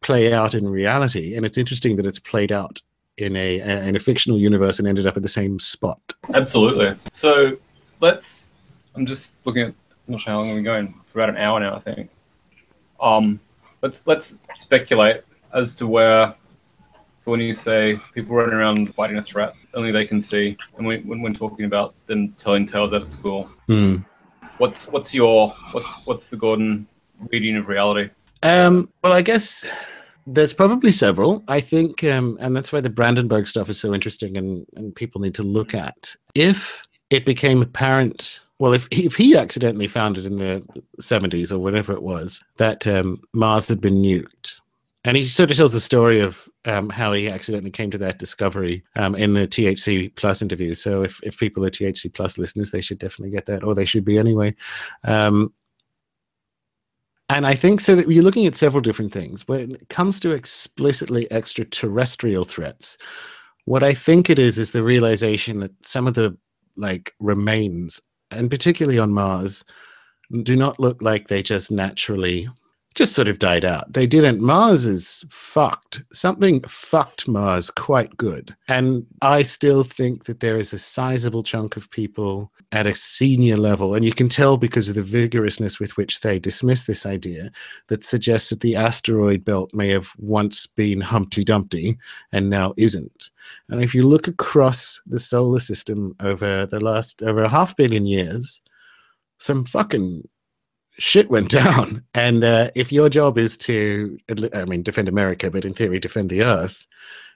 play 0.00 0.32
out 0.32 0.54
in 0.54 0.68
reality, 0.68 1.36
and 1.36 1.46
it's 1.46 1.58
interesting 1.58 1.94
that 1.96 2.06
it's 2.06 2.18
played 2.18 2.50
out 2.50 2.82
in 3.16 3.36
a 3.36 3.60
in 3.86 3.94
a 3.94 4.00
fictional 4.00 4.38
universe 4.40 4.80
and 4.80 4.88
ended 4.88 5.06
up 5.06 5.16
at 5.16 5.22
the 5.22 5.28
same 5.28 5.60
spot. 5.60 6.00
Absolutely. 6.34 6.96
So 7.06 7.56
let's. 8.00 8.50
I'm 8.96 9.06
just 9.06 9.36
looking 9.44 9.62
at. 9.62 9.68
I'm 9.68 10.14
not 10.14 10.20
sure 10.20 10.32
how 10.32 10.40
long 10.40 10.52
we're 10.52 10.62
going. 10.62 10.99
For 11.12 11.20
about 11.20 11.30
an 11.30 11.36
hour 11.36 11.58
now, 11.60 11.76
I 11.76 11.80
think. 11.80 12.10
Um, 13.00 13.40
let's 13.82 14.06
let's 14.06 14.38
speculate 14.54 15.22
as 15.52 15.74
to 15.76 15.86
where. 15.86 16.34
So 17.24 17.30
when 17.30 17.40
you 17.40 17.52
say 17.52 17.98
people 18.14 18.34
running 18.36 18.54
around 18.54 18.94
fighting 18.94 19.18
a 19.18 19.22
threat, 19.22 19.54
only 19.74 19.92
they 19.92 20.06
can 20.06 20.20
see, 20.20 20.56
and 20.78 20.86
we, 20.86 20.98
when 20.98 21.20
we're 21.20 21.34
talking 21.34 21.66
about 21.66 21.94
them 22.06 22.32
telling 22.38 22.64
tales 22.64 22.94
out 22.94 23.02
of 23.02 23.06
school, 23.06 23.50
Hmm. 23.66 23.96
what's 24.58 24.88
what's 24.88 25.14
your 25.14 25.54
what's 25.72 26.06
what's 26.06 26.28
the 26.30 26.36
Gordon 26.36 26.86
reading 27.30 27.56
of 27.56 27.68
reality? 27.68 28.10
Um, 28.42 28.88
well, 29.02 29.12
I 29.12 29.20
guess 29.22 29.66
there's 30.26 30.54
probably 30.54 30.92
several. 30.92 31.42
I 31.48 31.60
think, 31.60 32.04
um, 32.04 32.38
and 32.40 32.56
that's 32.56 32.72
why 32.72 32.80
the 32.80 32.88
Brandenburg 32.88 33.48
stuff 33.48 33.68
is 33.68 33.78
so 33.80 33.92
interesting, 33.92 34.36
and 34.38 34.66
and 34.76 34.94
people 34.94 35.20
need 35.20 35.34
to 35.34 35.42
look 35.42 35.74
at. 35.74 36.14
If 36.34 36.86
it 37.10 37.26
became 37.26 37.60
apparent, 37.60 38.40
well, 38.60 38.74
if 38.74 38.86
if 38.92 39.16
he 39.16 39.36
accidentally 39.36 39.88
found 39.88 40.18
it 40.18 40.26
in 40.26 40.36
the 40.36 40.62
70s 41.00 41.50
or 41.50 41.58
whatever 41.58 41.94
it 41.94 42.02
was 42.02 42.42
that 42.58 42.86
um, 42.86 43.20
Mars 43.32 43.66
had 43.66 43.80
been 43.80 44.02
nuked, 44.02 44.60
and 45.04 45.16
he 45.16 45.24
sort 45.24 45.50
of 45.50 45.56
tells 45.56 45.72
the 45.72 45.80
story 45.80 46.20
of 46.20 46.46
um, 46.66 46.90
how 46.90 47.14
he 47.14 47.28
accidentally 47.28 47.70
came 47.70 47.90
to 47.90 47.98
that 47.98 48.18
discovery 48.18 48.84
um, 48.96 49.14
in 49.14 49.32
the 49.32 49.48
THC 49.48 50.14
Plus 50.14 50.42
interview. 50.42 50.74
So 50.74 51.02
if 51.02 51.18
if 51.22 51.38
people 51.38 51.64
are 51.64 51.70
THC 51.70 52.12
Plus 52.12 52.36
listeners, 52.36 52.70
they 52.70 52.82
should 52.82 52.98
definitely 52.98 53.30
get 53.30 53.46
that, 53.46 53.64
or 53.64 53.74
they 53.74 53.86
should 53.86 54.04
be 54.04 54.18
anyway. 54.18 54.54
Um, 55.04 55.54
and 57.30 57.46
I 57.46 57.54
think 57.54 57.80
so 57.80 57.94
that 57.94 58.10
you're 58.10 58.24
looking 58.24 58.46
at 58.46 58.56
several 58.56 58.82
different 58.82 59.12
things. 59.12 59.48
When 59.48 59.76
it 59.76 59.88
comes 59.88 60.20
to 60.20 60.32
explicitly 60.32 61.32
extraterrestrial 61.32 62.44
threats, 62.44 62.98
what 63.64 63.82
I 63.82 63.94
think 63.94 64.28
it 64.28 64.38
is 64.38 64.58
is 64.58 64.72
the 64.72 64.82
realization 64.82 65.60
that 65.60 65.72
some 65.86 66.06
of 66.06 66.12
the 66.12 66.36
like 66.76 67.14
remains, 67.20 68.00
and 68.30 68.50
particularly 68.50 68.98
on 68.98 69.12
Mars, 69.12 69.64
do 70.42 70.56
not 70.56 70.78
look 70.78 71.02
like 71.02 71.28
they 71.28 71.42
just 71.42 71.70
naturally 71.70 72.48
just 72.94 73.12
sort 73.12 73.28
of 73.28 73.38
died 73.38 73.64
out. 73.64 73.92
They 73.92 74.06
didn't. 74.06 74.40
Mars 74.40 74.84
is 74.84 75.24
fucked. 75.28 76.02
Something 76.12 76.60
fucked 76.62 77.28
Mars 77.28 77.70
quite 77.70 78.16
good. 78.16 78.54
And 78.68 79.06
I 79.22 79.42
still 79.42 79.84
think 79.84 80.24
that 80.24 80.40
there 80.40 80.58
is 80.58 80.72
a 80.72 80.78
sizable 80.78 81.42
chunk 81.42 81.76
of 81.76 81.90
people 81.90 82.50
at 82.72 82.86
a 82.86 82.94
senior 82.94 83.56
level, 83.56 83.94
and 83.94 84.04
you 84.04 84.12
can 84.12 84.28
tell 84.28 84.56
because 84.56 84.88
of 84.88 84.94
the 84.94 85.02
vigorousness 85.02 85.80
with 85.80 85.96
which 85.96 86.20
they 86.20 86.38
dismiss 86.38 86.84
this 86.84 87.04
idea, 87.04 87.50
that 87.88 88.04
suggests 88.04 88.50
that 88.50 88.60
the 88.60 88.76
asteroid 88.76 89.44
belt 89.44 89.70
may 89.74 89.88
have 89.88 90.10
once 90.18 90.66
been 90.66 91.00
Humpty 91.00 91.42
Dumpty 91.42 91.98
and 92.32 92.48
now 92.48 92.72
isn't. 92.76 93.30
And 93.68 93.82
if 93.82 93.94
you 93.94 94.06
look 94.06 94.28
across 94.28 95.00
the 95.06 95.18
solar 95.18 95.58
system 95.58 96.14
over 96.20 96.66
the 96.66 96.80
last 96.80 97.22
over 97.22 97.42
a 97.42 97.48
half 97.48 97.76
billion 97.76 98.06
years, 98.06 98.62
some 99.38 99.64
fucking 99.64 100.28
shit 101.00 101.30
went 101.30 101.50
down. 101.50 102.04
And 102.14 102.44
uh, 102.44 102.70
if 102.74 102.92
your 102.92 103.08
job 103.08 103.38
is 103.38 103.56
to, 103.58 104.18
I 104.54 104.64
mean, 104.64 104.82
defend 104.82 105.08
America, 105.08 105.50
but 105.50 105.64
in 105.64 105.74
theory, 105.74 105.98
defend 105.98 106.30
the 106.30 106.42
Earth, 106.42 106.86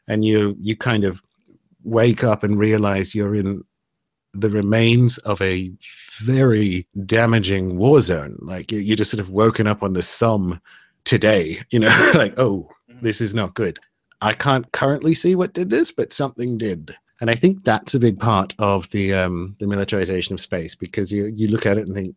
and 0.07 0.25
you 0.25 0.57
you 0.61 0.77
kind 0.77 1.05
of 1.05 1.23
wake 1.83 2.23
up 2.23 2.43
and 2.43 2.59
realize 2.59 3.15
you're 3.15 3.35
in 3.35 3.63
the 4.33 4.51
remains 4.51 5.19
of 5.19 5.41
a 5.41 5.73
very 6.19 6.87
damaging 7.07 7.77
war 7.79 8.01
zone, 8.01 8.37
like 8.43 8.71
you, 8.73 8.79
you 8.79 8.97
just 8.97 9.11
sort 9.11 9.21
of 9.21 9.31
woken 9.31 9.67
up 9.67 9.83
on 9.83 9.93
the 9.93 10.03
Somme 10.03 10.61
today, 11.05 11.61
you 11.71 11.79
know, 11.79 12.13
like 12.15 12.39
oh, 12.39 12.69
this 13.01 13.21
is 13.21 13.35
not 13.35 13.55
good. 13.55 13.79
I 14.21 14.33
can't 14.33 14.71
currently 14.73 15.15
see 15.15 15.35
what 15.35 15.55
did 15.55 15.71
this, 15.71 15.91
but 15.91 16.13
something 16.13 16.59
did. 16.59 16.95
And 17.21 17.31
I 17.31 17.35
think 17.35 17.65
that's 17.65 17.95
a 17.95 18.01
big 18.01 18.19
part 18.19 18.55
of 18.59 18.91
the 18.91 19.15
um, 19.15 19.57
the 19.59 19.67
militarization 19.67 20.35
of 20.35 20.41
space 20.41 20.75
because 20.75 21.11
you 21.13 21.27
you 21.27 21.49
look 21.49 21.65
at 21.65 21.79
it 21.79 21.87
and 21.87 21.95
think 21.95 22.17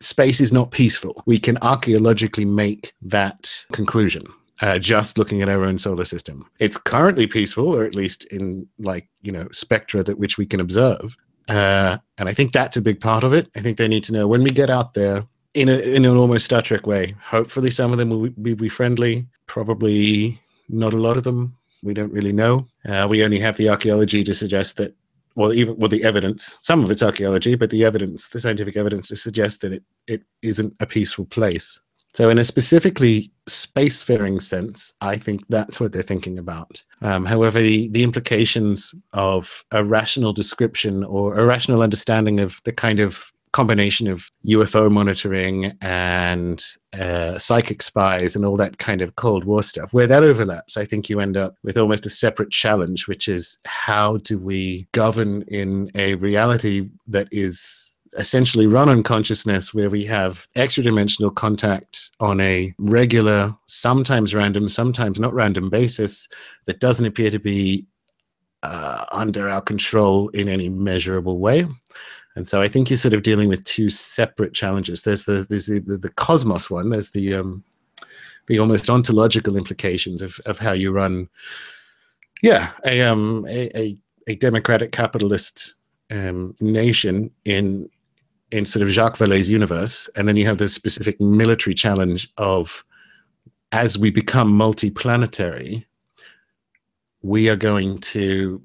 space 0.00 0.40
is 0.40 0.52
not 0.52 0.70
peaceful. 0.70 1.22
We 1.26 1.38
can 1.38 1.58
archaeologically 1.58 2.44
make 2.44 2.92
that 3.02 3.64
conclusion. 3.72 4.24
Uh, 4.62 4.78
just 4.78 5.16
looking 5.16 5.40
at 5.40 5.48
our 5.48 5.64
own 5.64 5.78
solar 5.78 6.04
system, 6.04 6.44
it's 6.58 6.76
currently 6.76 7.26
peaceful, 7.26 7.68
or 7.68 7.82
at 7.82 7.94
least 7.94 8.24
in 8.24 8.68
like 8.78 9.08
you 9.22 9.32
know 9.32 9.48
spectra 9.52 10.02
that 10.04 10.18
which 10.18 10.36
we 10.36 10.44
can 10.44 10.60
observe. 10.60 11.16
Uh, 11.48 11.96
and 12.18 12.28
I 12.28 12.34
think 12.34 12.52
that's 12.52 12.76
a 12.76 12.82
big 12.82 13.00
part 13.00 13.24
of 13.24 13.32
it. 13.32 13.48
I 13.56 13.60
think 13.60 13.78
they 13.78 13.88
need 13.88 14.04
to 14.04 14.12
know 14.12 14.28
when 14.28 14.42
we 14.42 14.50
get 14.50 14.68
out 14.68 14.92
there 14.92 15.24
in 15.54 15.68
a, 15.68 15.78
in 15.78 16.04
an 16.04 16.16
almost 16.16 16.44
Star 16.44 16.62
Trek 16.62 16.86
way. 16.86 17.14
Hopefully, 17.24 17.70
some 17.70 17.90
of 17.92 17.98
them 17.98 18.10
will 18.10 18.28
be, 18.28 18.54
be 18.54 18.68
friendly. 18.68 19.26
Probably 19.46 20.40
not 20.68 20.92
a 20.92 20.98
lot 20.98 21.16
of 21.16 21.24
them. 21.24 21.56
We 21.82 21.94
don't 21.94 22.12
really 22.12 22.32
know. 22.32 22.68
Uh, 22.86 23.06
we 23.08 23.24
only 23.24 23.40
have 23.40 23.56
the 23.56 23.70
archaeology 23.70 24.22
to 24.24 24.34
suggest 24.34 24.76
that 24.76 24.94
well, 25.34 25.52
even 25.52 25.76
well, 25.76 25.88
the 25.88 26.04
evidence, 26.04 26.58
some 26.60 26.82
of 26.82 26.90
it's 26.90 27.02
archaeology, 27.02 27.54
but 27.54 27.70
the 27.70 27.84
evidence, 27.84 28.28
the 28.28 28.40
scientific 28.40 28.76
evidence, 28.76 29.08
to 29.08 29.16
suggest 29.16 29.60
that 29.60 29.72
it, 29.72 29.82
it 30.06 30.22
isn't 30.42 30.74
a 30.80 30.86
peaceful 30.86 31.26
place. 31.26 31.80
So, 32.12 32.28
in 32.28 32.38
a 32.38 32.44
specifically 32.44 33.30
spacefaring 33.48 34.42
sense, 34.42 34.92
I 35.00 35.16
think 35.16 35.44
that's 35.48 35.78
what 35.78 35.92
they're 35.92 36.02
thinking 36.02 36.38
about. 36.38 36.82
Um, 37.02 37.24
however, 37.24 37.60
the, 37.60 37.88
the 37.90 38.02
implications 38.02 38.92
of 39.12 39.64
a 39.70 39.84
rational 39.84 40.32
description 40.32 41.04
or 41.04 41.38
a 41.38 41.46
rational 41.46 41.82
understanding 41.82 42.40
of 42.40 42.60
the 42.64 42.72
kind 42.72 42.98
of 42.98 43.32
combination 43.52 44.06
of 44.06 44.30
UFO 44.46 44.90
monitoring 44.90 45.72
and 45.80 46.64
uh, 46.92 47.38
psychic 47.38 47.82
spies 47.82 48.36
and 48.36 48.44
all 48.44 48.56
that 48.56 48.78
kind 48.78 49.02
of 49.02 49.16
Cold 49.16 49.44
War 49.44 49.62
stuff, 49.62 49.92
where 49.92 50.06
that 50.06 50.22
overlaps, 50.22 50.76
I 50.76 50.84
think 50.84 51.08
you 51.08 51.20
end 51.20 51.36
up 51.36 51.54
with 51.62 51.76
almost 51.76 52.06
a 52.06 52.10
separate 52.10 52.50
challenge, 52.50 53.08
which 53.08 53.28
is 53.28 53.58
how 53.64 54.18
do 54.18 54.38
we 54.38 54.88
govern 54.92 55.42
in 55.48 55.90
a 55.94 56.14
reality 56.16 56.88
that 57.08 57.28
is 57.32 57.90
essentially 58.16 58.66
run 58.66 58.88
on 58.88 59.02
consciousness 59.02 59.72
where 59.72 59.90
we 59.90 60.04
have 60.04 60.46
extra 60.56 60.82
dimensional 60.82 61.30
contact 61.30 62.10
on 62.18 62.40
a 62.40 62.74
regular, 62.80 63.54
sometimes 63.66 64.34
random, 64.34 64.68
sometimes 64.68 65.20
not 65.20 65.32
random 65.32 65.70
basis 65.70 66.28
that 66.66 66.80
doesn't 66.80 67.06
appear 67.06 67.30
to 67.30 67.38
be 67.38 67.86
uh, 68.62 69.04
under 69.12 69.48
our 69.48 69.60
control 69.60 70.28
in 70.30 70.48
any 70.48 70.68
measurable 70.68 71.38
way. 71.38 71.66
And 72.36 72.48
so 72.48 72.62
I 72.62 72.68
think 72.68 72.88
you're 72.88 72.96
sort 72.96 73.14
of 73.14 73.22
dealing 73.22 73.48
with 73.48 73.64
two 73.64 73.90
separate 73.90 74.54
challenges. 74.54 75.02
There's 75.02 75.24
the 75.24 75.46
there's 75.48 75.66
the, 75.66 75.80
the, 75.80 75.98
the 75.98 76.10
cosmos 76.10 76.70
one. 76.70 76.90
There's 76.90 77.10
the 77.10 77.34
um, 77.34 77.64
the 78.46 78.58
almost 78.58 78.88
ontological 78.88 79.56
implications 79.56 80.22
of, 80.22 80.40
of 80.46 80.58
how 80.58 80.72
you 80.72 80.92
run, 80.92 81.28
yeah, 82.42 82.70
a 82.84 83.02
um 83.02 83.46
a, 83.48 83.70
a, 83.78 83.98
a 84.28 84.34
democratic 84.36 84.92
capitalist 84.92 85.74
um, 86.10 86.54
nation 86.60 87.30
in 87.44 87.88
in 88.52 88.64
sort 88.64 88.82
of 88.82 88.90
Jacques 88.90 89.18
Vallée's 89.18 89.50
universe, 89.50 90.08
and 90.16 90.26
then 90.26 90.36
you 90.36 90.46
have 90.46 90.58
the 90.58 90.68
specific 90.68 91.20
military 91.20 91.74
challenge 91.74 92.28
of 92.36 92.84
as 93.72 93.96
we 93.96 94.10
become 94.10 94.52
multiplanetary, 94.52 95.84
we 97.22 97.48
are 97.48 97.56
going 97.56 97.98
to. 97.98 98.62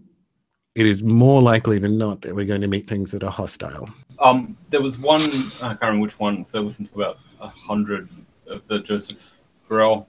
It 0.75 0.85
is 0.85 1.03
more 1.03 1.41
likely 1.41 1.79
than 1.79 1.97
not 1.97 2.21
that 2.21 2.35
we're 2.35 2.45
going 2.45 2.61
to 2.61 2.67
meet 2.67 2.87
things 2.87 3.11
that 3.11 3.23
are 3.23 3.31
hostile. 3.31 3.89
Um, 4.19 4.57
there 4.69 4.81
was 4.81 4.99
one 4.99 5.21
I 5.61 5.69
can't 5.69 5.81
remember 5.81 6.03
which 6.03 6.19
one. 6.19 6.45
I 6.53 6.57
listened 6.59 6.89
to 6.89 6.95
about 6.95 7.19
a 7.39 7.47
hundred 7.47 8.09
of 8.47 8.61
the 8.67 8.79
Joseph 8.79 9.39
Farrell. 9.67 10.07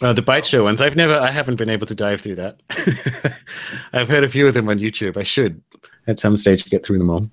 Uh, 0.00 0.12
the 0.12 0.22
Byte 0.22 0.44
Show 0.44 0.64
ones. 0.64 0.80
I've 0.80 0.96
never. 0.96 1.14
I 1.14 1.30
haven't 1.30 1.56
been 1.56 1.68
able 1.68 1.86
to 1.86 1.94
dive 1.94 2.20
through 2.20 2.36
that. 2.36 2.60
I've 3.92 4.08
heard 4.08 4.24
a 4.24 4.28
few 4.28 4.46
of 4.46 4.54
them 4.54 4.68
on 4.68 4.78
YouTube. 4.78 5.16
I 5.16 5.22
should 5.22 5.60
at 6.06 6.18
some 6.18 6.36
stage 6.36 6.64
get 6.68 6.84
through 6.84 6.98
them 6.98 7.10
all. 7.10 7.30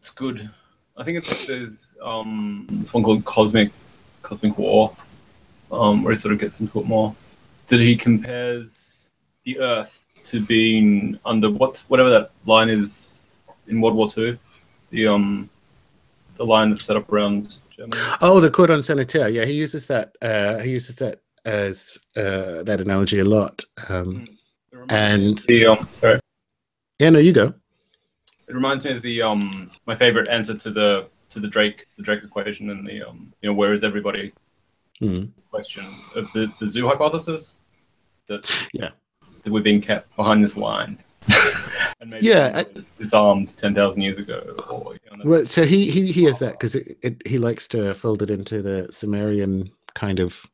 It's 0.00 0.10
good. 0.10 0.50
I 0.96 1.04
think 1.04 1.18
it's 1.18 1.46
there's 1.46 1.74
um 2.02 2.66
this 2.70 2.92
one 2.92 3.02
called 3.02 3.24
Cosmic 3.24 3.72
Cosmic 4.22 4.58
War, 4.58 4.94
um, 5.72 6.02
where 6.02 6.12
he 6.12 6.16
sort 6.16 6.34
of 6.34 6.40
gets 6.40 6.60
into 6.60 6.80
it 6.80 6.86
more. 6.86 7.14
That 7.68 7.80
he 7.80 7.96
compares 7.96 9.10
the 9.44 9.58
Earth 9.58 10.03
to 10.24 10.40
being 10.44 11.18
under 11.24 11.50
what's 11.50 11.88
whatever 11.88 12.10
that 12.10 12.30
line 12.46 12.68
is 12.70 13.20
in 13.68 13.80
World 13.80 13.94
War 13.96 14.08
Two. 14.08 14.38
The 14.90 15.06
um 15.08 15.50
the 16.36 16.44
line 16.44 16.70
that's 16.70 16.84
set 16.84 16.96
up 16.96 17.10
around 17.12 17.60
Germany. 17.70 18.00
Oh, 18.20 18.40
the 18.40 18.50
cordon 18.50 18.82
sanitaire. 18.82 19.28
Yeah, 19.28 19.44
he 19.44 19.52
uses 19.52 19.86
that. 19.86 20.14
Uh, 20.20 20.58
he 20.58 20.70
uses 20.70 20.96
that 20.96 21.20
as 21.44 21.98
uh, 22.16 22.62
that 22.64 22.80
analogy 22.80 23.20
a 23.20 23.24
lot. 23.24 23.62
Um, 23.88 24.26
and 24.90 25.38
The 25.46 25.66
um 25.66 25.88
sorry. 25.92 26.20
yeah, 26.98 27.10
no, 27.10 27.18
you 27.18 27.32
go. 27.32 27.54
It 28.48 28.54
reminds 28.54 28.84
me 28.84 28.96
of 28.96 29.02
the 29.02 29.22
um 29.22 29.70
my 29.86 29.94
favorite 29.96 30.28
answer 30.28 30.54
to 30.54 30.70
the 30.70 31.06
to 31.30 31.40
the 31.40 31.48
Drake 31.48 31.84
the 31.96 32.02
Drake 32.02 32.22
equation 32.24 32.70
and 32.70 32.86
the 32.86 33.02
um 33.08 33.32
you 33.42 33.48
know 33.48 33.54
where 33.54 33.72
is 33.72 33.82
everybody 33.84 34.32
Mhm. 35.02 35.32
question 35.50 35.84
of 36.14 36.30
the, 36.34 36.52
the 36.60 36.66
zoo 36.66 36.86
hypothesis 36.86 37.60
that 38.28 38.46
Yeah. 38.72 38.90
That 39.44 39.52
we're 39.52 39.62
being 39.62 39.80
kept 39.80 40.14
behind 40.16 40.42
this 40.42 40.56
line. 40.56 40.98
And 42.00 42.10
maybe 42.10 42.26
Yeah, 42.26 42.64
were 42.74 42.82
disarmed 42.98 43.56
ten 43.56 43.74
thousand 43.74 44.02
years 44.02 44.18
ago 44.18 44.56
or 44.68 44.94
you 44.94 45.16
know, 45.16 45.24
Well, 45.24 45.46
so 45.46 45.62
he 45.62 45.90
he 45.90 46.10
he 46.10 46.24
has 46.24 46.38
that 46.40 46.52
because 46.52 46.74
it, 46.74 46.98
it 47.02 47.26
he 47.26 47.38
likes 47.38 47.68
to 47.68 47.94
fold 47.94 48.20
it 48.20 48.30
into 48.30 48.60
the 48.60 48.88
Sumerian 48.90 49.70
kind 49.94 50.20
of 50.20 50.44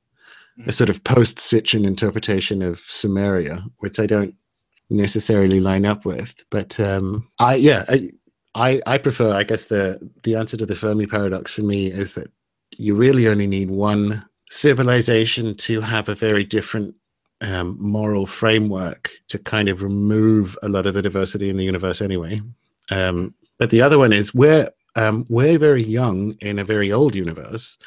a 0.67 0.73
sort 0.73 0.91
of 0.91 1.03
post 1.05 1.39
Sitchin 1.39 1.87
interpretation 1.87 2.63
of 2.63 2.79
Sumeria, 2.81 3.65
which 3.79 3.99
I 3.99 4.07
don't 4.07 4.35
necessarily 4.91 5.61
line 5.61 5.87
up 5.87 6.05
with. 6.05 6.45
But 6.51 6.79
um, 6.79 7.29
I 7.39 7.55
yeah 7.55 7.85
I, 7.89 8.11
I 8.55 8.83
I 8.87 8.99
prefer 8.99 9.35
I 9.35 9.45
guess 9.45 9.65
the 9.67 9.99
the 10.23 10.37
answer 10.37 10.57
to 10.57 10.67
the 10.67 10.77
Fermi 10.77 11.07
paradox 11.07 11.55
for 11.55 11.63
me 11.63 11.87
is 11.87 12.15
that 12.15 12.31
you 12.77 12.95
really 12.95 13.29
only 13.29 13.47
need 13.47 13.71
one 13.71 14.25
civilization 14.51 15.55
to 15.55 15.81
have 15.81 16.09
a 16.09 16.15
very 16.15 16.45
different 16.45 16.95
um, 17.41 17.77
moral 17.81 18.27
framework 18.27 19.11
to 19.29 19.39
kind 19.39 19.69
of 19.69 19.83
remove 19.83 20.59
a 20.63 20.69
lot 20.69 20.87
of 20.87 20.95
the 20.95 21.03
diversity 21.03 21.49
in 21.49 21.57
the 21.57 21.65
universe 21.65 22.03
anyway. 22.03 22.41
Um, 22.91 23.35
but 23.59 23.71
the 23.71 23.83
other 23.83 23.99
one 23.99 24.13
is 24.13 24.35
we're 24.35 24.71
um, 24.97 25.25
we're 25.29 25.59
very 25.59 25.83
young 25.83 26.33
in 26.41 26.59
a 26.59 26.65
very 26.65 26.91
old 26.91 27.15
universe, 27.15 27.79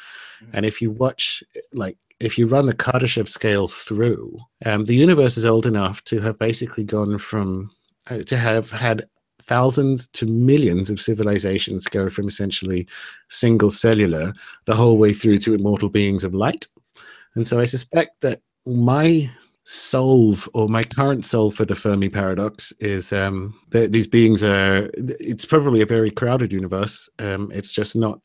and 0.52 0.64
if 0.64 0.80
you 0.80 0.90
watch 0.90 1.42
like 1.72 1.98
if 2.20 2.38
you 2.38 2.46
run 2.46 2.66
the 2.66 2.74
Kardashev 2.74 3.28
scale 3.28 3.66
through, 3.66 4.38
um, 4.64 4.86
the 4.86 4.94
universe 4.94 5.36
is 5.36 5.44
old 5.44 5.66
enough 5.66 6.02
to 6.04 6.20
have 6.20 6.38
basically 6.38 6.84
gone 6.84 7.18
from 7.18 7.70
uh, 8.10 8.18
to 8.18 8.36
have 8.36 8.70
had 8.70 9.06
thousands 9.42 10.08
to 10.08 10.26
millions 10.26 10.88
of 10.88 11.00
civilizations 11.00 11.86
go 11.86 12.08
from 12.08 12.28
essentially 12.28 12.86
single 13.28 13.70
cellular 13.70 14.32
the 14.64 14.74
whole 14.74 14.96
way 14.96 15.12
through 15.12 15.38
to 15.38 15.52
immortal 15.52 15.90
beings 15.90 16.24
of 16.24 16.34
light. 16.34 16.66
And 17.36 17.46
so 17.46 17.60
I 17.60 17.64
suspect 17.64 18.22
that 18.22 18.40
my 18.66 19.30
solve 19.64 20.48
or 20.52 20.68
my 20.68 20.84
current 20.84 21.24
solve 21.24 21.54
for 21.54 21.64
the 21.64 21.74
Fermi 21.74 22.08
paradox 22.08 22.72
is 22.80 23.12
um, 23.12 23.58
that 23.70 23.92
these 23.92 24.06
beings 24.06 24.42
are, 24.42 24.90
it's 24.94 25.44
probably 25.44 25.80
a 25.80 25.86
very 25.86 26.10
crowded 26.10 26.52
universe. 26.52 27.08
Um, 27.18 27.50
it's 27.52 27.72
just 27.72 27.96
not 27.96 28.20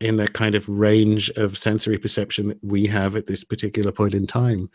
in 0.00 0.16
the 0.16 0.28
kind 0.28 0.54
of 0.54 0.68
range 0.68 1.28
of 1.30 1.58
sensory 1.58 1.98
perception 1.98 2.48
that 2.48 2.58
we 2.62 2.86
have 2.86 3.16
at 3.16 3.26
this 3.26 3.44
particular 3.44 3.92
point 3.92 4.14
in 4.14 4.26
time. 4.26 4.70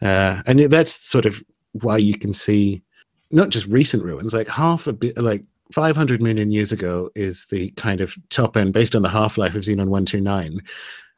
Uh, 0.00 0.42
and 0.46 0.58
that's 0.60 0.92
sort 0.92 1.26
of 1.26 1.42
why 1.72 1.96
you 1.96 2.18
can 2.18 2.32
see 2.32 2.82
not 3.30 3.50
just 3.50 3.66
recent 3.66 4.04
ruins, 4.04 4.32
like 4.32 4.48
half 4.48 4.86
a 4.86 4.92
bit, 4.92 5.18
like 5.18 5.44
500 5.72 6.22
million 6.22 6.52
years 6.52 6.70
ago 6.70 7.10
is 7.14 7.46
the 7.46 7.70
kind 7.72 8.00
of 8.00 8.14
top 8.28 8.56
end 8.56 8.72
based 8.72 8.94
on 8.94 9.02
the 9.02 9.08
half 9.08 9.38
life 9.38 9.54
of 9.54 9.62
Xenon 9.62 9.88
129 9.88 10.60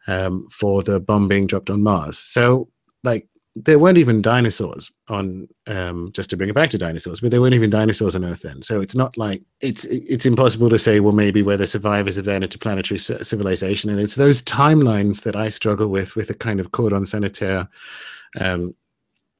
um, 0.06 0.46
for 0.50 0.82
the 0.82 1.00
bomb 1.00 1.28
being 1.28 1.46
dropped 1.46 1.70
on 1.70 1.82
Mars. 1.82 2.18
So, 2.18 2.68
like, 3.02 3.28
there 3.56 3.78
weren't 3.78 3.98
even 3.98 4.20
dinosaurs 4.20 4.90
on 5.08 5.46
um, 5.68 6.10
just 6.12 6.28
to 6.30 6.36
bring 6.36 6.50
it 6.50 6.54
back 6.54 6.70
to 6.70 6.78
dinosaurs, 6.78 7.20
but 7.20 7.30
there 7.30 7.40
weren't 7.40 7.54
even 7.54 7.70
dinosaurs 7.70 8.16
on 8.16 8.24
Earth 8.24 8.42
then. 8.42 8.62
So 8.62 8.80
it's 8.80 8.96
not 8.96 9.16
like 9.16 9.42
it's 9.60 9.84
it's 9.84 10.26
impossible 10.26 10.68
to 10.70 10.78
say. 10.78 11.00
Well, 11.00 11.12
maybe 11.12 11.42
we're 11.42 11.56
the 11.56 11.66
survivors 11.66 12.18
of 12.18 12.24
that 12.24 12.42
interplanetary 12.42 12.98
civilization, 12.98 13.90
and 13.90 14.00
it's 14.00 14.16
those 14.16 14.42
timelines 14.42 15.22
that 15.22 15.36
I 15.36 15.50
struggle 15.50 15.88
with 15.88 16.16
with 16.16 16.30
a 16.30 16.34
kind 16.34 16.58
of 16.58 16.72
cordon 16.72 17.06
sanitaire 17.06 17.68
um, 18.40 18.74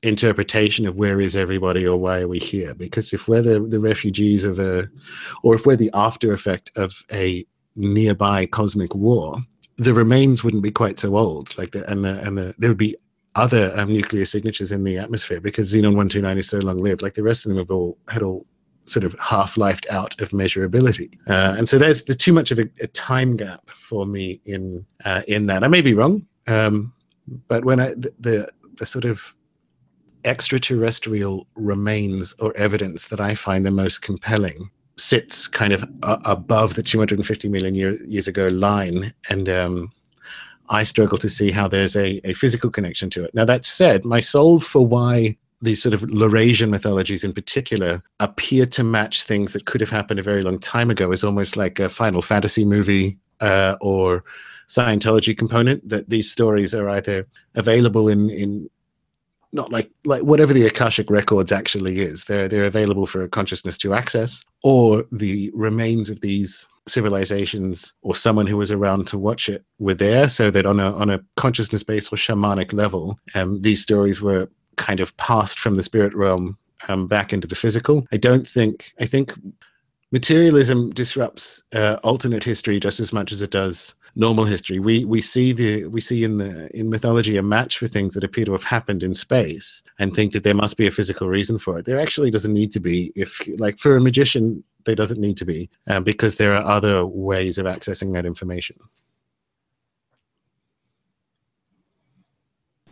interpretation 0.05 0.87
of 0.87 0.97
where 0.97 1.21
is 1.21 1.35
everybody 1.35 1.87
or 1.87 1.97
why 1.97 2.21
are 2.21 2.29
we 2.29 2.39
here? 2.39 2.75
Because 2.75 3.13
if 3.13 3.27
we're 3.27 3.43
the, 3.43 3.61
the 3.61 3.81
refugees 3.81 4.45
of 4.45 4.59
a, 4.59 4.89
or 5.43 5.55
if 5.55 5.67
we're 5.67 5.77
the 5.77 5.91
after 5.95 6.33
effect 6.33 6.71
of 6.77 7.05
a 7.11 7.45
nearby 7.75 8.47
cosmic 8.47 8.95
war, 8.95 9.39
the 9.77 9.95
remains 9.95 10.45
wouldn't 10.45 10.63
be 10.63 10.71
quite 10.71 11.01
so 11.01 11.17
old. 11.17 11.57
Like 11.59 11.73
the 11.73 11.89
and 11.91 12.05
the 12.05 12.21
and 12.21 12.39
the 12.39 12.55
there 12.59 12.71
would 12.71 12.79
be 12.79 12.97
other 13.37 13.73
um, 13.79 13.93
nuclear 13.93 14.25
signatures 14.25 14.73
in 14.73 14.85
the 14.85 14.99
atmosphere 14.99 15.41
because 15.41 15.73
xenon 15.73 15.97
129 15.97 16.39
is 16.39 16.49
so 16.49 16.59
long 16.59 16.79
lived. 16.79 17.03
Like 17.03 17.15
the 17.15 17.23
rest 17.23 17.45
of 17.45 17.51
them 17.51 17.59
have 17.59 17.71
all 17.71 17.99
had 18.09 18.23
all 18.23 18.47
sort 18.87 19.05
of 19.05 19.17
half-lifed 19.19 19.87
out 19.91 20.21
of 20.21 20.29
measurability, 20.31 21.19
uh, 21.29 21.55
and 21.57 21.69
so 21.69 21.79
there's 21.79 22.05
the 22.05 22.15
too 22.15 22.33
much 22.33 22.51
of 22.51 22.59
a, 22.59 22.69
a 22.81 22.87
time 22.89 23.37
gap 23.37 23.69
for 23.75 24.07
me 24.07 24.41
in 24.45 24.87
uh, 25.05 25.23
in 25.27 25.47
that. 25.47 25.65
I 25.65 25.69
may 25.69 25.81
be 25.81 25.95
wrong, 25.95 26.27
um, 26.47 26.93
but 27.49 27.65
when 27.65 27.81
I 27.81 27.89
the, 27.95 28.13
the 28.21 28.49
the 28.77 28.87
sort 28.87 29.05
of 29.05 29.35
extraterrestrial 30.25 31.47
remains 31.57 32.35
or 32.39 32.57
evidence 32.57 33.09
that 33.09 33.21
I 33.21 33.35
find 33.35 33.65
the 33.65 33.71
most 33.71 34.03
compelling 34.03 34.71
sits 34.97 35.49
kind 35.49 35.73
of 35.73 35.85
above 36.03 36.75
the 36.75 36.83
250 36.83 37.49
million 37.49 37.75
year, 37.75 38.03
years 38.05 38.29
ago 38.29 38.49
line, 38.49 39.13
and 39.29 39.49
um, 39.49 39.91
I 40.69 40.83
struggle 40.83 41.19
to 41.19 41.29
see 41.29 41.51
how 41.51 41.69
there's 41.69 41.97
a, 41.97 42.21
a 42.29 42.33
physical 42.33 42.71
connection 42.71 43.11
to 43.11 43.25
it. 43.25 43.35
Now, 43.35 43.45
that 43.45 43.65
said, 43.65 44.05
my 44.05 44.21
soul 44.21 44.61
for 44.61 44.87
why 44.87 45.37
these 45.61 45.83
sort 45.83 45.95
of 45.95 46.03
Laurasian 46.03 46.69
mythologies 46.69 47.25
in 47.25 47.33
particular 47.33 48.03
appear 48.21 48.67
to 48.67 48.85
match 48.85 49.25
things 49.25 49.53
that 49.53 49.67
could 49.67 49.81
have 49.81 49.91
happened 49.91 50.21
a 50.21 50.23
very 50.23 50.43
long 50.43 50.59
time 50.59 50.91
ago 50.91 51.13
is 51.13 51.25
almost 51.25 51.57
like 51.57 51.81
a 51.81 51.89
Final 51.89 52.23
Fantasy 52.23 52.65
movie 52.65 53.19
uh, 53.41 53.77
or 53.81 54.25
Scientology 54.69 55.37
component, 55.37 55.87
that 55.89 56.09
these 56.09 56.31
stories 56.31 56.75
are 56.75 56.89
either 56.89 57.27
available 57.55 58.09
in, 58.09 58.31
in 58.31 58.69
not 59.55 59.73
like 59.73 59.91
like 60.05 60.23
whatever 60.23 60.53
the 60.53 60.67
akashic 60.67 61.09
records 61.09 61.53
actually 61.53 62.01
is 62.01 62.25
they're 62.25 62.49
they're 62.49 62.65
available 62.65 63.07
for 63.07 63.23
a 63.23 63.29
consciousness 63.29 63.79
to 63.79 63.95
access 63.95 64.43
or 64.63 65.05
the 65.13 65.51
remains 65.55 66.11
of 66.11 66.21
these 66.21 66.67
civilizations 66.87 67.95
or 68.03 68.15
someone 68.15 68.47
who 68.47 68.59
was 68.59 68.71
around 68.71 69.07
to 69.07 69.19
watch 69.19 69.49
it 69.49 69.65
were 69.79 69.95
there 69.95 70.29
so 70.29 70.51
that 70.51 70.67
on 70.67 70.81
a 70.81 70.93
on 70.97 71.09
a 71.09 71.21
consciousness 71.37 71.83
based 71.83 72.13
or 72.13 72.17
shamanic 72.17 72.73
level 72.73 73.19
um, 73.35 73.63
these 73.63 73.81
stories 73.81 74.21
were 74.21 74.51
kind 74.77 75.01
of 75.01 75.17
passed 75.17 75.59
from 75.59 75.77
the 75.77 75.83
spirit 75.83 76.15
realm 76.15 76.59
um, 76.89 77.07
back 77.07 77.33
into 77.33 77.47
the 77.47 77.57
physical. 77.57 78.07
I 78.13 78.17
don't 78.17 78.47
think 78.47 78.93
i 79.01 79.07
think 79.07 79.33
materialism 80.13 80.91
disrupts 80.91 81.63
uh, 81.75 81.97
alternate 82.03 82.45
history 82.45 82.79
just 82.79 83.01
as 83.01 83.13
much 83.13 83.33
as 83.33 83.41
it 83.41 83.51
does 83.51 83.95
normal 84.17 84.45
history. 84.45 84.79
We 84.79 85.05
we 85.05 85.21
see 85.21 85.53
the 85.53 85.87
we 85.87 86.01
see 86.01 86.25
in 86.25 86.39
the 86.39 86.75
in 86.77 86.91
mythology 86.91 87.37
a 87.37 87.43
match 87.43 87.79
for 87.79 87.87
things 87.87 88.15
that 88.15 88.25
appear 88.25 88.45
to 88.45 88.53
have 88.53 88.65
happened 88.65 89.03
in 89.03 89.15
space 89.15 89.83
and 89.99 90.15
think 90.15 90.33
that 90.33 90.45
there 90.45 90.55
must 90.55 90.77
be 90.77 90.87
a 90.87 90.91
physical 90.91 91.29
reason 91.29 91.59
for 91.59 91.79
it. 91.79 91.87
There 91.87 92.01
actually 92.01 92.31
doesn't 92.31 92.53
need 92.53 92.73
to 92.73 92.81
be. 92.81 93.13
If 93.17 93.41
like 93.59 93.79
for 93.79 93.97
a 93.97 94.01
magician, 94.01 94.63
there 94.85 94.95
doesn't 94.95 95.21
need 95.21 95.37
to 95.39 95.45
be 95.45 95.69
um, 95.89 96.05
because 96.05 96.37
there 96.37 96.55
are 96.55 96.65
other 96.65 97.05
ways 97.05 97.59
of 97.59 97.67
accessing 97.67 98.13
that 98.15 98.27
information. 98.27 98.77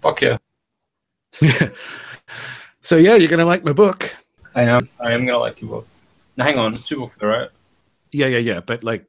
Fuck 0.01 0.23
yeah. 0.23 0.39
so 2.83 2.97
yeah, 2.97 3.15
you're 3.15 3.29
gonna 3.29 3.45
like 3.45 3.65
my 3.65 3.73
book. 3.73 4.15
I 4.55 4.63
am. 4.63 4.89
I 5.01 5.13
am 5.13 5.25
gonna 5.25 5.39
like 5.39 5.61
your 5.61 5.71
book. 5.71 5.89
Now 6.37 6.45
hang 6.45 6.59
on, 6.59 6.75
it's 6.75 6.83
two 6.83 6.97
books, 6.97 7.19
all 7.23 7.29
right? 7.29 7.49
Yeah, 8.11 8.27
yeah, 8.27 8.39
yeah. 8.39 8.61
But 8.61 8.83
like 8.83 9.07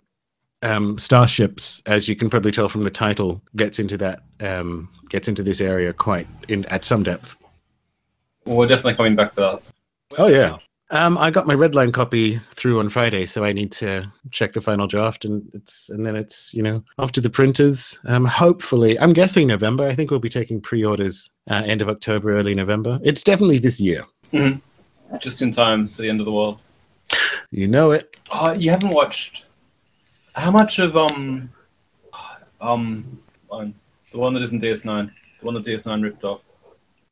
um, 0.63 0.97
Starships, 0.97 1.81
as 1.85 2.07
you 2.07 2.15
can 2.15 2.29
probably 2.29 2.51
tell 2.51 2.69
from 2.69 2.83
the 2.83 2.89
title, 2.89 3.41
gets 3.55 3.79
into 3.79 3.97
that 3.97 4.21
um, 4.39 4.89
gets 5.09 5.27
into 5.27 5.43
this 5.43 5.61
area 5.61 5.93
quite 5.93 6.27
in 6.47 6.65
at 6.65 6.85
some 6.85 7.03
depth. 7.03 7.35
Well, 8.45 8.57
we're 8.57 8.67
definitely 8.67 8.95
coming 8.95 9.15
back 9.15 9.35
to 9.35 9.41
that. 9.41 9.61
Oh 10.17 10.27
yeah. 10.27 10.57
Um, 10.89 11.17
I 11.17 11.31
got 11.31 11.47
my 11.47 11.55
red 11.55 11.73
line 11.73 11.91
copy 11.91 12.39
through 12.51 12.79
on 12.79 12.87
Friday, 12.87 13.25
so 13.25 13.43
I 13.43 13.51
need 13.51 13.71
to 13.73 14.11
check 14.29 14.53
the 14.53 14.61
final 14.61 14.85
draft, 14.85 15.25
and 15.25 15.49
it's 15.53 15.89
and 15.89 16.05
then 16.05 16.15
it's 16.15 16.53
you 16.53 16.61
know 16.61 16.83
off 16.99 17.11
to 17.13 17.21
the 17.21 17.29
printers. 17.29 17.99
Um, 18.05 18.25
hopefully, 18.25 18.99
I'm 18.99 19.13
guessing 19.13 19.47
November. 19.47 19.87
I 19.87 19.95
think 19.95 20.11
we'll 20.11 20.19
be 20.19 20.29
taking 20.29 20.61
pre-orders 20.61 21.29
uh, 21.49 21.63
end 21.65 21.81
of 21.81 21.89
October, 21.89 22.35
early 22.37 22.53
November. 22.53 22.99
It's 23.03 23.23
definitely 23.23 23.57
this 23.57 23.79
year. 23.79 24.03
Mm-hmm. 24.31 25.17
Just 25.17 25.41
in 25.41 25.51
time 25.51 25.87
for 25.87 26.01
the 26.01 26.09
end 26.09 26.19
of 26.19 26.25
the 26.25 26.31
world. 26.31 26.59
You 27.51 27.67
know 27.67 27.91
it. 27.91 28.15
Uh, 28.31 28.55
you 28.57 28.69
haven't 28.69 28.89
watched. 28.89 29.45
How 30.33 30.51
much 30.51 30.79
of 30.79 30.97
um, 30.97 31.49
um, 32.59 33.19
um, 33.51 33.73
the 34.11 34.17
one 34.17 34.33
that 34.33 34.43
isn't 34.43 34.61
DS9, 34.61 35.11
the 35.39 35.45
one 35.45 35.53
that 35.55 35.63
DS9 35.63 36.03
ripped 36.03 36.23
off? 36.23 36.41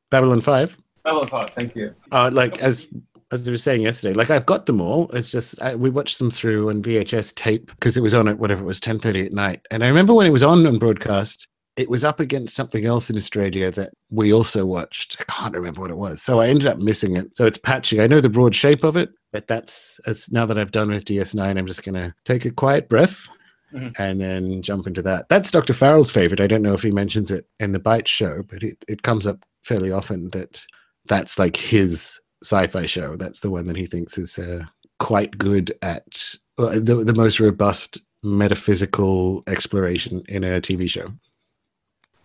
Babylon 0.10 0.42
Five. 0.42 0.78
Babylon 1.04 1.28
Five. 1.28 1.50
Thank 1.52 1.76
you. 1.76 1.94
Uh, 2.12 2.30
like 2.34 2.62
as 2.62 2.88
as 3.32 3.48
I 3.48 3.52
was 3.52 3.64
saying 3.64 3.82
yesterday, 3.82 4.14
like 4.14 4.30
I've 4.30 4.46
got 4.46 4.66
them 4.66 4.82
all. 4.82 5.10
It's 5.12 5.32
just 5.32 5.60
I, 5.62 5.76
we 5.76 5.90
watched 5.90 6.18
them 6.20 6.32
through 6.32 6.70
on 6.70 6.84
VHS 6.84 7.34
tape 7.36 7.68
because 7.68 7.96
it 7.96 8.02
was 8.02 8.14
on 8.14 8.28
at 8.28 8.40
whatever 8.40 8.64
it 8.64 8.68
was 8.68 8.80
ten 8.80 9.00
thirty 9.00 9.26
at 9.26 9.34
night. 9.34 9.62
And 9.72 9.84
I 9.84 9.88
remember 9.88 10.14
when 10.14 10.28
it 10.28 10.32
was 10.32 10.44
on 10.44 10.66
on 10.66 10.80
broadcast, 10.80 11.48
it 11.78 11.90
was 11.90 12.04
up 12.04 12.20
against 12.20 12.56
something 12.56 12.86
else 12.86 13.10
in 13.10 13.16
Australia 13.18 13.72
that 13.72 13.92
we 14.12 14.34
also 14.34 14.66
watched. 14.66 15.18
I 15.20 15.24
can't 15.32 15.56
remember 15.56 15.82
what 15.82 15.92
it 15.92 15.98
was. 15.98 16.22
So 16.22 16.40
I 16.40 16.48
ended 16.48 16.68
up 16.68 16.78
missing 16.80 17.16
it. 17.16 17.36
So 17.38 17.46
it's 17.46 17.58
patchy. 17.58 18.02
I 18.02 18.08
know 18.08 18.20
the 18.20 18.30
broad 18.30 18.54
shape 18.56 18.84
of 18.84 18.98
it, 18.98 19.10
but 19.32 19.48
that's, 19.48 20.00
that's 20.06 20.32
now 20.32 20.46
that 20.46 20.58
I've 20.58 20.72
done 20.72 20.90
with 20.90 21.06
DS9, 21.06 21.58
I'm 21.58 21.68
just 21.68 21.84
going 21.84 21.96
to 21.96 22.14
take 22.26 22.46
a 22.46 22.52
quiet 22.52 22.90
breath 22.90 23.28
Mhm. 23.74 23.98
and 24.00 24.20
then 24.20 24.62
jump 24.62 24.86
into 24.86 25.02
that. 25.04 25.30
That's 25.30 25.50
Dr. 25.50 25.72
Farrell's 25.74 26.12
favorite. 26.12 26.42
I 26.42 26.48
don't 26.48 26.62
know 26.62 26.74
if 26.74 26.82
he 26.84 26.92
mentions 26.92 27.32
it 27.32 27.46
in 27.62 27.72
the 27.72 27.80
Byte 27.80 28.06
show, 28.06 28.44
but 28.50 28.64
it, 28.64 28.84
it 28.90 29.04
comes 29.04 29.26
up 29.26 29.46
fairly 29.64 29.94
often 29.94 30.28
that 30.34 30.62
that's 31.06 31.40
like 31.40 31.56
his 31.56 32.20
sci-fi 32.44 32.86
show. 32.86 33.16
That's 33.16 33.40
the 33.40 33.50
one 33.50 33.68
that 33.68 33.78
he 33.78 33.86
thinks 33.86 34.18
is 34.18 34.38
uh, 34.38 34.64
quite 35.00 35.38
good 35.38 35.72
at 35.84 36.36
uh, 36.58 36.72
the, 36.84 36.96
the 37.06 37.14
most 37.16 37.40
robust 37.40 38.02
metaphysical 38.24 39.42
exploration 39.48 40.22
in 40.28 40.44
a 40.44 40.60
TV 40.60 40.90
show. 40.90 41.08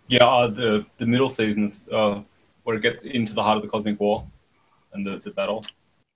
Yeah, 0.08 0.24
uh, 0.26 0.46
the 0.48 0.86
the 0.98 1.06
middle 1.06 1.28
seasons 1.28 1.80
uh, 1.92 2.20
where 2.64 2.76
it 2.76 2.82
gets 2.82 3.04
into 3.04 3.34
the 3.34 3.42
heart 3.42 3.56
of 3.56 3.62
the 3.62 3.68
cosmic 3.68 3.98
war 4.00 4.24
and 4.92 5.06
the, 5.06 5.18
the 5.24 5.30
battle 5.30 5.64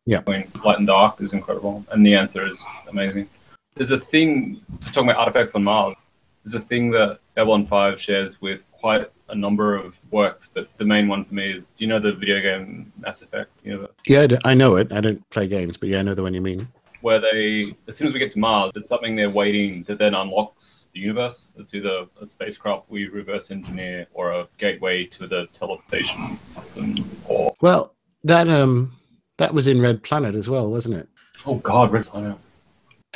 Yeah. 0.06 0.20
between 0.20 0.50
light 0.64 0.78
and 0.78 0.86
dark 0.86 1.20
is 1.20 1.32
incredible, 1.32 1.84
and 1.90 2.04
the 2.04 2.14
answer 2.14 2.46
is 2.46 2.64
amazing. 2.88 3.28
There's 3.74 3.90
a 3.90 3.98
thing 3.98 4.60
just 4.80 4.94
talking 4.94 5.10
about 5.10 5.20
artifacts 5.20 5.54
on 5.54 5.64
Mars. 5.64 5.96
There's 6.44 6.54
a 6.54 6.60
thing 6.60 6.90
that 6.92 7.20
Babylon 7.34 7.66
Five 7.66 8.00
shares 8.00 8.40
with 8.40 8.72
quite 8.80 9.10
a 9.28 9.34
number 9.34 9.76
of 9.76 9.98
works, 10.10 10.50
but 10.52 10.68
the 10.78 10.84
main 10.84 11.06
one 11.06 11.24
for 11.24 11.34
me 11.34 11.50
is: 11.52 11.70
Do 11.70 11.84
you 11.84 11.88
know 11.88 11.98
the 12.00 12.12
video 12.12 12.40
game 12.40 12.92
Mass 12.98 13.22
Effect 13.22 13.52
universe? 13.64 13.96
Yeah, 14.06 14.26
I 14.44 14.54
know 14.54 14.76
it. 14.76 14.92
I 14.92 15.00
don't 15.00 15.28
play 15.30 15.46
games, 15.46 15.76
but 15.76 15.88
yeah, 15.88 15.98
I 15.98 16.02
know 16.02 16.14
the 16.14 16.22
one 16.22 16.34
you 16.34 16.40
mean. 16.40 16.66
Where 17.00 17.20
they, 17.20 17.74
as 17.88 17.96
soon 17.96 18.08
as 18.08 18.12
we 18.12 18.18
get 18.18 18.32
to 18.32 18.38
Mars, 18.38 18.72
there's 18.74 18.88
something 18.88 19.16
they're 19.16 19.30
waiting 19.30 19.84
that 19.84 19.98
then 19.98 20.14
unlocks 20.14 20.88
the 20.92 21.00
universe. 21.00 21.54
It's 21.58 21.74
either 21.74 22.06
a 22.20 22.26
spacecraft 22.26 22.90
we 22.90 23.08
reverse 23.08 23.50
engineer 23.50 24.06
or 24.12 24.32
a 24.32 24.48
gateway 24.58 25.06
to 25.06 25.26
the 25.26 25.46
teleportation 25.52 26.38
system. 26.46 26.94
Or 27.26 27.54
Well, 27.60 27.94
that 28.24 28.48
um 28.48 28.96
that 29.38 29.54
was 29.54 29.66
in 29.66 29.80
Red 29.80 30.02
Planet 30.02 30.34
as 30.34 30.48
well, 30.48 30.70
wasn't 30.70 30.96
it? 30.96 31.08
oh 31.46 31.56
god, 31.56 31.90
Red 31.92 32.06
Planet. 32.06 32.36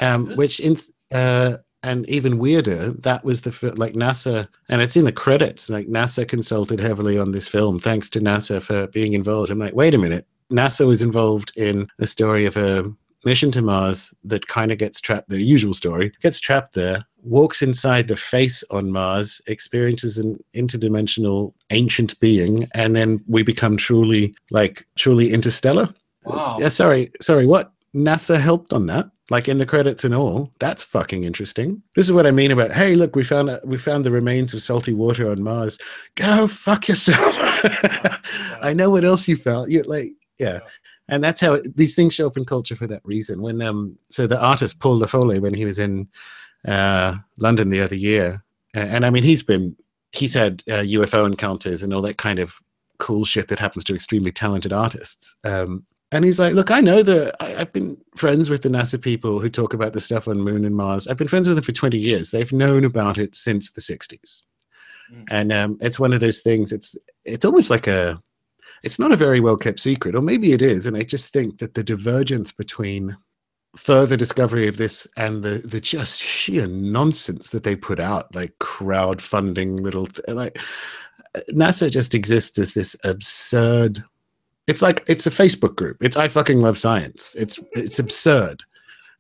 Um, 0.01 0.29
which 0.37 0.61
in 0.61 0.77
uh 1.13 1.59
and 1.83 2.09
even 2.09 2.39
weirder, 2.39 2.93
that 2.93 3.23
was 3.25 3.43
the 3.43 3.53
fir- 3.53 3.75
like 3.75 3.93
NASA, 3.93 4.49
and 4.71 4.81
it's 4.81 4.97
in 4.97 5.05
the 5.05 5.13
credits. 5.13 5.69
Like 5.69 5.87
NASA 5.87 6.27
consulted 6.27 6.81
heavily 6.81 7.19
on 7.19 7.33
this 7.33 7.47
film, 7.47 7.79
thanks 7.79 8.09
to 8.11 8.21
NASA 8.21 8.63
for 8.63 8.87
being 8.87 9.13
involved. 9.13 9.51
I'm 9.51 9.59
like, 9.59 9.75
wait 9.75 9.93
a 9.95 9.99
minute, 9.99 10.27
NASA 10.51 10.87
was 10.87 11.03
involved 11.03 11.53
in 11.57 11.87
the 11.99 12.07
story 12.07 12.47
of 12.47 12.57
a 12.57 12.91
mission 13.25 13.51
to 13.53 13.63
Mars 13.63 14.15
that 14.25 14.47
kind 14.47 14.73
of 14.73 14.79
gets 14.79 15.01
trapped. 15.01 15.29
The 15.29 15.43
usual 15.43 15.75
story 15.75 16.13
gets 16.21 16.41
trapped 16.41 16.75
there, 16.75 17.05
walks 17.23 17.63
inside 17.63 18.09
the 18.09 18.17
face 18.17 18.63
on 18.71 18.93
Mars, 18.93 19.41
experiences 19.47 20.19
an 20.19 20.39
interdimensional 20.55 21.53
ancient 21.71 22.19
being, 22.21 22.69
and 22.75 22.95
then 22.95 23.23
we 23.27 23.43
become 23.43 23.77
truly 23.77 24.35
like 24.51 24.87
truly 24.97 25.33
interstellar. 25.33 25.93
Wow. 26.25 26.59
Yeah, 26.59 26.69
sorry, 26.69 27.11
sorry. 27.21 27.47
What 27.47 27.73
NASA 27.95 28.41
helped 28.41 28.73
on 28.73 28.87
that? 28.87 29.11
Like 29.31 29.49
in 29.49 29.57
the 29.57 29.65
credits 29.65 30.05
and 30.05 30.15
all. 30.15 30.51
That's 30.59 30.85
fucking 30.85 31.25
interesting. 31.25 31.83
This 31.97 32.05
is 32.05 32.13
what 32.13 32.27
I 32.27 32.31
mean 32.31 32.51
about. 32.51 32.73
Hey, 32.73 32.95
look, 32.95 33.17
we 33.17 33.25
found 33.25 33.59
we 33.65 33.79
found 33.79 34.05
the 34.05 34.11
remains 34.11 34.53
of 34.53 34.61
salty 34.61 34.93
water 34.93 35.31
on 35.31 35.43
Mars. 35.43 35.79
Go 36.15 36.47
fuck 36.47 36.89
yourself. 36.89 37.35
I 38.61 38.75
know 38.75 38.91
what 38.91 39.05
else 39.05 39.27
you 39.27 39.37
found. 39.37 39.73
You 39.73 39.83
like, 39.85 40.13
yeah. 40.39 40.61
And 41.09 41.23
that's 41.23 41.41
how 41.41 41.55
it, 41.55 41.77
these 41.77 41.95
things 41.95 42.15
show 42.15 42.27
up 42.27 42.37
in 42.37 42.45
culture 42.45 42.77
for 42.77 42.87
that 42.87 43.03
reason. 43.05 43.43
When 43.43 43.61
um, 43.63 43.99
so 44.11 44.27
the 44.27 44.41
artist 44.41 44.81
Paul 44.81 45.01
Laffoley, 45.01 45.41
when 45.41 45.55
he 45.55 45.65
was 45.65 45.79
in 45.79 46.09
uh, 46.67 47.17
London 47.37 47.71
the 47.71 47.83
other 47.83 47.97
year, 47.97 48.43
uh, 48.75 48.81
and 48.81 49.05
I 49.05 49.11
mean 49.11 49.23
he's 49.23 49.43
been 49.43 49.77
he's 50.13 50.35
had 50.35 50.63
uh, 50.69 50.83
UFO 50.83 51.27
encounters 51.27 51.83
and 51.83 51.93
all 51.93 52.03
that 52.03 52.19
kind 52.19 52.39
of 52.39 52.57
cool 52.99 53.25
shit 53.25 53.49
that 53.49 53.59
happens 53.59 53.85
to 53.85 53.95
extremely 53.95 54.33
talented 54.33 54.73
artists. 54.73 55.37
Um, 55.45 55.85
and 56.13 56.25
he's 56.25 56.39
like, 56.39 56.55
look, 56.55 56.71
I 56.71 56.81
know 56.81 57.03
that 57.03 57.35
I've 57.43 57.73
been 57.73 58.01
friends 58.15 58.49
with 58.49 58.63
the 58.63 58.69
NASA 58.69 59.01
people 59.01 59.41
who 59.41 59.51
talk 59.51 59.75
about 59.75 59.95
the 59.95 60.01
stuff 60.01 60.29
on 60.29 60.41
Moon 60.41 60.65
and 60.65 60.77
Mars. 60.77 61.09
I've 61.09 61.17
been 61.17 61.27
friends 61.27 61.49
with 61.49 61.57
them 61.57 61.65
for 61.65 61.73
20 61.73 61.99
years. 61.99 62.31
They've 62.31 62.53
known 62.53 62.85
about 62.85 63.19
it 63.19 63.35
since 63.35 63.73
the 63.73 63.81
60s. 63.81 64.43
And 65.29 65.53
um, 65.53 65.79
it's 65.81 65.99
one 65.99 66.13
of 66.13 66.21
those 66.21 66.41
things. 66.41 66.73
It's 66.73 66.97
it's 67.25 67.45
almost 67.45 67.69
like 67.69 67.87
a, 67.87 68.23
it's 68.85 68.99
not 68.99 69.13
a 69.13 69.17
very 69.17 69.41
well 69.41 69.57
kept 69.57 69.81
secret, 69.81 70.15
or 70.15 70.21
maybe 70.21 70.53
it 70.53 70.63
is. 70.63 70.87
And 70.87 70.97
I 70.97 71.03
just 71.03 71.33
think 71.33 71.59
that 71.59 71.75
the 71.75 71.83
divergence 71.83 72.53
between 72.53 73.17
further 73.77 74.17
discovery 74.17 74.69
of 74.69 74.77
this 74.77 75.07
and 75.17 75.43
the 75.43 75.59
the 75.67 75.81
just 75.81 76.21
sheer 76.21 76.67
nonsense 76.69 77.51
that 77.51 77.65
they 77.65 77.75
put 77.75 77.99
out, 77.99 78.33
like 78.35 78.55
crowdfunding 78.61 79.81
little 79.81 80.07
th- 80.07 80.29
like 80.29 80.59
NASA 81.51 81.91
just 81.91 82.15
exists 82.15 82.59
as 82.59 82.75
this 82.75 82.95
absurd. 83.05 84.05
It's 84.67 84.83
like 84.83 85.03
it's 85.09 85.27
a 85.27 85.31
Facebook 85.31 85.77
group. 85.77 85.97
It's 86.01 86.17
I 86.17 86.29
fucking 86.29 86.61
love 86.61 86.79
science. 86.79 87.35
It's 87.37 87.59
it's 87.73 87.99
absurd 87.99 88.63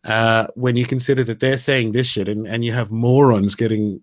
uh, 0.04 0.46
when 0.54 0.76
you 0.76 0.86
consider 0.86 1.24
that 1.24 1.40
they're 1.40 1.56
saying 1.58 1.92
this 1.92 2.06
shit, 2.06 2.28
and 2.28 2.46
and 2.46 2.64
you 2.64 2.72
have 2.72 2.92
morons 2.92 3.54
getting 3.54 4.02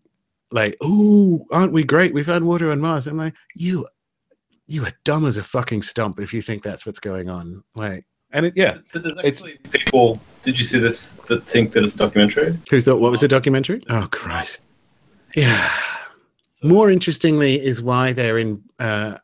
like, 0.52 0.76
"Oh, 0.82 1.46
aren't 1.52 1.74
we 1.74 1.84
great? 1.84 2.14
We 2.14 2.24
found 2.24 2.46
water 2.46 2.72
on 2.72 2.82
Mars." 2.82 3.08
I'm 3.08 3.18
like, 3.18 3.36
you 3.56 3.86
you 4.72 4.86
are 4.86 4.94
dumb 5.04 5.26
as 5.26 5.38
a 5.38 5.44
fucking 5.44 5.82
stump 5.84 6.20
if 6.20 6.34
you 6.34 6.42
think 6.42 6.64
that's 6.64 6.86
what's 6.86 7.00
going 7.00 7.30
on. 7.30 7.64
Like, 7.76 8.06
and 8.32 8.46
it 8.46 8.54
yeah. 8.56 8.78
But 8.94 9.04
there's 9.04 9.18
actually 9.18 9.58
people. 9.72 10.20
Did 10.44 10.58
you 10.58 10.66
see 10.66 10.80
this? 10.80 11.12
That 11.28 11.44
think 11.44 11.74
that 11.74 11.84
it's 11.84 11.96
a 11.96 11.98
documentary. 11.98 12.58
Who 12.70 12.82
thought 12.82 13.00
what 13.02 13.12
was 13.12 13.24
a 13.24 13.28
documentary? 13.28 13.84
Oh 13.90 14.08
Christ. 14.12 14.62
Yeah. 15.36 15.70
More 16.64 16.92
interestingly, 16.92 17.60
is 17.60 17.82
why 17.82 18.14
they're 18.14 18.38
in. 18.38 18.62
Uh, 18.80 19.16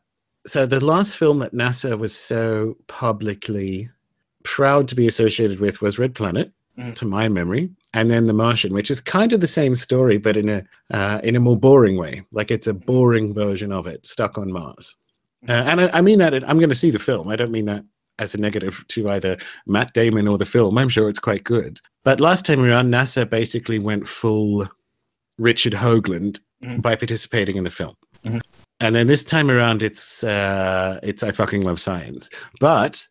so 0.46 0.66
the 0.66 0.84
last 0.84 1.16
film 1.16 1.38
that 1.40 1.52
NASA 1.52 1.98
was 1.98 2.14
so 2.16 2.76
publicly 2.86 3.88
proud 4.44 4.88
to 4.88 4.94
be 4.94 5.06
associated 5.06 5.60
with 5.60 5.80
was 5.82 5.98
Red 5.98 6.14
Planet, 6.14 6.52
Mhm. 6.78 6.94
to 6.94 7.04
my 7.04 7.28
memory, 7.28 7.70
and 7.94 8.10
then 8.10 8.26
The 8.26 8.32
Martian, 8.32 8.72
which 8.72 8.90
is 8.90 9.00
kind 9.00 9.32
of 9.32 9.40
the 9.40 9.46
same 9.46 9.74
story, 9.76 10.16
but 10.18 10.36
in 10.36 10.48
a 10.48 10.64
uh, 10.90 11.20
in 11.22 11.36
a 11.36 11.40
more 11.40 11.56
boring 11.56 11.96
way. 11.96 12.22
Like 12.32 12.50
it's 12.50 12.66
a 12.66 12.74
boring 12.74 13.34
version 13.34 13.72
of 13.72 13.86
it, 13.86 14.06
stuck 14.06 14.36
on 14.38 14.50
Mars. 14.52 14.94
Uh, 15.48 15.52
and 15.52 15.80
I, 15.82 15.88
I 15.98 16.00
mean 16.00 16.18
that. 16.20 16.34
I'm 16.48 16.58
going 16.58 16.70
to 16.70 16.74
see 16.74 16.90
the 16.90 16.98
film. 16.98 17.28
I 17.28 17.36
don't 17.36 17.50
mean 17.52 17.66
that 17.66 17.84
as 18.18 18.34
a 18.34 18.38
negative 18.38 18.84
to 18.88 19.10
either 19.10 19.36
Matt 19.66 19.92
Damon 19.92 20.26
or 20.26 20.38
the 20.38 20.46
film. 20.46 20.76
I'm 20.78 20.88
sure 20.88 21.08
it's 21.08 21.18
quite 21.20 21.44
good. 21.44 21.78
But 22.04 22.20
last 22.20 22.44
time 22.46 22.64
around, 22.64 22.90
NASA 22.90 23.28
basically 23.28 23.78
went 23.78 24.08
full 24.08 24.66
Richard 25.38 25.74
Hoagland 25.74 26.40
Mhm. 26.64 26.82
by 26.82 26.96
participating 26.96 27.56
in 27.56 27.62
the 27.64 27.70
film. 27.70 27.94
Mhm. 28.24 28.40
And 28.80 28.96
then 28.96 29.06
this 29.06 29.22
time 29.22 29.48
around, 29.50 29.82
it's 29.82 30.24
uh, 30.24 30.98
it's 31.02 31.22
I 31.22 31.30
fucking 31.30 31.62
love 31.62 31.80
science, 31.80 32.28
but 32.58 33.06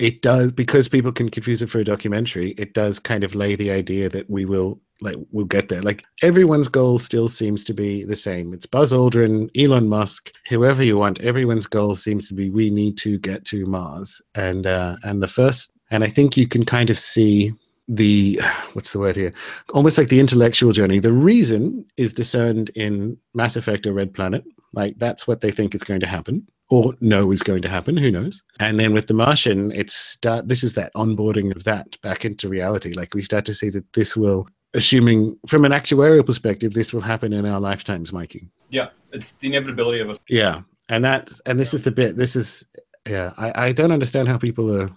it 0.00 0.22
does 0.22 0.50
because 0.52 0.88
people 0.88 1.12
can 1.12 1.28
confuse 1.28 1.62
it 1.62 1.68
for 1.70 1.78
a 1.78 1.84
documentary. 1.84 2.50
It 2.52 2.74
does 2.74 2.98
kind 2.98 3.22
of 3.22 3.34
lay 3.36 3.54
the 3.54 3.70
idea 3.70 4.08
that 4.08 4.28
we 4.30 4.44
will 4.44 4.80
like 5.00 5.16
we'll 5.30 5.46
get 5.46 5.68
there. 5.68 5.82
Like 5.82 6.04
everyone's 6.22 6.68
goal 6.68 6.98
still 6.98 7.28
seems 7.28 7.64
to 7.64 7.74
be 7.74 8.04
the 8.04 8.16
same. 8.16 8.52
It's 8.52 8.66
Buzz 8.66 8.92
Aldrin, 8.92 9.48
Elon 9.56 9.88
Musk, 9.88 10.32
whoever 10.48 10.82
you 10.82 10.98
want. 10.98 11.20
Everyone's 11.20 11.66
goal 11.66 11.94
seems 11.94 12.28
to 12.28 12.34
be 12.34 12.50
we 12.50 12.70
need 12.70 12.98
to 12.98 13.18
get 13.18 13.44
to 13.46 13.66
Mars. 13.66 14.20
And 14.34 14.66
uh, 14.66 14.96
and 15.04 15.22
the 15.22 15.28
first, 15.28 15.72
and 15.90 16.04
I 16.04 16.08
think 16.08 16.36
you 16.36 16.48
can 16.48 16.64
kind 16.64 16.90
of 16.90 16.98
see 16.98 17.52
the 17.88 18.40
what's 18.74 18.92
the 18.92 18.98
word 18.98 19.16
here 19.16 19.32
almost 19.74 19.98
like 19.98 20.08
the 20.08 20.20
intellectual 20.20 20.72
journey 20.72 20.98
the 20.98 21.12
reason 21.12 21.84
is 21.96 22.12
discerned 22.12 22.70
in 22.74 23.16
mass 23.34 23.56
effect 23.56 23.86
or 23.86 23.92
red 23.92 24.12
planet 24.12 24.44
like 24.74 24.94
that's 24.98 25.26
what 25.26 25.40
they 25.40 25.50
think 25.50 25.74
is 25.74 25.84
going 25.84 26.00
to 26.00 26.06
happen 26.06 26.46
or 26.70 26.92
know 27.00 27.32
is 27.32 27.42
going 27.42 27.62
to 27.62 27.68
happen 27.68 27.96
who 27.96 28.10
knows 28.10 28.42
and 28.60 28.78
then 28.78 28.92
with 28.92 29.06
the 29.06 29.14
martian 29.14 29.72
it's 29.72 29.94
start 29.94 30.48
this 30.48 30.62
is 30.62 30.74
that 30.74 30.92
onboarding 30.94 31.54
of 31.56 31.64
that 31.64 31.98
back 32.02 32.26
into 32.26 32.48
reality 32.48 32.92
like 32.92 33.14
we 33.14 33.22
start 33.22 33.46
to 33.46 33.54
see 33.54 33.70
that 33.70 33.90
this 33.94 34.14
will 34.14 34.46
assuming 34.74 35.38
from 35.46 35.64
an 35.64 35.72
actuarial 35.72 36.24
perspective 36.24 36.74
this 36.74 36.92
will 36.92 37.00
happen 37.00 37.32
in 37.32 37.46
our 37.46 37.60
lifetimes 37.60 38.12
mikey 38.12 38.50
Yeah, 38.70 38.88
it's 39.12 39.32
the 39.32 39.48
inevitability 39.48 40.00
of 40.00 40.10
it. 40.10 40.20
yeah 40.28 40.62
and 40.88 41.04
that's 41.04 41.40
and 41.46 41.58
this 41.58 41.72
is 41.74 41.82
the 41.82 41.90
bit 41.90 42.16
this 42.16 42.36
is 42.36 42.64
yeah 43.08 43.32
i, 43.38 43.68
I 43.68 43.72
don't 43.72 43.92
understand 43.92 44.28
how 44.28 44.38
people 44.38 44.74
are 44.82 44.90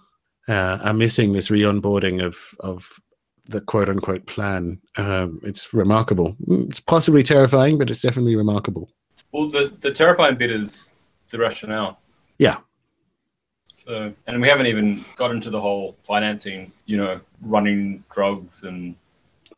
uh, 0.50 0.80
are 0.84 0.94
missing 0.94 1.32
this 1.34 1.50
re-onboarding 1.52 2.22
of 2.24 2.36
of 2.60 2.90
the 3.48 3.62
quote 3.62 3.90
unquote 3.90 4.26
plan 4.26 4.80
um, 4.98 5.40
it's 5.44 5.74
remarkable 5.74 6.36
Mm, 6.48 6.68
it's 6.70 6.80
possibly 6.80 7.24
terrifying 7.24 7.78
but 7.78 7.90
it's 7.90 8.02
definitely 8.02 8.36
remarkable 8.36 8.90
Well, 9.32 9.50
the 9.50 9.72
the 9.82 9.92
terrifying 9.92 10.36
bit 10.36 10.52
is 10.52 10.96
the 11.32 11.38
rationale. 11.38 12.00
yeah 12.40 12.58
So, 13.74 14.14
and 14.28 14.42
we 14.42 14.48
haven't 14.50 14.68
even 14.68 15.04
got 15.16 15.32
into 15.32 15.50
the 15.50 15.60
whole 15.62 15.96
financing. 16.04 16.72
You 16.86 16.98
know, 16.98 17.20
running 17.42 18.04
drugs 18.14 18.64
and 18.64 18.96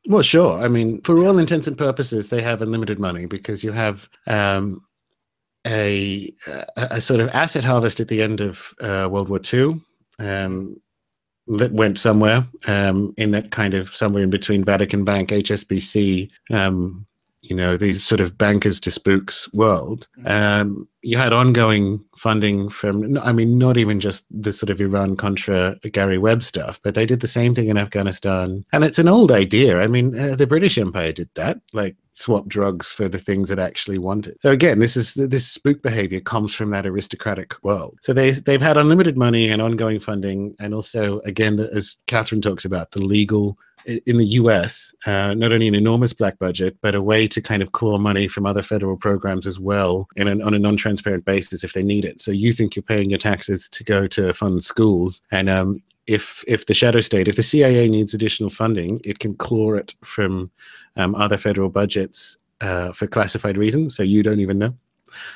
Well, 0.08 0.22
sure. 0.22 0.62
I 0.62 0.68
mean, 0.68 1.02
for 1.02 1.18
all 1.24 1.40
intents 1.40 1.68
and 1.68 1.78
purposes, 1.78 2.30
they 2.30 2.42
have 2.42 2.62
unlimited 2.62 3.00
money 3.00 3.26
because 3.26 3.64
you 3.64 3.72
have 3.72 4.10
um, 4.28 4.86
a, 5.66 6.34
a 6.76 7.00
sort 7.00 7.22
of 7.22 7.30
asset 7.30 7.64
harvest 7.64 8.00
at 8.00 8.10
the 8.10 8.22
end 8.22 8.42
of 8.42 8.74
uh, 8.82 9.08
World 9.10 9.30
War 9.30 9.40
II 9.52 9.82
um, 10.20 10.76
that 11.48 11.72
went 11.72 11.98
somewhere 11.98 12.46
um, 12.68 13.14
in 13.18 13.32
that 13.32 13.52
kind 13.52 13.74
of 13.74 13.90
somewhere 13.96 14.24
in 14.24 14.30
between 14.30 14.66
Vatican 14.66 15.06
Bank, 15.06 15.30
HSBC, 15.30 16.30
um, 16.52 17.06
you 17.44 17.56
know 17.56 17.78
these 17.78 18.04
sort 18.04 18.22
of 18.22 18.38
bankers 18.38 18.80
to 18.82 18.92
spooks 18.92 19.52
world. 19.54 20.08
Um, 20.26 20.88
you 21.04 21.18
had 21.18 21.34
ongoing 21.34 22.04
funding 22.16 22.70
from 22.70 23.18
i 23.20 23.32
mean 23.32 23.58
not 23.58 23.78
even 23.78 24.00
just 24.00 24.26
the 24.32 24.54
sort 24.54 24.70
of 24.70 24.80
iran 24.80 25.16
contra 25.16 25.78
gary 25.92 26.18
webb 26.18 26.42
stuff 26.42 26.80
but 26.82 26.96
they 26.96 27.06
did 27.06 27.20
the 27.20 27.28
same 27.28 27.54
thing 27.54 27.68
in 27.68 27.78
afghanistan. 27.78 28.66
And 28.72 28.84
it's 28.84 29.00
an 29.00 29.10
old 29.10 29.32
idea. 29.32 29.82
I 29.82 29.88
mean 29.88 30.18
uh, 30.18 30.36
the 30.36 30.48
british 30.48 30.78
empire 30.78 31.12
did 31.12 31.30
that 31.36 31.60
like 31.74 31.96
swap 32.14 32.48
drugs 32.48 32.92
for 32.92 33.10
the 33.10 33.18
things 33.18 33.50
that 33.50 33.60
actually 33.60 33.98
wanted. 33.98 34.40
So 34.42 34.50
again 34.50 34.80
this 34.80 34.96
is 34.96 35.14
this 35.14 35.48
spook 35.48 35.82
behavior 35.82 36.22
comes 36.22 36.54
from 36.54 36.72
that 36.72 36.86
aristocratic 36.86 37.62
world. 37.64 37.98
So 38.02 38.14
they 38.14 38.32
they've 38.32 38.62
had 38.62 38.78
unlimited 38.78 39.18
money 39.18 39.50
and 39.50 39.62
ongoing 39.62 40.00
funding. 40.00 40.56
And 40.60 40.74
also 40.74 41.20
again 41.26 41.60
as 41.60 41.98
catherine 42.08 42.42
talks 42.42 42.66
about 42.66 42.92
the 42.92 43.02
legal 43.02 43.58
in 43.86 44.18
the 44.18 44.26
US, 44.26 44.94
uh, 45.06 45.34
not 45.34 45.52
only 45.52 45.68
an 45.68 45.76
enormous 45.76 46.14
black 46.14 46.40
budget, 46.40 46.78
but 46.82 46.96
a 46.96 47.02
way 47.02 47.28
to 47.28 47.42
kind 47.42 47.62
of 47.62 47.72
claw 47.72 47.98
money 47.98 48.28
from 48.28 48.46
other 48.46 48.62
federal 48.62 48.98
programs 48.98 49.46
as 49.46 49.60
well 49.60 50.08
in 50.16 50.28
an, 50.28 50.42
on 50.42 50.54
a 50.54 50.60
non 50.60 50.78
transparent 50.78 51.26
basis 51.26 51.64
if 51.64 51.74
they 51.74 51.84
need 51.84 52.06
it. 52.06 52.22
So 52.22 52.32
you 52.32 52.54
think 52.54 52.76
you're 52.76 52.84
paying 52.84 53.10
your 53.10 53.20
taxes 53.20 53.70
to 53.70 53.84
go 53.84 54.08
to 54.08 54.34
fund 54.34 54.64
schools. 54.64 55.22
And 55.32 55.50
um, 55.50 55.82
if, 56.08 56.44
if 56.48 56.66
the 56.66 56.74
shadow 56.74 57.02
state, 57.02 57.28
if 57.28 57.36
the 57.36 57.44
CIA 57.44 57.88
needs 57.90 58.14
additional 58.14 58.50
funding, 58.50 59.00
it 59.04 59.20
can 59.20 59.36
claw 59.36 59.74
it 59.74 59.96
from 60.04 60.52
um, 60.96 61.16
other 61.16 61.38
federal 61.38 61.70
budgets 61.70 62.38
uh, 62.62 62.92
for 62.94 63.08
classified 63.08 63.58
reasons. 63.58 63.96
So 63.96 64.04
you 64.04 64.24
don't 64.24 64.40
even 64.40 64.60
know. 64.60 64.76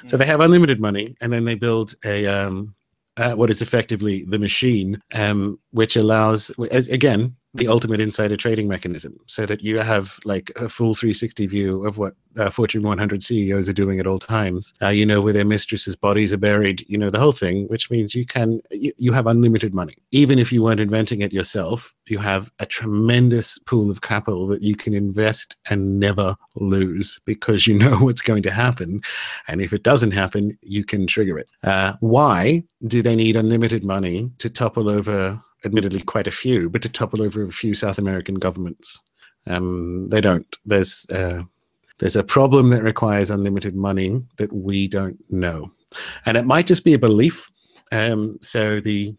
So 0.07 0.17
they 0.17 0.25
have 0.25 0.39
unlimited 0.39 0.79
money, 0.79 1.15
and 1.21 1.31
then 1.31 1.45
they 1.45 1.53
build 1.53 1.93
a 2.03 2.25
um, 2.25 2.73
uh, 3.17 3.33
what 3.33 3.49
is 3.49 3.61
effectively 3.61 4.23
the 4.25 4.39
machine, 4.39 5.01
um, 5.13 5.59
which 5.71 5.95
allows, 5.95 6.51
again, 6.71 7.35
the 7.57 7.67
ultimate 7.67 7.99
insider 7.99 8.37
trading 8.37 8.67
mechanism, 8.67 9.17
so 9.27 9.45
that 9.45 9.61
you 9.61 9.79
have 9.79 10.19
like 10.25 10.51
a 10.55 10.69
full 10.69 10.95
360 10.95 11.47
view 11.47 11.85
of 11.85 11.97
what 11.97 12.13
uh, 12.37 12.49
Fortune 12.49 12.83
100 12.83 13.23
CEOs 13.23 13.67
are 13.67 13.73
doing 13.73 13.99
at 13.99 14.07
all 14.07 14.19
times. 14.19 14.73
Uh, 14.81 14.89
you 14.89 15.05
know 15.05 15.21
where 15.21 15.33
their 15.33 15.45
mistresses' 15.45 15.95
bodies 15.95 16.31
are 16.31 16.37
buried. 16.37 16.85
You 16.87 16.97
know 16.97 17.09
the 17.09 17.19
whole 17.19 17.31
thing, 17.31 17.67
which 17.67 17.89
means 17.89 18.15
you 18.15 18.25
can 18.25 18.61
you, 18.71 18.91
you 18.97 19.11
have 19.11 19.27
unlimited 19.27 19.73
money. 19.73 19.95
Even 20.11 20.39
if 20.39 20.51
you 20.51 20.63
weren't 20.63 20.79
inventing 20.79 21.21
it 21.21 21.33
yourself, 21.33 21.93
you 22.07 22.19
have 22.19 22.51
a 22.59 22.65
tremendous 22.65 23.57
pool 23.59 23.89
of 23.89 24.01
capital 24.01 24.47
that 24.47 24.61
you 24.61 24.75
can 24.75 24.93
invest 24.93 25.57
and 25.69 25.99
never 25.99 26.35
lose 26.55 27.19
because 27.25 27.67
you 27.67 27.77
know 27.77 27.95
what's 27.99 28.21
going 28.21 28.43
to 28.43 28.51
happen, 28.51 29.01
and 29.47 29.61
if 29.61 29.73
it 29.73 29.83
doesn't 29.83 30.11
happen, 30.11 30.57
you 30.61 30.83
can 30.83 31.07
trigger 31.07 31.37
it. 31.37 31.49
Uh, 31.63 31.93
why 31.99 32.63
do 32.85 33.01
they 33.01 33.15
need 33.15 33.35
unlimited 33.35 33.83
money 33.83 34.31
to 34.37 34.49
topple 34.49 34.89
over? 34.89 35.41
Admittedly 35.67 36.01
quite 36.01 36.27
a 36.27 36.31
few, 36.31 36.69
but 36.69 36.81
to 36.81 36.89
topple 36.89 37.21
over 37.21 37.43
a 37.43 37.51
few 37.51 37.75
South 37.75 37.97
American 37.99 38.35
governments. 38.35 39.01
Um, 39.45 40.09
they 40.09 40.21
don't. 40.21 40.57
There's 40.65 41.05
uh, 41.09 41.43
there's 41.99 42.15
a 42.15 42.23
problem 42.23 42.69
that 42.69 42.83
requires 42.83 43.29
unlimited 43.29 43.75
money 43.75 44.21
that 44.37 44.51
we 44.51 44.87
don't 44.87 45.19
know, 45.29 45.71
and 46.25 46.37
it 46.37 46.45
might 46.45 46.67
just 46.67 46.83
be 46.83 46.93
a 46.93 46.99
belief. 46.99 47.51
Um, 47.91 48.37
so 48.41 48.79
the 48.79 49.15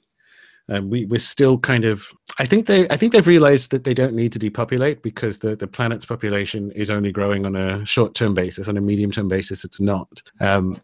um, 0.68 0.90
we 0.90 1.06
we're 1.06 1.18
still 1.18 1.58
kind 1.58 1.84
of. 1.84 2.12
I 2.38 2.46
think 2.46 2.66
they 2.66 2.88
I 2.88 2.96
think 2.96 3.12
they've 3.12 3.26
realized 3.26 3.70
that 3.70 3.84
they 3.84 3.94
don't 3.94 4.14
need 4.14 4.32
to 4.32 4.38
depopulate 4.38 5.02
because 5.02 5.38
the 5.38 5.56
the 5.56 5.66
planet's 5.66 6.06
population 6.06 6.70
is 6.72 6.90
only 6.90 7.12
growing 7.12 7.46
on 7.46 7.56
a 7.56 7.86
short 7.86 8.14
term 8.14 8.34
basis. 8.34 8.68
On 8.68 8.76
a 8.76 8.82
medium 8.82 9.10
term 9.10 9.28
basis, 9.28 9.64
it's 9.64 9.80
not. 9.80 10.22
Um, 10.40 10.80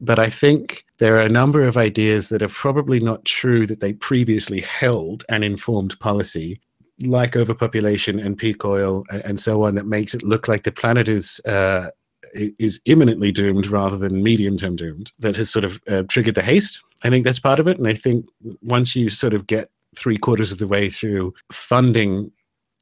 but 0.00 0.18
I 0.18 0.28
think 0.28 0.84
there 0.98 1.16
are 1.16 1.22
a 1.22 1.28
number 1.28 1.62
of 1.66 1.76
ideas 1.76 2.28
that 2.28 2.42
are 2.42 2.48
probably 2.48 3.00
not 3.00 3.24
true 3.24 3.66
that 3.66 3.80
they 3.80 3.92
previously 3.92 4.60
held 4.60 5.24
and 5.28 5.44
informed 5.44 5.98
policy, 6.00 6.60
like 7.00 7.36
overpopulation 7.36 8.18
and 8.18 8.36
peak 8.36 8.64
oil 8.64 9.04
and 9.24 9.40
so 9.40 9.62
on, 9.62 9.74
that 9.74 9.86
makes 9.86 10.14
it 10.14 10.22
look 10.22 10.48
like 10.48 10.64
the 10.64 10.72
planet 10.72 11.08
is. 11.08 11.40
Uh, 11.40 11.90
is 12.32 12.80
imminently 12.86 13.30
doomed 13.30 13.66
rather 13.66 13.98
than 13.98 14.22
medium 14.22 14.56
term 14.56 14.76
doomed 14.76 15.12
that 15.18 15.36
has 15.36 15.50
sort 15.50 15.64
of 15.64 15.80
uh, 15.88 16.02
triggered 16.08 16.34
the 16.34 16.42
haste. 16.42 16.80
I 17.04 17.10
think 17.10 17.24
that's 17.24 17.38
part 17.38 17.60
of 17.60 17.68
it. 17.68 17.78
And 17.78 17.86
I 17.86 17.92
think 17.94 18.26
once 18.62 18.96
you 18.96 19.10
sort 19.10 19.34
of 19.34 19.46
get 19.46 19.70
three 19.94 20.16
quarters 20.16 20.50
of 20.50 20.58
the 20.58 20.66
way 20.66 20.88
through 20.88 21.34
funding 21.52 22.32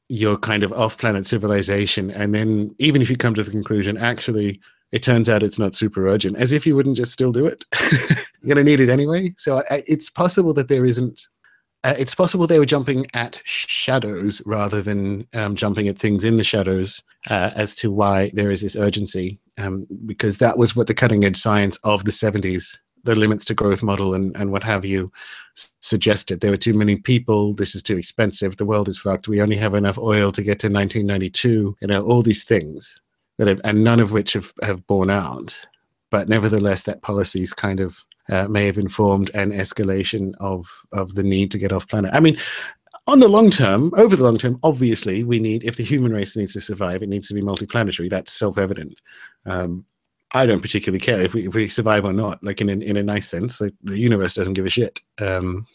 your 0.09 0.37
kind 0.37 0.63
of 0.63 0.73
off 0.73 0.97
planet 0.97 1.27
civilization, 1.27 2.11
and 2.13 2.35
then 2.35 2.75
even 2.79 3.03
if 3.03 3.11
you 3.11 3.17
come 3.17 3.35
to 3.35 3.43
the 3.43 3.51
conclusion, 3.51 3.99
actually, 3.99 4.61
it 4.93 5.03
turns 5.03 5.29
out 5.29 5.43
it's 5.43 5.59
not 5.59 5.75
super 5.75 6.07
urgent, 6.07 6.37
as 6.37 6.53
if 6.53 6.67
you 6.67 6.77
wouldn't 6.77 6.99
just 6.99 7.13
still 7.13 7.33
do 7.33 7.47
it. 7.47 7.65
You're 8.43 8.55
going 8.55 8.65
to 8.65 8.71
need 8.71 8.81
it 8.81 8.91
anyway. 8.91 9.35
So 9.39 9.63
I, 9.71 9.83
it's 9.87 10.11
possible 10.11 10.53
that 10.55 10.69
there 10.69 10.85
isn't. 10.85 11.27
Uh, 11.85 11.95
it's 11.99 12.15
possible 12.15 12.47
they 12.47 12.61
were 12.61 12.67
jumping 12.67 13.07
at 13.13 13.41
shadows 13.45 14.41
rather 14.47 14.81
than 14.81 15.27
um, 15.35 15.57
jumping 15.57 15.89
at 15.89 15.99
things 15.99 16.23
in 16.23 16.37
the 16.37 16.45
shadows 16.45 17.03
uh, 17.29 17.51
as 17.57 17.75
to 17.75 17.91
why 17.91 18.31
there 18.35 18.53
is 18.53 18.61
this 18.61 18.77
urgency, 18.77 19.41
um, 19.59 19.85
because 20.07 20.39
that 20.39 20.59
was 20.59 20.77
what 20.77 20.87
the 20.87 20.95
cutting 20.95 21.25
edge 21.25 21.37
science 21.37 21.77
of 21.83 22.05
the 22.05 22.13
70s, 22.13 22.79
the 23.03 23.19
limits 23.19 23.45
to 23.47 23.55
growth 23.55 23.83
model 23.83 24.15
and, 24.15 24.37
and 24.37 24.53
what 24.53 24.63
have 24.63 24.85
you, 24.85 25.11
s- 25.59 25.73
suggested. 25.81 26.41
There 26.41 26.53
were 26.53 26.57
too 26.57 26.75
many 26.75 26.99
people. 26.99 27.53
This 27.53 27.75
is 27.75 27.83
too 27.83 27.97
expensive. 27.99 28.59
The 28.59 28.65
world 28.65 28.89
is 28.89 28.99
fucked. 28.99 29.27
We 29.27 29.43
only 29.43 29.57
have 29.57 29.75
enough 29.75 29.99
oil 29.99 30.31
to 30.31 30.43
get 30.43 30.61
to 30.61 30.69
1992. 30.69 31.79
You 31.81 31.89
know, 31.89 32.05
all 32.05 32.23
these 32.23 32.45
things 32.45 33.01
that 33.39 33.49
have, 33.49 33.61
and 33.65 33.85
none 33.85 34.01
of 34.01 34.13
which 34.13 34.35
have, 34.35 34.53
have 34.63 34.87
borne 34.87 35.11
out. 35.11 35.67
But 36.11 36.29
nevertheless, 36.29 36.83
that 36.85 37.03
policies 37.03 37.53
kind 37.53 37.81
of 37.81 38.05
uh, 38.29 38.47
may 38.49 38.67
have 38.67 38.79
informed 38.79 39.31
an 39.35 39.51
escalation 39.53 40.33
of 40.39 40.69
of 40.93 41.15
the 41.15 41.23
need 41.23 41.51
to 41.53 41.59
get 41.59 41.73
off 41.73 41.89
planet. 41.89 42.13
I 42.15 42.21
mean, 42.21 42.37
on 43.07 43.21
the 43.21 43.29
long 43.29 43.51
term, 43.51 43.93
over 43.97 44.15
the 44.15 44.25
long 44.25 44.39
term, 44.39 44.59
obviously, 44.63 45.25
we 45.25 45.41
need 45.41 45.65
if 45.65 45.77
the 45.77 45.85
human 45.85 46.13
race 46.13 46.37
needs 46.37 46.53
to 46.53 46.61
survive, 46.61 47.03
it 47.03 47.09
needs 47.09 47.29
to 47.29 47.35
be 47.35 47.43
multiplanetary. 47.43 48.09
That's 48.09 48.33
self 48.33 48.59
evident. 48.59 49.01
Um, 49.47 49.85
I 50.35 50.47
don't 50.47 50.63
particularly 50.63 51.01
care 51.01 51.21
if 51.21 51.35
we 51.35 51.47
if 51.47 51.55
we 51.55 51.69
survive 51.69 52.05
or 52.05 52.13
not. 52.13 52.43
Like 52.45 52.61
in 52.61 52.69
a, 52.69 52.73
in 52.73 52.97
a 52.97 53.03
nice 53.03 53.29
sense, 53.29 53.61
like 53.61 53.75
the 53.83 53.99
universe 53.99 54.35
doesn't 54.35 54.55
give 54.55 54.67
a 54.67 54.71
shit. 54.71 55.01
Um, 55.21 55.67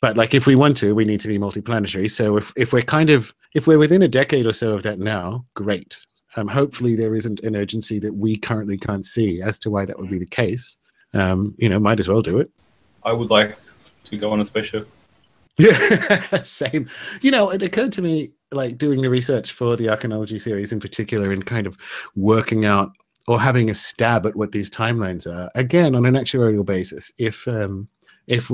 but 0.00 0.16
like 0.16 0.34
if 0.34 0.46
we 0.46 0.56
want 0.56 0.76
to, 0.78 0.94
we 0.94 1.04
need 1.04 1.20
to 1.20 1.28
be 1.28 1.38
multiplanetary. 1.38 2.10
So 2.10 2.36
if 2.36 2.52
if 2.56 2.72
we're 2.72 2.82
kind 2.82 3.10
of 3.10 3.32
if 3.54 3.66
we're 3.66 3.78
within 3.78 4.02
a 4.02 4.08
decade 4.08 4.46
or 4.46 4.52
so 4.52 4.72
of 4.72 4.82
that 4.82 4.98
now, 4.98 5.46
great. 5.54 5.98
Um, 6.36 6.48
hopefully, 6.48 6.96
there 6.96 7.14
isn't 7.14 7.40
an 7.40 7.56
urgency 7.56 7.98
that 8.00 8.14
we 8.14 8.36
currently 8.36 8.78
can't 8.78 9.04
see 9.04 9.40
as 9.42 9.58
to 9.60 9.70
why 9.70 9.84
that 9.84 9.98
would 9.98 10.10
be 10.10 10.18
the 10.18 10.26
case. 10.26 10.78
Um, 11.14 11.54
you 11.58 11.68
know, 11.68 11.78
might 11.78 12.00
as 12.00 12.08
well 12.08 12.22
do 12.22 12.38
it. 12.38 12.50
I 13.04 13.12
would 13.12 13.30
like 13.30 13.58
to 14.04 14.16
go 14.16 14.30
on 14.30 14.40
a 14.40 14.44
spaceship. 14.44 14.88
Yeah, 15.58 16.42
same. 16.42 16.88
You 17.20 17.30
know, 17.30 17.50
it 17.50 17.62
occurred 17.62 17.92
to 17.94 18.02
me, 18.02 18.30
like 18.50 18.78
doing 18.78 19.02
the 19.02 19.10
research 19.10 19.52
for 19.52 19.76
the 19.76 19.86
Archonology 19.86 20.40
series 20.40 20.72
in 20.72 20.80
particular, 20.80 21.32
and 21.32 21.44
kind 21.44 21.66
of 21.66 21.76
working 22.16 22.64
out 22.64 22.92
or 23.28 23.38
having 23.40 23.70
a 23.70 23.74
stab 23.74 24.26
at 24.26 24.36
what 24.36 24.52
these 24.52 24.70
timelines 24.70 25.26
are. 25.26 25.50
Again, 25.54 25.94
on 25.94 26.06
an 26.06 26.14
actuarial 26.14 26.64
basis, 26.64 27.12
if 27.18 27.46
um, 27.46 27.88
if 28.26 28.50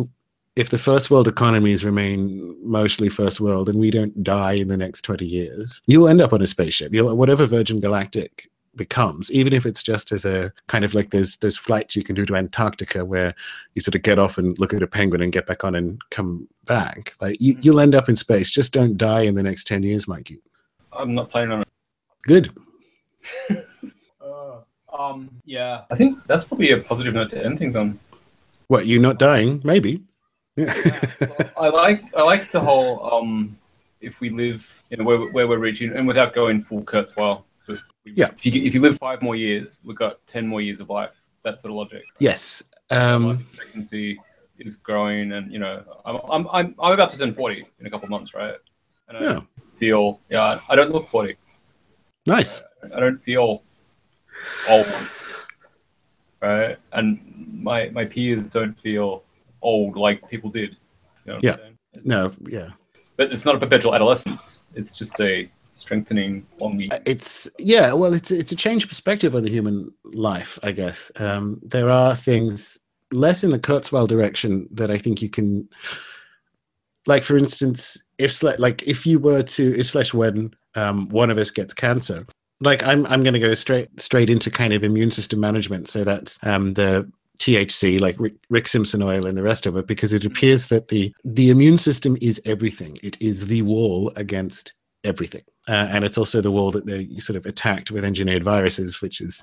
if 0.58 0.70
the 0.70 0.78
first 0.78 1.08
world 1.08 1.28
economies 1.28 1.84
remain 1.84 2.56
mostly 2.68 3.08
first 3.08 3.40
world 3.40 3.68
and 3.68 3.78
we 3.78 3.92
don't 3.92 4.24
die 4.24 4.54
in 4.54 4.66
the 4.66 4.76
next 4.76 5.02
20 5.02 5.24
years, 5.24 5.80
you'll 5.86 6.08
end 6.08 6.20
up 6.20 6.32
on 6.32 6.42
a 6.42 6.48
spaceship. 6.48 6.92
You'll 6.92 7.14
whatever 7.16 7.46
Virgin 7.46 7.78
Galactic 7.78 8.50
becomes, 8.74 9.30
even 9.30 9.52
if 9.52 9.64
it's 9.64 9.84
just 9.84 10.10
as 10.10 10.24
a 10.24 10.52
kind 10.66 10.84
of 10.84 10.96
like 10.96 11.10
those 11.10 11.36
those 11.36 11.56
flights 11.56 11.94
you 11.94 12.02
can 12.02 12.16
do 12.16 12.26
to 12.26 12.34
Antarctica 12.34 13.04
where 13.04 13.36
you 13.76 13.80
sort 13.80 13.94
of 13.94 14.02
get 14.02 14.18
off 14.18 14.36
and 14.36 14.58
look 14.58 14.74
at 14.74 14.82
a 14.82 14.88
penguin 14.88 15.22
and 15.22 15.30
get 15.30 15.46
back 15.46 15.62
on 15.62 15.76
and 15.76 16.00
come 16.10 16.48
back. 16.64 17.14
Like 17.20 17.36
you, 17.40 17.56
you'll 17.60 17.78
end 17.78 17.94
up 17.94 18.08
in 18.08 18.16
space. 18.16 18.50
Just 18.50 18.72
don't 18.72 18.96
die 18.96 19.20
in 19.20 19.36
the 19.36 19.44
next 19.44 19.68
10 19.68 19.84
years, 19.84 20.08
Mikey. 20.08 20.40
I'm 20.92 21.12
not 21.12 21.30
planning 21.30 21.52
on 21.52 21.60
it. 21.62 21.68
Good. 22.24 22.52
Uh, 24.20 24.60
um, 24.92 25.30
yeah, 25.44 25.82
I 25.90 25.94
think 25.94 26.18
that's 26.26 26.44
probably 26.44 26.72
a 26.72 26.78
positive 26.78 27.14
note 27.14 27.30
to 27.30 27.42
end 27.42 27.58
things 27.58 27.76
on. 27.76 27.98
What, 28.66 28.86
you 28.86 28.98
not 28.98 29.18
dying? 29.18 29.62
Maybe. 29.64 30.02
I 31.56 31.68
like 31.68 32.02
I 32.16 32.22
like 32.22 32.50
the 32.50 32.60
whole 32.60 33.12
um, 33.12 33.56
if 34.00 34.20
we 34.20 34.30
live 34.30 34.82
you 34.90 34.96
know 34.96 35.04
where, 35.04 35.18
where 35.32 35.46
we're 35.46 35.58
reaching 35.58 35.92
and 35.96 36.06
without 36.06 36.34
going 36.34 36.62
full 36.62 36.82
Kurzweil. 36.82 37.44
If, 37.68 37.80
we, 38.04 38.12
Yeah. 38.16 38.28
if 38.36 38.46
you 38.46 38.62
if 38.64 38.74
you 38.74 38.80
live 38.80 38.96
five 38.98 39.20
more 39.22 39.36
years, 39.36 39.78
we've 39.84 39.96
got 39.96 40.26
ten 40.26 40.46
more 40.46 40.60
years 40.60 40.80
of 40.80 40.88
life. 40.90 41.20
That 41.44 41.60
sort 41.60 41.70
of 41.70 41.76
logic. 41.76 42.04
Yes. 42.18 42.62
Um, 42.90 43.46
Expectancy 43.54 44.18
is 44.58 44.76
growing, 44.76 45.32
and 45.32 45.52
you 45.52 45.58
know 45.58 45.82
I'm 46.04 46.16
I'm 46.30 46.48
I'm, 46.50 46.74
I'm 46.80 46.92
about 46.92 47.10
to 47.10 47.18
turn 47.18 47.34
forty 47.34 47.66
in 47.78 47.86
a 47.86 47.90
couple 47.90 48.06
of 48.06 48.10
months, 48.10 48.34
right? 48.34 48.56
And 49.08 49.18
I 49.18 49.22
Yeah. 49.22 49.40
feel 49.76 50.20
yeah 50.30 50.60
I 50.68 50.74
don't 50.76 50.90
look 50.92 51.08
forty. 51.10 51.36
nice. 52.26 52.62
I 52.94 53.00
don't 53.00 53.18
feel 53.18 53.62
old, 54.68 54.86
right? 56.40 56.76
And 56.92 57.18
my 57.62 57.90
my 57.90 58.04
peers 58.04 58.48
don't 58.48 58.78
feel 58.78 59.22
old 59.62 59.96
like 59.96 60.28
people 60.28 60.50
did. 60.50 60.76
You 61.24 61.32
know 61.34 61.38
Yeah. 61.42 61.56
No, 62.04 62.32
yeah. 62.46 62.70
But 63.16 63.32
it's 63.32 63.44
not 63.44 63.56
a 63.56 63.58
perpetual 63.58 63.94
adolescence. 63.94 64.64
It's 64.74 64.96
just 64.96 65.20
a 65.20 65.48
strengthening 65.72 66.46
on 66.60 66.76
me. 66.76 66.88
It's 67.06 67.50
yeah, 67.58 67.92
well, 67.92 68.14
it's 68.14 68.30
it's 68.30 68.52
a 68.52 68.56
change 68.56 68.88
perspective 68.88 69.34
on 69.34 69.44
the 69.44 69.50
human 69.50 69.92
life, 70.04 70.58
I 70.62 70.72
guess. 70.72 71.10
Um, 71.16 71.60
there 71.62 71.90
are 71.90 72.14
things 72.14 72.78
less 73.12 73.42
in 73.42 73.50
the 73.50 73.58
Kurzweil 73.58 74.06
direction 74.06 74.68
that 74.72 74.90
I 74.90 74.98
think 74.98 75.22
you 75.22 75.30
can, 75.30 75.68
like 77.06 77.22
for 77.22 77.36
instance, 77.36 78.00
if 78.18 78.30
sle- 78.32 78.58
like 78.58 78.86
if 78.86 79.06
you 79.06 79.18
were 79.18 79.42
to 79.42 79.78
if 79.78 79.86
slash 79.86 80.12
when 80.12 80.52
um, 80.74 81.08
one 81.08 81.30
of 81.30 81.38
us 81.38 81.50
gets 81.50 81.74
cancer, 81.74 82.26
like 82.60 82.82
I'm 82.86 83.06
I'm 83.06 83.22
going 83.22 83.34
to 83.34 83.40
go 83.40 83.54
straight 83.54 83.88
straight 84.00 84.30
into 84.30 84.50
kind 84.50 84.72
of 84.72 84.84
immune 84.84 85.10
system 85.10 85.40
management. 85.40 85.88
So 85.88 86.04
that's 86.04 86.38
um, 86.42 86.74
the 86.74 87.10
THC, 87.38 88.00
like 88.00 88.16
Rick, 88.18 88.34
Rick, 88.50 88.68
Simpson 88.68 89.02
oil, 89.02 89.26
and 89.26 89.36
the 89.36 89.42
rest 89.42 89.66
of 89.66 89.76
it, 89.76 89.86
because 89.86 90.12
it 90.12 90.24
appears 90.24 90.66
that 90.66 90.88
the 90.88 91.14
the 91.24 91.50
immune 91.50 91.78
system 91.78 92.16
is 92.20 92.40
everything. 92.44 92.96
It 93.02 93.16
is 93.20 93.46
the 93.46 93.62
wall 93.62 94.12
against 94.16 94.74
everything, 95.04 95.44
uh, 95.68 95.86
and 95.90 96.04
it's 96.04 96.18
also 96.18 96.40
the 96.40 96.50
wall 96.50 96.70
that 96.72 96.86
they 96.86 97.08
sort 97.18 97.36
of 97.36 97.46
attacked 97.46 97.90
with 97.90 98.04
engineered 98.04 98.42
viruses, 98.42 99.00
which 99.00 99.20
is 99.20 99.42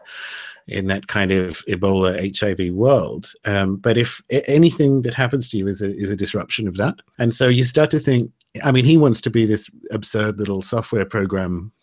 in 0.68 0.88
that 0.88 1.08
kind 1.08 1.32
of 1.32 1.64
Ebola 1.66 2.38
HIV 2.38 2.74
world. 2.74 3.32
Um, 3.46 3.78
but 3.78 3.98
if 3.98 4.22
anything 4.30 5.04
that 5.04 5.14
happens 5.14 5.48
to 5.50 5.58
you 5.58 5.68
is 5.68 5.82
a 5.82 5.96
is 5.96 6.12
a 6.12 6.18
disruption 6.18 6.68
of 6.68 6.78
that, 6.78 6.96
and 7.18 7.34
so 7.34 7.48
you 7.48 7.64
start 7.64 7.92
to 7.92 8.00
think. 8.00 8.32
I 8.64 8.72
mean, 8.72 8.86
he 8.86 8.96
wants 8.96 9.20
to 9.20 9.30
be 9.30 9.46
this 9.46 9.70
absurd 9.92 10.40
little 10.40 10.62
software 10.62 11.04
program 11.04 11.74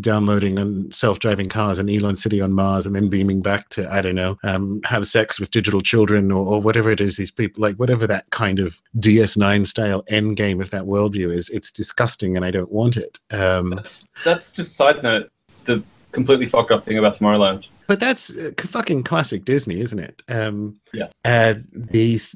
downloading 0.00 0.58
and 0.58 0.94
self-driving 0.94 1.48
cars 1.48 1.78
in 1.78 1.88
Elon 1.88 2.16
City 2.16 2.40
on 2.40 2.52
Mars 2.52 2.86
and 2.86 2.94
then 2.94 3.08
beaming 3.08 3.40
back 3.40 3.68
to 3.70 3.90
I 3.90 4.02
don't 4.02 4.14
know 4.14 4.36
um, 4.44 4.80
have 4.84 5.06
sex 5.06 5.40
with 5.40 5.50
digital 5.50 5.80
children 5.80 6.30
or, 6.30 6.44
or, 6.44 6.60
whatever 6.60 6.90
it 6.90 7.00
is 7.00 7.16
these 7.16 7.30
people 7.30 7.62
like 7.62 7.76
whatever 7.76 8.06
that 8.06 8.28
kind 8.30 8.58
of 8.58 8.78
DS9 8.98 9.66
style 9.66 10.04
end 10.08 10.36
game 10.36 10.60
of 10.60 10.70
that 10.70 10.84
worldview 10.84 11.32
is 11.32 11.48
it's 11.48 11.70
disgusting 11.70 12.36
and 12.36 12.44
I 12.44 12.50
don't 12.50 12.72
want 12.72 12.96
it. 12.96 13.18
Um, 13.30 13.70
that's, 13.70 14.08
that's 14.24 14.50
just 14.50 14.76
side 14.76 15.02
note 15.02 15.30
the 15.64 15.82
completely 16.12 16.46
fucked 16.46 16.70
up 16.70 16.84
thing 16.84 16.98
about 16.98 17.16
Tomorrowland. 17.16 17.68
But 17.86 18.00
that's 18.00 18.30
uh, 18.36 18.50
fucking 18.58 19.04
classic 19.04 19.44
Disney, 19.44 19.80
isn't 19.80 19.98
it? 19.98 20.22
Um, 20.28 20.80
yes. 20.92 21.14
Uh, 21.24 21.54
these 21.72 22.34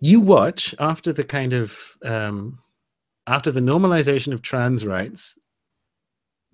you 0.00 0.20
watch 0.20 0.74
after 0.78 1.12
the 1.12 1.24
kind 1.24 1.52
of 1.52 1.76
um, 2.04 2.58
after 3.26 3.50
the 3.50 3.60
normalization 3.60 4.32
of 4.32 4.42
trans 4.42 4.84
rights 4.84 5.38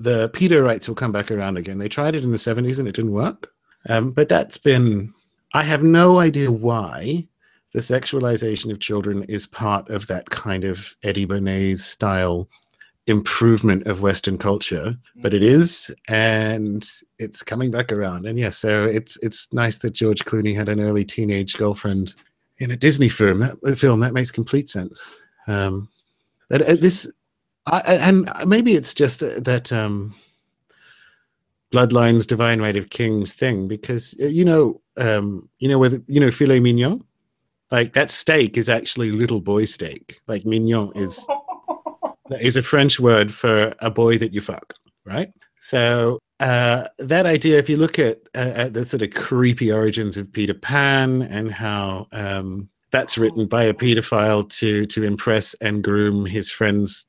the 0.01 0.31
pedo 0.31 0.65
rights 0.65 0.89
will 0.89 0.95
come 0.95 1.13
back 1.13 1.31
around 1.31 1.59
again. 1.59 1.79
They 1.79 1.89
tried 1.89 2.15
it 2.15 2.25
in 2.25 2.31
the 2.31 2.39
70s 2.39 2.79
and 2.79 2.89
it 2.89 2.95
didn't 2.95 3.13
work. 3.13 3.53
Um, 3.89 4.13
but 4.13 4.29
that's 4.29 4.59
been, 4.59 5.13
I 5.55 5.63
have 5.63 5.83
no 5.83 6.19
idea 6.19 6.51
why 6.51 7.29
the 7.73 7.81
sexualization 7.81 8.73
of 8.73 8.81
children 8.81 9.25
is 9.25 9.47
part 9.47 9.89
of 9.91 10.07
that 10.07 10.29
kind 10.31 10.65
of 10.65 10.97
Eddie 11.03 11.27
Bernays 11.27 11.81
style 11.81 12.49
improvement 13.07 13.87
of 13.87 14.01
Western 14.03 14.39
culture, 14.39 14.97
but 15.17 15.35
it 15.35 15.43
is, 15.43 15.95
and 16.09 16.89
it's 17.19 17.43
coming 17.43 17.71
back 17.71 17.93
around. 17.93 18.27
And 18.27 18.39
yes, 18.39 18.65
yeah, 18.65 18.71
so 18.71 18.85
it's 18.85 19.19
it's 19.23 19.53
nice 19.53 19.79
that 19.79 19.93
George 19.93 20.25
Clooney 20.25 20.55
had 20.55 20.69
an 20.69 20.81
early 20.81 21.05
teenage 21.05 21.57
girlfriend 21.57 22.15
in 22.59 22.71
a 22.71 22.77
Disney 22.77 23.09
film. 23.09 23.39
That 23.39 23.79
film 23.79 24.01
that 24.01 24.15
makes 24.15 24.31
complete 24.31 24.69
sense. 24.69 25.17
Um, 25.47 25.89
but 26.49 26.63
uh, 26.63 26.75
this 26.75 27.11
I, 27.67 27.81
and 27.97 28.31
maybe 28.47 28.75
it's 28.75 28.95
just 28.95 29.21
that 29.21 29.73
um, 29.73 30.15
bloodlines, 31.73 32.27
divine 32.27 32.61
right 32.61 32.77
of 32.77 32.91
kings 32.91 33.35
thing, 33.35 33.69
because 33.69 34.15
uh, 34.21 34.27
you 34.27 34.45
know, 34.45 34.81
um, 34.97 35.49
you 35.59 35.69
know, 35.69 35.79
with 35.79 36.03
you 36.09 36.21
know, 36.21 36.31
filet 36.31 36.61
mignon, 36.61 37.05
like 37.71 37.93
that 37.93 38.11
steak 38.11 38.57
is 38.57 38.69
actually 38.69 39.11
little 39.11 39.41
boy 39.41 39.65
steak. 39.67 40.21
Like 40.27 40.45
mignon 40.45 40.93
is 40.95 41.27
is 42.41 42.57
a 42.57 42.63
French 42.63 42.99
word 42.99 43.33
for 43.33 43.75
a 43.81 43.91
boy 43.91 44.19
that 44.19 44.33
you 44.33 44.41
fuck, 44.41 44.75
right? 45.05 45.31
So 45.59 46.19
uh, 46.41 46.85
that 46.99 47.27
idea, 47.27 47.59
if 47.59 47.69
you 47.69 47.77
look 47.77 47.99
at, 47.99 48.19
uh, 48.35 48.53
at 48.55 48.75
the 48.75 48.87
sort 48.87 49.03
of 49.03 49.11
creepy 49.11 49.71
origins 49.71 50.17
of 50.17 50.33
Peter 50.33 50.55
Pan 50.55 51.23
and 51.23 51.53
how 51.53 52.07
um, 52.13 52.69
that's 52.91 53.19
written 53.19 53.47
by 53.47 53.65
a 53.65 53.75
pedophile 53.75 54.49
to 54.59 54.87
to 54.87 55.05
impress 55.05 55.55
and 55.61 55.85
groom 55.85 56.25
his 56.25 56.51
friends 56.51 57.07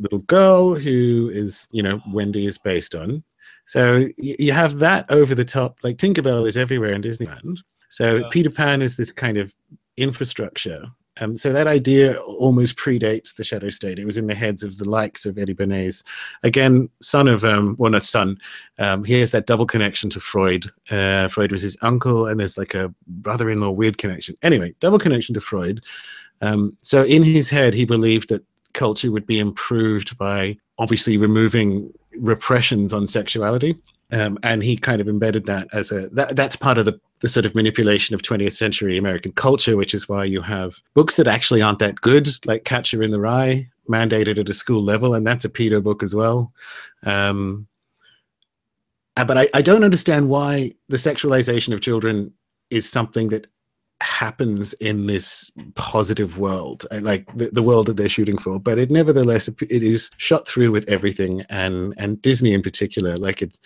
little 0.00 0.20
girl 0.20 0.74
who 0.74 1.30
is, 1.32 1.68
you 1.70 1.82
know, 1.82 2.00
Wendy 2.08 2.46
is 2.46 2.58
based 2.58 2.94
on. 2.94 3.22
So 3.66 4.08
you 4.16 4.52
have 4.52 4.80
that 4.80 5.08
over 5.10 5.34
the 5.34 5.44
top, 5.44 5.78
like 5.84 5.96
Tinkerbell 5.96 6.48
is 6.48 6.56
everywhere 6.56 6.92
in 6.92 7.02
Disneyland. 7.02 7.58
So 7.88 8.16
yeah. 8.16 8.28
Peter 8.30 8.50
Pan 8.50 8.82
is 8.82 8.96
this 8.96 9.12
kind 9.12 9.38
of 9.38 9.54
infrastructure. 9.96 10.86
Um, 11.20 11.36
so 11.36 11.52
that 11.52 11.66
idea 11.66 12.18
almost 12.20 12.76
predates 12.76 13.34
the 13.34 13.44
Shadow 13.44 13.68
State. 13.68 13.98
It 13.98 14.06
was 14.06 14.16
in 14.16 14.26
the 14.26 14.34
heads 14.34 14.62
of 14.62 14.78
the 14.78 14.88
likes 14.88 15.26
of 15.26 15.36
Eddie 15.36 15.54
Bernays. 15.54 16.02
Again, 16.42 16.88
son 17.02 17.28
of, 17.28 17.44
um, 17.44 17.76
well, 17.78 17.90
not 17.90 18.06
son. 18.06 18.38
Um, 18.78 19.04
he 19.04 19.20
has 19.20 19.30
that 19.32 19.46
double 19.46 19.66
connection 19.66 20.08
to 20.10 20.20
Freud. 20.20 20.70
Uh, 20.90 21.28
Freud 21.28 21.52
was 21.52 21.62
his 21.62 21.76
uncle, 21.82 22.26
and 22.26 22.40
there's 22.40 22.56
like 22.56 22.74
a 22.74 22.94
brother-in-law 23.06 23.70
weird 23.70 23.98
connection. 23.98 24.36
Anyway, 24.42 24.74
double 24.80 24.98
connection 24.98 25.34
to 25.34 25.40
Freud. 25.40 25.84
Um, 26.40 26.76
so 26.80 27.04
in 27.04 27.22
his 27.22 27.50
head, 27.50 27.74
he 27.74 27.84
believed 27.84 28.30
that 28.30 28.44
culture 28.72 29.10
would 29.10 29.26
be 29.26 29.38
improved 29.38 30.16
by 30.18 30.56
obviously 30.78 31.16
removing 31.16 31.92
repressions 32.18 32.92
on 32.92 33.06
sexuality. 33.06 33.76
Um, 34.12 34.38
and 34.42 34.62
he 34.62 34.76
kind 34.76 35.00
of 35.00 35.08
embedded 35.08 35.46
that 35.46 35.68
as 35.72 35.92
a 35.92 36.08
that, 36.08 36.34
that's 36.34 36.56
part 36.56 36.78
of 36.78 36.84
the, 36.84 36.98
the 37.20 37.28
sort 37.28 37.46
of 37.46 37.54
manipulation 37.54 38.14
of 38.14 38.22
20th 38.22 38.54
century 38.54 38.98
American 38.98 39.30
culture, 39.32 39.76
which 39.76 39.94
is 39.94 40.08
why 40.08 40.24
you 40.24 40.40
have 40.40 40.80
books 40.94 41.16
that 41.16 41.28
actually 41.28 41.62
aren't 41.62 41.78
that 41.78 42.00
good, 42.00 42.28
like 42.46 42.64
Catcher 42.64 43.02
in 43.02 43.12
the 43.12 43.20
Rye, 43.20 43.68
mandated 43.88 44.38
at 44.38 44.48
a 44.48 44.54
school 44.54 44.82
level, 44.82 45.14
and 45.14 45.24
that's 45.24 45.44
a 45.44 45.48
pedo 45.48 45.82
book 45.82 46.02
as 46.02 46.14
well. 46.14 46.52
Um, 47.04 47.68
uh, 49.16 49.24
but 49.24 49.38
I, 49.38 49.48
I 49.54 49.62
don't 49.62 49.84
understand 49.84 50.28
why 50.28 50.72
the 50.88 50.96
sexualization 50.96 51.72
of 51.72 51.80
children 51.80 52.32
is 52.70 52.88
something 52.88 53.28
that 53.28 53.46
happens 54.00 54.72
in 54.74 55.06
this 55.06 55.50
positive 55.74 56.38
world 56.38 56.86
uh, 56.90 57.00
like 57.02 57.26
the, 57.36 57.50
the 57.52 57.62
world 57.62 57.86
that 57.86 57.96
they're 57.96 58.08
shooting 58.08 58.38
for 58.38 58.58
but 58.58 58.78
it 58.78 58.90
nevertheless 58.90 59.48
it 59.48 59.82
is 59.82 60.10
shot 60.16 60.46
through 60.46 60.70
with 60.70 60.88
everything. 60.88 61.42
And 61.50 61.94
and 61.98 62.20
disney 62.22 62.52
in 62.52 62.62
particular 62.62 63.16
like 63.16 63.42
it 63.42 63.58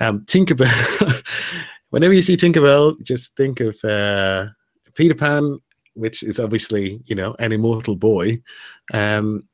um 0.00 0.20
tinkerbell 0.26 1.22
whenever 1.90 2.12
you 2.12 2.22
see 2.22 2.36
tinkerbell 2.36 3.00
just 3.02 3.34
think 3.36 3.60
of 3.60 3.82
uh 3.84 4.46
peter 4.94 5.14
pan 5.14 5.58
which 5.94 6.22
is 6.22 6.38
obviously 6.38 7.00
you 7.06 7.14
know 7.14 7.34
an 7.38 7.52
immortal 7.52 7.96
boy. 7.96 8.40
Um 8.92 9.48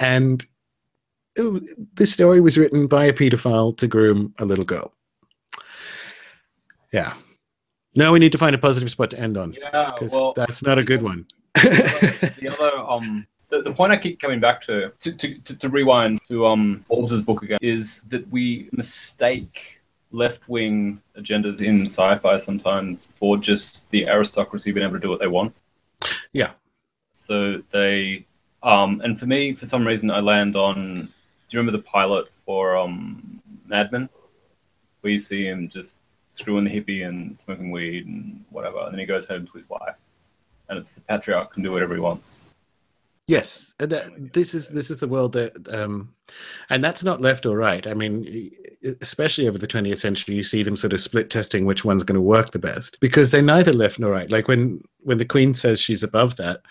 and 0.00 0.44
it, 1.36 1.96
this 1.96 2.12
story 2.12 2.40
was 2.40 2.58
written 2.58 2.86
by 2.86 3.04
a 3.04 3.12
pedophile 3.12 3.76
to 3.78 3.86
groom 3.86 4.34
a 4.38 4.44
little 4.44 4.64
girl. 4.64 4.92
Yeah 6.92 7.14
no, 7.98 8.12
we 8.12 8.18
need 8.18 8.32
to 8.32 8.38
find 8.38 8.54
a 8.54 8.58
positive 8.58 8.90
spot 8.90 9.10
to 9.10 9.18
end 9.18 9.36
on. 9.36 9.52
Yeah, 9.52 9.90
well, 10.12 10.32
that's 10.34 10.62
not 10.62 10.78
a 10.78 10.84
good 10.84 11.02
one. 11.02 11.26
the 11.54 12.56
other, 12.56 12.78
um, 12.78 13.26
the, 13.48 13.62
the, 13.62 13.72
point 13.72 13.92
I 13.92 13.96
keep 13.96 14.20
coming 14.20 14.38
back 14.38 14.62
to, 14.62 14.92
to, 15.00 15.12
to, 15.12 15.38
to, 15.38 15.58
to 15.58 15.68
rewind 15.68 16.20
to 16.28 16.46
um 16.46 16.84
Orbs's 16.88 17.24
book 17.24 17.42
again, 17.42 17.58
is 17.60 18.00
that 18.02 18.28
we 18.28 18.68
mistake 18.72 19.80
left 20.12 20.48
wing 20.48 21.02
agendas 21.18 21.60
in 21.60 21.86
sci-fi 21.86 22.36
sometimes 22.36 23.12
for 23.16 23.36
just 23.36 23.90
the 23.90 24.06
aristocracy 24.06 24.70
being 24.72 24.86
able 24.86 24.96
to 24.96 25.00
do 25.00 25.10
what 25.10 25.20
they 25.20 25.26
want. 25.26 25.54
Yeah. 26.32 26.52
So 27.14 27.62
they, 27.72 28.26
um, 28.62 29.00
and 29.02 29.18
for 29.18 29.26
me, 29.26 29.54
for 29.54 29.66
some 29.66 29.84
reason, 29.84 30.10
I 30.10 30.20
land 30.20 30.54
on. 30.54 30.84
Do 30.84 31.56
you 31.56 31.58
remember 31.58 31.78
the 31.78 31.84
pilot 31.84 32.32
for 32.32 32.76
um 32.76 33.42
Mad 33.66 33.90
Men, 33.90 34.08
where 35.00 35.12
you 35.12 35.18
see 35.18 35.44
him 35.44 35.68
just 35.68 36.00
screwing 36.28 36.64
the 36.64 36.70
hippie 36.70 37.06
and 37.06 37.38
smoking 37.38 37.70
weed 37.70 38.06
and 38.06 38.44
whatever. 38.50 38.80
And 38.80 38.92
then 38.92 39.00
he 39.00 39.06
goes 39.06 39.26
home 39.26 39.46
to 39.46 39.58
his 39.58 39.68
wife, 39.68 39.96
and 40.68 40.78
it's 40.78 40.94
the 40.94 41.00
patriarch 41.02 41.52
can 41.52 41.62
do 41.62 41.72
whatever 41.72 41.94
he 41.94 42.00
wants. 42.00 42.52
Yes, 43.28 43.74
and 43.78 43.92
that, 43.92 44.32
this 44.32 44.54
is 44.54 44.68
this 44.68 44.90
is 44.90 44.96
the 44.96 45.06
world 45.06 45.34
that, 45.34 45.52
um, 45.68 46.14
and 46.70 46.82
that's 46.82 47.04
not 47.04 47.20
left 47.20 47.44
or 47.44 47.58
right. 47.58 47.86
I 47.86 47.92
mean, 47.92 48.50
especially 49.02 49.46
over 49.46 49.58
the 49.58 49.66
20th 49.66 49.98
century, 49.98 50.34
you 50.34 50.42
see 50.42 50.62
them 50.62 50.78
sort 50.78 50.94
of 50.94 51.00
split 51.00 51.28
testing 51.28 51.66
which 51.66 51.84
one's 51.84 52.04
going 52.04 52.14
to 52.14 52.22
work 52.22 52.52
the 52.52 52.58
best 52.58 52.98
because 53.00 53.28
they're 53.28 53.42
neither 53.42 53.74
left 53.74 53.98
nor 53.98 54.12
right. 54.12 54.32
Like 54.32 54.48
when 54.48 54.82
when 55.00 55.18
the 55.18 55.26
Queen 55.26 55.54
says 55.54 55.78
she's 55.78 56.02
above 56.02 56.36
that, 56.36 56.62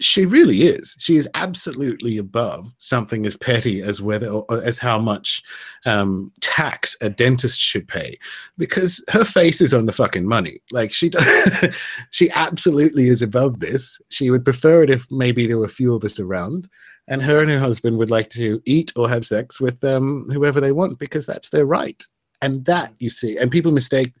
she 0.00 0.26
really 0.26 0.62
is. 0.62 0.94
She 0.98 1.16
is 1.16 1.28
absolutely 1.34 2.18
above 2.18 2.72
something 2.78 3.24
as 3.24 3.36
petty 3.36 3.80
as 3.80 4.02
whether 4.02 4.42
as 4.50 4.78
how 4.78 4.98
much 4.98 5.42
um, 5.86 6.32
tax 6.40 6.96
a 7.00 7.08
dentist 7.08 7.58
should 7.58 7.88
pay, 7.88 8.18
because 8.58 9.02
her 9.08 9.24
face 9.24 9.60
is 9.60 9.72
on 9.72 9.86
the 9.86 9.92
fucking 9.92 10.26
money. 10.26 10.58
Like 10.70 10.92
she, 10.92 11.08
does, 11.08 11.74
she 12.10 12.30
absolutely 12.30 13.08
is 13.08 13.22
above 13.22 13.60
this. 13.60 13.98
She 14.10 14.30
would 14.30 14.44
prefer 14.44 14.82
it 14.82 14.90
if 14.90 15.10
maybe 15.10 15.46
there 15.46 15.58
were 15.58 15.64
a 15.64 15.68
few 15.68 15.94
of 15.94 16.04
us 16.04 16.20
around, 16.20 16.68
and 17.08 17.22
her 17.22 17.40
and 17.40 17.50
her 17.50 17.58
husband 17.58 17.96
would 17.98 18.10
like 18.10 18.28
to 18.30 18.60
eat 18.66 18.92
or 18.96 19.08
have 19.08 19.24
sex 19.24 19.60
with 19.60 19.82
um, 19.82 20.28
whoever 20.30 20.60
they 20.60 20.72
want 20.72 20.98
because 20.98 21.24
that's 21.24 21.48
their 21.50 21.66
right. 21.66 22.02
And 22.42 22.66
that 22.66 22.92
you 22.98 23.08
see, 23.08 23.38
and 23.38 23.50
people 23.50 23.72
mistake. 23.72 24.12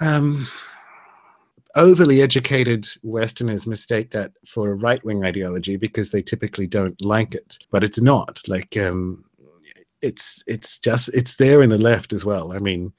Um, 0.00 0.46
overly 1.76 2.22
educated 2.22 2.88
Westerners 3.02 3.66
mistake 3.66 4.10
that 4.10 4.32
for 4.46 4.70
a 4.70 4.74
right 4.74 5.04
wing 5.04 5.24
ideology 5.24 5.76
because 5.76 6.10
they 6.10 6.22
typically 6.22 6.66
don't 6.66 7.00
like 7.04 7.34
it, 7.34 7.58
but 7.70 7.84
it's 7.84 8.00
not. 8.00 8.40
Like, 8.48 8.76
um, 8.76 9.24
it's 10.02 10.42
it's 10.46 10.78
just 10.78 11.08
it's 11.10 11.36
there 11.36 11.62
in 11.62 11.70
the 11.70 11.78
left 11.78 12.12
as 12.12 12.24
well. 12.24 12.52
I 12.52 12.58
mean, 12.58 12.92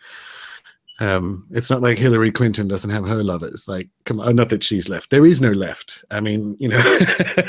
um, 0.99 1.47
it's 1.51 1.69
not 1.69 1.81
like 1.81 1.97
Hillary 1.97 2.31
Clinton 2.31 2.67
doesn't 2.67 2.89
have 2.89 3.05
her 3.07 3.23
lovers. 3.23 3.67
Like, 3.67 3.89
come 4.05 4.19
on, 4.19 4.35
not 4.35 4.49
that 4.49 4.63
she's 4.63 4.89
left. 4.89 5.09
There 5.09 5.25
is 5.25 5.41
no 5.41 5.51
left. 5.51 6.03
I 6.11 6.19
mean, 6.19 6.55
you 6.59 6.69
know, 6.69 6.99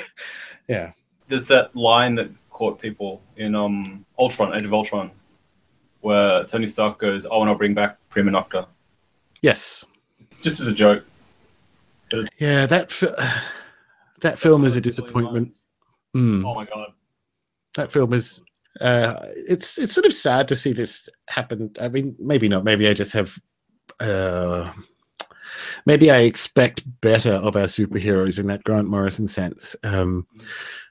yeah. 0.68 0.92
There's 1.28 1.46
that 1.48 1.74
line 1.76 2.14
that 2.16 2.30
caught 2.50 2.80
people 2.80 3.22
in 3.36 3.54
um 3.54 4.04
Ultron, 4.18 4.54
Age 4.54 4.64
of 4.64 4.74
Ultron, 4.74 5.10
where 6.00 6.44
Tony 6.44 6.66
Stark 6.66 6.98
goes, 6.98 7.26
"Oh, 7.30 7.40
and 7.40 7.50
I'll 7.50 7.56
bring 7.56 7.74
back 7.74 7.98
Prima 8.10 8.30
Nocta," 8.30 8.66
Yes. 9.42 9.84
just 10.42 10.60
as 10.60 10.68
a 10.68 10.74
joke. 10.74 11.04
Yeah, 12.38 12.66
that 12.66 12.90
fi- 12.92 13.42
that 14.20 14.38
film 14.38 14.64
is 14.64 14.76
a 14.76 14.80
disappointment. 14.80 15.52
Hmm. 16.14 16.44
Oh 16.44 16.54
my 16.54 16.64
god. 16.64 16.92
that 17.74 17.92
film 17.92 18.12
is 18.12 18.42
uh 18.80 19.14
it's 19.36 19.78
it's 19.78 19.92
sort 19.92 20.06
of 20.06 20.12
sad 20.12 20.46
to 20.48 20.54
see 20.56 20.72
this 20.72 21.08
happen 21.28 21.70
i 21.80 21.88
mean 21.88 22.14
maybe 22.18 22.48
not 22.48 22.64
maybe 22.64 22.86
i 22.88 22.94
just 22.94 23.12
have 23.12 23.36
uh 24.00 24.72
maybe 25.84 26.10
i 26.10 26.18
expect 26.18 26.84
better 27.00 27.32
of 27.34 27.56
our 27.56 27.64
superheroes 27.64 28.38
in 28.38 28.46
that 28.46 28.62
grant 28.62 28.88
morrison 28.88 29.26
sense 29.26 29.74
um 29.82 30.26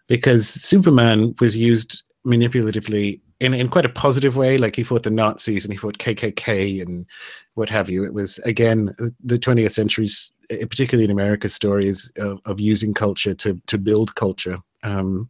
because 0.08 0.48
superman 0.48 1.34
was 1.40 1.58
used 1.58 2.04
manipulatively 2.26 3.22
in, 3.40 3.54
in 3.54 3.70
quite 3.70 3.86
a 3.86 3.90
positive 3.90 4.36
way 4.36 4.58
like 4.58 4.76
he 4.76 4.84
fought 4.84 5.04
the 5.04 5.12
nazis 5.12 5.64
and 5.64 5.72
he 5.72 5.78
fought 5.78 5.98
kkk 6.00 6.82
and 6.82 7.06
what 7.54 7.70
have 7.70 7.90
you. 7.90 8.04
It 8.04 8.14
was 8.14 8.38
again 8.40 8.96
the 9.24 9.40
20th 9.40 9.72
century's 9.72 10.32
eh, 10.50 10.66
particularly 10.66 11.06
in 11.06 11.12
america 11.12 11.50
stories 11.50 12.12
of, 12.18 12.40
of 12.46 12.60
using 12.60 12.94
culture 12.94 13.34
to 13.36 13.60
to 13.68 13.78
build 13.78 14.16
culture. 14.16 14.60
Um 14.84 15.30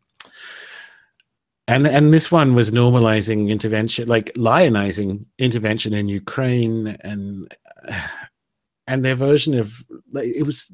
and 1.67 1.85
and 1.85 2.13
this 2.13 2.31
one 2.31 2.55
was 2.55 2.71
normalizing 2.71 3.49
intervention 3.49 4.07
like 4.07 4.33
lionizing 4.33 5.25
intervention 5.37 5.93
in 5.93 6.07
ukraine 6.07 6.97
and 7.01 7.53
and 8.87 9.03
their 9.03 9.15
version 9.15 9.53
of 9.53 9.73
it 10.13 10.45
was 10.45 10.71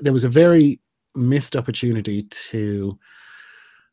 there 0.00 0.12
was 0.12 0.24
a 0.24 0.28
very 0.28 0.80
missed 1.14 1.54
opportunity 1.54 2.24
to 2.24 2.98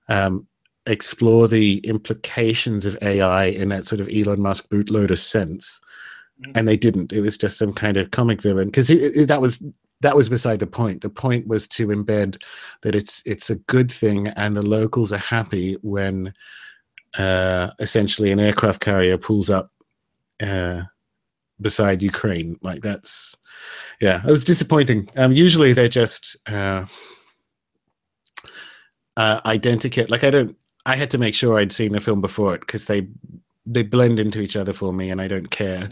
um 0.08 0.48
explore 0.90 1.48
the 1.48 1.78
implications 1.80 2.86
of 2.86 2.98
ai 3.02 3.46
in 3.46 3.70
that 3.70 3.86
sort 3.86 4.02
of 4.02 4.10
elon 4.10 4.42
musk 4.42 4.68
bootloader 4.70 5.18
sense. 5.18 5.80
And 6.56 6.68
they 6.68 6.78
didn't. 6.78 7.12
It 7.12 7.20
was 7.20 7.38
just 7.38 7.58
some 7.58 7.74
kind 7.74 7.98
of 7.98 8.12
comic 8.12 8.42
villain. 8.42 8.68
Because 8.68 8.88
that 8.88 9.42
was 9.42 9.62
that 10.02 10.16
was 10.16 10.30
beside 10.30 10.60
the 10.60 10.68
point. 10.68 11.02
The 11.02 11.10
point 11.10 11.48
was 11.48 11.68
to 11.70 11.88
embed 11.88 12.42
that 12.82 12.96
it's 12.96 13.22
it's 13.26 13.50
a 13.50 13.56
good 13.56 13.92
thing 13.92 14.30
and 14.30 14.56
the 14.56 14.66
locals 14.66 15.12
are 15.12 15.18
happy 15.18 15.78
when 15.82 16.34
uh 17.18 17.72
essentially 17.80 18.32
an 18.32 18.40
aircraft 18.40 18.80
carrier 18.80 19.18
pulls 19.18 19.50
up 19.50 19.72
uh 20.42 20.84
beside 21.60 22.02
ukraine. 22.02 22.58
Like 22.62 22.82
that's 22.82 23.36
yeah 24.00 24.22
it 24.26 24.32
was 24.32 24.46
disappointing. 24.46 25.10
Um 25.18 25.34
usually 25.34 25.74
they're 25.74 25.90
just 25.90 26.38
uh 26.48 26.86
uh 29.18 29.42
identikit 29.42 30.10
like 30.10 30.24
i 30.24 30.32
don't 30.32 30.56
i 30.86 30.96
had 30.96 31.12
to 31.12 31.18
make 31.18 31.36
sure 31.36 31.58
i'd 31.58 31.72
seen 31.72 31.92
the 31.92 32.02
film 32.02 32.22
before 32.22 32.56
it 32.56 32.62
because 32.62 32.86
they 32.86 33.08
they 33.66 33.84
blend 33.84 34.20
into 34.20 34.42
each 34.42 34.56
other 34.56 34.74
for 34.74 34.94
me 34.94 35.10
and 35.10 35.22
i 35.22 35.28
don't 35.28 35.50
care 35.52 35.90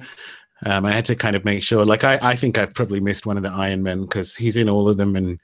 um, 0.66 0.86
I 0.86 0.92
had 0.92 1.06
to 1.06 1.16
kind 1.16 1.36
of 1.36 1.46
make 1.46 1.62
sure. 1.62 1.86
Like, 1.86 2.04
I, 2.04 2.18
I 2.22 2.36
think 2.36 2.58
I've 2.58 2.74
probably 2.74 3.00
missed 3.00 3.26
one 3.26 3.38
of 3.38 3.44
the 3.44 3.52
Iron 3.52 3.84
Men 3.84 4.02
because 4.02 4.36
he's 4.36 4.56
in 4.56 4.70
all 4.70 4.90
of 4.90 4.98
them, 4.98 5.16
and 5.16 5.40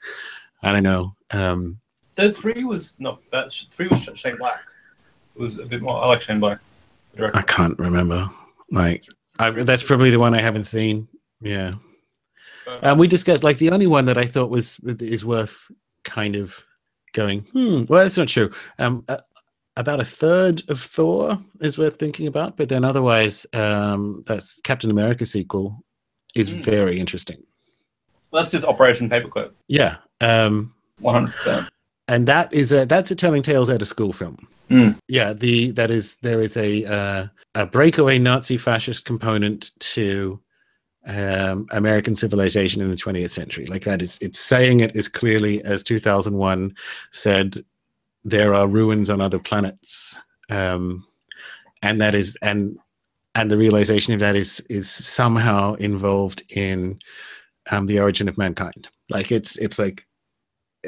I 0.62 0.72
don't 0.72 0.82
know. 0.82 1.14
Um, 1.30 1.78
The 2.16 2.32
three 2.32 2.64
was 2.64 2.94
not 2.98 3.20
that 3.30 3.52
three 3.52 3.88
was 3.88 4.08
Shane 4.14 4.36
Black. 4.36 4.60
It 5.36 5.40
was 5.40 5.58
a 5.58 5.66
bit 5.66 5.82
more. 5.82 6.02
I 6.02 6.06
like 6.06 6.22
Shane 6.22 6.40
Black. 6.40 6.58
I 7.18 7.42
can't 7.42 7.78
remember. 7.78 8.28
Like, 8.70 9.04
I, 9.38 9.50
that's 9.50 9.82
probably 9.84 10.10
the 10.10 10.18
one 10.18 10.34
I 10.34 10.40
haven't 10.40 10.64
seen. 10.64 11.06
Yeah. 11.40 11.74
And 12.82 12.98
we 12.98 13.06
discussed 13.06 13.44
like 13.44 13.58
the 13.58 13.70
only 13.70 13.86
one 13.86 14.06
that 14.06 14.18
I 14.18 14.24
thought 14.24 14.50
was 14.50 14.80
is 14.80 15.24
worth 15.24 15.70
kind 16.02 16.34
of 16.34 16.64
going. 17.12 17.42
Hmm. 17.52 17.84
Well, 17.88 18.02
that's 18.02 18.18
not 18.18 18.28
true. 18.28 18.50
Um, 18.78 19.04
uh, 19.06 19.18
about 19.76 20.00
a 20.00 20.04
third 20.04 20.62
of 20.68 20.80
Thor 20.80 21.38
is 21.60 21.76
worth 21.78 21.98
thinking 21.98 22.26
about, 22.26 22.56
but 22.56 22.68
then 22.68 22.84
otherwise, 22.84 23.46
um, 23.54 24.22
that's 24.26 24.60
Captain 24.62 24.90
America 24.90 25.26
sequel 25.26 25.82
is 26.34 26.48
Hmm. 26.48 26.60
very 26.60 26.98
interesting. 27.00 27.42
That's 28.32 28.50
just 28.52 28.64
Operation 28.66 29.08
Paperclip. 29.08 29.50
Yeah. 29.68 29.96
Um, 30.20 30.74
One 31.00 31.14
hundred 31.14 31.32
percent. 31.32 31.68
and 32.08 32.26
that 32.26 32.52
is 32.52 32.72
a 32.72 32.84
that's 32.86 33.10
a 33.10 33.16
telling 33.16 33.42
tales 33.42 33.70
out 33.70 33.82
of 33.82 33.88
school 33.88 34.12
film. 34.12 34.36
Mm. 34.70 34.96
Yeah, 35.08 35.32
the 35.34 35.70
that 35.72 35.90
is 35.90 36.16
there 36.22 36.40
is 36.40 36.56
a 36.56 36.84
uh, 36.84 37.26
a 37.54 37.66
breakaway 37.66 38.18
Nazi 38.18 38.56
fascist 38.56 39.04
component 39.04 39.70
to 39.80 40.40
um, 41.06 41.66
American 41.72 42.16
civilization 42.16 42.80
in 42.80 42.88
the 42.90 42.96
20th 42.96 43.30
century. 43.30 43.66
Like 43.66 43.84
that 43.84 44.00
is 44.00 44.18
it's 44.22 44.38
saying 44.38 44.80
it 44.80 44.96
as 44.96 45.06
clearly 45.06 45.62
as 45.64 45.82
2001 45.82 46.74
said 47.12 47.58
there 48.24 48.54
are 48.54 48.66
ruins 48.66 49.10
on 49.10 49.20
other 49.20 49.38
planets, 49.38 50.18
um, 50.50 51.06
and 51.82 52.00
that 52.00 52.14
is 52.14 52.36
and 52.42 52.78
and 53.34 53.50
the 53.50 53.58
realization 53.58 54.14
of 54.14 54.20
that 54.20 54.36
is 54.36 54.60
is 54.70 54.90
somehow 54.90 55.74
involved 55.74 56.42
in 56.56 56.98
um, 57.70 57.86
the 57.86 57.98
origin 57.98 58.28
of 58.28 58.38
mankind. 58.38 58.88
Like 59.10 59.30
it's 59.30 59.56
it's 59.58 59.78
like 59.78 60.06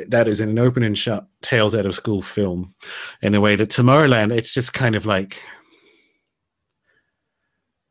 that 0.09 0.29
is 0.29 0.41
an 0.41 0.59
open 0.59 0.83
and 0.83 0.97
shut 0.97 1.27
tales 1.43 1.75
out 1.75 1.87
of 1.87 1.95
school 1.95 2.23
film 2.23 2.75
in 3.23 3.33
the 3.33 3.41
way 3.41 3.57
that 3.57 3.71
Tomorrowland, 3.71 4.31
it's 4.31 4.53
just 4.53 4.73
kind 4.73 4.95
of 4.95 5.07
like 5.07 5.37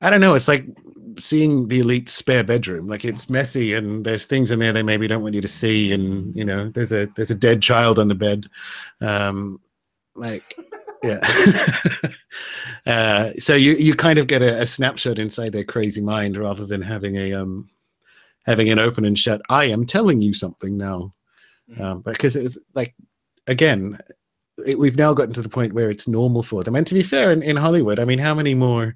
I 0.02 0.10
don't 0.10 0.22
know, 0.22 0.36
it's 0.36 0.48
like 0.48 0.66
seeing 1.20 1.68
the 1.68 1.80
elite 1.80 2.10
spare 2.10 2.44
bedroom. 2.44 2.88
Like 2.88 3.06
it's 3.06 3.30
messy 3.30 3.74
and 3.74 4.06
there's 4.06 4.26
things 4.26 4.52
in 4.52 4.60
there 4.60 4.74
they 4.74 4.84
maybe 4.84 5.08
don't 5.08 5.24
want 5.24 5.36
you 5.36 5.42
to 5.42 5.48
see 5.48 5.92
and 5.92 6.36
you 6.36 6.44
know, 6.44 6.70
there's 6.70 6.92
a 6.92 7.08
there's 7.16 7.32
a 7.32 7.36
dead 7.36 7.62
child 7.62 8.00
on 8.00 8.08
the 8.08 8.16
bed. 8.16 8.48
Um 9.02 9.60
like 10.16 10.58
yeah. 11.04 11.20
uh 12.86 13.32
so 13.40 13.56
you 13.56 13.74
you 13.74 13.96
kind 13.96 14.20
of 14.20 14.28
get 14.28 14.42
a, 14.42 14.62
a 14.62 14.66
snapshot 14.66 15.20
inside 15.20 15.52
their 15.52 15.64
crazy 15.64 16.02
mind 16.02 16.38
rather 16.38 16.66
than 16.66 16.82
having 16.82 17.16
a 17.18 17.34
um 17.34 17.70
having 18.46 18.70
an 18.70 18.80
open 18.80 19.06
and 19.06 19.18
shut 19.18 19.42
I 19.50 19.66
am 19.66 19.86
telling 19.86 20.22
you 20.22 20.34
something 20.34 20.78
now 20.78 21.14
um, 21.80 22.02
because 22.02 22.36
it's 22.36 22.58
like 22.74 22.94
again 23.48 24.00
it, 24.66 24.78
we've 24.78 24.98
now 24.98 25.14
gotten 25.14 25.34
to 25.34 25.42
the 25.42 25.50
point 25.50 25.74
where 25.74 25.90
it's 25.90 26.08
normal 26.08 26.44
for 26.44 26.64
them 26.64 26.76
and 26.76 26.86
to 26.88 26.94
be 26.94 27.04
fair 27.04 27.32
in, 27.32 27.42
in 27.44 27.56
hollywood 27.56 28.00
i 28.00 28.06
mean 28.06 28.20
how 28.20 28.34
many 28.34 28.54
more 28.54 28.96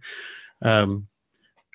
um, 0.61 1.07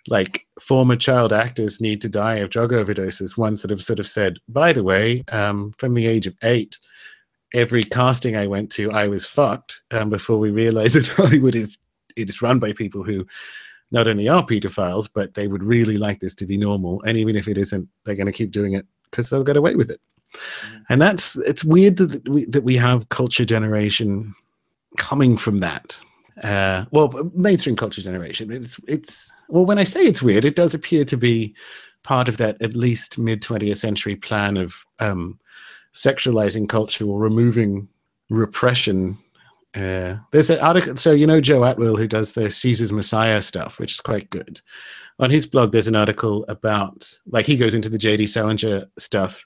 like 0.09 0.47
former 0.61 0.97
child 0.97 1.33
actors 1.33 1.81
need 1.81 2.01
to 2.01 2.09
die 2.09 2.37
of 2.37 2.51
drug 2.51 2.73
overdoses 2.73 3.39
ones 3.39 3.63
that 3.63 3.71
have 3.71 3.83
sort 3.83 3.99
of 4.01 4.07
said 4.07 4.39
by 4.49 4.73
the 4.73 4.85
way 4.85 5.25
um, 5.33 5.73
from 5.79 5.95
the 5.95 6.07
age 6.07 6.27
of 6.27 6.35
eight 6.43 6.79
every 7.55 7.85
casting 7.85 8.37
i 8.37 8.47
went 8.47 8.71
to 8.71 8.91
i 8.93 9.09
was 9.09 9.27
fucked 9.27 9.83
um, 9.93 10.11
before 10.11 10.39
we 10.39 10.51
realized 10.51 10.95
that 10.97 11.07
hollywood 11.07 11.55
is 11.55 11.79
it 12.17 12.29
is 12.29 12.43
run 12.43 12.59
by 12.59 12.73
people 12.73 13.03
who 13.03 13.27
not 13.91 14.09
only 14.09 14.29
are 14.29 14.45
pedophiles 14.45 15.09
but 15.13 15.35
they 15.35 15.49
would 15.49 15.63
really 15.63 15.99
like 15.99 16.21
this 16.21 16.35
to 16.35 16.47
be 16.47 16.57
normal. 16.57 17.03
And 17.03 17.17
even 17.17 17.37
if 17.37 17.49
it 17.49 17.59
isn't 17.59 17.89
they're 18.05 18.17
going 18.17 18.27
to 18.27 18.33
keep 18.33 18.51
doing 18.51 18.75
it 18.75 18.87
because 19.11 19.31
they'll 19.31 19.45
get 19.45 19.57
away 19.57 19.77
with 19.77 19.91
it. 19.91 20.01
And 20.89 21.01
that's 21.01 21.37
it's 21.37 21.65
weird 21.65 21.97
that 21.99 22.29
we 22.29 22.45
that 22.47 22.65
we 22.65 22.77
have 22.77 23.09
culture 23.09 23.45
generation 23.45 24.35
coming 24.97 25.37
from 25.37 25.59
that 25.59 25.99
uh 26.43 26.85
well 26.91 27.31
mainstream 27.35 27.77
culture 27.77 28.03
generation 28.03 28.51
it's 28.51 28.81
it's 28.89 29.31
well 29.49 29.65
when 29.65 29.79
i 29.79 29.85
say 29.85 30.03
it's 30.03 30.23
weird 30.23 30.45
it 30.45 30.57
does 30.57 30.75
appear 30.75 31.05
to 31.05 31.17
be 31.17 31.55
part 32.03 32.29
of 32.29 32.37
that 32.37 32.61
at 32.61 32.75
least 32.75 33.19
mid 33.19 33.43
20th 33.43 33.79
century 33.79 34.17
plan 34.17 34.57
of 34.57 34.85
um 35.01 35.39
sexualizing 35.95 36.69
culture 36.69 37.05
or 37.05 37.21
removing 37.21 37.89
repression. 38.31 39.17
Uh 39.75 40.17
there's 40.31 40.51
an 40.51 40.61
article 40.61 40.97
so 40.97 41.11
you 41.11 41.27
know 41.27 41.41
joe 41.41 41.65
atwill 41.65 41.97
who 41.97 42.07
does 42.07 42.33
the 42.33 42.49
caesar's 42.49 42.93
messiah 42.93 43.43
stuff 43.43 43.81
which 43.81 43.93
is 43.93 44.01
quite 44.01 44.31
good. 44.31 44.61
On 45.19 45.31
his 45.31 45.47
blog 45.47 45.73
there's 45.73 45.89
an 45.89 45.97
article 45.97 46.45
about 46.49 47.13
like 47.27 47.47
he 47.47 47.57
goes 47.57 47.75
into 47.75 47.89
the 47.89 47.99
jd 47.99 48.29
salinger 48.29 48.87
stuff 48.99 49.45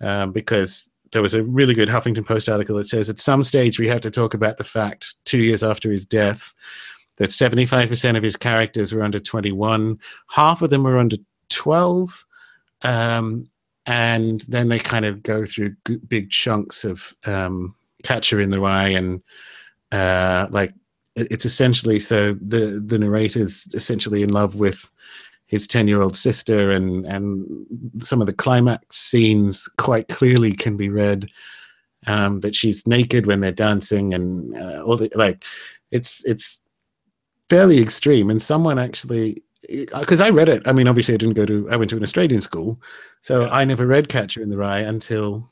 um, 0.00 0.32
because 0.32 0.90
there 1.14 1.22
was 1.22 1.32
a 1.32 1.44
really 1.44 1.74
good 1.74 1.88
Huffington 1.88 2.26
Post 2.26 2.48
article 2.48 2.76
that 2.76 2.88
says 2.88 3.08
at 3.08 3.20
some 3.20 3.44
stage 3.44 3.78
we 3.78 3.86
have 3.86 4.00
to 4.00 4.10
talk 4.10 4.34
about 4.34 4.58
the 4.58 4.64
fact 4.64 5.14
two 5.24 5.38
years 5.38 5.62
after 5.62 5.90
his 5.90 6.04
death 6.04 6.52
that 7.18 7.30
75% 7.30 8.16
of 8.16 8.22
his 8.24 8.34
characters 8.34 8.92
were 8.92 9.04
under 9.04 9.20
21, 9.20 9.96
half 10.28 10.60
of 10.60 10.70
them 10.70 10.82
were 10.82 10.98
under 10.98 11.16
12, 11.50 12.26
um, 12.82 13.48
and 13.86 14.40
then 14.48 14.68
they 14.68 14.80
kind 14.80 15.04
of 15.04 15.22
go 15.22 15.46
through 15.46 15.76
big 16.08 16.30
chunks 16.30 16.82
of 16.82 17.14
um, 17.26 17.76
Catcher 18.02 18.40
in 18.40 18.50
the 18.50 18.60
Rye 18.60 18.88
and 18.88 19.22
uh, 19.92 20.48
like 20.50 20.74
it's 21.14 21.46
essentially 21.46 22.00
so 22.00 22.36
the 22.40 22.82
the 22.84 22.98
narrator's 22.98 23.68
essentially 23.72 24.22
in 24.22 24.30
love 24.30 24.56
with 24.56 24.90
his 25.46 25.66
10 25.66 25.88
year 25.88 26.02
old 26.02 26.16
sister 26.16 26.70
and 26.70 27.06
and 27.06 27.46
some 28.00 28.20
of 28.20 28.26
the 28.26 28.32
climax 28.32 28.96
scenes 28.96 29.68
quite 29.78 30.08
clearly 30.08 30.52
can 30.52 30.76
be 30.76 30.88
read 30.88 31.28
um 32.06 32.40
that 32.40 32.54
she's 32.54 32.86
naked 32.86 33.26
when 33.26 33.40
they're 33.40 33.52
dancing 33.52 34.14
and 34.14 34.56
uh, 34.56 34.82
all 34.82 34.96
the 34.96 35.10
like 35.14 35.44
it's 35.90 36.24
it's 36.24 36.60
fairly 37.48 37.80
extreme. 37.80 38.30
And 38.30 38.42
someone 38.42 38.78
actually 38.78 39.42
because 39.98 40.20
i 40.20 40.28
read 40.28 40.50
it. 40.50 40.62
I 40.66 40.72
mean 40.72 40.88
obviously 40.88 41.14
i 41.14 41.16
didn't 41.16 41.36
go 41.36 41.46
to 41.46 41.70
i 41.70 41.76
went 41.76 41.88
to 41.90 41.96
an 41.96 42.02
australian 42.02 42.42
school 42.42 42.78
so 43.22 43.46
i 43.48 43.64
never 43.64 43.86
read 43.86 44.10
catcher 44.10 44.42
in 44.42 44.50
the 44.50 44.58
rye 44.58 44.80
until 44.80 45.48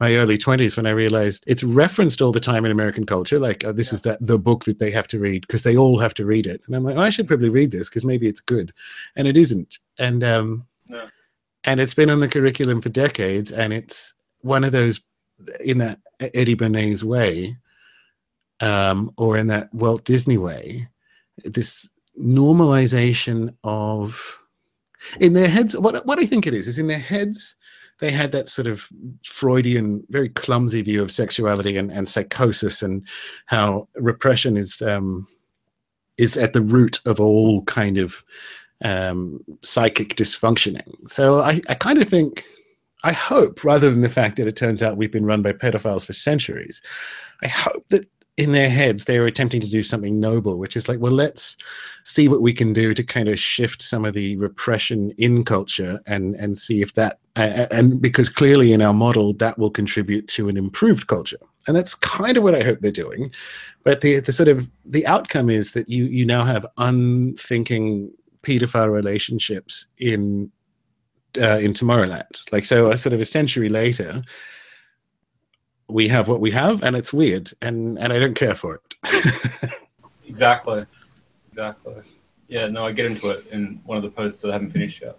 my 0.00 0.16
early 0.16 0.38
20s 0.38 0.76
when 0.76 0.86
I 0.86 0.90
realized 0.90 1.44
it's 1.46 1.62
referenced 1.62 2.22
all 2.22 2.32
the 2.32 2.40
time 2.40 2.64
in 2.64 2.72
American 2.72 3.04
culture. 3.04 3.38
Like, 3.38 3.62
uh, 3.64 3.72
this 3.72 3.92
is 3.92 4.00
that 4.00 4.18
the 4.26 4.38
book 4.38 4.64
that 4.64 4.78
they 4.78 4.90
have 4.90 5.06
to 5.08 5.18
read 5.18 5.42
because 5.42 5.62
they 5.62 5.76
all 5.76 5.98
have 5.98 6.14
to 6.14 6.24
read 6.24 6.46
it. 6.46 6.62
And 6.66 6.74
I'm 6.74 6.84
like, 6.84 6.96
oh, 6.96 7.02
I 7.02 7.10
should 7.10 7.28
probably 7.28 7.50
read 7.50 7.70
this 7.70 7.88
because 7.88 8.04
maybe 8.04 8.26
it's 8.26 8.40
good. 8.40 8.72
And 9.14 9.28
it 9.28 9.36
isn't. 9.36 9.78
And, 9.98 10.24
um, 10.24 10.66
No. 10.88 11.06
and 11.64 11.80
it's 11.80 11.94
been 11.94 12.08
on 12.08 12.20
the 12.20 12.28
curriculum 12.28 12.80
for 12.80 12.88
decades. 12.88 13.52
And 13.52 13.74
it's 13.74 14.14
one 14.40 14.64
of 14.64 14.72
those 14.72 15.02
in 15.62 15.78
that 15.78 16.00
Eddie 16.18 16.56
Bernays 16.56 17.02
way, 17.02 17.56
um, 18.60 19.12
or 19.18 19.36
in 19.36 19.48
that 19.48 19.72
Walt 19.74 20.04
Disney 20.04 20.38
way, 20.38 20.88
this 21.44 21.88
normalization 22.18 23.54
of 23.64 24.38
in 25.20 25.32
their 25.32 25.48
heads 25.48 25.74
what 25.76 26.04
what 26.04 26.18
i 26.18 26.26
think 26.26 26.46
it 26.46 26.52
is 26.52 26.68
is 26.68 26.78
in 26.78 26.86
their 26.86 26.98
heads 26.98 27.56
they 28.00 28.10
had 28.10 28.32
that 28.32 28.48
sort 28.48 28.66
of 28.66 28.88
freudian 29.24 30.04
very 30.10 30.28
clumsy 30.30 30.82
view 30.82 31.02
of 31.02 31.10
sexuality 31.10 31.76
and, 31.76 31.92
and 31.92 32.08
psychosis 32.08 32.82
and 32.82 33.06
how 33.46 33.86
repression 33.94 34.56
is 34.56 34.82
um 34.82 35.26
is 36.18 36.36
at 36.36 36.52
the 36.52 36.60
root 36.60 37.00
of 37.06 37.20
all 37.20 37.62
kind 37.64 37.98
of 37.98 38.24
um 38.82 39.40
psychic 39.62 40.16
dysfunctioning. 40.16 41.08
So 41.08 41.40
i 41.40 41.60
i 41.68 41.74
kind 41.74 42.00
of 42.00 42.08
think 42.08 42.44
i 43.04 43.12
hope 43.12 43.64
rather 43.64 43.90
than 43.90 44.00
the 44.00 44.08
fact 44.08 44.36
that 44.36 44.48
it 44.48 44.56
turns 44.56 44.82
out 44.82 44.96
we've 44.96 45.12
been 45.12 45.26
run 45.26 45.42
by 45.42 45.52
pedophiles 45.52 46.04
for 46.04 46.12
centuries 46.12 46.82
i 47.42 47.48
hope 47.48 47.86
that 47.90 48.06
in 48.40 48.52
their 48.52 48.70
heads 48.70 49.04
they 49.04 49.18
are 49.18 49.26
attempting 49.26 49.60
to 49.60 49.68
do 49.68 49.82
something 49.82 50.18
noble 50.18 50.58
which 50.58 50.76
is 50.76 50.88
like 50.88 50.98
well 50.98 51.12
let's 51.12 51.56
see 52.04 52.26
what 52.26 52.40
we 52.40 52.52
can 52.52 52.72
do 52.72 52.94
to 52.94 53.02
kind 53.02 53.28
of 53.28 53.38
shift 53.38 53.82
some 53.82 54.04
of 54.04 54.14
the 54.14 54.36
repression 54.36 55.12
in 55.18 55.44
culture 55.44 56.00
and 56.06 56.34
and 56.36 56.58
see 56.58 56.80
if 56.80 56.94
that 56.94 57.18
uh, 57.36 57.66
and 57.70 58.02
because 58.02 58.28
clearly 58.28 58.72
in 58.72 58.82
our 58.82 58.92
model 58.92 59.32
that 59.34 59.58
will 59.58 59.70
contribute 59.70 60.26
to 60.28 60.48
an 60.48 60.56
improved 60.56 61.06
culture. 61.06 61.38
And 61.68 61.76
that's 61.76 61.94
kind 61.94 62.36
of 62.36 62.42
what 62.42 62.54
i 62.54 62.62
hope 62.62 62.80
they're 62.80 62.90
doing. 62.90 63.30
But 63.84 64.00
the 64.00 64.20
the 64.20 64.32
sort 64.32 64.48
of 64.48 64.68
the 64.84 65.06
outcome 65.06 65.48
is 65.48 65.72
that 65.72 65.88
you 65.88 66.04
you 66.04 66.24
now 66.24 66.44
have 66.44 66.66
unthinking 66.78 68.12
pedophile 68.42 68.92
relationships 68.92 69.86
in 69.98 70.50
uh, 71.40 71.58
in 71.58 71.72
tomorrowland. 71.72 72.52
Like 72.52 72.64
so 72.64 72.90
a 72.90 72.96
sort 72.96 73.12
of 73.12 73.20
a 73.20 73.24
century 73.24 73.68
later 73.68 74.22
we 75.92 76.08
have 76.08 76.28
what 76.28 76.40
we 76.40 76.50
have 76.50 76.82
and 76.82 76.96
it's 76.96 77.12
weird 77.12 77.50
and 77.62 77.98
and 77.98 78.12
i 78.12 78.18
don't 78.18 78.34
care 78.34 78.54
for 78.54 78.74
it 78.76 79.70
Exactly. 80.30 80.86
Exactly. 81.48 81.94
Yeah, 82.46 82.68
no, 82.68 82.86
I 82.86 82.92
get 82.92 83.06
into 83.06 83.30
it 83.30 83.46
in 83.50 83.80
one 83.84 83.96
of 83.96 84.04
the 84.04 84.10
posts 84.10 84.40
that 84.42 84.50
I 84.50 84.52
haven't 84.52 84.70
finished 84.70 85.02
yet. 85.02 85.16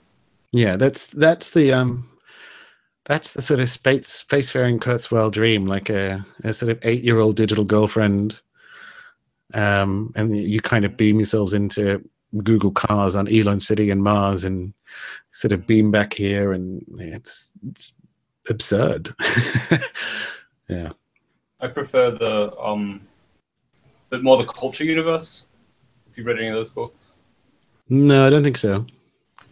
yeah 0.53 0.77
that's 0.77 1.07
that's 1.07 1.49
the 1.51 1.73
um 1.73 2.09
that's 3.05 3.33
the 3.33 3.41
sort 3.41 3.59
of 3.59 3.67
space 3.69 4.23
spacefaring 4.25 4.79
kurzweil 4.79 5.29
dream 5.29 5.65
like 5.65 5.89
a, 5.89 6.25
a 6.45 6.53
sort 6.53 6.71
of 6.71 6.79
eight 6.83 7.03
year 7.03 7.19
old 7.19 7.35
digital 7.35 7.65
girlfriend 7.65 8.41
um 9.53 10.13
and 10.15 10.37
you 10.37 10.61
kind 10.61 10.85
of 10.85 10.95
beam 10.95 11.17
yourselves 11.19 11.51
into 11.53 12.01
google 12.43 12.71
cars 12.71 13.13
on 13.15 13.27
elon 13.27 13.59
city 13.59 13.89
and 13.89 14.03
mars 14.03 14.45
and 14.45 14.73
sort 15.31 15.51
of 15.51 15.67
beam 15.67 15.91
back 15.91 16.13
here 16.13 16.53
and 16.53 16.85
it's, 16.99 17.51
it's 17.69 17.91
absurd 18.49 19.13
yeah 20.71 20.89
I 21.59 21.67
prefer 21.67 22.11
the 22.11 22.57
um, 22.59 23.01
but 24.09 24.23
more 24.23 24.37
the 24.37 24.45
culture 24.45 24.83
universe. 24.83 25.45
If 26.09 26.17
you 26.17 26.23
read 26.23 26.37
any 26.37 26.47
of 26.47 26.55
those 26.55 26.69
books, 26.69 27.13
no 27.89 28.25
i 28.25 28.29
don't 28.29 28.43
think 28.43 28.57
so 28.57 28.85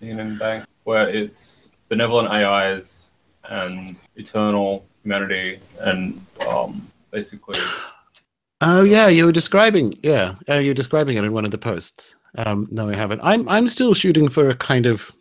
and 0.01 0.39
Bank, 0.39 0.65
where 0.83 1.09
it's 1.09 1.71
benevolent 1.89 2.29
AIs 2.29 3.11
and 3.49 4.01
eternal 4.15 4.85
humanity, 5.03 5.59
and 5.79 6.25
um, 6.47 6.87
basically, 7.11 7.59
Oh 8.61 8.83
yeah, 8.83 9.07
you 9.07 9.25
were 9.25 9.31
describing 9.31 9.93
yeah, 10.03 10.35
uh, 10.49 10.55
you're 10.55 10.73
describing 10.73 11.17
it 11.17 11.23
in 11.23 11.33
one 11.33 11.45
of 11.45 11.51
the 11.51 11.57
posts. 11.57 12.15
Um, 12.37 12.67
no, 12.71 12.89
I 12.89 12.95
haven't. 12.95 13.21
I'm 13.23 13.47
I'm 13.47 13.67
still 13.67 13.93
shooting 13.93 14.29
for 14.29 14.49
a 14.49 14.55
kind 14.55 14.85
of 14.85 15.11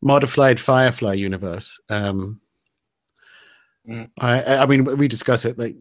modified 0.00 0.58
Firefly 0.58 1.14
universe. 1.14 1.78
Um, 1.90 2.40
Mm. 3.88 4.10
I 4.20 4.58
I 4.58 4.66
mean 4.66 4.84
we 4.96 5.08
discuss 5.08 5.44
it 5.44 5.58
like. 5.58 5.76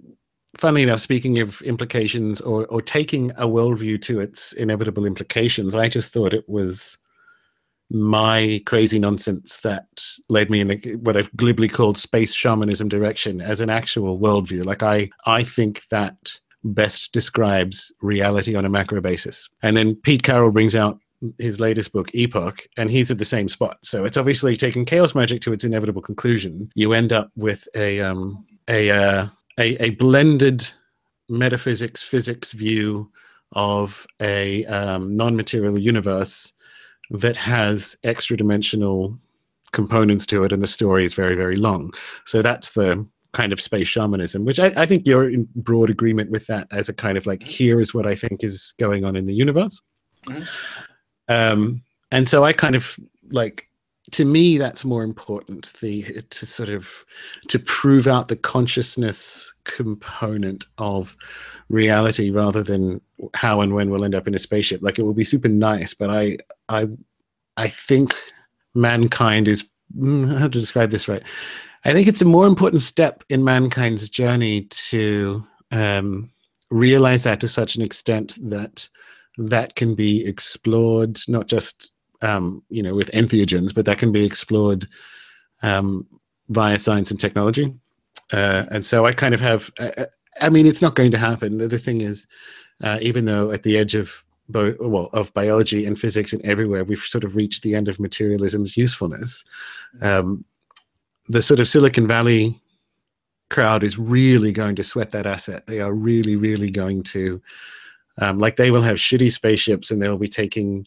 Funnily 0.58 0.82
enough, 0.82 1.02
speaking 1.02 1.40
of 1.40 1.62
implications 1.64 2.40
or 2.42 2.66
or 2.68 2.82
taking 2.82 3.32
a 3.32 3.48
worldview 3.48 4.02
to 4.04 4.22
its 4.22 4.54
inevitable 4.54 5.06
implications, 5.06 5.76
I 5.76 5.90
just 5.90 6.14
thought 6.14 6.34
it 6.34 6.48
was 6.48 6.98
my 7.90 8.62
crazy 8.66 9.00
nonsense 9.00 9.58
that 9.60 9.88
led 10.30 10.50
me 10.50 10.62
in 10.62 10.72
a, 10.72 10.76
what 10.96 11.16
I've 11.16 11.36
glibly 11.36 11.68
called 11.68 11.98
space 11.98 12.34
shamanism 12.34 12.88
direction 12.90 13.42
as 13.42 13.62
an 13.62 13.70
actual 13.70 14.20
worldview. 14.20 14.66
Like 14.66 14.84
I, 14.84 15.10
I 15.26 15.44
think 15.44 15.84
that 15.90 16.16
best 16.64 17.12
describes 17.12 17.92
reality 18.02 18.56
on 18.56 18.66
a 18.66 18.70
macro 18.70 19.00
basis. 19.00 19.50
And 19.62 19.78
then 19.78 19.96
Pete 19.96 20.24
Carroll 20.24 20.52
brings 20.52 20.76
out 20.76 21.00
his 21.38 21.60
latest 21.60 21.92
book, 21.94 22.10
Epoch, 22.14 22.68
and 22.78 22.90
he's 22.90 23.12
at 23.12 23.18
the 23.18 23.26
same 23.26 23.50
spot. 23.50 23.78
So 23.84 24.06
it's 24.06 24.18
obviously 24.18 24.56
taking 24.56 24.86
chaos 24.86 25.16
magic 25.16 25.42
to 25.42 25.54
its 25.54 25.64
inevitable 25.64 26.02
conclusion. 26.02 26.70
You 26.76 26.94
end 26.94 27.12
up 27.12 27.32
with 27.36 27.68
a 27.76 28.02
um, 28.02 28.46
a, 28.70 28.92
uh, 28.92 29.28
a 29.60 29.84
a 29.84 29.90
blended 29.92 30.68
metaphysics 31.30 32.04
physics 32.04 32.52
view 32.52 33.12
of 33.54 34.06
a 34.22 34.66
um, 34.66 35.16
non-material 35.16 35.78
universe 35.78 36.54
that 37.10 37.38
has 37.38 37.98
extra 38.04 38.36
dimensional 38.36 39.18
components 39.72 40.26
to 40.26 40.44
it 40.44 40.52
and 40.54 40.64
the 40.64 40.68
story 40.68 41.04
is 41.04 41.14
very 41.14 41.36
very 41.36 41.58
long 41.58 41.92
so 42.26 42.42
that's 42.42 42.72
the 42.72 43.06
kind 43.34 43.52
of 43.52 43.60
space 43.60 43.88
shamanism 43.88 44.46
which 44.46 44.60
I, 44.60 44.68
I 44.78 44.86
think 44.86 45.06
you're 45.06 45.30
in 45.30 45.48
broad 45.56 45.90
agreement 45.90 46.32
with 46.32 46.48
that 46.48 46.68
as 46.72 46.88
a 46.88 46.94
kind 46.94 47.18
of 47.18 47.26
like 47.26 47.44
here 47.44 47.82
is 47.82 47.94
what 47.94 48.08
i 48.08 48.16
think 48.16 48.44
is 48.44 48.74
going 48.80 49.04
on 49.04 49.18
in 49.18 49.26
the 49.26 49.34
universe 49.34 49.82
Mhm. 50.26 50.48
Um 51.28 51.82
and 52.12 52.30
so 52.30 52.44
i 52.44 52.54
kind 52.54 52.76
of 52.76 53.00
like 53.32 53.68
to 54.12 54.24
me 54.24 54.58
that's 54.58 54.86
more 54.86 55.04
important 55.04 55.74
the 55.82 56.04
to 56.30 56.46
sort 56.46 56.70
of 56.70 57.06
to 57.48 57.60
prove 57.60 58.08
out 58.08 58.28
the 58.28 58.36
consciousness 58.36 59.54
component 59.66 60.66
of 60.78 61.16
reality 61.70 62.30
rather 62.32 62.64
than 62.64 63.02
how 63.34 63.62
and 63.62 63.74
when 63.76 63.90
we'll 63.90 64.04
end 64.04 64.16
up 64.16 64.28
in 64.28 64.36
a 64.36 64.40
spaceship. 64.40 64.82
Like 64.82 64.98
it 64.98 65.04
will 65.04 65.14
be 65.14 65.24
super 65.24 65.50
nice 65.50 65.94
but 65.94 66.10
i 66.10 66.38
i 66.70 66.88
i 67.58 67.68
think 67.68 68.14
mankind 68.76 69.48
is 69.48 69.68
mm, 69.98 70.38
how 70.38 70.48
to 70.48 70.60
describe 70.60 70.92
this 70.92 71.08
right? 71.08 71.24
I 71.86 71.94
think 71.94 72.08
it's 72.08 72.22
a 72.22 72.26
more 72.26 72.48
important 72.48 72.82
step 72.82 73.24
in 73.30 73.44
mankind's 73.44 74.10
journey 74.10 74.64
to 74.64 75.46
um 75.72 76.30
realize 76.70 77.24
that 77.24 77.42
to 77.42 77.48
such 77.48 77.76
an 77.76 77.82
extent 77.82 78.38
that 78.50 78.88
that 79.38 79.76
can 79.76 79.96
be 79.96 80.26
explored 80.26 81.20
not 81.28 81.48
just 81.48 81.92
um, 82.22 82.64
you 82.70 82.82
know, 82.82 82.96
with 82.96 83.12
entheogens, 83.12 83.74
but 83.74 83.86
that 83.86 83.98
can 83.98 84.12
be 84.12 84.26
explored 84.26 84.88
um, 85.62 86.08
via 86.50 86.80
science 86.80 87.12
and 87.12 87.20
technology. 87.20 87.74
Uh, 88.34 88.66
and 88.72 88.86
so 88.86 89.06
I 89.06 89.14
kind 89.14 89.34
of 89.34 89.42
have, 89.42 89.72
uh, 89.80 90.06
I 90.42 90.50
mean, 90.50 90.66
it's 90.66 90.82
not 90.82 90.96
going 90.96 91.12
to 91.12 91.18
happen. 91.18 91.58
The, 91.58 91.68
the 91.68 91.78
thing 91.78 92.02
is, 92.02 92.28
uh, 92.84 93.00
even 93.02 93.26
though 93.26 93.52
at 93.52 93.64
the 93.64 93.78
edge 93.78 93.96
of 93.96 94.24
both, 94.50 94.78
well, 94.80 95.10
of 95.14 95.34
biology 95.34 95.86
and 95.86 96.00
physics 96.00 96.34
and 96.34 96.44
everywhere, 96.46 96.84
we've 96.84 97.00
sort 97.00 97.24
of 97.24 97.36
reached 97.36 97.64
the 97.64 97.76
end 97.76 97.88
of 97.88 98.00
materialism's 98.00 98.78
usefulness. 98.78 99.44
Um, 100.02 100.46
the 101.28 101.42
sort 101.42 101.60
of 101.60 101.68
Silicon 101.68 102.08
Valley 102.08 102.62
crowd 103.50 103.84
is 103.84 103.98
really 103.98 104.52
going 104.52 104.76
to 104.76 104.84
sweat 104.84 105.12
that 105.12 105.26
asset. 105.26 105.66
They 105.68 105.82
are 105.82 105.94
really, 105.94 106.36
really 106.36 106.70
going 106.70 107.04
to, 107.04 107.42
um, 108.20 108.40
like, 108.40 108.56
they 108.56 108.72
will 108.72 108.82
have 108.82 108.98
shitty 108.98 109.32
spaceships 109.32 109.92
and 109.92 110.02
they'll 110.02 110.18
be 110.18 110.28
taking 110.28 110.86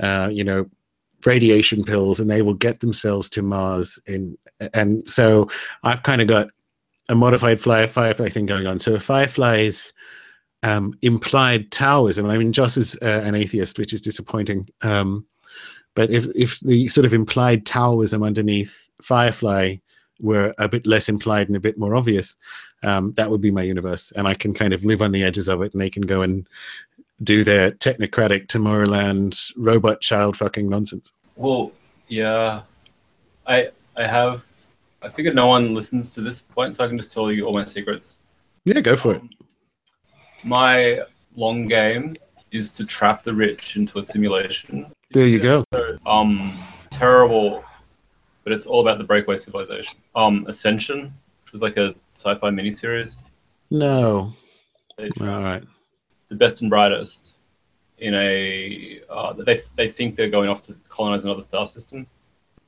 uh, 0.00 0.28
you 0.32 0.44
know, 0.44 0.68
radiation 1.26 1.84
pills, 1.84 2.20
and 2.20 2.30
they 2.30 2.42
will 2.42 2.54
get 2.54 2.80
themselves 2.80 3.28
to 3.30 3.42
Mars. 3.42 3.98
In 4.06 4.36
and 4.74 5.06
so 5.08 5.50
I've 5.82 6.02
kind 6.02 6.20
of 6.20 6.28
got 6.28 6.48
a 7.08 7.14
modified 7.14 7.60
fly 7.60 7.86
firefly 7.86 8.28
thing 8.28 8.46
going 8.46 8.66
on. 8.66 8.78
So 8.78 8.98
fireflies 8.98 9.92
um, 10.62 10.94
implied 11.02 11.70
Taoism. 11.70 12.26
I 12.26 12.38
mean, 12.38 12.52
Joss 12.52 12.76
is 12.76 12.96
uh, 13.02 13.22
an 13.24 13.34
atheist, 13.34 13.78
which 13.78 13.92
is 13.92 14.00
disappointing. 14.00 14.68
Um, 14.82 15.26
but 15.94 16.10
if 16.10 16.26
if 16.34 16.60
the 16.60 16.88
sort 16.88 17.04
of 17.04 17.14
implied 17.14 17.66
Taoism 17.66 18.22
underneath 18.22 18.88
Firefly 19.02 19.76
were 20.20 20.54
a 20.58 20.68
bit 20.68 20.86
less 20.86 21.08
implied 21.08 21.48
and 21.48 21.56
a 21.56 21.60
bit 21.60 21.78
more 21.78 21.96
obvious, 21.96 22.36
um, 22.82 23.12
that 23.14 23.30
would 23.30 23.40
be 23.40 23.50
my 23.50 23.62
universe, 23.62 24.12
and 24.16 24.26
I 24.26 24.34
can 24.34 24.54
kind 24.54 24.72
of 24.72 24.84
live 24.84 25.02
on 25.02 25.12
the 25.12 25.22
edges 25.22 25.48
of 25.48 25.62
it, 25.62 25.72
and 25.72 25.80
they 25.80 25.90
can 25.90 26.02
go 26.02 26.22
and 26.22 26.46
do 27.22 27.44
their 27.44 27.70
technocratic 27.70 28.46
Tomorrowland 28.46 29.52
robot 29.56 30.00
child 30.00 30.36
fucking 30.36 30.68
nonsense. 30.68 31.12
well, 31.36 31.72
yeah, 32.08 32.62
I 33.46 33.68
I 33.96 34.06
have. 34.06 34.44
I 35.02 35.08
figured 35.08 35.34
no 35.34 35.46
one 35.46 35.74
listens 35.74 36.14
to 36.14 36.20
this 36.20 36.42
point, 36.42 36.76
so 36.76 36.84
I 36.84 36.88
can 36.88 36.98
just 36.98 37.12
tell 37.12 37.32
you 37.32 37.46
all 37.46 37.54
my 37.54 37.64
secrets. 37.64 38.18
Yeah, 38.64 38.80
go 38.80 38.96
for 38.96 39.14
it. 39.14 39.22
My 40.44 41.02
long 41.36 41.66
game 41.68 42.16
is 42.50 42.70
to 42.72 42.84
trap 42.84 43.22
the 43.22 43.32
rich 43.32 43.76
into 43.76 43.98
a 43.98 44.02
simulation. 44.02 44.92
There 45.12 45.26
you 45.26 45.40
go. 45.40 45.64
Um, 46.04 46.58
terrible, 46.90 47.64
but 48.44 48.52
it's 48.52 48.66
all 48.66 48.80
about 48.80 48.98
the 48.98 49.04
breakaway 49.04 49.36
civilization. 49.36 49.96
Um, 50.14 50.46
Ascension, 50.48 51.14
which 51.44 51.52
was 51.52 51.62
like 51.62 51.76
a 51.76 51.94
sci-fi 52.14 52.50
miniseries. 52.50 53.22
No. 53.70 54.32
All 54.98 55.42
right. 55.42 55.62
the 56.28 56.34
best 56.34 56.60
and 56.60 56.68
brightest 56.68 57.34
in 57.98 58.14
a 58.14 59.00
uh, 59.08 59.32
they 59.34 59.60
they 59.76 59.88
think 59.88 60.16
they're 60.16 60.30
going 60.30 60.48
off 60.48 60.60
to 60.62 60.74
colonize 60.88 61.24
another 61.24 61.42
star 61.42 61.66
system, 61.66 62.06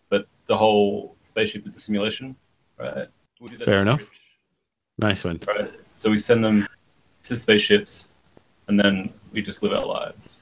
but 0.08 0.26
the 0.46 0.56
whole 0.56 1.16
spaceship 1.20 1.66
is 1.66 1.76
a 1.76 1.80
simulation, 1.80 2.36
right? 2.78 3.08
We 3.40 3.48
do 3.48 3.58
that 3.58 3.64
Fair 3.64 3.82
enough. 3.82 4.00
Rich, 4.00 4.20
Nice 4.98 5.24
one. 5.24 5.40
Right. 5.46 5.70
So 5.90 6.10
we 6.10 6.18
send 6.18 6.44
them 6.44 6.68
to 7.24 7.36
spaceships, 7.36 8.08
and 8.68 8.78
then 8.78 9.12
we 9.32 9.42
just 9.42 9.62
live 9.62 9.72
our 9.72 9.84
lives. 9.86 10.41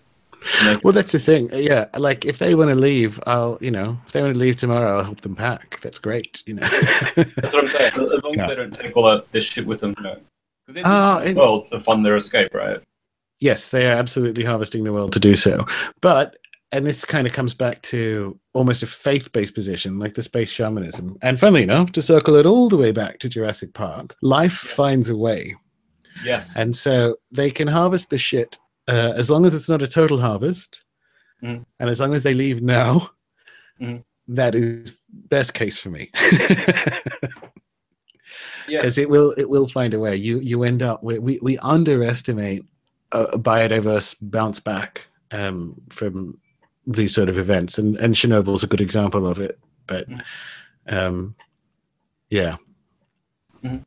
They- 0.64 0.76
Well, 0.82 0.92
that's 0.92 1.12
the 1.12 1.18
thing. 1.18 1.50
Yeah, 1.52 1.86
like 1.96 2.24
if 2.24 2.38
they 2.38 2.54
want 2.54 2.70
to 2.70 2.78
leave, 2.78 3.20
I'll, 3.26 3.58
you 3.60 3.70
know, 3.70 3.98
if 4.06 4.12
they 4.12 4.22
want 4.22 4.34
to 4.34 4.38
leave 4.40 4.56
tomorrow, 4.56 4.98
I'll 4.98 5.04
help 5.04 5.20
them 5.20 5.36
pack. 5.36 5.80
That's 5.80 5.98
great, 5.98 6.42
you 6.46 6.54
know. 6.54 6.66
that's 7.16 7.52
what 7.52 7.56
I'm 7.58 7.66
saying. 7.66 7.92
As 8.14 8.22
long 8.24 8.34
Yeah. 8.34 8.44
as 8.44 8.48
they 8.48 8.54
don't 8.56 8.72
take 8.74 8.96
all 8.96 9.04
that 9.10 9.30
this 9.32 9.44
shit 9.44 9.66
with 9.66 9.80
them, 9.80 9.94
you 9.98 10.04
know. 10.04 10.14
'Cause 10.66 10.74
they 10.74 10.82
Ah, 10.84 11.20
need 11.24 11.36
the 11.36 11.40
world 11.40 11.70
to 11.70 11.80
fund 11.80 12.04
their 12.04 12.16
escape, 12.16 12.54
right? 12.54 12.80
yes, 13.40 13.70
they 13.70 13.90
are 13.90 13.94
absolutely 13.94 14.44
harvesting 14.44 14.84
the 14.84 14.92
world 14.92 15.12
to 15.14 15.18
do 15.20 15.34
so. 15.34 15.64
But, 16.02 16.36
and 16.72 16.84
this 16.86 17.04
kind 17.06 17.26
of 17.26 17.32
comes 17.32 17.54
back 17.54 17.80
to 17.82 18.38
almost 18.52 18.82
a 18.82 18.86
faith 18.86 19.32
based 19.32 19.54
position, 19.54 19.98
like 19.98 20.14
the 20.14 20.22
space 20.22 20.50
shamanism. 20.50 21.16
And 21.22 21.40
funnily 21.40 21.62
enough, 21.62 21.90
to 21.92 22.02
circle 22.02 22.36
it 22.36 22.44
all 22.46 22.68
the 22.68 22.76
way 22.76 22.92
back 22.92 23.18
to 23.20 23.28
Jurassic 23.30 23.72
Park, 23.74 24.14
life 24.22 24.52
finds 24.52 25.08
a 25.08 25.16
way. 25.16 25.56
Yes. 26.24 26.54
And 26.56 26.76
so 26.76 27.16
they 27.32 27.50
can 27.50 27.66
harvest 27.66 28.10
the 28.10 28.18
shit 28.18 28.58
uh, 28.90 29.12
as 29.16 29.30
long 29.30 29.46
as 29.46 29.54
it's 29.54 29.68
not 29.68 29.82
a 29.82 29.88
total 29.88 30.18
harvest. 30.20 30.84
Mm. 31.42 31.64
And 31.78 31.88
as 31.90 32.00
long 32.00 32.12
as 32.14 32.22
they 32.22 32.34
leave 32.34 32.60
now, 32.62 33.10
Mhm. 33.80 34.04
that 34.28 34.54
is 34.54 34.98
best 35.08 35.54
case 35.54 35.78
for 35.78 35.90
me. 35.90 36.10
Yeah. 38.68 38.78
because 38.78 38.98
it 38.98 39.10
will 39.10 39.32
it 39.36 39.48
will 39.50 39.66
find 39.66 39.94
a 39.94 39.98
way. 39.98 40.14
You 40.14 40.38
you 40.38 40.62
end 40.62 40.82
up 40.82 41.02
we 41.02 41.18
we, 41.18 41.38
we 41.42 41.58
underestimate 41.58 42.62
a, 43.12 43.38
biodiverse 43.38 44.14
bounce 44.20 44.60
back 44.60 45.08
um, 45.32 45.76
from 45.88 46.38
these 46.86 47.12
sort 47.12 47.28
of 47.28 47.38
events, 47.38 47.78
and 47.78 47.96
and 47.96 48.14
Chernobyl's 48.14 48.62
a 48.62 48.68
good 48.68 48.80
example 48.80 49.26
of 49.26 49.40
it. 49.40 49.58
But 49.88 50.06
um, 50.88 51.34
yeah, 52.30 52.56
Well, 53.64 53.82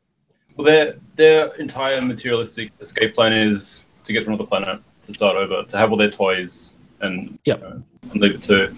their 0.66 0.96
their 1.16 1.54
entire 1.56 2.02
materialistic 2.02 2.74
escape 2.82 3.16
plan 3.16 3.32
is 3.32 3.86
to 4.04 4.12
get 4.12 4.22
to 4.26 4.28
another 4.28 4.46
planet, 4.46 4.80
to 5.06 5.12
start 5.12 5.36
over, 5.36 5.64
to 5.64 5.78
have 5.78 5.92
all 5.92 5.98
their 5.98 6.12
toys, 6.12 6.74
and 7.02 7.38
Yep. 7.46 7.62
you 7.62 7.68
know, 7.68 7.84
and 8.12 8.22
leave 8.22 8.36
it 8.36 8.44
to 8.44 8.76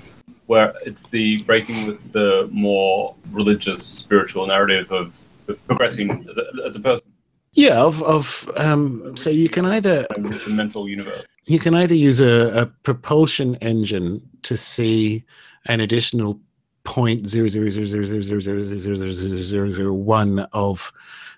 where 0.47 0.73
it's 0.85 1.10
the 1.10 1.41
breaking 1.43 1.88
with 1.88 2.11
the 2.11 2.47
more 2.52 3.15
religious, 3.31 3.85
spiritual 3.85 4.45
narrative 4.47 4.91
of, 4.91 5.18
of 5.47 5.65
progressing 5.68 6.26
as 6.30 6.38
a, 6.38 6.45
as 6.68 6.76
a 6.76 6.80
person, 6.80 7.11
yeah. 7.53 7.81
Of 7.81 8.03
of 8.03 8.49
um, 8.57 9.15
so 9.15 9.30
you 9.30 9.47
can 9.49 9.65
either 9.65 10.06
the 10.18 10.49
mental 10.49 10.89
universe. 10.89 11.26
you 11.45 11.57
can 11.57 11.73
either 11.73 11.95
use 11.95 12.19
a, 12.19 12.61
a 12.61 12.65
propulsion 12.84 13.56
engine 13.61 14.22
to 14.43 14.57
see 14.57 15.23
an 15.68 15.80
additional 15.80 16.39
point 16.84 17.26
zero 17.27 17.47
zero 17.47 17.69
zero 17.69 17.85
zero 17.85 18.03
zero 18.03 18.22
zero 18.22 18.39
zero 18.41 18.61
zero 18.61 18.77
zero 18.77 19.11
zero 19.14 19.38
zero 19.41 19.69
zero 19.72 19.93
one 19.93 20.39
of 20.52 20.91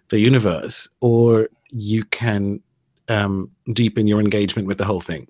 the 0.10 0.20
universe, 0.20 0.90
or 1.02 1.50
you 1.70 2.04
can 2.06 2.62
um, 3.10 3.52
deepen 3.74 4.08
your 4.08 4.20
engagement 4.20 4.68
with 4.68 4.78
the 4.78 4.86
whole 4.86 5.02
thing. 5.02 5.28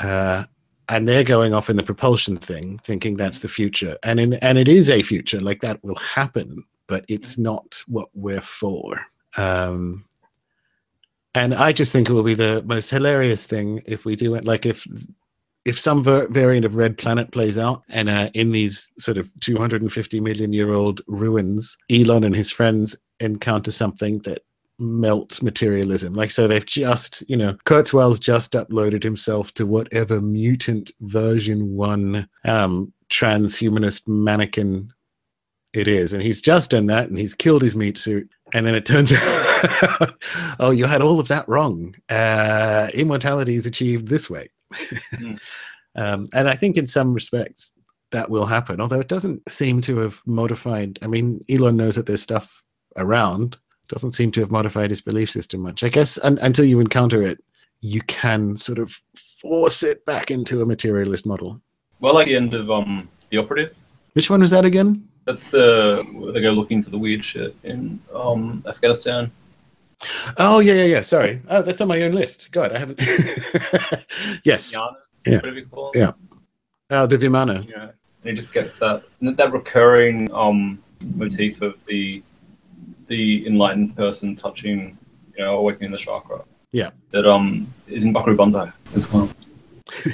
Uh, 0.00 0.44
and 0.88 1.06
they're 1.06 1.24
going 1.24 1.52
off 1.52 1.68
in 1.68 1.76
the 1.76 1.82
propulsion 1.82 2.36
thing, 2.36 2.78
thinking 2.78 3.16
that's 3.16 3.40
the 3.40 3.48
future, 3.48 3.98
and 4.02 4.18
in, 4.18 4.34
and 4.34 4.56
it 4.56 4.68
is 4.68 4.88
a 4.88 5.02
future, 5.02 5.40
like 5.40 5.60
that 5.60 5.82
will 5.84 5.96
happen, 5.96 6.64
but 6.86 7.04
it's 7.08 7.36
not 7.36 7.82
what 7.86 8.08
we're 8.14 8.40
for. 8.40 8.98
Um, 9.36 10.06
and 11.34 11.54
I 11.54 11.72
just 11.72 11.92
think 11.92 12.08
it 12.08 12.12
will 12.12 12.22
be 12.22 12.34
the 12.34 12.62
most 12.66 12.90
hilarious 12.90 13.44
thing 13.44 13.82
if 13.86 14.04
we 14.04 14.16
do 14.16 14.34
it. 14.34 14.44
Like 14.44 14.64
if 14.64 14.86
if 15.64 15.78
some 15.78 16.02
ver- 16.02 16.28
variant 16.28 16.64
of 16.64 16.76
Red 16.76 16.96
Planet 16.96 17.30
plays 17.30 17.58
out, 17.58 17.82
and 17.90 18.08
uh, 18.08 18.30
in 18.32 18.52
these 18.52 18.90
sort 18.98 19.18
of 19.18 19.30
250 19.40 20.20
million 20.20 20.52
year 20.54 20.72
old 20.72 21.02
ruins, 21.06 21.76
Elon 21.90 22.24
and 22.24 22.34
his 22.34 22.50
friends 22.50 22.96
encounter 23.20 23.70
something 23.70 24.20
that 24.20 24.42
melts 24.78 25.42
materialism. 25.42 26.14
Like 26.14 26.30
so, 26.30 26.46
they've 26.46 26.64
just 26.64 27.22
you 27.28 27.36
know 27.36 27.54
Kurzweil's 27.64 28.20
just 28.20 28.52
uploaded 28.52 29.02
himself 29.02 29.52
to 29.54 29.66
whatever 29.66 30.20
mutant 30.20 30.92
version 31.00 31.76
one 31.76 32.28
um, 32.44 32.92
transhumanist 33.10 34.06
mannequin 34.06 34.92
it 35.74 35.86
is, 35.86 36.12
and 36.12 36.22
he's 36.22 36.40
just 36.40 36.70
done 36.70 36.86
that, 36.86 37.08
and 37.08 37.18
he's 37.18 37.34
killed 37.34 37.62
his 37.62 37.76
meat 37.76 37.98
suit. 37.98 38.28
And 38.54 38.66
then 38.66 38.74
it 38.74 38.86
turns 38.86 39.12
out, 39.82 40.14
oh, 40.58 40.70
you 40.70 40.86
had 40.86 41.02
all 41.02 41.20
of 41.20 41.28
that 41.28 41.46
wrong. 41.48 41.94
Uh, 42.08 42.88
immortality 42.94 43.56
is 43.56 43.66
achieved 43.66 44.08
this 44.08 44.30
way. 44.30 44.48
um, 45.94 46.26
and 46.32 46.48
I 46.48 46.54
think 46.54 46.76
in 46.76 46.86
some 46.86 47.12
respects 47.12 47.72
that 48.10 48.30
will 48.30 48.46
happen, 48.46 48.80
although 48.80 49.00
it 49.00 49.08
doesn't 49.08 49.48
seem 49.50 49.80
to 49.82 49.98
have 49.98 50.20
modified. 50.26 50.98
I 51.02 51.06
mean, 51.06 51.44
Elon 51.50 51.76
knows 51.76 51.96
that 51.96 52.06
there's 52.06 52.22
stuff 52.22 52.64
around, 52.96 53.58
doesn't 53.88 54.12
seem 54.12 54.30
to 54.32 54.40
have 54.40 54.50
modified 54.50 54.90
his 54.90 55.00
belief 55.00 55.30
system 55.30 55.62
much. 55.62 55.82
I 55.82 55.88
guess 55.88 56.18
un- 56.22 56.38
until 56.42 56.64
you 56.64 56.80
encounter 56.80 57.22
it, 57.22 57.42
you 57.80 58.00
can 58.02 58.56
sort 58.56 58.78
of 58.78 59.02
force 59.14 59.82
it 59.82 60.04
back 60.04 60.30
into 60.30 60.62
a 60.62 60.66
materialist 60.66 61.26
model. 61.26 61.60
Well, 62.00 62.14
like 62.14 62.26
the 62.26 62.36
end 62.36 62.54
of 62.54 62.70
um 62.70 63.08
the 63.30 63.38
objective. 63.38 63.76
Which 64.12 64.30
one 64.30 64.40
was 64.40 64.50
that 64.50 64.64
again? 64.64 65.08
That's 65.24 65.50
the 65.50 66.06
where 66.12 66.32
they 66.32 66.40
go 66.40 66.50
looking 66.50 66.82
for 66.82 66.90
the 66.90 66.98
weird 66.98 67.24
shit 67.24 67.54
in 67.64 68.00
um 68.14 68.62
Afghanistan. 68.66 69.30
Oh 70.36 70.60
yeah, 70.60 70.74
yeah, 70.74 70.84
yeah. 70.84 71.02
Sorry, 71.02 71.40
oh, 71.48 71.62
that's 71.62 71.80
on 71.80 71.88
my 71.88 72.02
own 72.02 72.12
list. 72.12 72.50
God, 72.52 72.72
I 72.72 72.78
haven't. 72.78 73.00
yes. 74.44 74.72
Yeah. 74.72 75.36
whatever 75.36 75.58
you 75.58 75.66
call. 75.66 75.92
Yeah. 75.94 76.12
Oh, 76.90 77.06
the 77.06 77.18
Vimana. 77.18 77.68
Yeah. 77.68 77.82
And 77.82 78.30
he 78.30 78.32
just 78.32 78.54
gets 78.54 78.78
that 78.78 79.02
that 79.20 79.52
recurring 79.52 80.32
um 80.32 80.82
motif 81.14 81.62
of 81.62 81.84
the 81.86 82.22
the 83.08 83.46
enlightened 83.46 83.96
person 83.96 84.36
touching, 84.36 84.96
you 85.36 85.44
know, 85.44 85.58
awakening 85.58 85.90
the 85.90 85.98
chakra. 85.98 86.44
Yeah. 86.72 86.90
That 87.10 87.26
um 87.26 87.66
is 87.86 88.04
in 88.04 88.12
Buckaroo 88.12 88.36
Banzai 88.36 88.70
as 88.94 89.12
well. 89.12 89.28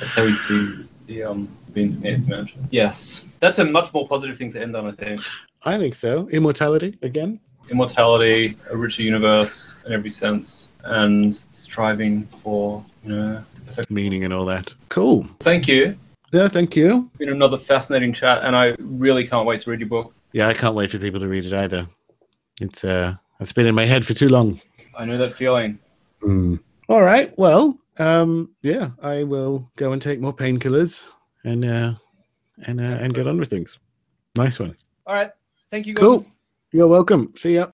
That's 0.00 0.14
how 0.14 0.26
he 0.26 0.34
sees 0.34 0.92
the 1.06 1.24
um 1.24 1.48
beings 1.72 1.96
in 1.96 2.02
the 2.02 2.08
eighth 2.08 2.24
dimension. 2.24 2.68
Yes. 2.70 3.24
That's 3.40 3.58
a 3.58 3.64
much 3.64 3.92
more 3.92 4.06
positive 4.06 4.38
thing 4.38 4.50
to 4.52 4.60
end 4.60 4.76
on, 4.76 4.86
I 4.86 4.92
think. 4.92 5.20
I 5.62 5.78
think 5.78 5.94
so. 5.94 6.28
Immortality 6.28 6.98
again. 7.02 7.40
Immortality, 7.70 8.56
a 8.70 8.76
richer 8.76 9.02
universe 9.02 9.76
in 9.86 9.92
every 9.92 10.10
sense, 10.10 10.68
and 10.84 11.34
striving 11.50 12.26
for, 12.42 12.84
you 13.04 13.12
know, 13.12 13.44
Meaning 13.90 14.24
and 14.24 14.32
all 14.32 14.44
that. 14.46 14.72
Cool. 14.88 15.28
Thank 15.40 15.68
you. 15.68 15.96
Yeah, 16.32 16.48
thank 16.48 16.76
you. 16.76 17.04
It's 17.08 17.18
been 17.18 17.30
another 17.30 17.58
fascinating 17.58 18.12
chat, 18.12 18.44
and 18.44 18.56
I 18.56 18.74
really 18.78 19.26
can't 19.26 19.46
wait 19.46 19.60
to 19.62 19.70
read 19.70 19.80
your 19.80 19.88
book. 19.88 20.14
Yeah, 20.36 20.48
I 20.48 20.52
can't 20.52 20.74
wait 20.74 20.90
for 20.90 20.98
people 20.98 21.18
to 21.20 21.28
read 21.28 21.46
it 21.46 21.54
either. 21.54 21.86
It's 22.60 22.84
uh, 22.84 23.14
it's 23.40 23.54
been 23.54 23.64
in 23.64 23.74
my 23.74 23.86
head 23.86 24.04
for 24.04 24.12
too 24.12 24.28
long. 24.28 24.60
I 24.94 25.06
know 25.06 25.16
that 25.16 25.34
feeling. 25.34 25.78
All 26.90 27.00
right. 27.00 27.32
Well, 27.38 27.78
um, 27.98 28.50
yeah, 28.60 28.90
I 29.02 29.22
will 29.22 29.66
go 29.76 29.92
and 29.92 30.02
take 30.02 30.20
more 30.20 30.36
painkillers 30.36 31.02
and 31.44 31.64
uh, 31.64 31.94
and 32.66 32.82
uh, 32.82 32.98
and 33.00 33.14
get 33.14 33.26
on 33.26 33.38
with 33.38 33.48
things. 33.48 33.78
Nice 34.36 34.58
one. 34.58 34.76
All 35.06 35.14
right. 35.14 35.30
Thank 35.70 35.86
you. 35.86 35.94
Cool. 35.94 36.26
You're 36.70 36.86
welcome. 36.86 37.32
See 37.34 37.54
ya. 37.54 37.68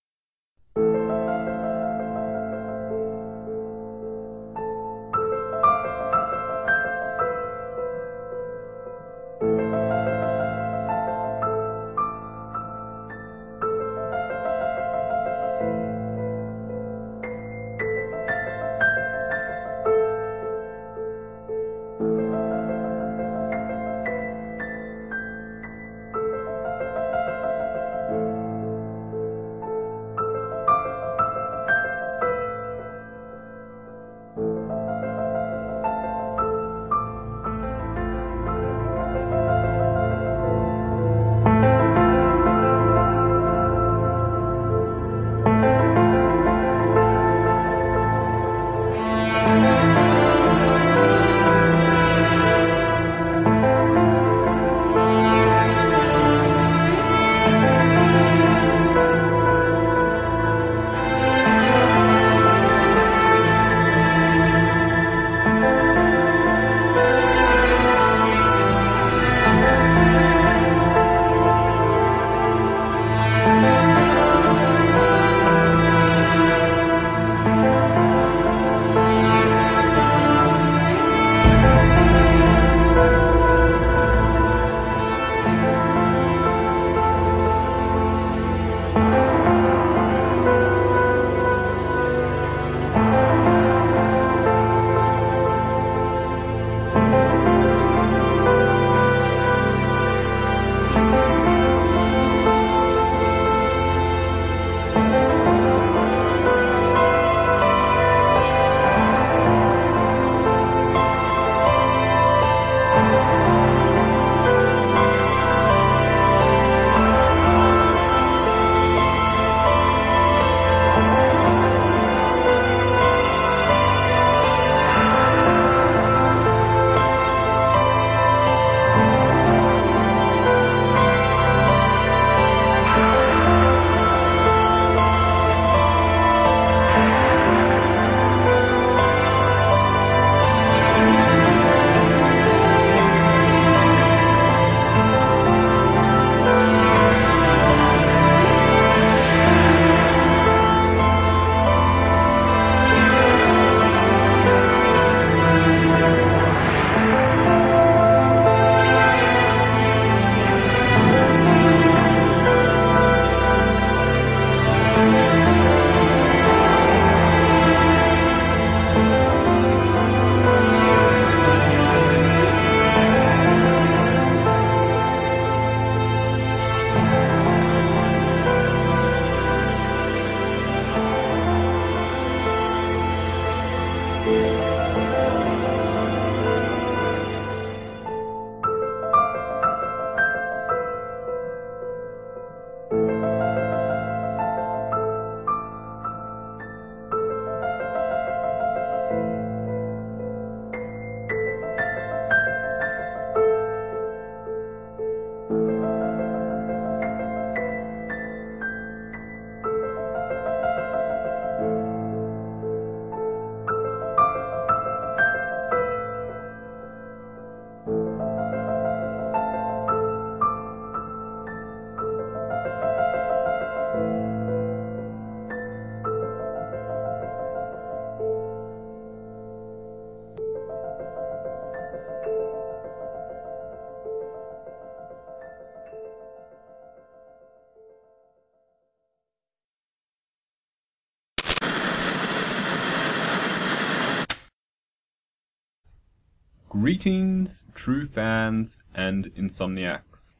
Greetings, 246.92 247.64
true 247.74 248.04
fans 248.04 248.76
and 248.94 249.34
insomniacs. 249.34 250.36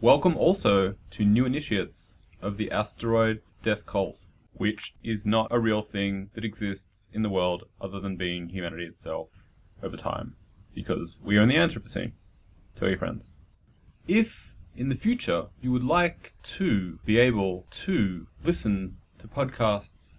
Welcome 0.00 0.34
also 0.34 0.94
to 1.10 1.26
new 1.26 1.44
initiates 1.44 2.16
of 2.40 2.56
the 2.56 2.70
asteroid 2.70 3.42
death 3.62 3.84
cult, 3.84 4.24
which 4.54 4.94
is 5.04 5.26
not 5.26 5.48
a 5.50 5.60
real 5.60 5.82
thing 5.82 6.30
that 6.32 6.42
exists 6.42 7.10
in 7.12 7.20
the 7.20 7.28
world 7.28 7.64
other 7.82 8.00
than 8.00 8.16
being 8.16 8.48
humanity 8.48 8.86
itself 8.86 9.50
over 9.82 9.94
time, 9.94 10.36
because 10.74 11.20
we 11.22 11.38
own 11.38 11.48
the 11.48 11.56
Anthropocene. 11.56 12.12
Tell 12.76 12.88
your 12.88 12.96
friends. 12.96 13.34
If 14.08 14.54
in 14.74 14.88
the 14.88 14.94
future 14.94 15.48
you 15.60 15.70
would 15.70 15.84
like 15.84 16.32
to 16.44 16.98
be 17.04 17.18
able 17.18 17.66
to 17.72 18.26
listen 18.42 18.96
to 19.18 19.28
podcasts 19.28 20.16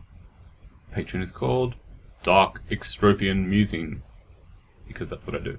Patreon 0.96 1.22
is 1.22 1.32
called 1.32 1.76
Dark 2.24 2.62
Extropian 2.70 3.48
Musings 3.48 4.20
because 4.88 5.10
that's 5.10 5.28
what 5.28 5.36
I 5.36 5.40
do. 5.40 5.58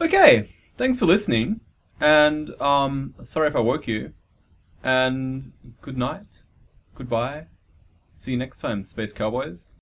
Okay, 0.00 0.48
thanks 0.76 0.98
for 0.98 1.06
listening, 1.06 1.60
and 2.00 2.50
um, 2.60 3.14
sorry 3.22 3.48
if 3.48 3.56
I 3.56 3.60
woke 3.60 3.86
you, 3.86 4.12
and 4.82 5.52
good 5.80 5.96
night, 5.96 6.42
goodbye, 6.94 7.46
see 8.14 8.30
you 8.30 8.36
next 8.36 8.60
time, 8.60 8.82
Space 8.82 9.12
Cowboys. 9.12 9.76